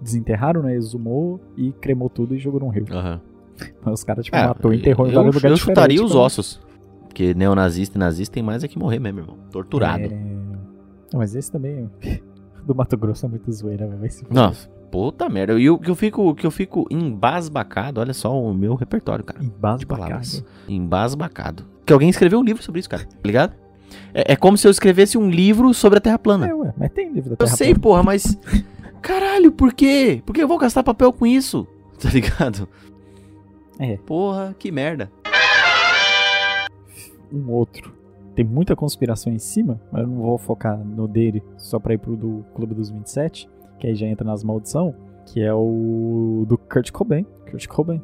desenterraram, 0.00 0.62
né, 0.62 0.74
exumou 0.76 1.40
e 1.56 1.72
cremou 1.72 2.08
tudo 2.08 2.34
e 2.34 2.38
jogou 2.38 2.60
no 2.60 2.68
rio. 2.68 2.86
Aham. 2.90 3.20
Mas 3.84 3.94
os 3.94 4.04
caras, 4.04 4.24
tipo, 4.24 4.36
É, 4.36 4.46
matou 4.46 4.72
e 4.72 4.76
enterrou 4.78 5.06
em 5.08 5.12
vários 5.12 5.34
lugares 5.34 5.58
eu 5.58 5.64
chutaria 5.64 5.96
diferentes, 5.96 6.04
os 6.04 6.10
tipo, 6.10 6.24
ossos. 6.24 6.60
Porque 7.08 7.34
neonazista 7.34 7.98
e 7.98 8.00
nazista 8.00 8.34
tem 8.34 8.42
mais 8.42 8.64
é 8.64 8.68
que 8.68 8.78
morrer 8.78 8.98
mesmo, 8.98 9.20
irmão. 9.20 9.36
Torturado. 9.50 10.04
É... 10.04 10.42
Mas 11.14 11.34
esse 11.34 11.50
também 11.52 11.90
do 12.64 12.74
Mato 12.74 12.96
Grosso 12.96 13.26
é 13.26 13.28
muito 13.28 13.50
zoeira, 13.52 13.86
velho. 13.86 13.98
vai 14.00 14.08
se 14.08 14.24
fuder. 14.24 14.34
Nossa, 14.42 14.70
puta 14.92 15.26
merda. 15.30 15.58
E 15.58 15.70
o 15.70 15.78
que 15.78 15.90
eu 15.90 15.94
fico, 15.94 16.34
que 16.34 16.46
eu 16.46 16.50
fico 16.50 16.86
embasbacado, 16.90 17.98
olha 17.98 18.12
só 18.12 18.38
o 18.38 18.52
meu 18.52 18.74
repertório, 18.74 19.24
cara. 19.24 19.40
de 19.78 19.86
palavras. 19.86 20.44
Embasbacado. 20.68 21.64
Que 21.86 21.94
alguém 21.94 22.10
escreveu 22.10 22.38
um 22.38 22.44
livro 22.44 22.62
sobre 22.62 22.80
isso, 22.80 22.90
cara. 22.90 23.04
Tá 23.04 23.16
ligado? 23.24 23.54
É, 24.12 24.34
é 24.34 24.36
como 24.36 24.56
se 24.58 24.66
eu 24.66 24.70
escrevesse 24.70 25.16
um 25.16 25.30
livro 25.30 25.72
sobre 25.72 25.96
a 25.96 26.00
Terra 26.00 26.18
plana. 26.18 26.46
É, 26.46 26.54
ué, 26.54 26.74
mas 26.76 26.92
tem 26.92 27.10
livro 27.10 27.30
da 27.30 27.34
eu 27.34 27.38
Terra 27.38 27.56
sei, 27.56 27.68
plana. 27.68 27.80
porra, 27.80 28.02
mas. 28.02 28.38
Caralho, 29.00 29.50
por 29.50 29.72
quê? 29.72 30.22
Por 30.24 30.34
que 30.34 30.42
eu 30.42 30.46
vou 30.46 30.58
gastar 30.58 30.82
papel 30.82 31.12
com 31.12 31.26
isso? 31.26 31.66
Tá 32.02 32.10
ligado? 32.10 32.68
É. 33.78 33.96
Porra, 33.98 34.56
que 34.58 34.72
merda. 34.72 35.08
um 37.32 37.48
outro. 37.48 37.94
Tem 38.34 38.44
muita 38.44 38.74
conspiração 38.74 39.32
em 39.32 39.38
cima, 39.38 39.80
mas 39.92 40.02
eu 40.02 40.08
não 40.08 40.16
vou 40.16 40.36
focar 40.36 40.76
no 40.76 41.06
dele 41.06 41.40
só 41.56 41.78
pra 41.78 41.94
ir 41.94 41.98
pro 41.98 42.16
do 42.16 42.44
Clube 42.56 42.74
dos 42.74 42.90
27, 42.90 43.48
que 43.78 43.86
aí 43.86 43.94
já 43.94 44.06
entra 44.06 44.26
nas 44.26 44.44
maldição, 44.44 44.94
que 45.26 45.42
é 45.42 45.52
o 45.52 46.44
do 46.46 46.58
Kurt 46.58 46.90
Cobain. 46.90 47.26
Kurt 47.50 47.66
Cobain, 47.66 48.02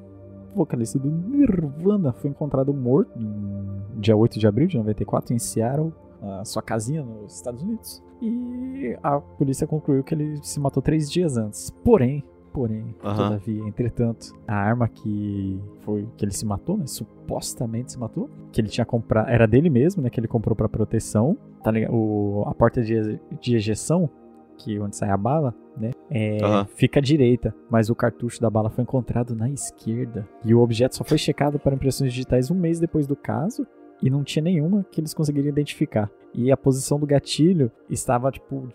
vocalista 0.54 0.98
do 0.98 1.10
Nirvana, 1.10 2.12
foi 2.12 2.30
encontrado 2.30 2.72
morto 2.72 3.18
em 3.18 4.00
dia 4.00 4.16
8 4.16 4.38
de 4.38 4.46
abril 4.46 4.66
de 4.66 4.76
94 4.76 5.34
em 5.34 5.38
Seattle, 5.38 5.92
na 6.20 6.44
sua 6.44 6.62
casinha 6.62 7.02
nos 7.02 7.36
Estados 7.36 7.62
Unidos. 7.62 8.02
E 8.20 8.96
a 9.02 9.20
polícia 9.20 9.66
concluiu 9.66 10.02
que 10.02 10.14
ele 10.14 10.38
se 10.42 10.58
matou 10.58 10.82
três 10.82 11.10
dias 11.10 11.36
antes. 11.36 11.70
Porém, 11.84 12.24
porém, 12.52 12.94
todavia, 13.00 13.62
entretanto, 13.62 14.32
a 14.46 14.54
arma 14.54 14.88
que 14.88 15.60
foi 15.80 16.08
que 16.16 16.24
ele 16.24 16.32
se 16.32 16.44
matou, 16.44 16.76
né? 16.76 16.86
Supostamente 16.86 17.92
se 17.92 17.98
matou, 17.98 18.28
que 18.50 18.60
ele 18.60 18.68
tinha 18.68 18.84
comprado, 18.84 19.28
era 19.28 19.46
dele 19.46 19.70
mesmo, 19.70 20.02
né? 20.02 20.10
Que 20.10 20.18
ele 20.18 20.26
comprou 20.26 20.56
pra 20.56 20.68
proteção, 20.68 21.36
tá 21.62 21.70
ligado? 21.70 21.94
O, 21.94 22.42
a 22.46 22.54
porta 22.54 22.82
de, 22.82 23.20
de 23.40 23.56
ejeção, 23.56 24.10
que 24.58 24.78
onde 24.80 24.96
sai 24.96 25.10
a 25.10 25.16
bala, 25.16 25.54
né? 25.76 25.90
É, 26.10 26.44
Aham. 26.44 26.66
fica 26.74 26.98
à 27.00 27.02
direita, 27.02 27.54
mas 27.70 27.88
o 27.88 27.94
cartucho 27.94 28.40
da 28.40 28.50
bala 28.50 28.68
foi 28.68 28.82
encontrado 28.82 29.34
na 29.34 29.48
esquerda. 29.48 30.28
E 30.44 30.54
o 30.54 30.60
objeto 30.60 30.96
só 30.96 31.04
foi 31.04 31.16
checado 31.16 31.58
para 31.58 31.74
impressões 31.74 32.12
digitais 32.12 32.50
um 32.50 32.54
mês 32.54 32.78
depois 32.80 33.06
do 33.06 33.14
caso 33.16 33.66
e 34.02 34.10
não 34.10 34.22
tinha 34.24 34.42
nenhuma 34.42 34.84
que 34.90 35.00
eles 35.00 35.14
conseguiriam 35.14 35.48
identificar. 35.50 36.10
E 36.34 36.52
a 36.52 36.56
posição 36.56 36.98
do 36.98 37.06
gatilho 37.06 37.70
estava, 37.88 38.30
tipo, 38.30 38.68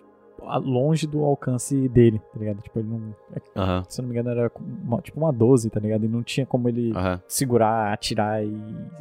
longe 0.61 1.07
do 1.07 1.23
alcance 1.23 1.88
dele, 1.89 2.19
tá 2.34 2.39
ligado? 2.39 2.61
Tipo, 2.61 2.79
ele 2.79 2.89
não. 2.89 3.15
Aham, 3.55 3.84
Se 3.88 4.01
eu 4.01 4.03
não 4.03 4.09
me 4.09 4.15
engano, 4.19 4.38
era 4.38 4.51
uma- 4.84 5.01
tipo 5.01 5.19
uma 5.19 5.31
12, 5.31 5.69
tá 5.69 5.79
ligado? 5.79 6.03
E 6.05 6.07
não 6.09 6.23
tinha 6.23 6.45
como 6.45 6.67
ele 6.67 6.91
aham. 6.95 7.21
segurar, 7.27 7.93
atirar 7.93 8.43
e, 8.43 8.53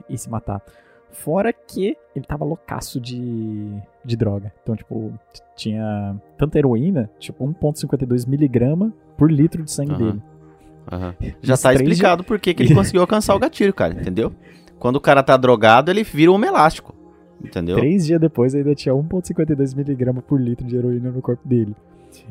e 0.09 0.17
se 0.19 0.31
matar. 0.31 0.63
Fora 1.13 1.53
que 1.53 1.97
ele 2.17 2.25
tava 2.25 2.45
loucaço 2.45 3.01
de, 3.01 3.69
de 4.05 4.17
droga. 4.17 4.53
Então, 4.63 4.75
tipo, 4.75 5.13
tinha 5.55 6.17
tanta 6.37 6.59
heroína, 6.59 7.11
tipo 7.19 7.47
1,52 7.47 8.27
miligrama 8.27 8.93
por 9.17 9.31
litro 9.31 9.63
de 9.63 9.71
sangue 9.71 9.93
Aham. 9.93 9.99
dele. 9.99 10.23
Aham. 10.91 11.15
Já 11.43 11.57
tá 11.57 11.75
explicado 11.75 12.25
por 12.25 12.41
que 12.41 12.55
que 12.55 12.63
ele 12.63 12.75
conseguiu 12.75 13.03
alcançar 13.03 13.35
o 13.35 13.39
gatilho, 13.39 13.73
cara, 13.73 13.95
entendeu? 13.95 14.33
Quando 14.79 14.97
o 14.97 15.01
cara 15.01 15.23
tá 15.23 15.37
drogado, 15.37 15.91
ele 15.91 16.03
vira 16.03 16.33
um 16.33 16.45
elástico. 16.45 16.95
Entendeu? 17.45 17.77
Três 17.77 18.07
dias 18.07 18.21
depois 18.21 18.55
ainda 18.55 18.75
tinha 18.75 18.95
1,52 18.95 19.77
miligrama 19.77 20.23
por 20.23 20.41
litro 20.41 20.67
de 20.67 20.77
heroína 20.77 21.11
no 21.11 21.21
corpo 21.21 21.47
dele. 21.47 21.75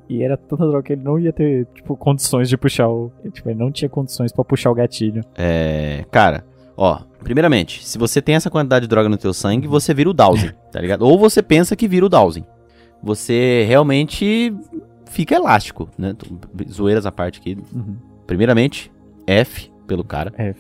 E 0.08 0.22
era 0.24 0.38
tanta 0.38 0.66
droga 0.66 0.84
que 0.84 0.94
ele 0.94 1.04
não 1.04 1.18
ia 1.20 1.34
ter, 1.34 1.66
tipo, 1.74 1.96
condições 1.98 2.48
de 2.50 2.58
puxar 2.58 2.88
o. 2.88 3.12
Tipo, 3.32 3.50
ele 3.50 3.60
não 3.60 3.72
tinha 3.72 3.90
condições 3.90 4.32
pra 4.32 4.44
puxar 4.44 4.70
o 4.72 4.76
gatilho. 4.76 5.24
É, 5.36 6.06
cara, 6.12 6.46
ó, 6.78 7.00
primeiramente, 7.24 7.86
se 7.86 7.98
você 7.98 8.22
tem 8.22 8.36
essa 8.36 8.50
quantidade 8.50 8.84
de 8.86 8.90
droga 8.90 9.08
no 9.10 9.18
teu 9.18 9.34
sangue, 9.34 9.68
você 9.68 9.94
vira 9.94 10.10
o 10.10 10.14
Dowsing, 10.14 10.52
tá 10.72 10.80
ligado? 10.82 11.04
Ou 11.04 11.18
você 11.18 11.42
pensa 11.42 11.76
que 11.76 11.88
vira 11.88 12.06
o 12.06 12.10
Dowsing. 12.10 12.46
Você 13.04 13.64
realmente 13.68 14.54
fica 15.10 15.36
elástico, 15.36 15.90
né? 15.98 16.16
Zoeiras 16.72 17.06
à 17.06 17.12
parte 17.12 17.40
aqui. 17.40 17.58
Uhum. 17.74 17.96
Primeiramente, 18.28 18.92
F 19.26 19.72
pelo 19.88 20.04
cara. 20.04 20.32
É. 20.38 20.54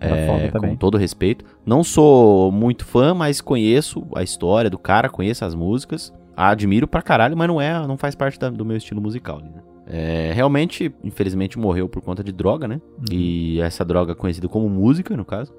Era 0.00 0.16
É, 0.16 0.50
com 0.50 0.76
todo 0.76 0.96
respeito. 0.96 1.44
Não 1.66 1.82
sou 1.82 2.52
muito 2.52 2.84
fã, 2.84 3.14
mas 3.14 3.40
conheço 3.40 4.06
a 4.14 4.22
história 4.22 4.70
do 4.70 4.78
cara, 4.78 5.08
conheço 5.08 5.44
as 5.44 5.54
músicas. 5.54 6.12
Admiro 6.36 6.86
pra 6.86 7.02
caralho, 7.02 7.36
mas 7.36 7.48
não 7.48 7.60
é, 7.60 7.84
não 7.86 7.96
faz 7.96 8.14
parte 8.14 8.38
da- 8.38 8.48
do 8.50 8.64
meu 8.64 8.76
estilo 8.76 9.00
musical. 9.00 9.40
né? 9.40 9.50
É, 9.88 10.30
realmente, 10.34 10.94
infelizmente, 11.02 11.58
morreu 11.58 11.88
por 11.88 12.00
conta 12.02 12.22
de 12.22 12.30
droga, 12.30 12.68
né? 12.68 12.80
Uhum. 12.98 13.04
E 13.10 13.60
essa 13.60 13.84
droga 13.84 14.14
conhecida 14.14 14.46
como 14.48 14.68
música, 14.68 15.16
no 15.16 15.24
caso. 15.24 15.52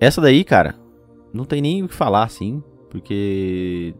Essa 0.00 0.20
daí, 0.20 0.44
cara, 0.44 0.74
não 1.32 1.44
tem 1.44 1.60
nem 1.62 1.82
o 1.82 1.88
que 1.88 1.94
falar, 1.94 2.24
assim, 2.24 2.62
porque 2.90 3.94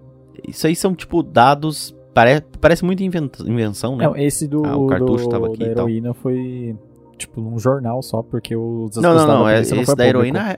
isso 0.48 0.66
aí 0.66 0.74
são, 0.76 0.94
tipo, 0.94 1.22
dados. 1.22 1.94
Pare... 2.12 2.42
Parece 2.60 2.84
muito 2.84 3.02
inven- 3.02 3.30
invenção, 3.44 3.96
né? 3.96 4.04
Não, 4.06 4.16
esse 4.16 4.46
do, 4.46 4.64
Ah, 4.64 4.76
o 4.76 4.86
cartucho 4.86 5.24
do- 5.24 5.30
tava 5.30 5.46
aqui 5.48 5.58
da 5.68 5.74
tal. 5.74 5.88
heroína 5.88 6.14
foi, 6.14 6.76
tipo, 7.18 7.40
num 7.40 7.58
jornal 7.58 8.02
só, 8.02 8.22
porque 8.22 8.54
os 8.54 8.96
Não, 8.96 9.14
não, 9.14 9.26
não. 9.26 9.48
é- 9.48 9.60
Esse 9.60 9.84
foi 9.84 9.96
da 9.96 10.06
heroína 10.06 10.52
é- 10.52 10.56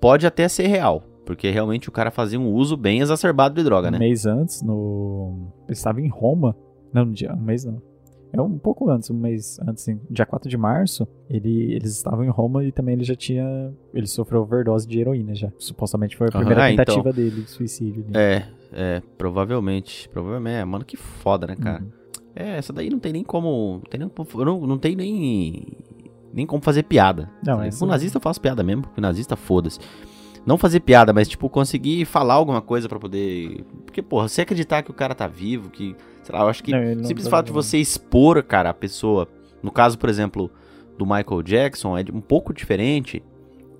pode 0.00 0.26
até 0.26 0.46
ser 0.48 0.66
real. 0.66 1.02
Porque 1.24 1.48
realmente 1.48 1.88
o 1.88 1.92
cara 1.92 2.10
fazia 2.10 2.40
um 2.40 2.52
uso 2.52 2.76
bem 2.76 3.00
exacerbado 3.00 3.54
de 3.54 3.62
droga, 3.62 3.86
Um 3.88 3.92
né? 3.92 3.98
mês 4.00 4.26
antes, 4.26 4.62
no. 4.62 5.52
Ele 5.66 5.72
estava 5.72 6.00
em 6.00 6.08
Roma. 6.08 6.56
Não, 6.92 7.04
no 7.04 7.12
dia, 7.12 7.32
um 7.32 7.40
mês 7.40 7.64
não. 7.64 7.80
É 8.32 8.40
um 8.40 8.56
pouco 8.58 8.88
antes, 8.90 9.10
um 9.10 9.14
mês 9.18 9.58
antes, 9.66 9.82
sim. 9.82 10.00
dia 10.08 10.24
4 10.24 10.48
de 10.48 10.56
março, 10.56 11.06
ele, 11.28 11.72
eles 11.74 11.92
estavam 11.96 12.24
em 12.24 12.28
Roma 12.28 12.64
e 12.64 12.70
também 12.70 12.94
ele 12.94 13.02
já 13.04 13.14
tinha. 13.16 13.72
Ele 13.92 14.06
sofreu 14.06 14.42
overdose 14.42 14.86
de 14.86 15.00
heroína 15.00 15.34
já. 15.34 15.52
Supostamente 15.58 16.16
foi 16.16 16.28
a 16.28 16.30
primeira 16.30 16.62
Ah, 16.64 16.72
então. 16.72 16.84
tentativa 16.84 17.12
dele 17.12 17.42
de 17.42 17.50
suicídio. 17.50 18.04
ali. 18.08 18.16
É, 18.16 18.46
é, 18.72 19.02
provavelmente. 19.18 20.08
Provavelmente. 20.08 20.54
É, 20.54 20.64
mano, 20.64 20.84
que 20.84 20.96
foda, 20.96 21.46
né, 21.46 21.56
cara? 21.56 21.82
Uhum. 21.82 21.90
É, 22.36 22.56
essa 22.56 22.72
daí 22.72 22.88
não 22.90 22.98
tem 23.00 23.12
nem 23.12 23.24
como. 23.24 23.80
Não 23.82 23.90
tem 23.90 23.98
nem, 24.00 24.10
não, 24.44 24.60
não 24.66 24.78
tem 24.78 24.94
nem. 24.94 25.66
Nem 26.32 26.46
como 26.46 26.62
fazer 26.62 26.84
piada. 26.84 27.28
Não, 27.44 27.56
Tá? 27.58 27.66
essa- 27.66 27.80
Com 27.80 27.86
nazista 27.86 28.18
eu 28.18 28.22
faço 28.22 28.40
piada 28.40 28.62
mesmo, 28.62 28.82
porque 28.82 29.00
nazista 29.00 29.34
foda-se. 29.34 29.80
Não 30.46 30.56
fazer 30.56 30.80
piada, 30.80 31.12
mas, 31.12 31.28
tipo, 31.28 31.50
conseguir 31.50 32.04
falar 32.04 32.34
alguma 32.34 32.62
coisa 32.62 32.88
pra 32.88 32.98
poder. 33.00 33.64
Porque, 33.84 34.00
porra, 34.00 34.28
você 34.28 34.42
acreditar 34.42 34.82
que 34.82 34.90
o 34.90 34.94
cara 34.94 35.14
tá 35.14 35.26
vivo, 35.26 35.68
que. 35.70 35.96
Sei 36.30 36.38
lá, 36.38 36.44
eu 36.44 36.48
acho 36.48 36.62
que. 36.62 36.72
Não 36.72 37.04
simples 37.04 37.24
tá 37.24 37.30
fato 37.30 37.46
de 37.46 37.52
você 37.52 37.78
expor, 37.78 38.42
cara, 38.42 38.70
a 38.70 38.74
pessoa. 38.74 39.28
No 39.62 39.70
caso, 39.70 39.98
por 39.98 40.08
exemplo, 40.08 40.50
do 40.96 41.04
Michael 41.04 41.42
Jackson, 41.42 41.96
é 41.98 42.04
um 42.12 42.20
pouco 42.20 42.52
diferente. 42.52 43.22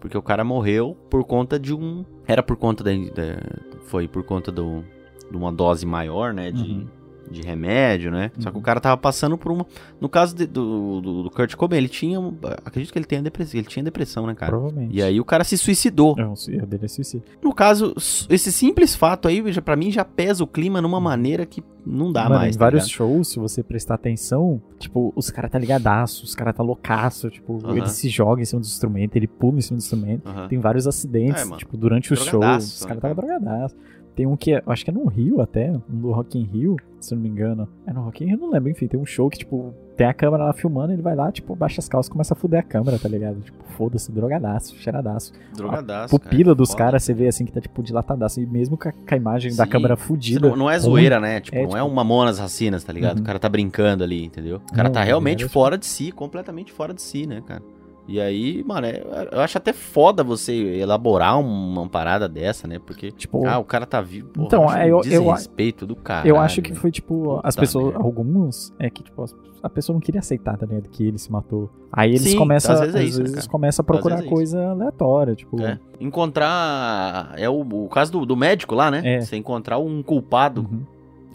Porque 0.01 0.17
o 0.17 0.23
cara 0.23 0.43
morreu 0.43 0.97
por 1.11 1.23
conta 1.25 1.59
de 1.59 1.75
um. 1.75 2.05
Era 2.27 2.43
por 2.43 2.57
conta 2.57 2.83
da. 2.83 2.91
da- 2.91 3.61
foi 3.83 4.09
por 4.09 4.23
conta 4.25 4.51
do, 4.51 4.83
de 5.31 5.37
uma 5.37 5.53
dose 5.53 5.85
maior, 5.85 6.33
né? 6.33 6.51
De, 6.51 6.63
Uhum. 6.63 6.87
De 7.31 7.43
remédio, 7.43 8.11
né? 8.11 8.31
Só 8.39 8.51
que 8.51 8.57
o 8.57 8.59
Uhum. 8.59 8.63
cara 8.63 8.81
tava 8.81 8.97
passando 8.97 9.39
por 9.39 9.53
uma. 9.53 9.65
No 10.01 10.09
caso 10.09 10.35
de- 10.35 10.47
do, 10.47 11.01
do, 11.01 11.23
do 11.25 11.31
Kurt 11.31 11.55
Cobain, 11.55 11.79
ele 11.79 11.89
tinha. 11.89 12.19
Acredito 12.65 12.93
que 12.93 12.99
ele 12.99 13.07
tenha 13.07 13.23
depressão. 13.23 13.59
Ele 13.61 13.69
tinha 13.69 13.83
depressão, 13.85 14.27
né, 14.27 14.35
cara? 14.35 14.51
Provavelmente. 14.53 14.95
E 14.97 15.03
aí 15.03 15.21
o 15.21 15.25
cara 15.25 15.45
se 15.45 15.57
suicidou. 15.57 16.17
Não, 16.17 16.33
o 16.35 16.67
dele 16.67 16.85
é 16.85 16.89
suicídio. 16.89 17.23
No 17.43 17.55
caso, 17.55 17.95
esse 18.29 18.51
simples 18.53 18.95
fato 18.95 19.29
aí, 19.29 19.43
já, 19.53 19.63
pra 19.63 19.77
mim, 19.77 19.91
já 19.91 20.05
pesa 20.05 20.43
o 20.43 20.47
clima 20.47 20.81
numa 20.83 21.01
maneira 21.01 21.47
que 21.47 21.63
não 21.87 22.13
dá 22.13 22.25
Mano, 22.25 22.35
mais. 22.37 22.55
em 22.57 22.59
tá 22.59 22.65
vários 22.67 22.85
ligado? 22.85 22.95
shows, 22.97 23.29
se 23.29 23.39
você 23.39 23.63
prestar 23.63 23.95
atenção, 23.95 24.61
tipo, 24.79 25.13
os 25.17 25.31
caras 25.31 25.51
tá 25.51 25.59
ligadaço, 25.59 26.25
os 26.25 26.35
caras 26.35 26.55
tá 26.55 26.63
loucaço, 26.63 27.31
tipo, 27.31 27.59
ele 27.71 27.89
se 27.89 28.09
joga 28.11 28.43
em 28.43 28.45
cima 28.45 28.61
do 28.61 28.67
instrumento, 28.67 29.17
ele 29.17 29.27
pula 29.27 29.59
em 29.59 29.61
cima 29.63 29.79
do 29.79 29.83
instrumento. 29.83 30.31
Tem 30.49 30.59
vários 30.59 30.87
acidentes, 30.87 31.51
É, 31.51 31.57
tipo, 31.57 31.77
durante 31.77 32.13
o 32.13 32.17
show, 32.17 32.41
os 32.41 32.41
né, 32.41 32.49
caras 32.51 32.85
cara? 32.87 33.01
tava 33.01 33.15
drogadaço. 33.15 33.75
Tem 34.21 34.27
um 34.27 34.37
que, 34.37 34.53
é- 34.53 34.63
acho 34.67 34.85
que 34.85 34.91
é 34.91 34.93
no 34.93 35.07
Rio 35.09 35.41
até, 35.41 35.73
do 35.89 36.11
Rock 36.13 36.39
in 36.39 36.45
Rio, 36.45 36.77
se 37.01 37.15
não 37.15 37.23
me 37.23 37.29
engano. 37.31 37.67
É 37.87 37.93
no 37.95 38.03
Rock 38.03 38.23
in 38.23 38.27
Rio, 38.27 38.37
não 38.37 38.51
lembro, 38.51 38.69
enfim, 38.69 38.87
tem 38.87 39.01
um 39.01 39.07
show 39.07 39.31
que, 39.31 39.39
tipo, 39.39 39.73
tem 39.97 40.07
a 40.07 40.13
câmera 40.13 40.45
lá 40.45 40.53
filmando, 40.53 40.93
ele 40.93 41.01
vai 41.01 41.15
lá, 41.17 41.33
tipo, 41.33 41.57
baixa 41.57 41.81
as 41.81 41.89
calças 41.89 42.09
e 42.09 42.13
começa 42.13 42.35
a 42.35 42.37
fuder 42.37 42.61
a 42.61 42.63
câmera, 42.63 42.99
tá 42.99 43.09
ligado? 43.09 43.41
Tipo, 43.41 43.65
foda-se, 43.79 44.13
drogadaço, 44.13 44.77
cheiradaço. 44.77 45.33
Drogadaço. 45.57 46.11
Pupila 46.21 46.55
dos 46.55 46.69
Foda. 46.73 46.79
caras, 46.85 47.03
você 47.03 47.15
vê 47.15 47.29
assim 47.29 47.47
que 47.47 47.53
tá, 47.53 47.63
tipo, 47.63 47.83
dilatadaço, 47.83 48.43
e 48.43 48.47
mesmo 48.47 48.77
com 48.77 48.91
a, 48.91 48.93
com 48.93 48.99
a 49.11 49.17
imagem 49.17 49.57
da 49.57 49.65
Sim. 49.65 49.71
câmera 49.71 49.97
Você 49.97 50.03
fudida. 50.03 50.49
Não, 50.51 50.55
não 50.55 50.71
é 50.71 50.79
zoeira, 50.79 51.19
né? 51.19 51.41
Tipo, 51.41 51.57
É, 51.57 51.63
não 51.63 51.71
é 51.71 51.81
tipo- 51.81 51.91
um 51.91 51.95
Mamonas 51.95 52.39
Racinas, 52.39 52.85
tá 52.85 52.93
ligado? 52.93 53.17
Uhum. 53.17 53.23
O 53.23 53.27
cara 53.27 53.39
tá 53.39 53.49
brincando 53.49 54.05
ali, 54.05 54.23
entendeu? 54.27 54.57
O 54.71 54.75
cara 54.75 54.89
Não, 54.91 54.93
tá 54.93 55.01
ele 55.01 55.07
realmente 55.07 55.41
era, 55.41 55.49
tipo- 55.49 55.53
fora 55.55 55.79
de 55.79 55.87
si, 55.87 56.13
completamente 56.13 56.73
fora 56.75 56.93
de 56.93 57.01
si, 57.01 57.27
né, 57.27 57.41
cara? 57.47 57.63
E 58.11 58.21
aí, 58.21 58.65
mano, 58.67 58.89
é- 58.89 59.03
eu 59.31 59.41
acho 59.41 59.57
até 59.57 59.73
foda 59.73 60.25
você 60.25 60.53
elaborar 60.53 61.39
uma 61.39 61.89
parada 61.89 62.29
dessa, 62.29 62.67
né? 62.67 62.81
Porque, 62.85 63.13
Tipo, 63.13 63.47
ah, 63.47 63.59
o 63.59 63.65
cara 63.65 63.87
tá 63.87 64.01
vivo. 64.01 64.31
Porra, 64.31 64.47
Então, 64.47 64.65
é, 64.65 64.85
um 64.85 64.89
eu- 64.89 64.97
eu- 64.97 65.01
desrespeito 65.03 65.87
do 65.87 65.95
cara. 65.95 66.27
Eu 66.27 66.37
acho 66.37 66.61
que 66.61 66.75
foi, 66.75 66.91
tipo, 66.91 67.37
Puta 67.37 67.49
as 67.49 67.55
pessoas, 67.55 67.85
merda. 67.93 68.03
alguns, 68.03 68.75
é 68.81 68.91
que, 68.91 69.05
tipo, 69.05 69.25
a 69.63 69.69
pessoa 69.71 69.95
não 69.95 70.01
queria 70.01 70.19
aceitar, 70.19 70.57
tá 70.57 70.67
ligado? 70.67 70.89
Que 70.89 71.07
ele 71.07 71.19
se 71.19 71.31
matou. 71.31 71.71
Aí 71.93 72.11
eles 72.11 72.23
Sim, 72.23 72.37
começam, 72.37 72.73
às 72.75 72.81
às 72.81 72.87
vezes 72.87 72.97
é 72.97 72.99
vezes, 73.05 73.15
isso, 73.19 73.29
né, 73.37 73.37
cara? 73.43 73.49
começam 73.49 73.83
a 73.83 73.87
procurar 73.87 74.17
vezes 74.17 74.25
é 74.25 74.27
isso. 74.27 74.35
coisa 74.35 74.67
aleatória, 74.71 75.35
tipo... 75.37 75.61
É. 75.63 75.79
Encontrar. 76.01 77.33
É 77.37 77.49
o, 77.49 77.61
o 77.61 77.89
caso 77.89 78.13
do, 78.13 78.27
do 78.27 78.37
médico 78.37 78.75
lá, 78.75 78.91
né? 78.91 79.03
É. 79.05 79.21
Você 79.21 79.37
encontrar 79.37 79.79
um 79.79 80.03
culpado. 80.03 80.63
uhum. 80.71 80.83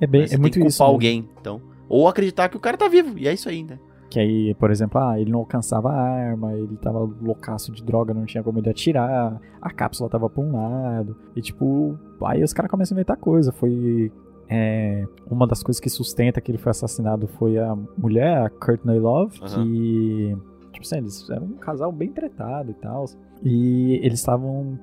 É, 0.02 0.08
bem, 0.08 0.22
né? 0.22 0.28
Você 0.28 0.36
é 0.36 0.38
muito 0.38 0.54
tem 0.54 0.64
que 0.64 0.68
isso. 0.70 0.78
culpar 0.78 0.88
mesmo. 0.94 0.96
alguém. 0.96 1.30
Então. 1.40 1.62
Ou 1.88 2.08
acreditar 2.08 2.50
que 2.50 2.58
o 2.58 2.60
cara 2.60 2.76
tá 2.78 2.88
vivo. 2.88 3.18
E 3.18 3.28
é 3.28 3.34
isso 3.34 3.48
aí, 3.48 3.64
né? 3.64 3.78
Que 4.16 4.20
aí, 4.22 4.56
por 4.56 4.72
exemplo, 4.72 4.98
ah, 5.02 5.20
ele 5.20 5.30
não 5.30 5.40
alcançava 5.40 5.90
a 5.92 6.00
arma, 6.02 6.54
ele 6.54 6.78
tava 6.78 7.00
loucaço 7.00 7.70
de 7.74 7.84
droga, 7.84 8.14
não 8.14 8.24
tinha 8.24 8.42
como 8.42 8.60
ele 8.60 8.70
atirar, 8.70 9.42
a 9.62 9.70
cápsula 9.74 10.10
tava 10.10 10.30
pra 10.30 10.42
um 10.42 10.54
lado. 10.54 11.18
E 11.36 11.42
tipo, 11.42 12.00
aí 12.24 12.42
os 12.42 12.54
caras 12.54 12.72
começam 12.72 12.96
a 12.96 12.98
inventar 12.98 13.18
coisa. 13.18 13.52
Foi. 13.52 14.10
é, 14.50 15.04
uma 15.30 15.46
das 15.46 15.62
coisas 15.62 15.82
que 15.82 15.90
sustenta 15.90 16.40
que 16.40 16.50
ele 16.50 16.58
foi 16.58 16.70
assassinado 16.70 17.28
foi 17.28 17.58
a 17.58 17.76
mulher, 17.98 18.38
a 18.38 18.50
Courtney 18.50 19.00
Love, 19.00 19.38
Aham. 19.42 19.66
que. 19.66 20.38
Tipo 20.72 20.86
assim, 20.86 20.98
eles 20.98 21.30
eram 21.30 21.48
um 21.48 21.58
casal 21.58 21.92
bem 21.92 22.14
tretado 22.14 22.72
e 22.72 22.76
tal. 22.76 23.04
E 23.44 23.96
eles 24.02 24.20
estavam 24.20 24.80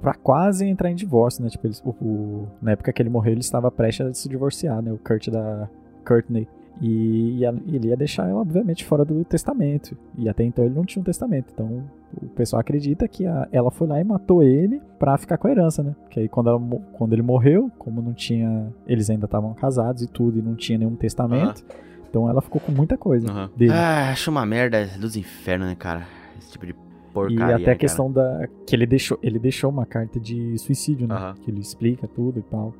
pra 0.00 0.14
quase 0.14 0.64
entrar 0.66 0.88
em 0.88 0.94
divórcio, 0.94 1.42
né? 1.42 1.50
Tipo, 1.50 1.66
eles, 1.66 1.82
o- 1.84 1.90
o- 2.00 2.48
na 2.62 2.70
época 2.72 2.92
que 2.92 3.02
ele 3.02 3.10
morreu, 3.10 3.32
ele 3.32 3.40
estava 3.40 3.72
prestes 3.72 4.06
a 4.06 4.14
se 4.14 4.28
divorciar, 4.28 4.80
né? 4.80 4.92
O 4.92 4.98
Kurt 4.98 5.30
da 5.30 5.68
Courtney. 6.06 6.46
E, 6.80 7.38
ia- 7.38 7.54
ele 7.66 7.88
ia 7.88 7.96
deixar 7.96 8.28
ela, 8.28 8.40
obviamente, 8.40 8.84
fora 8.84 9.04
do 9.04 9.24
testamento. 9.24 9.96
E 10.16 10.28
até 10.28 10.44
então 10.44 10.64
ele 10.64 10.74
não 10.74 10.84
tinha 10.84 11.00
um 11.00 11.04
testamento. 11.04 11.46
Então 11.52 11.82
o 12.22 12.26
pessoal 12.28 12.60
acredita 12.60 13.08
que 13.08 13.26
a- 13.26 13.48
ela 13.50 13.70
foi 13.70 13.86
lá 13.88 14.00
e 14.00 14.04
matou 14.04 14.42
ele 14.42 14.80
pra 14.98 15.16
ficar 15.18 15.36
com 15.38 15.48
a 15.48 15.50
herança, 15.50 15.82
né? 15.82 15.94
Que 16.08 16.20
aí 16.20 16.28
quando, 16.28 16.50
ela 16.50 16.60
quando 16.92 17.12
ele 17.12 17.22
morreu, 17.22 17.70
como 17.78 18.00
não 18.00 18.12
tinha. 18.12 18.72
Eles 18.86 19.10
ainda 19.10 19.24
estavam 19.24 19.52
casados 19.54 20.02
e 20.02 20.06
tudo, 20.08 20.38
e 20.38 20.42
não 20.42 20.54
tinha 20.54 20.78
nenhum 20.78 20.94
testamento. 20.94 21.64
Então 22.08 22.28
ela 22.28 22.40
ficou 22.40 22.60
com 22.60 22.70
muita 22.72 22.96
coisa 22.96 23.28
Aham. 23.28 23.50
dele. 23.56 23.72
Ah, 23.72 24.10
acho 24.12 24.30
uma 24.30 24.46
merda 24.46 24.86
dos 24.98 25.16
infernos, 25.16 25.66
né, 25.68 25.74
cara? 25.74 26.06
Esse 26.38 26.52
tipo 26.52 26.64
de 26.64 26.72
E 26.72 27.12
porcaria. 27.12 27.56
até 27.56 27.66
né, 27.66 27.72
a 27.72 27.76
questão 27.76 28.10
da. 28.10 28.48
Que 28.66 28.76
ele 28.76 28.86
deixou, 28.86 29.18
ele 29.22 29.38
deixou 29.40 29.68
uma 29.68 29.84
carta 29.84 30.20
de 30.20 30.56
suicídio, 30.58 31.08
né? 31.08 31.14
Aham. 31.16 31.34
Que 31.42 31.50
ele 31.50 31.60
explica 31.60 32.06
tudo 32.06 32.38
e 32.38 32.42
tal. 32.42 32.72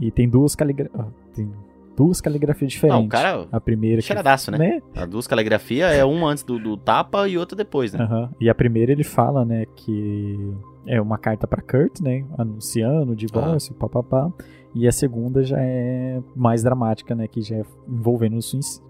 E 0.00 0.10
tem 0.10 0.28
duas 0.28 0.54
caligrafias. 0.54 1.06
Tem 1.34 1.50
duas 1.98 2.20
caligrafias 2.20 2.74
cara. 2.78 2.92
Não, 2.94 3.02
diferentes. 3.08 3.20
o 3.20 3.42
cara. 3.42 3.48
A 3.56 3.60
primeira. 3.60 3.96
que- 4.00 4.06
Cheiradaço, 4.06 4.50
né? 4.52 4.58
né? 4.58 4.82
A 4.94 5.04
duas 5.04 5.26
caligrafia 5.26 5.86
é 5.86 6.04
uma 6.04 6.30
antes 6.30 6.44
do, 6.44 6.58
do 6.58 6.76
tapa 6.76 7.28
e 7.28 7.36
outra 7.36 7.56
depois, 7.56 7.92
né? 7.92 8.04
Aham. 8.04 8.30
E 8.40 8.48
a 8.48 8.54
primeira 8.54 8.92
ele 8.92 9.02
fala, 9.04 9.44
né, 9.44 9.64
que 9.74 10.54
é 10.86 11.00
uma 11.00 11.18
carta 11.18 11.46
pra 11.46 11.60
Kurt, 11.60 12.00
né, 12.00 12.24
anunciando 12.38 13.12
o 13.12 13.16
divórcio, 13.16 13.74
papapá. 13.74 14.32
E 14.74 14.86
a 14.86 14.92
segunda 14.92 15.42
já 15.42 15.58
é 15.60 16.20
mais 16.36 16.62
dramática, 16.62 17.14
né, 17.14 17.26
que 17.26 17.42
já 17.42 17.56
é 17.56 17.62
envolvendo 17.88 18.36
o 18.36 18.42
suicídio, 18.42 18.86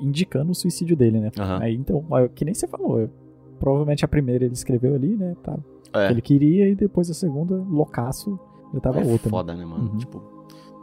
indicando 0.00 0.52
o 0.52 0.54
suicídio 0.54 0.94
dele, 0.96 1.18
né. 1.20 1.30
Aham. 1.38 1.58
Aí 1.60 1.74
então, 1.74 2.04
que 2.34 2.44
nem 2.44 2.54
você 2.54 2.66
falou, 2.68 3.00
eu- 3.00 3.10
provavelmente 3.58 4.04
a 4.04 4.08
primeira 4.08 4.44
ele 4.44 4.54
escreveu 4.54 4.94
ali, 4.94 5.16
né, 5.16 5.34
tá, 5.42 5.58
É. 5.94 6.06
que 6.06 6.12
ele 6.14 6.22
queria 6.22 6.68
e 6.68 6.74
depois 6.74 7.10
a 7.10 7.14
segunda, 7.14 7.56
loucaço, 7.56 8.38
já 8.72 8.80
tava 8.80 9.00
é 9.00 9.04
outra. 9.04 9.26
né. 9.26 9.30
foda, 9.30 9.54
né, 9.54 9.64
mano? 9.64 9.90
Uhum. 9.92 9.98
Tipo, 9.98 10.22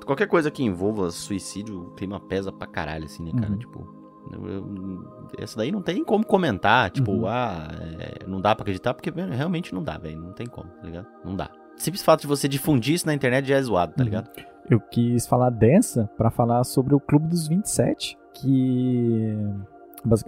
qualquer 0.09 0.27
coisa 0.27 0.49
que 0.49 0.63
envolva 0.63 1.11
suicídio, 1.11 1.79
o 1.83 1.91
clima 1.91 2.19
pesa 2.19 2.51
pra 2.51 2.67
caralho, 2.67 3.05
assim, 3.05 3.23
né, 3.23 3.31
cara? 3.39 3.51
Uhum. 3.51 3.57
Tipo, 3.59 3.87
eu- 4.31 4.47
eu- 4.47 5.27
essa 5.37 5.57
daí 5.57 5.71
não 5.71 5.81
tem 5.81 6.03
como 6.03 6.25
comentar. 6.25 6.89
Tipo, 6.89 7.11
Uhum. 7.11 7.27
ah, 7.27 7.67
é, 7.99 8.27
não 8.27 8.41
dá 8.41 8.55
pra 8.55 8.63
acreditar, 8.63 8.93
porque 8.93 9.11
velho, 9.11 9.31
realmente 9.33 9.73
não 9.73 9.83
dá, 9.83 9.97
velho. 9.97 10.19
Não 10.21 10.33
tem 10.33 10.47
como, 10.47 10.69
tá 10.69 10.83
ligado? 10.83 11.07
Não 11.23 11.35
dá. 11.35 11.49
simples 11.77 12.03
fato 12.03 12.19
de 12.21 12.27
você 12.27 12.45
difundir 12.49 12.95
isso 12.95 13.05
na 13.07 13.13
internet 13.13 13.47
já 13.47 13.55
é 13.55 13.61
zoado, 13.61 13.93
tá 13.93 13.99
Uhum. 14.01 14.05
ligado? 14.05 14.29
Eu 14.69 14.81
quis 14.81 15.25
falar 15.25 15.49
dessa 15.49 16.09
pra 16.17 16.29
falar 16.29 16.63
sobre 16.65 16.93
o 16.93 16.99
Clube 16.99 17.27
dos 17.29 17.47
27, 17.47 18.17
que 18.33 19.33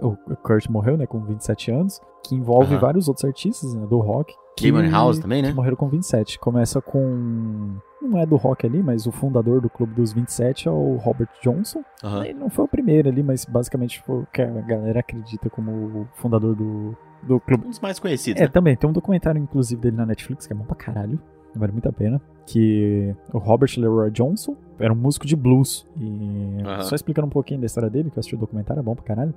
o 0.00 0.16
Kurt 0.36 0.68
morreu, 0.68 0.96
né, 0.96 1.06
com 1.06 1.20
27 1.20 1.70
anos, 1.70 2.00
que 2.26 2.34
envolve 2.34 2.72
Aham. 2.74 2.80
vários 2.80 3.06
outros 3.08 3.24
artistas 3.24 3.74
né, 3.74 3.86
do 3.86 3.98
rock. 3.98 4.34
Damon 4.60 4.90
House 4.90 5.18
também, 5.18 5.42
né? 5.42 5.48
que 5.50 5.54
morreram 5.54 5.76
com 5.76 5.88
27. 5.88 6.38
Começa 6.38 6.80
com 6.80 7.76
não 8.00 8.18
é 8.18 8.26
do 8.26 8.36
rock 8.36 8.66
ali, 8.66 8.82
mas 8.82 9.06
o 9.06 9.12
fundador 9.12 9.60
do 9.60 9.70
Clube 9.70 9.94
dos 9.94 10.12
27 10.12 10.68
é 10.68 10.70
o 10.70 10.96
Robert 10.96 11.28
Johnson. 11.42 11.82
Aham. 12.02 12.24
Ele 12.24 12.34
não 12.38 12.50
foi 12.50 12.64
o 12.64 12.68
primeiro 12.68 13.08
ali, 13.08 13.22
mas 13.22 13.44
basicamente 13.44 14.02
foi 14.02 14.22
o 14.22 14.26
que 14.32 14.42
a 14.42 14.46
galera 14.46 15.00
acredita 15.00 15.48
como 15.48 15.70
o 15.72 16.08
fundador 16.14 16.54
do, 16.56 16.96
do 17.22 17.38
clube. 17.40 17.64
Um 17.66 17.70
dos 17.70 17.80
mais 17.80 17.98
conhecidos, 17.98 18.40
É, 18.40 18.44
né? 18.44 18.50
também, 18.50 18.76
tem 18.76 18.90
um 18.90 18.92
documentário, 18.92 19.40
inclusive, 19.40 19.80
dele 19.80 19.96
na 19.96 20.04
Netflix, 20.06 20.46
que 20.46 20.52
é 20.52 20.56
bom 20.56 20.64
pra 20.64 20.74
caralho. 20.76 21.20
Vale 21.54 21.70
muito 21.72 21.88
a 21.88 21.92
pena. 21.92 22.20
Que 22.46 23.14
o 23.32 23.38
Robert 23.38 23.70
Leroy 23.76 24.10
Johnson 24.10 24.56
era 24.78 24.92
um 24.92 24.96
músico 24.96 25.26
de 25.26 25.36
blues. 25.36 25.86
E 25.96 26.58
Aham. 26.64 26.82
só 26.82 26.94
explicando 26.96 27.26
um 27.26 27.30
pouquinho 27.30 27.60
da 27.60 27.66
história 27.66 27.88
dele, 27.88 28.10
que 28.10 28.18
eu 28.18 28.20
assisti 28.20 28.34
o 28.34 28.38
documentário, 28.38 28.80
é 28.80 28.82
bom 28.82 28.94
pra 28.96 29.04
caralho. 29.04 29.32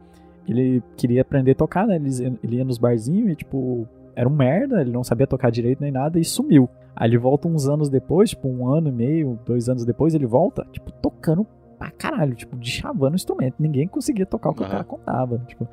Ele 0.48 0.82
queria 0.98 1.22
aprender 1.22 1.52
a 1.52 1.56
tocar, 1.56 1.86
né? 1.86 1.96
Ele 1.98 2.56
ia 2.56 2.66
nos 2.66 2.78
barzinhos 2.78 3.30
e, 3.32 3.36
tipo, 3.36 3.88
era 4.16 4.28
um 4.28 4.32
merda, 4.36 4.82
ele 4.82 4.92
não 4.92 5.04
sabia 5.04 5.28
tocar 5.28 5.52
direito 5.52 5.82
nem 5.82 5.92
nada 5.92 6.20
e 6.20 6.24
sumiu. 6.24 6.70
Aí 6.96 7.10
ele 7.10 7.18
volta 7.18 7.48
uns 7.48 7.68
anos 7.68 7.90
depois, 7.90 8.30
tipo, 8.30 8.48
um 8.48 8.68
ano 8.68 8.88
e 8.88 8.92
meio, 8.92 9.38
dois 9.46 9.68
anos 9.68 9.84
depois, 9.84 10.16
ele 10.16 10.26
volta, 10.26 10.66
tipo, 10.72 10.92
tocando 10.92 11.46
pra 11.78 11.92
caralho, 11.92 12.34
tipo, 12.36 12.56
de 12.56 12.72
chavando 12.72 13.12
o 13.14 13.16
instrumento. 13.16 13.56
Ninguém 13.60 13.88
conseguia 13.88 14.26
tocar 14.26 14.52
o 14.52 14.54
que 14.54 14.62
o 14.62 14.64
Aham. 14.64 14.72
cara 14.72 14.84
contava. 14.86 15.38
Tipo, 15.46 15.68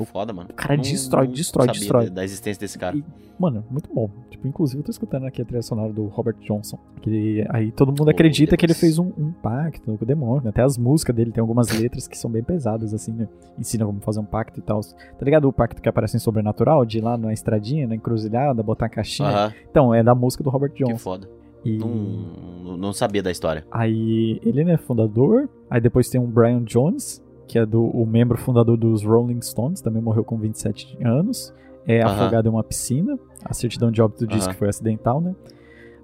Que 0.00 0.04
foda, 0.06 0.32
mano. 0.32 0.48
o 0.50 0.54
cara 0.54 0.76
Não- 0.76 0.82
destrói, 0.82 1.26
destrói, 1.28 1.66
destrói. 1.68 2.10
Da, 2.10 2.24
existência 2.24 2.60
desse 2.60 2.78
cara. 2.78 2.96
E, 2.96 3.04
mano, 3.38 3.64
muito 3.70 3.92
bom. 3.92 4.08
Tipo, 4.30 4.46
inclusive 4.48 4.80
eu 4.80 4.84
tô 4.84 4.90
escutando 4.90 5.26
aqui 5.26 5.40
a 5.42 5.44
trilha 5.44 5.62
sonora 5.62 5.92
do 5.92 6.06
Robert 6.06 6.36
Johnson. 6.40 6.78
Que 7.02 7.44
aí 7.50 7.70
todo 7.72 7.88
mundo 7.88 8.08
acredita 8.10 8.56
que 8.56 8.64
ele 8.66 8.74
fez 8.74 8.98
um, 8.98 9.12
um 9.18 9.32
pacto 9.32 9.96
com 9.96 10.04
o 10.04 10.06
demônio. 10.06 10.42
né? 10.44 10.50
Até 10.50 10.62
as 10.62 10.76
músicas 10.78 11.14
dele 11.14 11.30
tem 11.32 11.40
algumas 11.40 11.68
letras 11.70 12.06
que 12.08 12.16
são 12.18 12.30
bem 12.30 12.42
pesadas, 12.42 12.92
assim, 12.94 13.12
né? 13.12 13.28
Ensina 13.58 13.84
como 13.86 14.00
fazer 14.00 14.20
um 14.20 14.24
pacto 14.24 14.58
e 14.58 14.62
tal. 14.62 14.80
Tá 14.80 15.24
ligado 15.24 15.48
o 15.48 15.52
pacto 15.52 15.80
que 15.82 15.88
aparece 15.88 16.16
em 16.16 16.20
Sobrenatural? 16.20 16.84
De 16.84 16.98
ir 16.98 17.00
lá 17.00 17.16
na 17.16 17.32
estradinha, 17.32 17.86
na 17.86 17.94
encruzilhada, 17.94 18.62
botar 18.62 18.86
a 18.86 18.88
caixinha. 18.88 19.28
Aham, 19.28 19.52
Então, 19.70 19.94
é 19.94 20.02
da 20.02 20.14
música 20.14 20.42
do 20.44 20.50
Robert 20.50 20.72
que 20.72 20.84
Johnson. 20.84 20.98
foda. 20.98 21.28
E 21.64 21.78
não- 21.78 22.76
não 22.76 22.92
sabia 22.92 23.22
da 23.22 23.30
história. 23.30 23.64
aí 23.70 24.38
ele, 24.44 24.64
né, 24.64 24.76
fundador. 24.76 25.48
Aí 25.70 25.80
depois 25.80 26.10
tem 26.10 26.20
um 26.20 26.26
Brian 26.26 26.62
Jones, 26.62 27.23
que 27.46 27.58
é 27.58 27.66
do, 27.66 27.84
o 27.84 28.06
membro 28.06 28.36
fundador 28.38 28.76
dos 28.76 29.02
Rolling 29.04 29.40
Stones, 29.42 29.80
também 29.80 30.02
morreu 30.02 30.24
com 30.24 30.36
27 30.38 30.98
anos. 31.04 31.52
É 31.86 32.00
Aham. 32.02 32.12
afogado 32.14 32.48
em 32.48 32.50
uma 32.50 32.64
piscina. 32.64 33.18
A 33.44 33.52
certidão 33.52 33.90
de 33.90 34.00
óbito 34.00 34.26
diz 34.26 34.44
Aham. 34.44 34.52
que 34.52 34.58
foi 34.58 34.68
acidental, 34.68 35.20
né? 35.20 35.34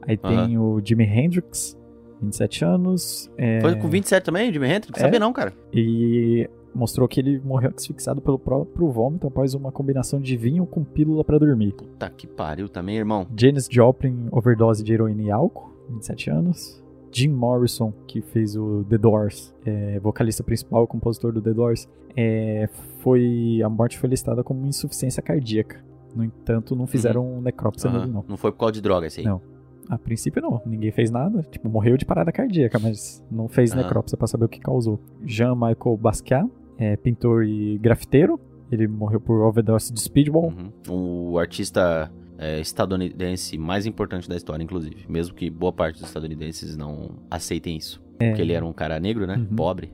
Aí 0.03 0.17
tem 0.17 0.59
o 0.59 0.81
Jimi 0.85 1.05
Hendrix, 1.05 1.77
27 2.23 2.65
anos. 2.65 3.31
é, 3.39 3.61
Foi 3.61 3.75
com 3.77 3.89
27 3.89 4.23
também, 4.25 4.53
Jimi 4.53 4.67
Hendrix? 4.67 4.99
É. 4.99 5.03
Sabia 5.03 5.19
não, 5.19 5.33
cara. 5.33 5.53
E 5.73 6.49
mostrou 6.75 7.09
que 7.09 7.19
ele 7.19 7.41
morreu 7.45 7.73
asfixiado 7.77 8.21
pelo 8.21 8.39
próprio 8.39 8.91
vômito 8.91 9.27
após 9.27 9.55
uma 9.55 9.73
combinação 9.73 10.21
de 10.21 10.37
vinho 10.37 10.65
com 10.67 10.85
pílula 10.85 11.25
pra 11.25 11.39
dormir. 11.39 11.73
Puta 11.73 12.09
que 12.11 12.27
pariu 12.27 12.69
também, 12.69 12.97
irmão. 12.97 13.27
Janis 13.37 13.67
Joplin, 13.71 14.29
overdose 14.31 14.83
de 14.85 14.93
heroína 14.93 15.23
e 15.23 15.31
álcool, 15.31 15.71
27 15.89 16.31
anos. 16.31 16.80
Jim 17.13 17.29
Morrison, 17.29 17.93
que 18.07 18.21
fez 18.21 18.57
o 18.57 18.85
The 18.89 18.99
Doors, 18.99 19.55
é, 19.65 19.99
vocalista 20.01 20.43
principal 20.43 20.85
e 20.85 20.87
compositor 20.87 21.33
do 21.33 21.41
The 21.41 21.53
Doors, 21.53 21.89
é, 22.17 22.69
foi 23.01 23.61
a 23.65 23.69
morte 23.69 23.99
foi 23.99 24.09
listada 24.09 24.43
como 24.45 24.67
insuficiência 24.67 25.23
cardíaca. 25.23 25.83
No 26.15 26.25
entanto, 26.25 26.75
não 26.75 26.87
fizeram 26.87 27.41
necrópsia 27.41 27.89
Aham. 27.89 28.01
nele, 28.01 28.13
não. 28.13 28.25
Não 28.29 28.37
foi 28.37 28.51
por 28.53 28.59
causa 28.59 28.73
de 28.73 28.81
droga 28.81 29.07
esse 29.07 29.21
aí. 29.21 29.27
Não. 29.27 29.41
A 29.89 29.99
princípio, 29.99 30.41
não. 30.41 30.61
Ninguém 30.65 30.91
fez 30.93 31.11
nada. 31.11 31.43
Tipo, 31.51 31.69
morreu 31.69 31.97
de 31.97 32.05
parada 32.05 32.31
cardíaca, 32.31 32.79
mas 32.79 33.25
não 33.31 33.49
fez 33.49 33.73
Aham. 33.73 33.83
necrópsia 33.83 34.17
pra 34.17 34.27
saber 34.27 34.45
o 34.45 34.49
que 34.49 34.61
causou. 34.61 35.01
Jean-Michel 35.25 35.97
Basquiat, 35.97 36.49
é, 36.79 36.97
pintor 36.97 37.45
e 37.45 37.79
grafiteiro. 37.79 38.39
Ele 38.71 38.87
morreu 38.87 39.21
por 39.21 39.41
overdose 39.43 39.93
de 39.93 40.01
speedball. 40.01 40.53
Uhum. 40.89 41.33
O 41.33 41.39
artista 41.39 42.11
é, 42.43 42.59
estadunidense 42.59 43.59
mais 43.59 43.85
importante 43.85 44.27
da 44.27 44.35
história, 44.35 44.63
inclusive. 44.65 45.05
Mesmo 45.09 45.35
que 45.35 45.51
boa 45.51 45.73
parte 45.73 45.99
dos 45.99 46.09
estadunidenses 46.09 46.75
não 46.75 47.11
aceitem 47.31 47.77
isso. 47.77 48.03
Porque 48.19 48.41
ele 48.41 48.55
era 48.55 48.65
um 48.65 48.73
cara 48.73 48.99
negro, 48.99 49.27
né? 49.27 49.37
Uhum. 49.37 49.55
Pobre. 49.57 49.93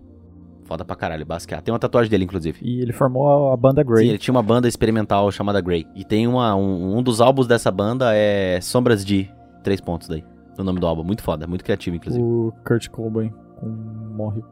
Foda 0.64 0.84
pra 0.84 0.94
caralho, 0.97 1.24
Basquiat. 1.26 1.62
Tem 1.62 1.72
uma 1.72 1.78
tatuagem 1.78 2.11
dele, 2.11 2.24
inclusive. 2.24 2.59
E 2.62 2.80
ele 2.80 2.92
formou 2.92 3.53
a 3.53 3.57
banda 3.57 3.82
Grey. 3.82 4.05
Sim, 4.05 4.09
ele 4.11 4.18
tinha 4.18 4.32
uma 4.34 4.42
banda 4.42 4.66
experimental 4.68 5.30
chamada 5.30 5.61
Grey. 5.61 5.86
E 5.94 6.05
tem 6.05 6.26
uma, 6.26 6.55
um, 6.57 6.97
um 6.99 7.03
dos 7.03 7.20
álbuns 7.20 7.47
dessa 7.47 7.70
banda 7.70 8.12
é 8.14 8.61
Sombras 8.61 9.05
de 9.05 9.28
Três 9.62 9.80
pontos 9.80 10.07
daí. 10.07 10.24
O 10.57 10.62
nome 10.62 10.78
do 10.78 10.86
álbum. 10.86 11.03
Muito 11.03 11.22
foda, 11.22 11.47
muito 11.47 11.64
criativo, 11.64 11.97
inclusive. 11.97 12.22
O 12.24 12.53
Kurt 12.64 12.88
Cobain 12.88 13.32
com- 13.61 13.66
morre 14.16 14.42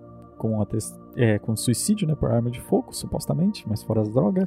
com, 0.45 0.61
ates- 0.61 0.95
é, 1.17 1.39
com 1.39 1.57
suicídio, 1.57 2.07
né? 2.07 2.15
Por 2.15 2.31
arma 2.31 2.51
de 2.51 2.61
fogo, 2.61 2.93
supostamente, 2.93 3.67
mas 3.67 3.83
fora 3.83 4.03
as 4.03 4.11
drogas. 4.13 4.45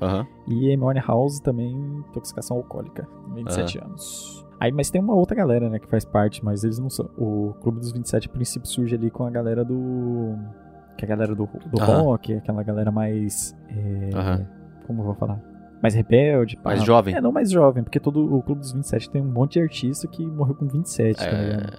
E 0.47 0.71
Amy 0.71 0.99
House 0.99 1.39
também, 1.39 1.71
intoxicação 2.09 2.57
alcoólica, 2.57 3.07
27 3.33 3.79
anos. 3.83 4.45
Aí, 4.59 4.71
mas 4.71 4.91
tem 4.91 5.01
uma 5.01 5.15
outra 5.15 5.35
galera, 5.35 5.69
né, 5.69 5.79
que 5.79 5.87
faz 5.87 6.05
parte, 6.05 6.43
mas 6.45 6.63
eles 6.63 6.77
não 6.77 6.89
são. 6.89 7.09
O 7.17 7.53
Clube 7.61 7.79
dos 7.79 7.91
27, 7.91 8.27
a 8.27 8.31
princípio, 8.31 8.67
surge 8.67 8.93
ali 8.95 9.09
com 9.09 9.23
a 9.25 9.29
galera 9.31 9.65
do. 9.65 10.35
Que 10.97 11.03
é 11.03 11.07
a 11.07 11.09
galera 11.09 11.33
do, 11.35 11.45
do 11.45 11.77
rock, 12.03 12.33
aquela 12.35 12.61
galera 12.63 12.91
mais. 12.91 13.55
é. 13.69 14.09
Como 14.85 15.01
eu 15.01 15.05
vou 15.05 15.15
falar? 15.15 15.39
Mais 15.81 15.93
rebelde. 15.95 16.59
Mais 16.63 16.79
jovem. 16.85 17.15
É, 17.15 17.21
não 17.21 17.31
mais 17.31 17.49
jovem, 17.51 17.83
porque 17.83 17.99
todo 17.99 18.35
o 18.35 18.41
Clube 18.43 18.61
dos 18.61 18.71
27 18.71 19.09
tem 19.09 19.21
um 19.21 19.31
monte 19.31 19.53
de 19.53 19.61
artista 19.61 20.07
que 20.07 20.25
morreu 20.25 20.53
com 20.55 20.67
27, 20.67 21.17
tá 21.19 21.25
ligado? 21.31 21.73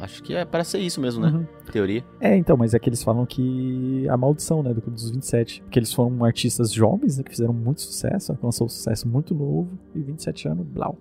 Acho 0.00 0.22
que 0.22 0.34
é 0.34 0.44
para 0.44 0.64
ser 0.64 0.78
isso 0.78 1.00
mesmo, 1.00 1.22
né? 1.22 1.28
Uhum. 1.28 1.46
Teoria. 1.70 2.04
É, 2.20 2.36
então, 2.36 2.56
mas 2.56 2.74
é 2.74 2.78
que 2.78 2.88
eles 2.88 3.02
falam 3.02 3.26
que 3.26 4.08
a 4.08 4.16
maldição, 4.16 4.62
né, 4.62 4.72
do 4.72 4.80
Clube 4.80 4.96
dos 4.96 5.10
27. 5.10 5.62
Porque 5.62 5.78
eles 5.78 5.92
foram 5.92 6.24
artistas 6.24 6.72
jovens, 6.72 7.18
né, 7.18 7.24
que 7.24 7.30
fizeram 7.30 7.52
muito 7.52 7.82
sucesso, 7.82 8.32
alcançou 8.32 8.66
um 8.66 8.70
sucesso 8.70 9.06
muito 9.06 9.34
novo, 9.34 9.68
e 9.94 10.00
27 10.00 10.48
anos, 10.48 10.66
blau. 10.66 10.96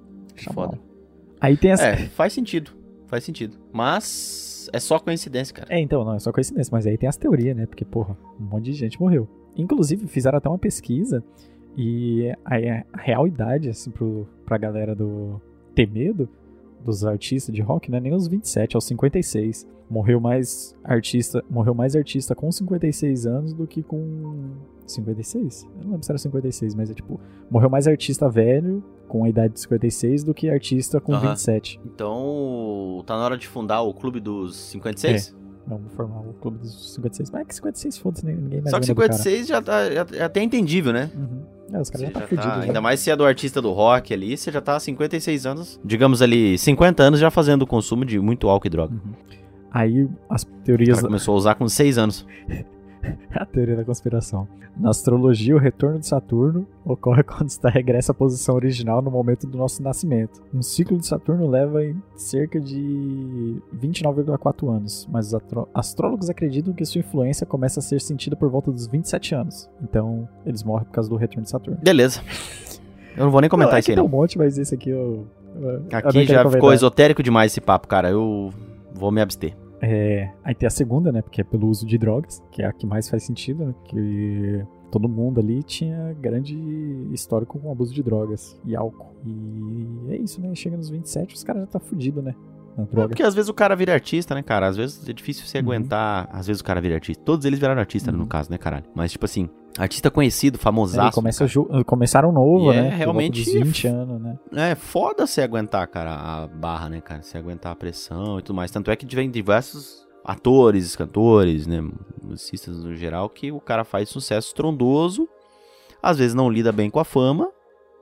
Foda. 0.54 0.80
Aí 1.40 1.58
tem 1.58 1.72
essa. 1.72 1.86
É, 1.86 1.98
faz 2.08 2.34
sentido. 2.34 2.72
Faz 3.08 3.24
sentido. 3.24 3.58
Mas 3.72 4.70
é 4.72 4.80
só 4.80 5.00
coincidência, 5.00 5.54
cara. 5.54 5.68
É, 5.74 5.80
então, 5.80 6.04
não, 6.04 6.14
é 6.14 6.20
só 6.20 6.32
coincidência, 6.32 6.70
mas 6.72 6.86
aí 6.86 6.98
tem 6.98 7.10
as 7.10 7.18
teorias, 7.18 7.56
né? 7.56 7.66
Porque, 7.66 7.84
porra, 7.84 8.18
um 8.40 8.44
monte 8.44 8.66
de 8.66 8.74
gente 8.74 9.00
morreu. 9.00 9.28
Inclusive, 9.56 10.08
fizeram 10.08 10.38
até 10.38 10.48
uma 10.48 10.60
pesquisa 10.60 11.24
e 11.76 12.30
a, 12.46 12.56
a 12.94 13.02
real 13.02 13.28
idade, 13.28 13.70
assim, 13.70 13.90
pro, 13.90 14.28
pra 14.46 14.58
galera 14.58 14.94
do 14.94 15.42
ter 15.74 15.90
medo 15.90 16.30
dos 16.84 17.06
artistas 17.06 17.54
de 17.54 17.62
rock, 17.62 17.90
não 17.90 17.98
é 17.98 18.02
nem 18.02 18.14
os 18.14 18.28
27, 18.28 18.76
é 18.76 18.78
os 18.78 18.86
56. 18.86 19.68
Morreu 19.90 20.20
mais 20.20 20.76
artista, 20.84 21.44
morreu 21.50 21.74
mais 21.74 21.96
artista 21.96 22.36
com 22.36 22.52
56 22.52 23.26
anos 23.26 23.54
do 23.54 23.66
que 23.66 23.82
com 23.82 24.52
56? 24.86 25.64
Eu 25.64 25.70
não 25.84 25.92
lembro 25.92 26.06
se 26.06 26.12
era 26.12 26.18
56, 26.18 26.76
mas 26.76 26.92
é 26.92 26.94
tipo, 26.94 27.20
morreu 27.50 27.70
mais 27.70 27.88
artista 27.88 28.30
velho 28.30 28.84
com 29.08 29.24
a 29.24 29.30
idade 29.30 29.54
de 29.56 29.60
56 29.62 30.24
do 30.24 30.34
que 30.34 30.50
artista 30.50 31.02
com 31.02 31.14
Aham. 31.14 31.32
27. 31.32 31.80
Então, 31.84 33.04
tá 33.06 33.18
na 33.18 33.26
hora 33.26 33.38
de 33.38 33.48
fundar 33.48 33.82
o 33.82 33.94
Clube 33.94 34.20
dos 34.20 34.56
56? 34.56 35.36
Vamos 35.70 35.94
formar 35.94 36.20
o 36.22 36.34
clube 36.34 36.58
dos 36.58 36.94
56. 36.96 37.30
Mas 37.32 37.42
é 37.42 37.46
que 37.46 37.56
56, 37.56 37.98
foda-se, 38.00 38.26
ninguém 38.26 38.60
mais 38.62 38.72
Só 38.72 38.80
que 38.80 38.88
lembra 38.88 39.08
do 39.08 39.12
cara. 39.12 39.24
56 39.24 39.48
já 39.48 39.62
tá 39.62 39.92
já, 39.92 40.06
é 40.18 40.24
até 40.24 40.42
entendível, 40.42 40.92
né? 40.92 41.10
Uhum. 41.16 41.42
É, 41.72 41.80
os 41.80 41.90
caras 41.92 42.08
já 42.08 42.14
tá 42.14 42.20
já 42.22 42.28
fudidos. 42.28 42.46
tá- 42.50 42.56
já. 42.58 42.64
ainda 42.64 42.82
mais 42.82 43.00
se 43.00 43.12
é 43.12 43.16
do 43.16 43.24
artista 43.24 43.62
do 43.62 43.72
rock 43.72 44.12
ali, 44.14 44.36
você 44.36 44.52
já 44.52 44.60
tá 44.60 44.76
há 44.76 44.80
56 44.80 45.46
anos, 45.46 45.80
digamos 45.86 46.22
ali, 46.24 46.58
50 46.58 47.04
anos 47.04 47.20
já 47.20 47.30
fazendo 47.30 47.62
o 47.62 47.68
consumo 47.68 48.04
de 48.04 48.20
muito 48.20 48.50
álcool 48.50 48.66
e 48.68 48.70
droga. 48.72 48.94
Uhum. 48.94 49.14
Aí 49.72 50.10
as 50.28 50.44
teorias. 50.66 51.00
começou 51.00 51.36
a 51.36 51.38
usar 51.38 51.56
com 51.56 51.70
6 51.70 51.98
anos. 52.00 52.26
a 53.32 53.46
teoria 53.46 53.76
da 53.76 53.84
conspiração. 53.84 54.48
Na 54.78 54.92
astrologia, 54.92 55.56
o 55.56 55.60
retorno 55.60 56.00
de 56.00 56.08
Saturno 56.08 56.66
ocorre 56.86 57.24
quando 57.24 57.50
está 57.50 57.70
regressa 57.70 58.12
à 58.12 58.16
posição 58.16 58.56
original 58.56 59.02
no 59.02 59.12
momento 59.12 59.46
do 59.46 59.58
nosso 59.58 59.84
nascimento. 59.84 60.42
Um 60.54 60.62
ciclo 60.62 60.98
de 60.98 61.06
Saturno 61.06 61.48
leva 61.48 61.84
em 61.84 62.02
cerca 62.16 62.60
de 62.60 63.62
29,4 63.76 64.74
anos, 64.74 65.08
mas 65.12 65.34
os 65.34 65.42
astrólogos 65.74 66.30
acreditam 66.30 66.74
que 66.74 66.86
sua 66.86 67.00
influência 67.00 67.46
começa 67.46 67.80
a 67.80 67.84
ser 67.84 68.00
sentida 68.00 68.36
por 68.36 68.50
volta 68.50 68.72
dos 68.72 68.88
27 68.88 69.36
anos. 69.36 69.70
Então, 69.82 70.28
eles 70.46 70.64
morrem 70.64 70.86
por 70.86 70.94
causa 70.94 71.10
do 71.10 71.16
retorno 71.16 71.44
de 71.44 71.50
Saturno. 71.50 71.80
Beleza. 71.82 72.22
Eu 73.18 73.26
não 73.26 73.32
vou 73.32 73.42
nem 73.42 73.50
comentar 73.50 73.74
Não, 73.74 73.78
é 73.78 73.80
aí, 73.80 73.84
tem 73.84 73.96
não. 73.96 74.06
um 74.06 74.10
monte, 74.10 74.38
mas 74.38 74.58
esse 74.58 74.74
aqui 74.74 74.90
eu. 74.90 75.28
eu 75.60 75.84
Aqui 75.92 76.26
já 76.26 76.50
ficou 76.50 76.72
esotérico 76.72 77.22
demais 77.22 77.52
esse 77.52 77.60
papo, 77.60 77.88
cara. 77.88 78.10
Eu 78.10 78.50
vou 78.94 79.12
me 79.12 79.20
abster. 79.20 79.54
É, 79.82 80.32
aí 80.44 80.54
tem 80.54 80.68
a 80.68 80.70
segunda, 80.70 81.12
né? 81.12 81.22
Porque 81.22 81.42
é 81.42 81.44
pelo 81.44 81.68
uso 81.68 81.86
de 81.86 81.98
drogas, 81.98 82.44
que 82.52 82.62
é 82.62 82.66
a 82.66 82.74
que 82.74 82.86
mais 82.86 83.10
faz 83.10 83.24
sentido, 83.24 83.66
né? 83.66 83.76
Que 83.86 84.66
todo 84.92 85.08
mundo 85.08 85.40
ali 85.40 85.64
tinha 85.64 86.14
grande 86.20 86.58
histórico 87.12 87.60
com 87.60 87.72
abuso 87.72 87.94
de 87.94 88.04
drogas 88.04 88.60
e 88.66 88.76
álcool. 88.76 89.16
E 89.26 90.14
é 90.14 90.18
isso, 90.18 90.42
né? 90.42 90.54
Chega 90.56 90.76
nos 90.76 90.90
27, 90.90 91.36
os 91.36 91.44
caras 91.44 91.62
já 91.64 91.68
tá 91.68 91.80
fudido, 91.80 92.22
né? 92.22 92.36
Na 92.78 92.84
droga. 92.86 93.10
Porque 93.10 93.24
às 93.24 93.34
vezes 93.36 93.50
o 93.50 93.54
cara 93.54 93.76
vira 93.76 93.94
artista, 93.94 94.34
né, 94.36 94.42
cara? 94.44 94.68
Às 94.68 94.78
vezes 94.78 95.08
é 95.08 95.14
difícil 95.14 95.46
você 95.46 95.58
Uhum. 95.60 95.64
aguentar. 95.66 96.30
Às 96.32 96.48
vezes 96.48 96.62
o 96.62 96.64
cara 96.64 96.80
vira 96.82 96.96
artista. 96.96 97.24
Todos 97.24 97.46
eles 97.46 97.60
viraram 97.60 97.80
artista, 97.80 98.12
Uhum. 98.12 98.18
no 98.18 98.28
caso, 98.28 98.50
né, 98.52 98.58
caralho? 98.58 98.86
Mas, 98.96 99.12
tipo 99.12 99.26
assim, 99.26 99.50
artista 99.78 100.10
conhecido, 100.12 100.58
famosaço. 100.58 101.16
começa 101.16 101.46
ju- 101.48 101.68
começaram 101.86 102.32
novo, 102.32 102.72
é 102.72 102.82
né? 102.82 102.90
Realmente 102.90 103.44
dos 103.44 103.54
20 103.54 103.88
anos, 103.88 104.22
né? 104.22 104.38
É 104.72 104.76
foda 104.76 105.26
você 105.28 105.42
aguentar, 105.42 105.88
cara, 105.88 106.14
a 106.14 106.48
barra, 106.48 106.90
né, 106.90 107.02
cara? 107.02 107.22
Você 107.22 107.38
aguentar 107.38 107.72
a 107.72 107.76
pressão 107.76 108.40
e 108.40 108.42
tudo 108.42 108.56
mais. 108.56 108.72
Tanto 108.72 108.90
é 108.92 108.96
que 108.96 109.06
vem 109.16 109.30
diversos 109.30 110.08
atores, 110.24 110.96
cantores, 110.96 111.66
né? 111.66 111.82
Musicistas 112.22 112.84
no 112.84 112.96
geral, 112.96 113.30
que 113.30 113.52
o 113.52 113.60
cara 113.60 113.84
faz 113.84 114.10
sucesso 114.10 114.48
estrondoso, 114.50 115.28
às 116.04 116.18
vezes 116.18 116.34
não 116.36 116.50
lida 116.50 116.72
bem 116.72 116.90
com 116.90 117.00
a 117.00 117.06
fama, 117.06 117.50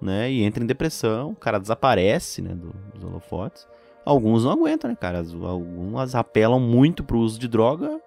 né? 0.01 0.31
E 0.31 0.43
entra 0.43 0.63
em 0.63 0.67
depressão, 0.67 1.31
o 1.31 1.35
cara 1.35 1.59
desaparece, 1.59 2.41
né? 2.41 2.53
do- 2.53 2.73
dos 2.93 3.03
holofotes. 3.03 3.65
Alguns 4.07 4.43
não 4.43 4.51
aguentam, 4.51 4.89
né, 4.89 4.95
cara? 4.99 5.19
As- 5.19 5.33
Algumas 5.33 6.15
apelam 6.15 6.59
muito 6.59 7.03
pro 7.03 7.19
uso 7.19 7.39
de 7.39 7.47
droga, 7.47 7.99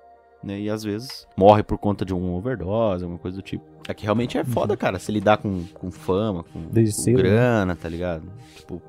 né? 0.43 0.59
E 0.61 0.71
às 0.71 0.83
vezes 0.83 1.27
morre 1.37 1.63
por 1.63 1.77
conta 1.79 2.05
de 2.05 2.15
um 2.15 2.35
overdose, 2.35 3.05
alguma 3.05 3.19
coisa 3.19 3.37
do 3.37 3.43
tipo. 3.43 3.65
É 3.89 3.93
que 3.95 4.05
realmente 4.05 4.39
é 4.39 4.45
foda, 4.45 4.77
cara, 4.77 4.99
se 4.99 5.11
lidar 5.13 5.39
com, 5.39 5.65
com 5.75 5.91
fama, 5.91 6.45
com, 6.45 6.61
Desde 6.71 6.95
com 6.97 7.03
cedo, 7.03 7.17
né? 7.17 7.23
grana, 7.25 7.77
tá 7.77 7.89
ligado? 7.89 8.23
Tipo, 8.57 8.81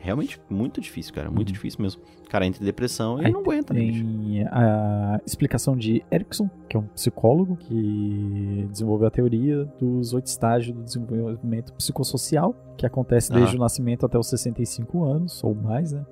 é 0.00 0.04
realmente 0.04 0.40
muito 0.48 0.80
difícil, 0.80 1.12
cara. 1.12 1.30
Muito 1.30 1.48
Uhum. 1.48 1.54
difícil 1.54 1.82
mesmo. 1.82 2.00
O 2.24 2.28
cara 2.28 2.46
entra 2.46 2.62
em 2.62 2.66
depressão 2.66 3.20
e 3.20 3.26
Aí 3.26 3.32
não 3.32 3.40
aguenta, 3.40 3.72
né? 3.74 3.80
Tem 3.80 4.46
a 4.50 5.20
explicação 5.26 5.76
de 5.76 6.02
Erickson, 6.10 6.48
que 6.68 6.76
é 6.76 6.80
um 6.80 6.86
psicólogo 6.88 7.56
que 7.56 8.66
desenvolveu 8.70 9.06
a 9.08 9.10
teoria 9.10 9.64
dos 9.78 10.12
oito 10.12 10.26
estágios 10.26 10.74
do 10.76 10.82
desenvolvimento 10.82 11.72
psicossocial, 11.74 12.54
que 12.76 12.84
acontece 12.86 13.30
desde 13.32 13.50
Aham. 13.50 13.58
o 13.58 13.60
nascimento 13.60 14.06
até 14.06 14.18
os 14.18 14.28
65 14.28 15.04
anos, 15.04 15.42
ou 15.44 15.54
mais, 15.54 15.92
né? 15.92 16.04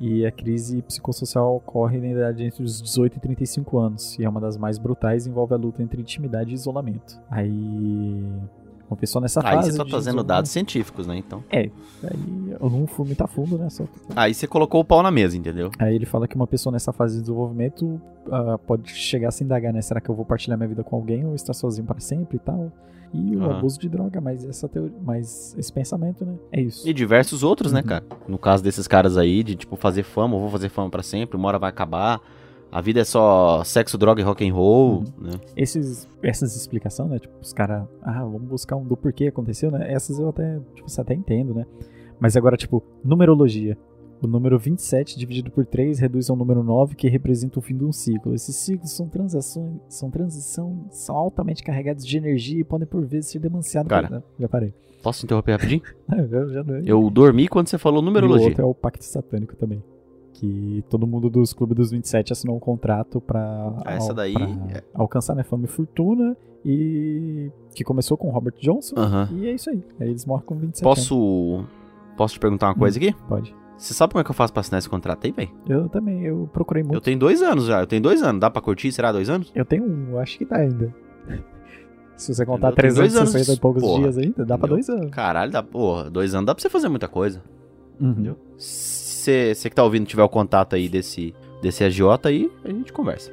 E 0.00 0.24
a 0.24 0.30
crise 0.30 0.80
psicossocial 0.82 1.56
ocorre 1.56 1.98
na 1.98 2.08
idade 2.08 2.44
entre 2.44 2.62
os 2.62 2.80
18 2.80 3.16
e 3.16 3.20
35 3.20 3.78
anos, 3.78 4.18
e 4.18 4.24
é 4.24 4.28
uma 4.28 4.40
das 4.40 4.56
mais 4.56 4.78
brutais 4.78 5.26
envolve 5.26 5.54
a 5.54 5.56
luta 5.56 5.82
entre 5.82 6.00
intimidade 6.00 6.50
e 6.50 6.54
isolamento. 6.54 7.20
Aí, 7.28 8.24
uma 8.90 8.96
pessoa 8.96 9.20
nessa 9.22 9.40
Aí 9.46 9.56
fase... 9.56 9.72
você 9.72 9.78
tá 9.78 9.84
trazendo 9.84 10.22
dados 10.24 10.50
científicos, 10.50 11.06
né? 11.06 11.16
Então. 11.16 11.44
Aí 11.52 11.70
eu 12.60 12.70
não 12.70 12.86
fui 12.86 13.06
muito 13.06 13.22
a 13.22 13.26
fundo, 13.26 13.58
né? 13.58 13.68
Só 13.70 13.84
Aí 14.16 14.32
você 14.34 14.46
colocou 14.46 14.80
o 14.80 14.84
pau 14.84 15.02
na 15.02 15.10
mesa, 15.10 15.36
entendeu? 15.36 15.70
Aí 15.78 15.94
ele 15.94 16.06
fala 16.06 16.26
que 16.26 16.36
uma 16.36 16.46
pessoa 16.46 16.72
nessa 16.72 16.92
fase 16.92 17.16
de 17.16 17.20
desenvolvimento 17.22 18.00
ah, 18.30 18.58
pode 18.58 18.90
chegar 18.90 19.28
a 19.28 19.30
se 19.30 19.44
indagar, 19.44 19.72
né? 19.72 19.80
Será 19.82 20.00
que 20.00 20.08
eu 20.08 20.14
vou 20.14 20.24
partilhar 20.24 20.56
minha 20.58 20.68
vida 20.68 20.82
com 20.82 20.96
alguém 20.96 21.24
ou 21.26 21.34
estar 21.34 21.52
sozinho 21.54 21.86
para 21.86 22.00
sempre 22.00 22.36
e 22.36 22.40
tal? 22.40 22.72
E 23.12 23.36
o 23.36 23.42
Aham. 23.42 23.58
abuso 23.58 23.78
de 23.80 23.88
droga, 23.88 24.20
mas 24.20 24.44
essa 24.44 24.68
teoria, 24.68 24.94
mas 25.02 25.54
esse 25.58 25.72
pensamento, 25.72 26.26
né? 26.26 26.34
É 26.52 26.60
isso. 26.60 26.86
E 26.86 26.92
diversos 26.92 27.42
outros, 27.42 27.72
né, 27.72 27.80
Uhum. 27.80 27.86
cara? 27.86 28.04
No 28.28 28.38
caso 28.38 28.62
desses 28.62 28.86
caras 28.86 29.16
aí, 29.16 29.42
de 29.42 29.54
tipo, 29.56 29.76
fazer 29.76 30.02
fama, 30.02 30.36
eu 30.36 30.40
vou 30.40 30.50
fazer 30.50 30.68
fama 30.68 30.90
pra 30.90 31.02
sempre, 31.02 31.36
uma 31.36 31.48
hora 31.48 31.58
vai 31.58 31.70
acabar. 31.70 32.20
A 32.70 32.80
vida 32.82 33.00
é 33.00 33.04
só 33.04 33.64
sexo, 33.64 33.96
droga 33.96 34.20
e 34.20 34.24
rock 34.24 34.46
and 34.48 34.52
roll, 34.52 34.98
Uhum. 34.98 35.04
né? 35.20 35.30
Esses, 35.56 36.06
essas 36.22 36.54
explicações, 36.54 37.08
né? 37.10 37.18
Tipo, 37.18 37.34
os 37.40 37.52
caras, 37.52 37.86
ah, 38.02 38.22
vamos 38.24 38.42
buscar 38.48 38.76
um 38.76 38.84
do 38.84 38.96
porquê 38.96 39.28
aconteceu, 39.28 39.70
né? 39.70 39.90
Essas 39.92 40.18
eu 40.18 40.28
até, 40.28 40.58
tipo, 40.74 40.88
você 40.88 41.00
até 41.00 41.14
entendo, 41.14 41.54
né? 41.54 41.64
Mas 42.20 42.36
agora, 42.36 42.56
tipo, 42.56 42.82
numerologia. 43.04 43.76
O 44.20 44.26
número 44.26 44.58
27 44.58 45.16
dividido 45.16 45.48
por 45.50 45.64
3 45.64 46.00
reduz 46.00 46.28
ao 46.28 46.34
número 46.36 46.62
9, 46.62 46.96
que 46.96 47.08
representa 47.08 47.58
o 47.60 47.62
fim 47.62 47.76
de 47.76 47.84
um 47.84 47.92
ciclo. 47.92 48.34
Esses 48.34 48.56
ciclos 48.56 48.90
são 48.90 49.08
transações, 49.08 49.76
são 49.88 50.10
transição, 50.10 50.86
são 50.90 51.16
altamente 51.16 51.62
carregados 51.62 52.04
de 52.04 52.16
energia 52.18 52.60
e 52.60 52.64
podem 52.64 52.86
por 52.86 53.06
vezes 53.06 53.30
ser 53.30 53.38
demasiado. 53.38 53.86
Cara. 53.88 54.10
Né? 54.10 54.22
Já 54.40 54.48
parei. 54.48 54.74
Posso 55.04 55.24
interromper 55.24 55.52
rapidinho? 55.52 55.82
já, 56.28 56.46
já 56.48 56.64
não 56.64 56.78
Eu 56.80 57.08
dormi 57.08 57.46
quando 57.46 57.68
você 57.68 57.78
falou 57.78 58.00
E 58.00 58.02
o 58.02 58.04
numerologia. 58.06 58.48
outro 58.48 58.62
é 58.62 58.66
o 58.66 58.74
Pacto 58.74 59.04
Satânico 59.04 59.54
também. 59.54 59.80
Que 60.40 60.84
todo 60.88 61.06
mundo 61.06 61.28
dos 61.28 61.52
Clubes 61.52 61.76
dos 61.76 61.90
27 61.90 62.32
assinou 62.32 62.56
um 62.56 62.60
contrato 62.60 63.20
pra, 63.20 63.72
Ah, 63.84 63.94
essa 63.94 64.14
daí 64.14 64.32
pra 64.34 64.44
é- 64.70 64.84
alcançar 64.94 65.34
né, 65.34 65.42
fama 65.42 65.64
e 65.64 65.68
fortuna. 65.68 66.36
E 66.64 67.50
que 67.74 67.82
começou 67.82 68.16
com 68.16 68.30
Robert 68.30 68.54
Johnson. 68.60 68.94
Aham. 68.96 69.28
E 69.32 69.48
é 69.48 69.52
isso 69.54 69.68
aí. 69.70 69.82
Aí 70.00 70.08
eles 70.10 70.24
morrem 70.24 70.44
com 70.46 70.54
27 70.56 70.84
anos. 70.86 70.98
Posso. 71.08 71.64
Posso 72.16 72.34
te 72.34 72.40
perguntar 72.40 72.66
uma 72.68 72.74
coisa 72.74 72.98
aqui? 72.98 73.12
Pode. 73.28 73.54
Você 73.76 73.94
sabe 73.94 74.12
como 74.12 74.20
é 74.20 74.24
que 74.24 74.30
eu 74.30 74.34
faço 74.34 74.52
pra 74.52 74.60
assinar 74.60 74.78
esse 74.80 74.88
contrato 74.88 75.24
aí, 75.24 75.32
velho? 75.32 75.50
Eu 75.68 75.88
também, 75.88 76.24
eu 76.24 76.48
procurei 76.52 76.82
muito. 76.82 76.94
Eu 76.96 77.00
tenho 77.00 77.18
dois 77.18 77.42
anos 77.42 77.66
já. 77.66 77.80
Eu 77.80 77.86
tenho 77.86 78.02
dois 78.02 78.22
anos. 78.22 78.40
Dá 78.40 78.50
pra 78.50 78.60
curtir? 78.62 78.90
Será 78.92 79.12
dois 79.12 79.28
anos? 79.30 79.50
Eu 79.54 79.64
tenho 79.64 79.84
um, 79.84 80.18
acho 80.18 80.36
que 80.38 80.44
dá 80.44 80.58
ainda. 80.58 80.92
Se 82.16 82.34
você 82.34 82.44
contar 82.44 82.70
Eu 82.70 82.74
tenho 82.74 82.94
dois 82.94 83.12
360 83.12 83.38
e 83.38 83.50
anos, 83.52 83.58
poucos 83.60 83.82
porra. 83.82 84.02
dias 84.02 84.18
ainda, 84.18 84.44
dá 84.44 84.58
pra 84.58 84.66
Entendeu? 84.68 84.76
dois 84.76 84.88
anos. 84.88 85.10
Caralho, 85.12 85.52
dá, 85.52 85.62
porra, 85.62 86.10
dois 86.10 86.34
anos 86.34 86.46
dá 86.46 86.54
pra 86.54 86.60
você 86.62 86.68
fazer 86.68 86.88
muita 86.88 87.06
coisa. 87.06 87.40
Uhum. 88.00 88.10
Entendeu? 88.10 88.36
Se 89.28 89.54
você 89.54 89.68
que 89.68 89.76
tá 89.76 89.84
ouvindo 89.84 90.06
tiver 90.06 90.22
o 90.22 90.28
contato 90.28 90.74
aí 90.74 90.88
desse, 90.88 91.34
desse 91.60 91.84
agiota 91.84 92.30
aí, 92.30 92.50
a 92.64 92.70
gente 92.70 92.90
conversa. 92.94 93.30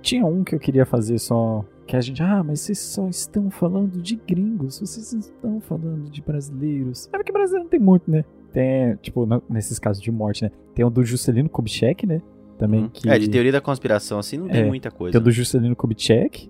Tinha 0.00 0.24
um 0.24 0.44
que 0.44 0.54
eu 0.54 0.60
queria 0.60 0.86
fazer 0.86 1.18
só. 1.18 1.64
Que 1.84 1.96
a 1.96 2.00
gente, 2.00 2.22
ah, 2.22 2.44
mas 2.44 2.60
vocês 2.60 2.78
só 2.78 3.08
estão 3.08 3.50
falando 3.50 4.00
de 4.00 4.14
gringos, 4.14 4.78
vocês 4.78 5.12
não 5.12 5.18
estão 5.20 5.60
falando 5.60 6.08
de 6.10 6.22
brasileiros. 6.22 7.08
É 7.12 7.16
porque 7.16 7.32
brasileiro 7.32 7.64
não 7.64 7.70
tem 7.70 7.80
muito, 7.80 8.08
né? 8.08 8.24
Tem, 8.52 8.94
tipo, 9.02 9.26
nesses 9.50 9.80
casos 9.80 10.00
de 10.00 10.12
morte, 10.12 10.44
né? 10.44 10.52
Tem 10.76 10.84
o 10.84 10.90
do 10.90 11.02
Juscelino 11.04 11.48
Kubitschek, 11.48 12.06
né? 12.06 12.22
Também 12.56 12.82
Uhum. 12.82 12.88
que. 12.90 13.08
É, 13.10 13.18
de 13.18 13.28
teoria 13.28 13.50
da 13.50 13.60
conspiração, 13.60 14.20
assim, 14.20 14.36
não 14.38 14.46
tem 14.48 14.60
É, 14.60 14.64
muita 14.64 14.92
coisa. 14.92 15.10
Tem 15.12 15.20
o 15.20 15.24
do 15.24 15.32
Juscelino 15.32 15.74
Kubitschek, 15.74 16.48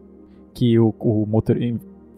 que 0.52 0.78
o, 0.78 0.94
o 0.98 1.24
motor. 1.24 1.56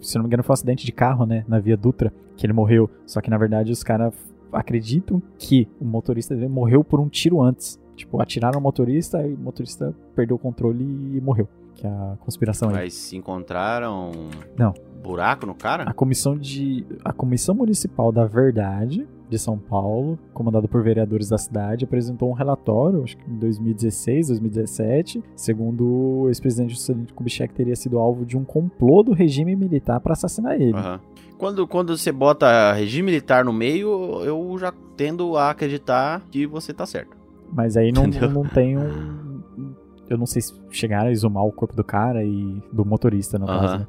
Se 0.01 0.17
não 0.17 0.23
me 0.25 0.27
engano, 0.29 0.43
foi 0.43 0.53
um 0.53 0.55
acidente 0.55 0.85
de 0.85 0.91
carro, 0.91 1.25
né? 1.25 1.45
Na 1.47 1.61
Via 1.61 1.77
Dutra, 1.77 2.13
que 2.37 2.45
ele 2.45 2.53
morreu. 2.53 2.91
Só 3.07 3.21
que 3.21 3.31
na 3.31 3.39
verdade 3.39 3.71
os 3.71 3.85
caras 3.85 4.13
acreditam 4.53 5.23
que 5.39 5.69
o 5.81 5.85
motorista 5.85 6.35
dele 6.35 6.49
morreu 6.49 6.83
por 6.85 7.01
um 7.01 7.09
tiro 7.09 7.41
antes. 7.43 7.79
Tipo, 7.97 8.21
atiraram 8.21 8.59
o 8.59 8.63
motorista 8.63 9.27
e 9.27 9.35
o 9.35 9.39
motorista 9.39 9.95
perdeu 10.15 10.37
o 10.37 10.39
controle 10.39 10.85
e 11.17 11.21
morreu. 11.21 11.49
Que 11.75 11.87
é 11.87 11.91
a 11.91 12.17
conspiração 12.21 12.71
aí. 12.71 12.75
Mas 12.77 12.95
se 12.95 13.17
encontraram 13.17 14.11
Não. 14.57 14.75
buraco 15.03 15.47
no 15.47 15.55
cara? 15.55 15.85
A 15.85 15.93
comissão 15.93 16.37
de. 16.37 16.85
A 17.05 17.13
Comissão 17.13 17.55
Municipal 17.55 18.11
da 18.11 18.25
Verdade 18.27 19.07
de 19.29 19.39
São 19.39 19.57
Paulo, 19.57 20.19
comandada 20.35 20.67
por 20.67 20.83
vereadores 20.83 21.29
da 21.29 21.39
cidade, 21.39 21.85
apresentou 21.85 22.29
um 22.29 22.33
relatório, 22.33 23.05
acho 23.05 23.17
que 23.17 23.31
em 23.31 23.39
2016, 23.39 24.27
2017, 24.27 25.23
segundo 25.37 25.87
o 26.23 26.29
ex-presidente 26.29 26.71
Juscelino 26.75 27.07
Kubitschek 27.15 27.55
teria 27.55 27.77
sido 27.77 27.99
alvo 27.99 28.27
de 28.27 28.37
um 28.37 28.45
complô 28.45 29.05
do 29.05 29.13
regime 29.13 29.55
militar 29.55 30.01
para 30.01 30.15
assassinar 30.15 30.61
ele. 30.61 30.75
Aham. 30.77 31.01
Quando, 31.41 31.67
quando 31.67 31.97
você 31.97 32.13
bota 32.13 32.73
regime 32.75 33.07
militar 33.07 33.47
no 33.47 33.53
meio, 33.53 34.23
eu 34.25 34.55
já 34.59 34.75
tendo 34.95 35.39
a 35.39 35.49
acreditar 35.51 36.21
que 36.31 36.47
você 36.47 36.71
tá 36.75 36.85
certo. 36.85 37.17
Mas 37.51 37.79
aí 37.79 37.91
não, 37.91 38.05
Entendeu? 38.05 38.29
não 38.31 38.45
tem 38.45 38.77
um. 38.77 39.73
Eu 40.09 40.19
não 40.19 40.27
sei 40.27 40.43
se 40.43 40.53
chegaram 40.71 41.09
a 41.09 41.13
exumar 41.13 41.43
o 41.45 41.51
corpo 41.51 41.75
do 41.75 41.83
cara 41.83 42.23
e 42.23 42.63
do 42.71 42.85
motorista, 42.85 43.39
no 43.39 43.49
Aham. 43.49 43.61
caso, 43.61 43.79
né? 43.79 43.87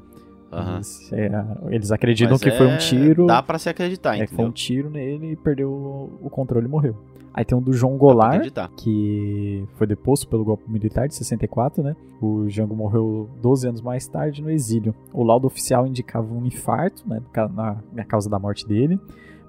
Aham. 0.50 0.74
Eles, 0.76 1.12
é, 1.12 1.30
eles 1.74 1.92
acreditam 1.92 2.32
Mas 2.32 2.40
que 2.42 2.50
foi 2.52 2.66
um 2.66 2.70
é- 2.72 2.76
tiro. 2.78 3.26
Dá 3.26 3.42
pra 3.42 3.58
se 3.58 3.68
acreditar, 3.68 4.16
é, 4.16 4.26
que 4.26 4.34
foi 4.34 4.44
um 4.44 4.48
entendeu? 4.48 4.52
tiro 4.54 4.88
nele 4.90 5.32
e 5.32 5.36
perdeu 5.36 5.70
o- 5.70 6.18
o 6.22 6.30
controle 6.30 6.66
e 6.66 6.70
morreu. 6.70 6.96
Aí 7.34 7.44
tem 7.44 7.56
um 7.56 7.62
do 7.62 7.72
João 7.72 7.96
Goulart, 7.96 8.42
que 8.76 9.66
foi 9.76 9.86
deposto 9.86 10.28
pelo 10.28 10.44
golpe 10.44 10.70
militar 10.70 11.08
de 11.08 11.14
64, 11.14 11.82
né? 11.82 11.96
O 12.20 12.48
Jango 12.48 12.76
morreu 12.76 13.28
12 13.40 13.66
anos 13.68 13.80
mais 13.80 14.06
tarde 14.06 14.42
no 14.42 14.50
exílio. 14.50 14.94
O 15.14 15.24
laudo 15.24 15.46
oficial 15.46 15.86
indicava 15.86 16.32
um 16.32 16.44
infarto, 16.44 17.02
né? 17.08 17.22
Na, 17.54 17.76
na 17.92 18.04
causa 18.04 18.28
da 18.28 18.38
morte 18.38 18.66
dele, 18.68 19.00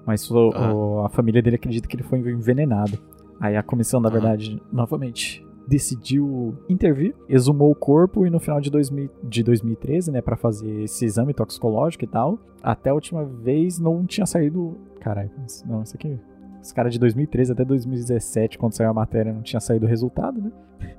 mas 0.06 0.30
o- 0.30 0.50
Aham. 0.50 0.74
o- 0.74 0.98
a 1.04 1.08
família 1.10 1.42
dele 1.42 1.56
acredita 1.56 1.86
que 1.86 1.94
ele 1.96 2.02
foi 2.02 2.18
envenenado. 2.20 2.98
Aí 3.38 3.56
a 3.56 3.62
comissão, 3.62 4.00
na 4.00 4.08
Aham. 4.08 4.12
verdade, 4.20 4.62
novamente 4.72 5.44
decidiu 5.66 6.54
intervir, 6.68 7.14
exumou 7.28 7.70
o 7.70 7.74
corpo 7.74 8.26
e 8.26 8.30
no 8.30 8.38
final 8.38 8.60
de, 8.60 8.70
2000, 8.70 9.10
de 9.22 9.42
2013, 9.42 10.10
né, 10.10 10.20
para 10.20 10.36
fazer 10.36 10.82
esse 10.82 11.04
exame 11.04 11.32
toxicológico 11.34 12.04
e 12.04 12.06
tal, 12.06 12.38
até 12.62 12.90
a 12.90 12.94
última 12.94 13.24
vez 13.24 13.78
não 13.78 14.04
tinha 14.04 14.26
saído. 14.26 14.76
Caralho, 15.00 15.30
não, 15.66 15.82
isso 15.82 15.94
aqui. 15.96 16.18
Esse 16.64 16.72
cara 16.72 16.88
de 16.88 16.98
2013 16.98 17.52
até 17.52 17.62
2017, 17.62 18.56
quando 18.56 18.72
saiu 18.72 18.88
a 18.88 18.94
matéria, 18.94 19.34
não 19.34 19.42
tinha 19.42 19.60
saído 19.60 19.84
o 19.84 19.88
resultado, 19.88 20.40
né? 20.40 20.50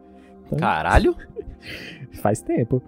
Então, 0.45 0.59
Caralho? 0.59 1.15
faz 2.21 2.39
tempo. 2.39 2.79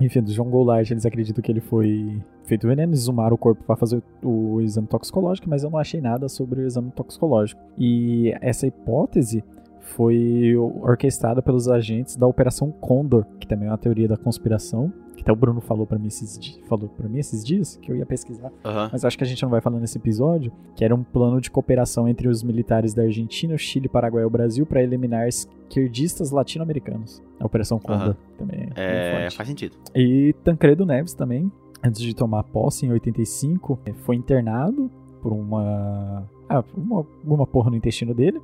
Enfim, 0.00 0.22
do 0.22 0.30
João 0.30 0.48
Goulart, 0.48 0.88
eles 0.88 1.04
acreditam 1.04 1.42
que 1.42 1.50
ele 1.50 1.60
foi 1.60 2.22
feito 2.44 2.68
veneno, 2.68 2.92
exumaram 2.92 3.34
o 3.34 3.38
corpo 3.38 3.64
para 3.64 3.74
fazer 3.74 4.00
o 4.22 4.60
exame 4.60 4.86
toxicológico, 4.86 5.50
mas 5.50 5.64
eu 5.64 5.70
não 5.70 5.78
achei 5.80 6.00
nada 6.00 6.28
sobre 6.28 6.60
o 6.60 6.66
exame 6.66 6.92
toxicológico. 6.92 7.60
E 7.76 8.32
essa 8.40 8.64
hipótese 8.64 9.42
foi 9.90 10.54
orquestrada 10.56 11.42
pelos 11.42 11.68
agentes 11.68 12.16
da 12.16 12.26
Operação 12.26 12.70
Condor, 12.70 13.24
que 13.38 13.46
também 13.46 13.68
é 13.68 13.70
uma 13.70 13.78
teoria 13.78 14.08
da 14.08 14.16
conspiração, 14.16 14.92
que 15.16 15.22
até 15.22 15.30
o 15.32 15.36
Bruno 15.36 15.60
falou 15.60 15.86
para 15.86 15.98
mim 15.98 16.06
esses 16.06 16.38
di- 16.38 16.58
falou 16.66 16.88
para 16.88 17.06
mim 17.08 17.18
esses 17.18 17.44
dias 17.44 17.76
que 17.76 17.92
eu 17.92 17.96
ia 17.96 18.06
pesquisar, 18.06 18.50
Aham. 18.64 18.88
mas 18.92 19.04
acho 19.04 19.18
que 19.18 19.24
a 19.24 19.26
gente 19.26 19.42
não 19.42 19.50
vai 19.50 19.60
falar 19.60 19.78
nesse 19.78 19.98
episódio, 19.98 20.50
que 20.74 20.84
era 20.84 20.94
um 20.94 21.02
plano 21.02 21.40
de 21.40 21.50
cooperação 21.50 22.08
entre 22.08 22.26
os 22.28 22.42
militares 22.42 22.94
da 22.94 23.02
Argentina, 23.02 23.56
Chile, 23.58 23.88
Paraguai 23.88 24.22
e 24.22 24.26
o 24.26 24.30
Brasil 24.30 24.64
para 24.64 24.82
eliminar 24.82 25.28
esquerdistas 25.28 26.30
latino-americanos. 26.30 27.22
A 27.38 27.44
Operação 27.46 27.78
Condor 27.78 28.00
Aham. 28.08 28.16
também 28.38 28.68
é, 28.74 29.26
É, 29.26 29.30
faz 29.30 29.48
sentido. 29.48 29.76
E 29.94 30.34
Tancredo 30.44 30.86
Neves 30.86 31.12
também, 31.14 31.50
antes 31.84 32.00
de 32.00 32.14
tomar 32.14 32.42
posse 32.44 32.86
em 32.86 32.90
85, 32.92 33.78
eh, 33.84 33.92
foi 33.92 34.16
internado 34.16 34.90
por 35.22 35.32
uma. 35.32 36.26
Ah, 36.48 36.62
por 36.62 36.78
uma, 36.80 36.96
alguma 37.22 37.46
porra 37.46 37.70
no 37.70 37.76
intestino 37.76 38.14
dele. 38.14 38.40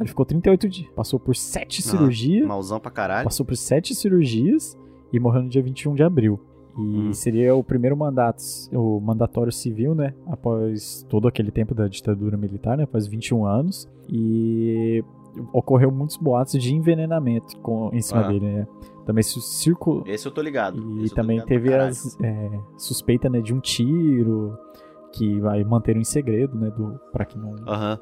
Ele 0.00 0.08
ficou 0.08 0.24
38 0.24 0.68
dias. 0.68 0.90
Passou 0.96 1.20
por 1.20 1.36
7 1.36 1.82
cirurgias. 1.82 2.46
Malzão 2.48 2.80
pra 2.80 2.90
caralho. 2.90 3.24
Passou 3.24 3.44
por 3.44 3.54
7 3.56 3.94
cirurgias 3.94 4.76
e 5.12 5.20
morreu 5.20 5.42
no 5.42 5.48
dia 5.48 5.62
21 5.62 5.94
de 5.94 6.02
abril. 6.02 6.40
E 6.76 6.80
Hum. 6.80 7.12
seria 7.12 7.54
o 7.54 7.62
primeiro 7.62 7.96
mandato, 7.96 8.40
o 8.72 9.00
mandatório 9.00 9.52
civil, 9.52 9.94
né? 9.94 10.14
Após 10.26 11.04
todo 11.08 11.28
aquele 11.28 11.50
tempo 11.50 11.74
da 11.74 11.86
ditadura 11.88 12.36
militar, 12.36 12.78
né? 12.78 12.84
Após 12.84 13.06
21 13.06 13.44
anos. 13.44 13.88
E 14.08 15.04
ocorreu 15.52 15.90
muitos 15.90 16.16
boatos 16.16 16.60
de 16.62 16.74
envenenamento 16.74 17.56
com, 17.58 17.90
em 17.92 18.00
cima 18.00 18.20
Ah. 18.24 18.28
dele, 18.28 18.46
né? 18.46 18.66
Também 19.04 19.22
circulou. 19.22 20.04
Esse 20.06 20.26
eu 20.26 20.32
tô 20.32 20.40
ligado. 20.40 20.78
E 21.04 21.08
tô 21.08 21.14
também 21.16 21.36
ligado 21.38 21.48
teve 21.48 21.74
as 21.74 22.16
é, 22.22 22.50
suspeita 22.76 23.28
né, 23.28 23.40
de 23.40 23.52
um 23.52 23.60
tiro 23.60 24.56
que 25.12 25.40
vai 25.40 25.62
manter 25.64 25.96
em 25.96 26.04
segredo, 26.04 26.58
né? 26.58 26.70
Do, 26.70 27.00
pra 27.12 27.24
que 27.24 27.38
não. 27.38 27.54
Ah, 27.66 27.98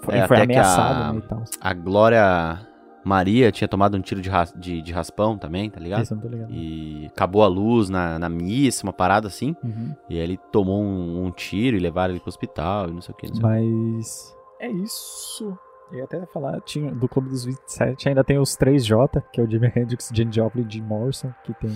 Foi, 0.00 0.14
É, 0.16 0.26
foi 0.28 0.40
ameaçado, 0.40 1.02
a- 1.04 1.12
né? 1.12 1.18
E 1.18 1.22
tal. 1.22 1.42
A 1.60 1.72
Glória 1.74 2.60
Maria 3.04 3.50
tinha 3.50 3.66
tomado 3.66 3.96
um 3.96 4.00
tiro 4.00 4.20
de, 4.20 4.28
ras- 4.28 4.52
de, 4.56 4.82
de 4.82 4.92
raspão 4.92 5.38
também, 5.38 5.70
tá 5.70 5.80
ligado? 5.80 6.04
Eu 6.10 6.14
não 6.16 6.22
tô 6.22 6.28
ligado. 6.28 6.50
E 6.52 7.06
acabou 7.06 7.42
a 7.42 7.46
luz 7.46 7.88
na, 7.88 8.18
na 8.18 8.28
missa, 8.28 8.84
uma 8.84 8.92
parada 8.92 9.26
assim. 9.26 9.56
Uhum. 9.64 9.94
E 10.08 10.16
aí 10.16 10.20
ele 10.20 10.36
tomou 10.52 10.82
um, 10.82 11.24
um 11.24 11.30
tiro 11.30 11.76
e 11.76 11.80
levaram 11.80 12.12
ele 12.12 12.20
pro 12.20 12.28
hospital 12.28 12.88
e 12.88 12.92
não 12.92 13.00
sei 13.00 13.14
o 13.14 13.16
que. 13.16 13.26
Não 13.28 13.34
sei. 13.36 13.42
Mas 13.42 14.36
é 14.60 14.68
isso. 14.70 15.56
Eu 15.90 15.98
ia 15.98 16.04
até 16.04 16.24
falar, 16.26 16.60
tinha, 16.60 16.92
do 16.94 17.08
Clube 17.08 17.30
dos 17.30 17.44
27 17.44 18.08
ainda 18.08 18.22
tem 18.22 18.38
os 18.38 18.56
3J, 18.56 19.22
que 19.32 19.40
é 19.40 19.44
o 19.44 19.50
Jimi 19.50 19.72
Hendrix, 19.74 20.10
Jane 20.14 20.30
Joplin 20.32 20.64
e 20.68 20.72
Jim 20.72 20.82
Morrison, 20.82 21.32
que 21.42 21.52
tem 21.54 21.70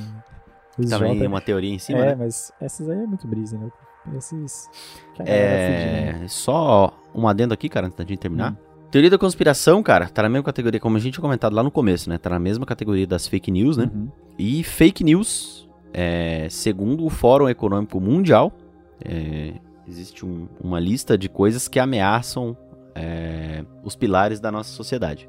os 0.78 0.88
Também 0.90 1.16
J. 1.18 1.26
uma 1.26 1.40
teoria 1.40 1.72
em 1.74 1.78
cima, 1.80 1.98
é, 2.00 2.06
né? 2.10 2.14
mas 2.14 2.52
essas 2.60 2.88
aí 2.88 2.98
é 3.02 3.06
muito 3.06 3.26
brisa, 3.26 3.58
né? 3.58 3.68
Esses. 4.16 4.68
Fede, 5.16 5.30
né? 5.30 6.20
É. 6.24 6.28
Só 6.28 6.92
um 7.14 7.26
adendo 7.28 7.54
aqui, 7.54 7.68
cara, 7.68 7.86
antes 7.86 7.96
da 7.96 8.04
gente 8.04 8.18
terminar. 8.18 8.52
Hum. 8.52 8.56
Teoria 8.90 9.10
da 9.10 9.18
conspiração, 9.18 9.82
cara, 9.82 10.08
tá 10.08 10.22
na 10.22 10.28
mesma 10.28 10.44
categoria, 10.44 10.78
como 10.78 10.96
a 10.96 11.00
gente 11.00 11.14
tinha 11.14 11.22
comentado 11.22 11.52
lá 11.54 11.62
no 11.62 11.70
começo, 11.70 12.08
né? 12.08 12.16
Tá 12.18 12.30
na 12.30 12.38
mesma 12.38 12.64
categoria 12.64 13.06
das 13.06 13.26
fake 13.26 13.50
news, 13.50 13.76
né? 13.76 13.90
Uhum. 13.92 14.08
E 14.38 14.62
fake 14.62 15.02
news, 15.02 15.68
é, 15.92 16.46
segundo 16.48 17.04
o 17.04 17.10
Fórum 17.10 17.48
Econômico 17.48 18.00
Mundial, 18.00 18.52
é, 19.04 19.54
existe 19.88 20.24
um- 20.24 20.46
uma 20.62 20.78
lista 20.78 21.18
de 21.18 21.28
coisas 21.28 21.66
que 21.68 21.78
ameaçam 21.80 22.56
é, 22.96 23.64
os 23.82 23.96
pilares 23.96 24.38
da 24.38 24.52
nossa 24.52 24.70
sociedade. 24.70 25.28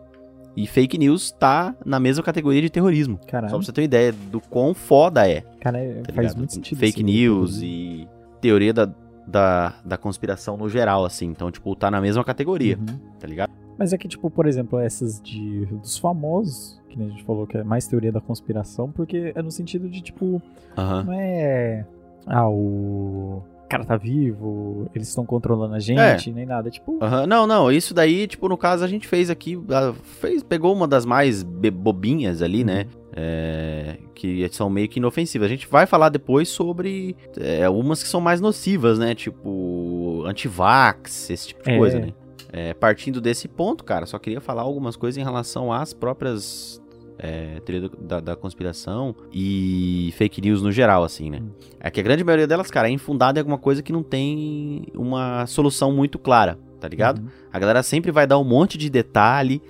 E 0.56 0.68
fake 0.68 1.00
news 1.00 1.32
tá 1.32 1.76
na 1.84 2.00
mesma 2.00 2.24
categoria 2.24 2.62
de 2.62 2.70
terrorismo. 2.70 3.18
Só 3.24 3.28
Caralho, 3.28 3.50
pra 3.52 3.58
você 3.66 3.72
ter 3.72 3.82
uma 3.82 3.86
ideia 3.86 4.12
do 4.14 4.40
quão 4.40 4.76
foda 4.76 5.28
é. 5.28 5.42
cara, 5.60 5.80
é- 5.80 6.02
tá 6.02 6.14
faz 6.14 6.28
ligado? 6.28 6.38
muito 6.38 6.54
sentido. 6.54 6.78
Fake 6.78 7.02
news 7.02 7.60
e 7.64 8.08
teoria 8.48 8.74
da, 8.74 8.90
da, 9.28 9.74
da 9.84 9.98
conspiração 9.98 10.56
no 10.58 10.70
geral, 10.70 11.04
assim. 11.06 11.26
Então, 11.28 11.50
tipo, 11.52 11.76
tá 11.76 11.90
na 11.90 12.00
mesma 12.00 12.24
categoria, 12.24 12.78
Uhum. 12.78 13.00
tá 13.20 13.28
ligado? 13.28 13.52
Mas 13.78 13.92
é 13.92 13.98
que, 13.98 14.08
tipo, 14.08 14.30
por 14.30 14.46
exemplo, 14.48 14.80
essas 14.80 15.20
de 15.22 15.66
dos 15.66 15.98
famosos, 15.98 16.80
que 16.90 17.02
a 17.02 17.06
gente 17.08 17.24
falou 17.26 17.46
que 17.46 17.58
é 17.58 17.64
mais 17.64 17.86
teoria 17.88 18.12
da 18.12 18.22
conspiração, 18.22 18.90
porque 18.92 19.34
é 19.36 19.42
no 19.42 19.52
sentido 19.52 19.90
de, 19.90 20.02
tipo, 20.02 20.42
Aham. 20.78 21.04
não 21.04 21.14
é. 21.14 21.86
Ah, 22.26 22.48
o 22.50 23.44
cara 23.70 23.84
tá 23.84 23.98
vivo, 23.98 24.90
eles 24.96 25.08
estão 25.10 25.26
controlando 25.26 25.74
a 25.74 25.78
É. 25.78 25.80
gente, 25.82 26.32
nem 26.32 26.46
nada. 26.46 26.70
Tipo, 26.70 26.98
Aham, 27.04 27.28
Não, 27.28 27.46
não, 27.46 27.72
isso 27.72 27.94
daí, 27.94 28.28
tipo, 28.28 28.48
no 28.48 28.58
caso 28.58 28.84
a 28.84 28.88
gente 28.88 29.08
fez 29.08 29.30
aqui, 29.30 29.62
ah, 29.70 29.94
fez, 30.22 30.42
pegou 30.44 30.74
uma 30.74 30.88
das 30.88 31.06
mais 31.06 31.44
bobinhas 31.44 32.42
ali, 32.42 32.64
né? 32.64 32.86
É, 33.16 33.98
que 34.14 34.48
são 34.52 34.70
meio 34.70 34.90
que 34.90 35.00
inofensivas. 35.00 35.46
A 35.46 35.50
gente 35.50 35.68
vai 35.68 35.86
falar 35.86 36.10
depois 36.10 36.50
sobre 36.50 37.16
é, 37.40 37.68
umas 37.70 38.04
que 38.04 38.10
são 38.10 38.20
mais 38.20 38.42
nocivas, 38.42 39.00
né? 39.00 39.16
Tipo, 39.16 40.24
antivax, 40.26 41.30
esse 41.30 41.48
tipo 41.50 41.64
de 41.64 41.72
É. 41.72 41.78
coisa, 41.78 42.00
né? 42.00 42.14
É, 42.52 42.74
partindo 42.74 43.20
desse 43.22 43.48
ponto, 43.48 43.84
cara, 43.84 44.06
só 44.06 44.20
queria 44.20 44.42
falar 44.42 44.62
algumas 44.64 44.96
coisas 44.96 45.18
em 45.18 45.24
relação 45.24 45.72
às 45.72 45.94
próprias 45.94 46.82
é, 47.18 47.60
teoria 47.62 47.90
da, 48.00 48.20
da 48.20 48.36
conspiração 48.36 49.16
e 49.34 50.14
fake 50.18 50.42
news 50.42 50.62
no 50.62 50.72
geral, 50.72 51.04
assim, 51.04 51.30
né? 51.30 51.40
Hum. 51.42 51.50
É 51.80 51.90
que 51.90 52.00
a 52.00 52.04
grande 52.04 52.24
maioria 52.24 52.48
delas, 52.48 52.70
cara, 52.70 52.90
é 52.90 52.92
infundada 52.92 53.40
em 53.40 53.42
alguma 53.42 53.58
coisa 53.58 53.82
que 53.82 53.94
não 53.94 54.04
tem 54.04 54.84
uma 54.94 55.46
solução 55.48 55.92
muito 55.94 56.20
clara, 56.20 56.58
tá 56.80 56.88
ligado? 56.88 57.20
uhum. 57.20 57.28
A 57.52 57.60
galera 57.60 57.82
sempre 57.84 58.12
vai 58.12 58.28
dar 58.28 58.38
um 58.38 58.44
monte 58.44 58.78
de 58.78 58.90
detalhe, 58.90 59.62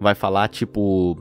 vai 0.00 0.14
falar, 0.14 0.48
tipo. 0.48 1.18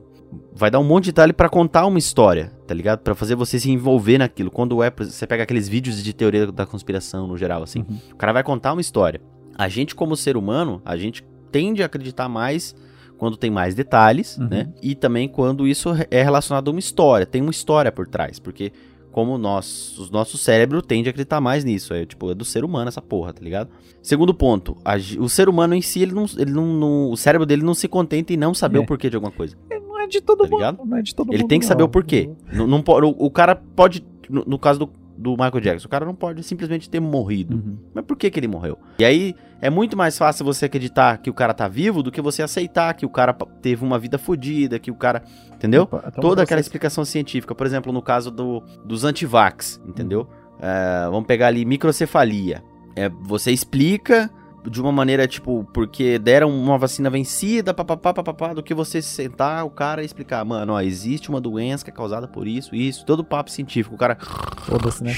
Vai 0.53 0.69
dar 0.71 0.79
um 0.79 0.83
monte 0.83 1.05
de 1.05 1.11
detalhe 1.11 1.33
pra 1.33 1.49
contar 1.49 1.85
uma 1.85 1.99
história, 1.99 2.51
tá 2.67 2.73
ligado? 2.73 2.99
Pra 2.99 3.13
fazer 3.15 3.35
você 3.35 3.59
se 3.59 3.69
envolver 3.71 4.17
naquilo. 4.17 4.49
Quando 4.51 4.81
é, 4.83 4.89
você 4.91 5.25
pega 5.27 5.43
aqueles 5.43 5.67
vídeos 5.67 6.01
de 6.03 6.13
teoria 6.13 6.51
da 6.51 6.65
conspiração 6.65 7.27
no 7.27 7.37
geral, 7.37 7.63
assim. 7.63 7.79
Uhum. 7.87 7.97
O 8.13 8.15
cara 8.15 8.31
vai 8.33 8.43
contar 8.43 8.71
uma 8.73 8.81
história. 8.81 9.21
A 9.57 9.67
gente, 9.67 9.93
como 9.95 10.15
ser 10.15 10.37
humano, 10.37 10.81
a 10.85 10.95
gente 10.95 11.25
tende 11.51 11.83
a 11.83 11.85
acreditar 11.87 12.29
mais 12.29 12.73
quando 13.17 13.35
tem 13.37 13.51
mais 13.51 13.75
detalhes, 13.75 14.37
Uhum. 14.37 14.47
né? 14.49 14.69
E 14.81 14.95
também 14.95 15.27
quando 15.27 15.67
isso 15.67 15.89
é 16.09 16.23
relacionado 16.23 16.69
a 16.69 16.71
uma 16.71 16.79
história, 16.79 17.25
tem 17.25 17.41
uma 17.41 17.51
história 17.51 17.91
por 17.91 18.07
trás, 18.07 18.39
porque 18.39 18.71
como 19.11 19.37
nós, 19.37 19.97
o 19.99 20.09
nosso 20.11 20.37
cérebro 20.37 20.81
tende 20.81 21.09
a 21.09 21.11
acreditar 21.11 21.41
mais 21.41 21.65
nisso, 21.65 21.93
é 21.93 22.05
tipo, 22.05 22.31
é 22.31 22.33
do 22.33 22.45
ser 22.45 22.63
humano 22.63 22.87
essa 22.87 23.01
porra, 23.01 23.33
tá 23.33 23.41
ligado? 23.43 23.69
Segundo 24.01 24.33
ponto, 24.33 24.77
a 24.85 24.95
o 25.19 25.27
ser 25.27 25.49
humano 25.49 25.75
em 25.75 25.81
si, 25.81 26.01
ele 26.01 26.13
não, 26.13 26.25
ele 26.37 26.51
não, 26.51 26.65
não- 26.65 27.11
o 27.11 27.17
cérebro 27.17 27.45
dele 27.45 27.61
não 27.61 27.73
se 27.73 27.87
contenta 27.89 28.31
em 28.33 28.37
não 28.37 28.53
saber 28.53 28.77
É. 28.77 28.81
o 28.81 28.85
porquê 28.85 29.09
de 29.09 29.17
alguma 29.17 29.31
coisa. 29.31 29.57
É 29.69 29.77
de 30.11 30.21
todo 30.21 30.43
Tá 30.43 30.49
ligado? 30.55 30.77
mundo. 30.79 30.89
Não 30.89 30.97
é 30.97 31.01
de 31.01 31.15
todo 31.15 31.31
Ele 31.31 31.39
mundo, 31.41 31.49
tem 31.49 31.59
que 31.59 31.65
saber 31.65 31.81
não. 31.81 31.87
o 31.87 31.89
porquê. 31.89 32.29
Não, 32.53 32.67
não 32.67 32.83
o, 32.85 33.25
o 33.25 33.31
cara 33.31 33.55
pode, 33.55 34.05
no, 34.29 34.43
no 34.45 34.59
caso 34.59 34.79
do, 34.79 34.89
do 35.17 35.31
Michael 35.31 35.59
Jackson, 35.61 35.87
o 35.87 35.89
cara 35.89 36.05
não 36.05 36.15
pode 36.15 36.43
simplesmente 36.43 36.89
ter 36.89 36.99
morrido. 36.99 37.55
Uhum. 37.55 37.77
Mas 37.93 38.05
por 38.05 38.17
que, 38.17 38.29
que 38.29 38.39
ele 38.39 38.47
morreu? 38.47 38.77
E 38.99 39.05
aí 39.05 39.35
é 39.61 39.69
muito 39.69 39.95
mais 39.95 40.17
fácil 40.17 40.43
você 40.45 40.65
acreditar 40.65 41.17
que 41.19 41.29
o 41.29 41.33
cara 41.33 41.53
tá 41.53 41.67
vivo 41.67 42.01
do 42.03 42.11
que 42.11 42.21
você 42.21 42.41
aceitar 42.41 42.93
que 42.95 43.05
o 43.05 43.09
cara 43.09 43.33
teve 43.61 43.83
uma 43.85 43.97
vida 43.99 44.17
fodida, 44.17 44.79
que 44.79 44.91
o 44.91 44.95
cara. 44.95 45.23
Entendeu? 45.53 45.83
Opa, 45.83 46.11
um 46.17 46.21
Toda 46.21 46.41
aquela 46.43 46.59
explicação 46.59 47.05
científica. 47.05 47.53
Por 47.53 47.65
exemplo, 47.67 47.93
no 47.93 48.01
caso 48.01 48.31
do, 48.31 48.61
dos 48.85 49.03
antivax, 49.05 49.79
entendeu? 49.87 50.27
É, 50.59 51.05
vamos 51.09 51.25
pegar 51.25 51.47
ali 51.47 51.65
microcefalia. 51.65 52.63
É, 52.95 53.07
você 53.09 53.51
explica 53.51 54.29
de 54.69 54.81
uma 54.81 54.91
maneira, 54.91 55.27
tipo, 55.27 55.67
porque 55.73 56.19
deram 56.19 56.49
uma 56.49 56.77
vacina 56.77 57.09
vencida, 57.09 57.73
papapá, 57.73 58.13
papapá, 58.13 58.53
do 58.53 58.61
que 58.61 58.73
você 58.73 59.01
sentar 59.01 59.65
o 59.65 59.69
cara 59.69 60.01
e 60.03 60.05
explicar, 60.05 60.43
mano, 60.45 60.73
ó, 60.73 60.81
existe 60.81 61.29
uma 61.29 61.41
doença 61.41 61.83
que 61.83 61.89
é 61.89 61.93
causada 61.93 62.27
por 62.27 62.47
isso, 62.47 62.75
isso, 62.75 63.05
todo 63.05 63.23
papo 63.23 63.49
científico. 63.49 63.95
O 63.95 63.97
cara 63.97 64.15
Foda-se, 64.63 65.03
né? 65.03 65.13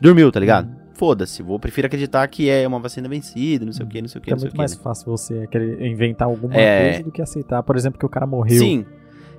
dormiu, 0.00 0.30
tá 0.30 0.38
ligado? 0.38 0.70
Foda-se, 0.94 1.42
vou 1.42 1.58
prefiro 1.58 1.86
acreditar 1.88 2.26
que 2.28 2.48
é 2.48 2.66
uma 2.68 2.78
vacina 2.78 3.08
vencida, 3.08 3.64
não 3.64 3.72
sei 3.72 3.84
o 3.84 3.88
que, 3.88 4.00
não 4.00 4.08
sei 4.08 4.20
o 4.20 4.22
que, 4.22 4.30
é 4.30 4.32
não 4.34 4.38
sei 4.38 4.48
o 4.48 4.50
muito 4.50 4.58
mais 4.58 4.74
fácil 4.76 5.06
você 5.10 5.46
querer 5.48 5.84
inventar 5.84 6.28
alguma 6.28 6.54
É. 6.54 6.90
coisa 6.90 7.02
do 7.04 7.10
que 7.10 7.20
aceitar. 7.20 7.62
Por 7.64 7.74
exemplo, 7.76 7.98
que 7.98 8.06
o 8.06 8.08
cara 8.08 8.26
morreu. 8.26 8.58
Sim. 8.58 8.86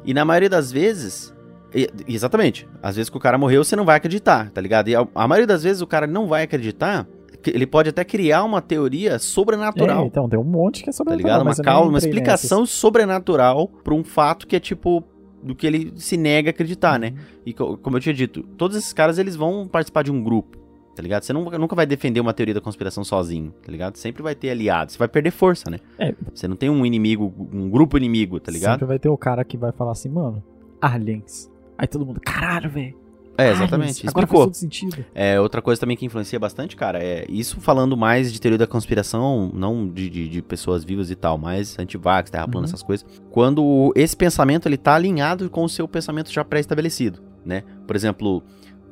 E 0.03 0.13
na 0.13 0.25
maioria 0.25 0.49
das 0.49 0.71
vezes. 0.71 1.33
Exatamente. 2.07 2.67
Às 2.81 2.95
vezes 2.95 3.09
que 3.09 3.17
o 3.17 3.19
cara 3.19 3.37
morreu, 3.37 3.63
você 3.63 3.75
não 3.75 3.83
vai 3.85 3.97
acreditar, 3.97 4.49
tá 4.51 4.61
ligado? 4.61 4.87
E 4.89 4.95
a, 4.95 5.05
a 5.15 5.27
maioria 5.27 5.47
das 5.47 5.63
vezes 5.63 5.81
o 5.81 5.87
cara 5.87 6.07
não 6.07 6.27
vai 6.27 6.43
acreditar. 6.43 7.05
Ele 7.49 7.67
pode 7.67 7.89
até 7.89 8.03
criar 8.03 8.43
uma 8.43 8.61
teoria 8.61 9.11
É, 9.13 9.19
sobrenatural. 9.19 10.05
então, 10.05 10.27
tem 10.29 10.39
um 10.39 10.43
monte 10.43 10.83
que 10.83 10.89
é 10.89 10.93
sobre 10.93 11.11
tá 11.13 11.17
ligado? 11.17 11.41
Uma, 11.41 11.55
causa, 11.55 11.89
uma 11.89 11.97
explicação 11.97 12.65
sobrenatural 12.65 13.67
pra 13.83 13.93
um 13.93 14.03
fato 14.03 14.47
que 14.47 14.55
é 14.55 14.59
tipo. 14.59 15.03
Do 15.43 15.53
que 15.53 15.67
ele 15.67 15.93
se 15.95 16.17
nega 16.17 16.49
a 16.49 16.51
acreditar, 16.51 16.97
né? 16.99 17.13
E 17.45 17.53
co- 17.53 17.77
como 17.77 17.97
eu 17.97 18.01
tinha 18.01 18.15
dito, 18.15 18.41
todos 18.57 18.75
esses 18.75 18.91
caras 18.91 19.19
eles 19.19 19.35
vão 19.35 19.67
participar 19.67 20.01
de 20.03 20.11
um 20.11 20.23
grupo, 20.23 20.57
tá 20.95 21.03
ligado? 21.03 21.21
Você 21.21 21.33
nunca, 21.33 21.55
nunca 21.59 21.75
vai 21.75 21.85
defender 21.85 22.19
uma 22.19 22.33
teoria 22.33 22.55
da 22.55 22.59
conspiração 22.61 23.03
sozinho, 23.03 23.53
tá 23.63 23.71
ligado? 23.71 23.95
Sempre 23.97 24.23
vai 24.23 24.33
ter 24.33 24.49
aliados, 24.49 24.93
você 24.95 24.97
vai 24.97 25.07
perder 25.07 25.29
força, 25.29 25.69
né? 25.69 25.77
É. 25.99 26.15
Você 26.33 26.47
não 26.47 26.55
tem 26.55 26.67
um 26.71 26.83
inimigo, 26.83 27.31
um 27.53 27.69
grupo 27.69 27.95
inimigo, 27.95 28.39
tá 28.39 28.51
ligado? 28.51 28.71
Sempre 28.79 28.87
vai 28.87 28.97
ter 28.97 29.09
o 29.09 29.17
cara 29.17 29.43
que 29.45 29.55
vai 29.55 29.71
falar 29.71 29.91
assim, 29.91 30.09
mano, 30.09 30.43
aliens. 30.81 31.47
Aí 31.77 31.87
todo 31.87 32.03
mundo, 32.07 32.19
caralho, 32.21 32.69
velho. 32.71 32.95
É, 33.37 33.43
aliens. 33.43 33.59
exatamente. 33.59 34.07
Agora 34.07 34.27
faz 34.27 34.39
Explicou. 34.39 34.45
todo 34.45 34.53
sentido. 34.55 35.05
É, 35.13 35.39
outra 35.39 35.61
coisa 35.61 35.79
também 35.79 35.95
que 35.97 36.05
influencia 36.05 36.39
bastante, 36.39 36.75
cara, 36.75 37.03
é 37.03 37.25
isso 37.29 37.59
falando 37.59 37.95
mais 37.97 38.31
de 38.31 38.39
teoria 38.39 38.57
da 38.57 38.67
conspiração, 38.67 39.51
não 39.53 39.87
de, 39.87 40.09
de, 40.09 40.29
de 40.29 40.41
pessoas 40.41 40.83
vivas 40.83 41.09
e 41.11 41.15
tal, 41.15 41.37
mas 41.37 41.77
antivax, 41.79 42.29
terra 42.29 42.47
plana, 42.47 42.59
Uhum. 42.59 42.69
essas 42.69 42.81
coisas. 42.83 43.05
Quando 43.31 43.91
esse 43.95 44.15
pensamento 44.15 44.67
ele 44.67 44.77
tá 44.77 44.95
alinhado 44.95 45.49
com 45.49 45.63
o 45.63 45.69
seu 45.69 45.87
pensamento 45.87 46.31
já 46.31 46.43
pré-estabelecido, 46.45 47.19
né? 47.45 47.63
Por 47.85 47.95
exemplo, 47.95 48.41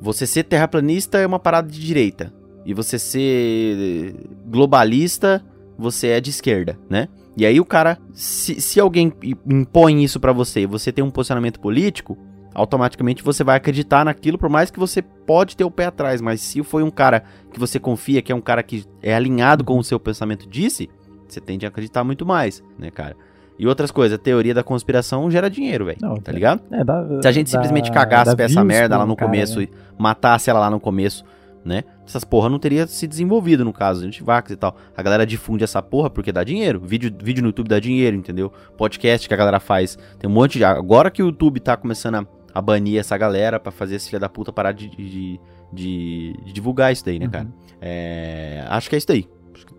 você 0.00 0.26
ser 0.26 0.44
terraplanista 0.44 1.18
é 1.18 1.26
uma 1.26 1.38
parada 1.38 1.68
de 1.70 1.80
direita. 1.80 2.32
E 2.66 2.72
você 2.72 2.98
ser 2.98 4.14
globalista, 4.46 5.44
você 5.76 6.08
é 6.08 6.20
de 6.20 6.30
esquerda, 6.30 6.78
né? 6.88 7.08
E 7.36 7.44
aí 7.44 7.58
o 7.60 7.64
cara, 7.64 7.98
se, 8.12 8.60
se 8.60 8.78
alguém 8.78 9.12
impõe 9.46 10.02
isso 10.04 10.20
pra 10.20 10.32
você 10.32 10.60
e 10.60 10.66
você 10.66 10.92
tem 10.92 11.02
um 11.04 11.10
posicionamento 11.10 11.58
político, 11.60 12.16
automaticamente 12.54 13.22
você 13.22 13.42
vai 13.42 13.56
acreditar 13.56 14.04
naquilo, 14.04 14.38
por 14.38 14.48
mais 14.48 14.70
que 14.70 14.78
você 14.78 15.02
pode 15.02 15.56
ter 15.56 15.64
o 15.64 15.70
pé 15.70 15.86
atrás, 15.86 16.20
mas 16.20 16.40
se 16.40 16.62
foi 16.62 16.82
um 16.82 16.90
cara 16.90 17.24
que 17.52 17.58
você 17.58 17.78
confia, 17.80 18.22
que 18.22 18.30
é 18.30 18.34
um 18.34 18.40
cara 18.40 18.62
que 18.62 18.84
é 19.02 19.14
alinhado 19.14 19.64
com 19.64 19.78
o 19.78 19.84
seu 19.84 19.98
pensamento 19.98 20.48
disse, 20.48 20.88
você 21.28 21.40
tende 21.40 21.66
a 21.66 21.68
acreditar 21.68 22.04
muito 22.04 22.24
mais, 22.24 22.62
né, 22.78 22.90
cara? 22.90 23.16
E 23.58 23.66
outras 23.66 23.90
coisas, 23.90 24.18
a 24.18 24.20
teoria 24.20 24.52
da 24.54 24.62
conspiração 24.64 25.30
gera 25.30 25.48
dinheiro, 25.48 25.84
velho, 25.84 25.98
tá 26.22 26.30
é- 26.30 26.34
ligado? 26.34 26.62
É, 26.70 26.82
dá, 26.84 27.04
Se 27.22 27.28
a 27.28 27.32
gente 27.32 27.46
dá- 27.46 27.52
simplesmente 27.52 27.90
cagasse 27.90 28.34
pra 28.34 28.44
essa 28.44 28.64
merda 28.64 28.98
lá 28.98 29.06
no 29.06 29.14
cara, 29.16 29.30
começo 29.30 29.60
né? 29.60 29.68
e 29.70 30.02
matasse 30.02 30.50
ela 30.50 30.58
lá 30.60 30.70
no 30.70 30.80
começo, 30.80 31.24
né? 31.64 31.84
Essas 32.06 32.24
porra 32.24 32.48
não 32.50 32.58
teria 32.58 32.86
se 32.86 33.06
desenvolvido 33.06 33.64
no 33.64 33.72
caso, 33.72 34.02
a 34.02 34.04
gente 34.04 34.22
vax 34.22 34.50
e 34.50 34.56
tal. 34.56 34.76
A 34.96 35.02
galera 35.02 35.24
difunde 35.24 35.64
essa 35.64 35.80
porra 35.80 36.10
porque 36.10 36.30
dá 36.32 36.44
dinheiro. 36.44 36.78
Vídeo, 36.84 37.10
vídeo 37.22 37.42
no 37.42 37.48
YouTube 37.48 37.68
dá 37.68 37.78
dinheiro, 37.80 38.14
entendeu? 38.16 38.52
Podcast 38.76 39.26
que 39.26 39.32
a 39.32 39.36
galera 39.36 39.58
faz. 39.60 39.96
Tem 40.18 40.28
um 40.28 40.32
monte 40.32 40.58
de. 40.58 40.64
Agora 40.64 41.10
que 41.10 41.22
o 41.22 41.26
YouTube 41.26 41.60
tá 41.60 41.74
começando 41.76 42.16
a, 42.16 42.26
a 42.54 42.62
banir 42.62 43.00
essa 43.00 43.18
galera 43.18 43.58
para 43.58 43.72
fazer 43.72 43.96
esse 43.96 44.08
filho 44.08 44.20
da 44.20 44.28
puta 44.28 44.52
parar 44.52 44.70
de, 44.70 44.88
de, 44.88 45.40
de, 45.72 46.36
de 46.44 46.52
divulgar 46.52 46.92
isso 46.92 47.04
daí, 47.04 47.18
né, 47.18 47.26
uhum. 47.26 47.32
cara? 47.32 47.48
É, 47.80 48.64
acho 48.68 48.88
que 48.88 48.94
é 48.94 48.98
isso 48.98 49.08
daí. 49.08 49.28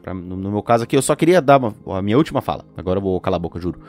Pra, 0.03 0.14
no, 0.14 0.35
no, 0.35 0.52
meu 0.52 0.61
caso 0.61 0.84
aqui, 0.84 0.95
eu 0.95 1.02
só 1.02 1.15
queria 1.15 1.41
dar 1.41 1.57
uma, 1.57 1.73
a 1.97 2.02
minha 2.02 2.18
última 2.18 2.41
fala. 2.41 2.65
Agora 2.76 2.99
eu 2.99 3.02
vou 3.02 3.19
calar 3.22 3.38
a 3.38 3.39
boca, 3.39 3.60
juro. 3.60 3.80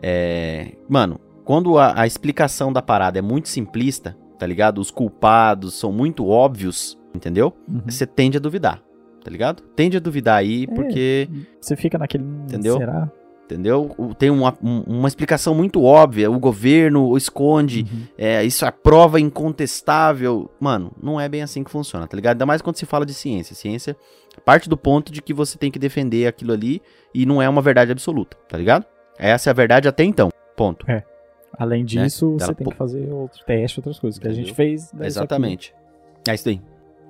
É, 0.00 0.76
mano, 0.88 1.20
quando 1.44 1.76
a, 1.76 2.00
a 2.00 2.06
explicação 2.06 2.72
da 2.72 2.80
parada 2.80 3.18
é 3.18 3.22
muito 3.22 3.48
simplista, 3.48 4.16
tá 4.38 4.46
ligado? 4.46 4.80
Os 4.80 4.90
culpados 4.90 5.74
são 5.74 5.90
muito 5.90 6.26
óbvios, 6.28 6.96
entendeu? 7.12 7.52
Uhum. 7.68 7.82
Você 7.86 8.06
tende 8.06 8.36
a 8.36 8.40
duvidar, 8.40 8.80
tá 9.24 9.30
ligado? 9.30 9.62
Tende 9.74 9.96
a 9.96 10.00
duvidar 10.00 10.36
aí, 10.36 10.64
é, 10.64 10.74
porque. 10.74 11.28
Você 11.60 11.76
fica 11.76 11.98
naquele. 11.98 12.24
Entendeu? 12.24 12.78
Será? 12.78 13.10
Entendeu? 13.50 14.14
Tem 14.16 14.30
uma, 14.30 14.56
uma 14.60 15.08
explicação 15.08 15.54
muito 15.54 15.82
óbvia. 15.82 16.30
O 16.30 16.38
governo 16.38 17.16
esconde. 17.16 17.82
Uhum. 17.82 18.02
É, 18.16 18.44
isso 18.44 18.64
é 18.64 18.70
prova 18.70 19.18
incontestável. 19.18 20.48
Mano, 20.60 20.92
não 21.02 21.20
é 21.20 21.28
bem 21.28 21.42
assim 21.42 21.64
que 21.64 21.70
funciona, 21.70 22.06
tá 22.06 22.14
ligado? 22.14 22.36
Ainda 22.36 22.46
mais 22.46 22.62
quando 22.62 22.76
se 22.76 22.86
fala 22.86 23.04
de 23.04 23.12
ciência. 23.12 23.56
Ciência 23.56 23.96
parte 24.44 24.68
do 24.68 24.76
ponto 24.76 25.12
de 25.12 25.20
que 25.20 25.34
você 25.34 25.58
tem 25.58 25.70
que 25.70 25.78
defender 25.78 26.26
aquilo 26.26 26.52
ali 26.52 26.80
e 27.14 27.26
não 27.26 27.42
é 27.42 27.48
uma 27.48 27.60
verdade 27.60 27.92
absoluta, 27.92 28.36
tá 28.48 28.56
ligado? 28.56 28.86
Essa 29.18 29.50
é 29.50 29.52
a 29.52 29.54
verdade 29.54 29.88
até 29.88 30.04
então. 30.04 30.30
Ponto. 30.56 30.90
É. 30.90 31.04
Além 31.58 31.80
né? 31.80 31.86
disso, 31.86 32.32
né? 32.32 32.46
você 32.46 32.54
tem 32.54 32.68
que 32.68 32.76
fazer 32.76 33.12
outro 33.12 33.44
teste, 33.44 33.80
outras 33.80 33.98
coisas. 33.98 34.18
Que 34.18 34.26
Entendeu? 34.26 34.44
a 34.44 34.46
gente 34.46 34.54
fez. 34.54 34.92
Exatamente. 35.00 35.74
É 36.26 36.34
isso 36.34 36.48
aí. 36.48 36.60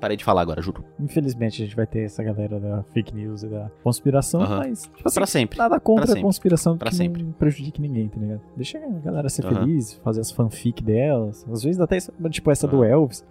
Parei 0.01 0.17
de 0.17 0.25
falar 0.25 0.41
agora, 0.41 0.63
juro. 0.63 0.85
Infelizmente, 0.99 1.63
a 1.63 1.67
gente 1.67 1.77
vai 1.77 1.87
ter 1.87 2.05
essa 2.05 2.23
galera 2.23 2.59
da 2.59 2.83
fake 2.85 3.15
news 3.15 3.43
e 3.43 3.49
da 3.49 3.71
conspiração, 3.83 4.41
mas. 4.41 4.83
Tipo 4.83 5.07
assim, 5.07 5.15
pra 5.15 5.27
sempre. 5.27 5.59
Nada 5.59 5.79
contra 5.79 6.07
pra 6.07 6.19
a 6.19 6.23
conspiração 6.23 6.79
pra 6.79 6.89
que 6.89 6.97
sempre. 6.97 7.23
não 7.23 7.33
prejudique 7.33 7.81
ninguém, 7.81 8.09
tá 8.09 8.19
ligado? 8.19 8.41
Deixa 8.57 8.79
a 8.79 8.89
galera 9.01 9.29
ser 9.29 9.43
feliz, 9.43 9.95
fazer 10.03 10.21
as 10.21 10.31
fanfic 10.31 10.83
delas. 10.83 11.47
Às 11.53 11.63
vezes 11.63 11.81
até, 11.81 11.99
tipo, 12.31 12.51
essa 12.51 12.67
do 12.67 12.83
Elvis. 12.83 13.25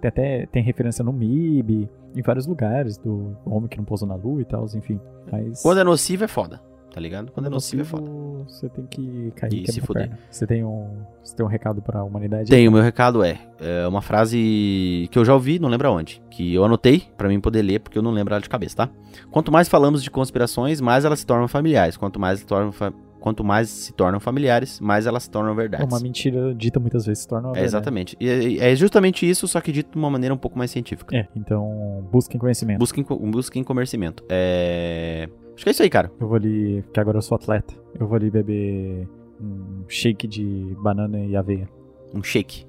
Tem 0.00 0.08
até 0.08 0.46
tem 0.46 0.62
referência 0.62 1.04
no 1.04 1.12
MIB, 1.12 1.88
em 2.16 2.22
vários 2.22 2.46
lugares, 2.46 2.98
do 2.98 3.36
homem 3.46 3.68
que 3.68 3.78
não 3.78 3.84
pousou 3.84 4.06
na 4.06 4.16
lua 4.16 4.40
e 4.40 4.44
tal, 4.44 4.64
enfim. 4.74 5.00
Mas... 5.30 5.62
Quando 5.62 5.78
é 5.78 5.84
nocivo 5.84 6.24
é 6.24 6.28
foda 6.28 6.60
tá 6.92 7.00
ligado? 7.00 7.32
Quando 7.32 7.46
é 7.46 7.50
nocivo, 7.50 7.82
é 7.82 7.84
foda. 7.84 8.10
Você 8.46 8.68
tem 8.68 8.86
que 8.86 9.32
cair 9.34 9.64
e 9.68 9.72
se 9.72 9.80
fuder. 9.80 10.10
Você 10.30 10.46
tem 10.46 10.62
um, 10.64 11.04
você 11.22 11.34
tem 11.34 11.44
um 11.44 11.48
recado 11.48 11.80
pra 11.80 12.04
humanidade? 12.04 12.50
Tem, 12.50 12.68
o 12.68 12.72
meu 12.72 12.82
recado 12.82 13.24
é, 13.24 13.40
é 13.58 13.86
uma 13.88 14.02
frase 14.02 15.08
que 15.10 15.18
eu 15.18 15.24
já 15.24 15.32
ouvi, 15.32 15.58
não 15.58 15.68
lembro 15.68 15.88
aonde, 15.88 16.22
que 16.30 16.54
eu 16.54 16.64
anotei 16.64 17.04
para 17.16 17.28
mim 17.28 17.40
poder 17.40 17.62
ler, 17.62 17.80
porque 17.80 17.98
eu 17.98 18.02
não 18.02 18.10
lembro 18.10 18.34
ela 18.34 18.42
de 18.42 18.48
cabeça, 18.48 18.76
tá? 18.76 18.90
Quanto 19.30 19.50
mais 19.50 19.68
falamos 19.68 20.02
de 20.02 20.10
conspirações, 20.10 20.80
mais 20.80 21.04
elas 21.04 21.20
se 21.20 21.26
tornam 21.26 21.48
familiares. 21.48 21.96
Quanto 21.96 22.20
mais 22.20 22.40
se 22.40 22.46
tornam 22.46 22.72
fa 22.72 22.92
quanto 23.22 23.44
mais 23.44 23.68
se 23.68 23.92
tornam 23.92 24.18
familiares, 24.18 24.80
mais 24.80 25.06
elas 25.06 25.22
se 25.22 25.30
tornam 25.30 25.54
verdades. 25.54 25.86
Uma 25.86 26.00
mentira 26.00 26.52
dita 26.52 26.80
muitas 26.80 27.06
vezes 27.06 27.22
se 27.22 27.28
torna 27.28 27.48
uma 27.48 27.56
é, 27.56 27.62
Exatamente. 27.62 28.16
E 28.20 28.58
é 28.58 28.74
justamente 28.74 29.28
isso, 29.28 29.46
só 29.46 29.60
que 29.60 29.70
dito 29.70 29.92
de 29.92 29.96
uma 29.96 30.10
maneira 30.10 30.34
um 30.34 30.38
pouco 30.38 30.58
mais 30.58 30.72
científica. 30.72 31.16
É, 31.16 31.28
então 31.36 32.04
busquem 32.10 32.38
conhecimento. 32.38 32.80
Busquem, 32.80 33.04
busquem 33.30 33.62
conhecimento. 33.62 34.24
É... 34.28 35.28
Acho 35.62 35.66
que 35.66 35.70
é 35.70 35.74
isso 35.74 35.82
aí, 35.84 35.90
cara. 35.90 36.10
Eu 36.18 36.26
vou 36.26 36.36
ali, 36.36 36.82
porque 36.82 36.98
agora 36.98 37.18
eu 37.18 37.22
sou 37.22 37.36
atleta, 37.36 37.72
eu 37.96 38.04
vou 38.04 38.16
ali 38.16 38.28
beber 38.32 39.08
um 39.40 39.84
shake 39.86 40.26
de 40.26 40.74
banana 40.80 41.20
e 41.20 41.36
aveia. 41.36 41.68
Um 42.12 42.20
shake. 42.20 42.66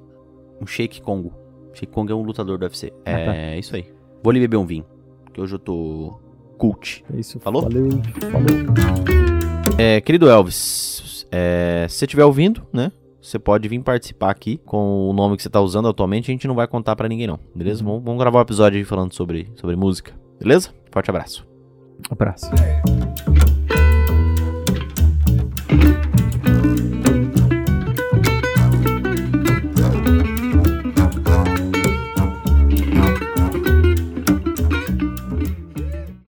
Um 0.62 0.68
shake 0.68 1.02
Congo. 1.02 1.34
Shake 1.74 1.92
Congo 1.92 2.12
é 2.12 2.16
um 2.16 2.22
lutador 2.22 2.60
do 2.60 2.66
UFC. 2.66 2.94
Ah, 3.04 3.10
é 3.10 3.26
tá. 3.26 3.58
isso 3.58 3.76
aí. 3.76 3.92
Vou 4.22 4.30
ali 4.30 4.40
beber 4.40 4.58
um 4.58 4.66
vinho, 4.68 4.86
que 5.34 5.42
hoje 5.42 5.56
eu 5.56 5.60
tô 5.60 6.20
cult. 6.60 7.04
É 7.12 7.20
isso. 7.20 7.40
Falou? 7.40 7.64
Valeu. 7.64 7.90
Falou. 8.32 8.48
É, 9.80 10.00
querido 10.00 10.30
Elvis, 10.30 11.26
é, 11.32 11.88
se 11.90 11.96
você 11.96 12.06
estiver 12.06 12.26
ouvindo, 12.26 12.62
né? 12.72 12.92
Você 13.20 13.40
pode 13.40 13.68
vir 13.68 13.82
participar 13.82 14.30
aqui 14.30 14.60
com 14.68 15.10
o 15.10 15.14
nome 15.14 15.36
que 15.36 15.42
você 15.42 15.50
tá 15.50 15.60
usando 15.60 15.88
atualmente. 15.88 16.30
A 16.30 16.32
gente 16.32 16.48
não 16.48 16.54
vai 16.54 16.68
contar 16.68 16.96
para 16.96 17.10
ninguém, 17.10 17.26
não. 17.26 17.40
Beleza? 17.56 17.82
Uhum. 17.82 17.90
Vamos, 17.90 18.04
vamos 18.04 18.20
gravar 18.20 18.38
um 18.38 18.44
episódio 18.44 18.78
aí 18.78 18.86
falando 18.86 19.14
sobre, 19.14 19.52
sobre 19.56 19.76
música. 19.76 20.14
Beleza? 20.40 20.70
Forte 20.92 21.10
abraço. 21.10 21.53
Abraço. 22.10 22.50